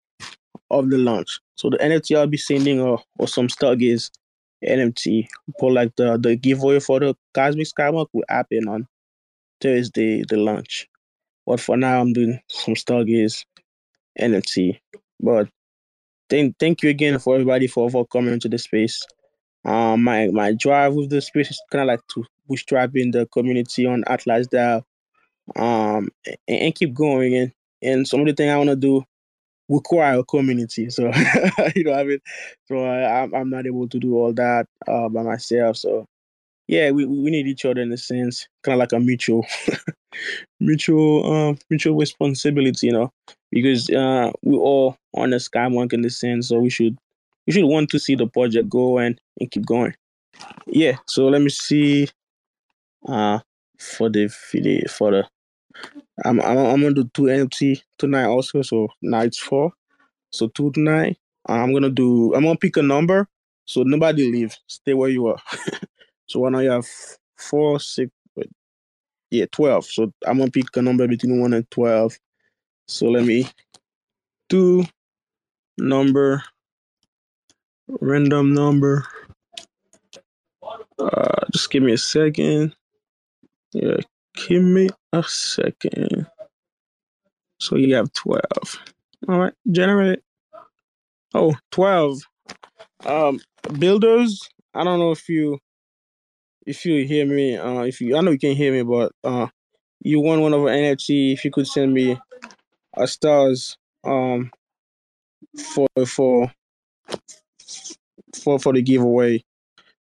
of 0.71 0.91
the 0.91 0.99
launch. 0.99 1.41
So 1.57 1.71
the 1.71 1.79
NFT 1.79 2.17
I'll 2.17 2.27
be 2.27 2.37
sending 2.37 2.81
or 2.81 3.03
or 3.19 3.29
some 3.29 3.49
Stargaze 3.49 4.11
NFT 4.67 5.29
for 5.59 5.73
like 5.73 5.95
the 5.97 6.19
the 6.19 6.37
giveaway 6.37 6.81
for 6.81 7.01
the 7.01 7.15
cosmic 7.35 7.67
scammer 7.67 8.07
will 8.13 8.25
happen 8.29 8.69
on 8.69 8.87
Thursday 9.61 10.25
the 10.29 10.37
launch. 10.37 10.89
But 11.47 11.61
for 11.61 11.77
now 11.77 12.01
I'm 12.01 12.13
doing 12.13 12.41
some 12.49 12.75
Stargaze 12.75 13.45
NFT. 14.21 14.79
But 15.21 15.49
thank 16.29 16.59
thank 16.59 16.83
you 16.83 16.91
again 16.91 17.19
for 17.19 17.35
everybody 17.35 17.67
for, 17.67 17.91
for 17.91 18.07
coming 18.07 18.33
into 18.33 18.49
the 18.49 18.59
space. 18.59 19.05
Um, 19.65 20.05
my 20.05 20.29
my 20.29 20.53
drive 20.53 20.95
with 20.95 21.11
the 21.11 21.21
space 21.21 21.51
is 21.51 21.63
kind 21.71 21.83
of 21.83 21.89
like 21.89 22.01
to 22.15 22.25
bootstrapping 22.51 23.13
the 23.13 23.27
community 23.27 23.87
on 23.87 24.05
Atlas 24.07 24.47
DAO, 24.49 24.83
um, 25.57 26.09
and, 26.27 26.61
and 26.61 26.75
keep 26.75 26.95
going. 26.95 27.35
And 27.35 27.53
and 27.83 28.09
some 28.09 28.21
of 28.21 28.27
the 28.27 28.33
thing 28.33 28.51
I 28.51 28.57
want 28.57 28.71
to 28.71 28.77
do 28.77 29.05
require 29.69 30.19
a 30.19 30.25
community. 30.25 30.91
So 30.91 31.05
you 31.77 31.85
know, 31.85 31.95
I 31.95 32.05
mean, 32.05 32.21
so 32.67 32.85
I, 32.85 33.23
I'm 33.23 33.35
I'm 33.35 33.51
not 33.51 33.67
able 33.67 33.89
to 33.89 33.99
do 33.99 34.15
all 34.15 34.33
that 34.35 34.67
uh, 34.87 35.09
by 35.09 35.23
myself. 35.23 35.77
So 35.77 36.07
yeah, 36.69 36.91
we 36.91 37.07
we 37.07 37.31
need 37.31 37.47
each 37.47 37.65
other 37.65 37.81
in 37.81 37.91
a 37.93 37.97
sense, 37.97 38.47
kind 38.63 38.75
of 38.75 38.79
like 38.79 38.93
a 38.93 39.01
mutual 39.01 39.47
mutual 40.61 41.33
um 41.33 41.59
mutual 41.71 41.97
responsibility, 41.97 42.89
you 42.89 42.93
know, 42.93 43.11
because 43.51 43.91
uh 43.91 44.31
we 44.43 44.57
all 44.57 44.97
on 45.15 45.31
the 45.31 45.37
Skymonk 45.37 45.93
in 45.93 46.03
the 46.03 46.11
sense, 46.11 46.49
so 46.49 46.61
we 46.61 46.71
should 46.71 46.97
we 47.47 47.53
should 47.53 47.65
want 47.65 47.91
to 47.91 47.99
see 47.99 48.15
the 48.15 48.27
project 48.27 48.69
go 48.69 48.99
and, 48.99 49.19
and 49.41 49.51
keep 49.51 49.65
going. 49.65 49.95
Yeah, 50.67 50.99
so 51.07 51.29
let 51.29 51.41
me 51.41 51.49
see 51.49 52.09
uh 53.09 53.41
for 53.79 54.11
the 54.11 54.29
for 54.29 55.11
the 55.11 55.25
I'm 56.25 56.41
I'm, 56.41 56.59
I'm 56.59 56.83
gonna 56.83 56.95
do 56.95 57.11
two 57.15 57.23
NFT 57.23 57.83
tonight 57.99 58.27
also, 58.27 58.63
so 58.63 58.89
now 59.01 59.21
it's 59.23 59.39
four. 59.39 59.73
So 60.31 60.49
two 60.49 60.71
tonight. 60.73 61.17
I'm 61.47 61.73
gonna 61.73 61.89
do 61.91 62.35
I'm 62.35 62.43
gonna 62.43 62.59
pick 62.59 62.77
a 62.77 62.83
number 62.83 63.27
so 63.65 63.83
nobody 63.83 64.31
leave. 64.31 64.57
Stay 64.67 64.95
where 64.95 65.11
you 65.11 65.29
are. 65.29 65.39
so 66.29 66.41
when 66.41 66.55
I 66.55 66.65
have 66.65 66.87
four, 67.37 67.81
six, 67.81 68.11
wait, 68.37 68.51
yeah, 69.31 69.47
twelve. 69.51 69.85
So 69.85 70.13
I'm 70.27 70.39
gonna 70.39 70.51
pick 70.51 70.77
a 70.77 70.83
number 70.83 71.07
between 71.09 71.41
one 71.41 71.53
and 71.55 71.69
twelve. 71.71 72.17
So 72.87 73.07
let 73.07 73.25
me 73.25 73.49
do 74.49 74.85
number 75.77 76.43
random 78.01 78.55
number. 78.55 79.07
Uh, 80.99 81.47
just 81.53 81.71
give 81.71 81.83
me 81.83 81.93
a 81.93 81.99
second. 81.99 82.75
Yeah, 83.73 83.97
give 84.35 84.63
me 84.63 84.89
a 85.13 85.23
second. 85.23 86.27
So 87.61 87.77
you 87.77 87.95
have 87.95 88.13
12. 88.13 88.43
All 89.29 89.39
right, 89.39 89.53
generate. 89.71 90.21
Oh, 91.35 91.55
12. 91.73 92.21
Um, 93.05 93.41
builders, 93.79 94.49
I 94.75 94.85
don't 94.85 94.99
know 94.99 95.13
if 95.13 95.29
you 95.29 95.59
if 96.69 96.85
you 96.85 97.07
hear 97.07 97.25
me, 97.25 97.57
uh 97.57 97.81
if 97.83 98.01
you 98.01 98.17
I 98.17 98.21
know 98.21 98.31
you 98.31 98.39
can 98.39 98.55
hear 98.55 98.73
me, 98.73 98.83
but 98.83 99.13
uh 99.25 99.47
you 100.01 100.21
won 100.21 100.43
one 100.43 100.53
of 100.53 100.61
our 100.61 100.69
NFT, 100.69 101.33
if 101.33 101.45
you 101.45 101.51
could 101.51 101.67
send 101.67 101.95
me 101.95 102.19
a 102.97 103.07
stars 103.09 103.77
um 104.05 104.51
for 105.75 105.89
for 106.07 106.53
for 108.39 108.59
for 108.59 108.73
the 108.75 108.83
giveaway. 108.83 109.43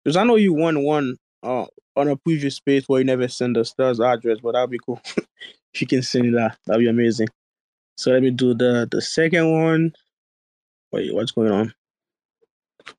Because 0.04 0.16
I 0.16 0.24
know 0.24 0.36
you 0.36 0.52
won 0.52 0.82
one 0.82 1.16
uh 1.44 1.66
on 1.94 2.08
a 2.08 2.16
previous 2.16 2.56
space 2.56 2.84
where 2.88 3.00
you 3.00 3.06
never 3.06 3.28
send 3.28 3.54
the 3.54 3.64
stars 3.64 4.00
address, 4.00 4.38
but 4.42 4.52
that'd 4.52 4.68
be 4.68 4.80
cool. 4.84 5.00
if 5.16 5.80
you 5.80 5.86
can 5.86 6.02
send 6.02 6.34
that, 6.34 6.58
that'd 6.66 6.80
be 6.80 6.88
amazing. 6.88 7.28
So 7.96 8.10
let 8.10 8.22
me 8.22 8.30
do 8.32 8.54
the 8.54 8.88
the 8.90 9.00
second 9.00 9.52
one. 9.52 9.92
Wait, 10.90 11.14
what's 11.14 11.32
going 11.32 11.52
on? 11.52 11.74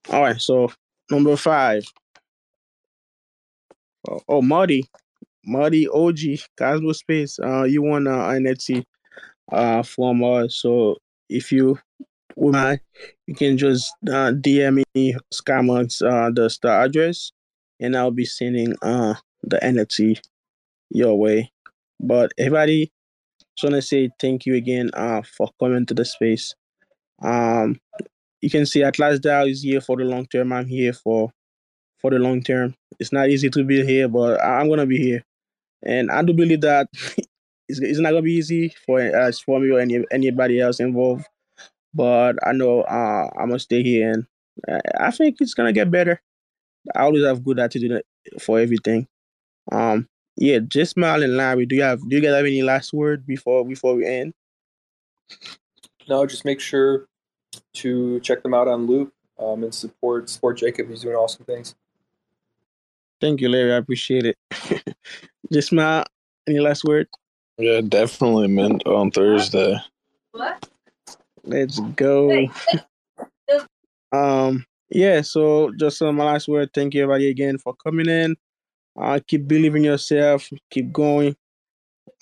All 0.10 0.22
right, 0.22 0.40
so 0.40 0.72
number 1.12 1.36
five. 1.36 1.86
Oh, 4.08 4.20
oh 4.28 4.42
Marty, 4.42 4.86
Marty 5.46 5.88
OG 5.88 6.20
Cosmo 6.58 6.92
Space. 6.94 7.40
Uh, 7.40 7.64
you 7.64 7.82
won 7.82 8.08
uh, 8.08 8.28
NFT 8.30 8.84
uh 9.52 9.84
from 9.84 10.24
us. 10.24 10.58
So 10.58 10.98
if 11.30 11.52
you 11.52 11.80
would 12.36 12.54
mind, 12.54 12.82
you 13.26 13.36
can 13.36 13.58
just 13.58 13.92
uh, 14.08 14.32
DM 14.32 14.84
me 14.96 15.16
Skymonks 15.34 16.02
uh 16.02 16.32
the 16.34 16.50
star 16.50 16.84
address, 16.84 17.32
and 17.80 17.96
I'll 17.96 18.12
be 18.12 18.26
sending 18.26 18.76
uh 18.82 19.16
the 19.44 19.58
NFT 19.58 20.20
your 20.90 21.18
way. 21.18 21.52
But 22.00 22.32
everybody, 22.38 22.92
just 23.56 23.64
wanna 23.64 23.82
say 23.82 24.10
thank 24.20 24.46
you 24.46 24.56
again 24.56 24.92
uh 24.94 25.22
for 25.22 25.50
coming 25.60 25.86
to 25.88 25.94
the 25.94 26.06
space. 26.06 26.56
Um, 27.22 27.80
you 28.42 28.50
can 28.50 28.66
see 28.66 28.84
Atlas 28.84 29.20
DAO 29.20 29.50
is 29.50 29.64
here 29.64 29.82
for 29.82 29.98
the 29.98 30.04
long 30.04 30.28
term. 30.28 30.54
I'm 30.54 30.68
here 30.68 30.94
for 30.94 31.32
for 32.00 32.12
the 32.12 32.20
long 32.20 32.42
term. 32.44 32.76
It's 33.00 33.12
not 33.14 33.30
easy 33.30 33.50
to 33.50 33.64
be 33.64 33.86
here, 33.86 34.08
but 34.08 34.44
I'm 34.44 34.70
gonna 34.70 34.86
be 34.88 34.98
here, 34.98 35.24
and 35.84 36.12
I 36.12 36.22
do 36.24 36.34
believe 36.34 36.62
that 36.62 36.88
it's, 37.68 37.80
it's 37.80 38.00
not 38.00 38.12
gonna 38.12 38.22
be 38.24 38.34
easy 38.34 38.74
for 38.86 39.00
uh, 39.00 39.32
for 39.46 39.60
me 39.60 39.72
or 39.72 39.80
any 39.80 40.04
anybody 40.12 40.60
else 40.60 40.80
involved. 40.80 41.26
But 41.94 42.38
I 42.46 42.54
know 42.54 42.82
uh, 42.82 43.30
I'm 43.38 43.50
gonna 43.50 43.60
stay 43.60 43.84
here, 43.84 44.12
and 44.12 44.26
I- 44.68 45.08
I 45.08 45.12
think 45.12 45.38
it's 45.42 45.54
gonna 45.54 45.74
get 45.74 45.92
better. 45.92 46.22
I 46.96 47.02
always 47.04 47.26
have 47.26 47.44
good 47.44 47.60
attitude 47.60 48.02
for 48.40 48.60
everything. 48.60 49.08
Um, 49.72 50.08
yeah, 50.38 50.60
J 50.60 50.86
Smile 50.86 51.24
and 51.24 51.38
Larry. 51.38 51.66
Do 51.66 51.76
you 51.76 51.84
have 51.84 52.00
do 52.08 52.16
you 52.16 52.22
guys 52.22 52.36
have 52.36 52.46
any 52.46 52.64
last 52.64 52.94
word 52.94 53.26
before 53.26 53.66
before 53.66 53.96
we 53.96 54.06
end? 54.06 54.34
No, 56.08 56.26
just 56.26 56.46
make 56.46 56.60
sure 56.60 57.08
to 57.76 58.20
check 58.22 58.44
them 58.44 58.54
out 58.54 58.68
on 58.68 58.88
Loop 58.88 59.14
um, 59.40 59.64
and 59.64 59.74
support 59.74 60.30
support 60.30 60.58
Jacob. 60.58 60.90
He's 60.90 61.02
doing 61.02 61.16
awesome 61.16 61.46
things. 61.46 61.76
Thank 63.20 63.42
you, 63.42 63.50
Larry. 63.50 63.74
I 63.74 63.78
appreciate 63.78 64.26
it. 64.26 64.38
J 65.52 65.62
Smile 65.62 66.06
Any 66.48 66.60
last 66.60 66.84
word? 66.84 67.08
Yeah, 67.58 67.82
definitely 67.82 68.48
mint 68.48 68.86
on 68.86 69.10
Thursday. 69.12 69.78
What? 70.32 70.70
Let's 71.44 71.80
go. 71.96 72.48
um, 74.12 74.66
yeah. 74.90 75.22
So 75.22 75.72
just 75.80 76.02
uh, 76.02 76.12
my 76.12 76.26
last 76.26 76.48
word. 76.48 76.70
Thank 76.74 76.94
you, 76.94 77.04
everybody, 77.04 77.30
again 77.30 77.58
for 77.58 77.74
coming 77.74 78.08
in. 78.08 78.36
Uh, 79.00 79.20
keep 79.26 79.48
believing 79.48 79.84
yourself. 79.84 80.50
Keep 80.70 80.92
going. 80.92 81.36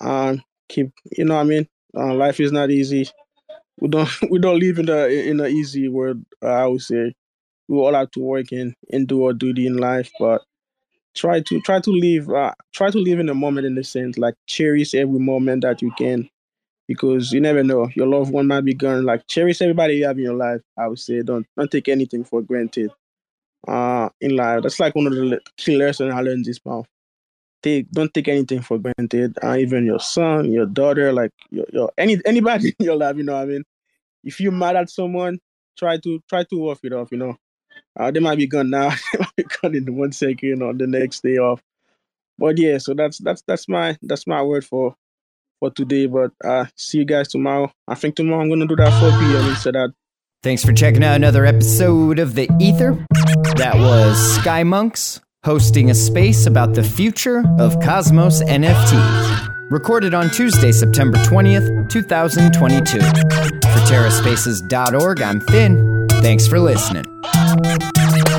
Um, 0.00 0.42
keep. 0.68 0.92
You 1.16 1.26
know, 1.26 1.34
what 1.34 1.42
I 1.42 1.44
mean, 1.44 1.68
uh, 1.94 2.14
life 2.14 2.40
is 2.40 2.52
not 2.52 2.70
easy. 2.70 3.08
We 3.80 3.88
don't. 3.88 4.08
We 4.30 4.38
don't 4.38 4.60
live 4.60 4.78
in 4.78 4.86
the 4.86 5.28
in 5.28 5.40
an 5.40 5.50
easy 5.50 5.88
world. 5.88 6.24
Uh, 6.42 6.46
I 6.46 6.66
would 6.66 6.80
say 6.80 7.14
we 7.68 7.76
all 7.76 7.94
have 7.94 8.10
to 8.12 8.20
work 8.20 8.52
and, 8.52 8.74
and 8.92 9.06
do 9.06 9.24
our 9.24 9.32
duty 9.32 9.66
in 9.66 9.76
life, 9.76 10.10
but 10.18 10.42
try 11.16 11.40
to 11.40 11.60
try 11.62 11.80
to 11.80 11.90
live. 11.90 12.30
Uh, 12.30 12.54
try 12.72 12.90
to 12.90 12.98
live 12.98 13.18
in 13.18 13.26
the 13.26 13.34
moment 13.34 13.66
in 13.66 13.74
the 13.74 13.84
sense 13.84 14.18
like 14.18 14.34
cherish 14.46 14.94
every 14.94 15.18
moment 15.18 15.62
that 15.62 15.82
you 15.82 15.90
can 15.98 16.28
because 16.88 17.32
you 17.32 17.40
never 17.40 17.62
know. 17.62 17.88
Your 17.94 18.06
loved 18.06 18.32
one 18.32 18.46
might 18.46 18.64
be 18.64 18.74
gone. 18.74 19.04
Like 19.04 19.26
cherish 19.26 19.60
everybody 19.62 19.96
you 19.96 20.06
have 20.06 20.18
in 20.18 20.24
your 20.24 20.34
life. 20.34 20.60
I 20.78 20.88
would 20.88 20.98
say 20.98 21.22
don't 21.22 21.46
don't 21.56 21.70
take 21.70 21.88
anything 21.88 22.24
for 22.24 22.42
granted. 22.42 22.90
Uh, 23.66 24.08
in 24.20 24.36
life, 24.36 24.62
that's 24.62 24.78
like 24.78 24.94
one 24.94 25.06
of 25.08 25.12
the 25.14 25.40
key 25.56 25.76
lessons 25.76 26.12
I 26.12 26.20
learned 26.20 26.44
this 26.44 26.64
month. 26.64 26.86
Take 27.62 27.90
don't 27.90 28.12
take 28.14 28.28
anything 28.28 28.62
for 28.62 28.78
granted. 28.78 29.36
Uh, 29.42 29.56
even 29.56 29.86
your 29.86 30.00
son, 30.00 30.52
your 30.52 30.66
daughter, 30.66 31.12
like 31.12 31.32
your, 31.50 31.66
your 31.72 31.90
any 31.98 32.18
anybody 32.24 32.74
in 32.78 32.86
your 32.86 32.96
life. 32.96 33.16
You 33.16 33.24
know 33.24 33.34
what 33.34 33.42
I 33.42 33.46
mean? 33.46 33.64
If 34.24 34.40
you're 34.40 34.52
mad 34.52 34.76
at 34.76 34.90
someone, 34.90 35.38
try 35.78 35.98
to 35.98 36.20
try 36.28 36.44
to 36.44 36.70
off 36.70 36.80
it 36.84 36.92
off. 36.92 37.08
You 37.12 37.18
know, 37.18 37.36
uh, 37.98 38.10
they 38.10 38.20
might 38.20 38.38
be 38.38 38.46
gone 38.46 38.70
now. 38.70 38.90
they 39.12 39.18
might 39.18 39.36
be 39.36 39.44
gone 39.44 39.74
in 39.74 39.96
one 39.96 40.12
second 40.12 40.62
or 40.62 40.72
the 40.74 40.86
next 40.86 41.22
day 41.22 41.38
off. 41.38 41.62
But 42.38 42.58
yeah, 42.58 42.78
so 42.78 42.94
that's 42.94 43.18
that's 43.18 43.42
that's 43.46 43.68
my 43.68 43.96
that's 44.02 44.26
my 44.26 44.42
word 44.42 44.64
for 44.64 44.94
for 45.60 45.70
today. 45.70 46.06
But 46.06 46.32
uh, 46.44 46.66
see 46.76 46.98
you 46.98 47.04
guys 47.04 47.28
tomorrow. 47.28 47.72
I 47.88 47.94
think 47.94 48.16
tomorrow 48.16 48.42
I'm 48.42 48.48
gonna 48.48 48.66
do 48.66 48.76
that 48.76 49.00
4 49.00 49.10
p.m. 49.10 49.50
instead 49.50 49.76
of 49.76 49.94
Thanks 50.42 50.64
for 50.64 50.72
checking 50.72 51.02
out 51.02 51.16
another 51.16 51.44
episode 51.44 52.18
of 52.18 52.34
The 52.34 52.48
Ether. 52.60 53.04
That 53.56 53.74
was 53.74 54.36
Sky 54.36 54.62
Monks 54.62 55.20
hosting 55.44 55.90
a 55.90 55.94
space 55.94 56.46
about 56.46 56.74
the 56.74 56.82
future 56.82 57.42
of 57.58 57.80
Cosmos 57.80 58.42
NFTs. 58.42 59.70
Recorded 59.70 60.14
on 60.14 60.30
Tuesday, 60.30 60.72
September 60.72 61.18
20th, 61.18 61.88
2022. 61.90 63.00
For 63.00 63.80
TerraSpaces.org, 63.88 65.22
I'm 65.22 65.40
Finn. 65.40 66.06
Thanks 66.10 66.46
for 66.46 66.60
listening. 66.60 67.04
Thank 67.46 67.82
you. 67.82 67.95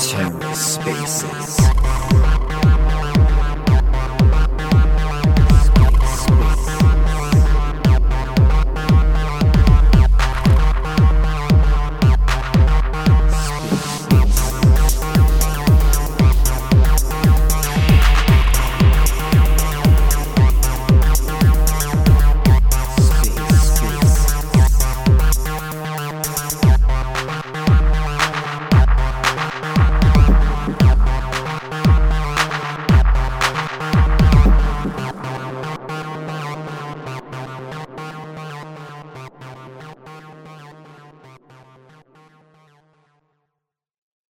TerraSpaces. 0.00 1.60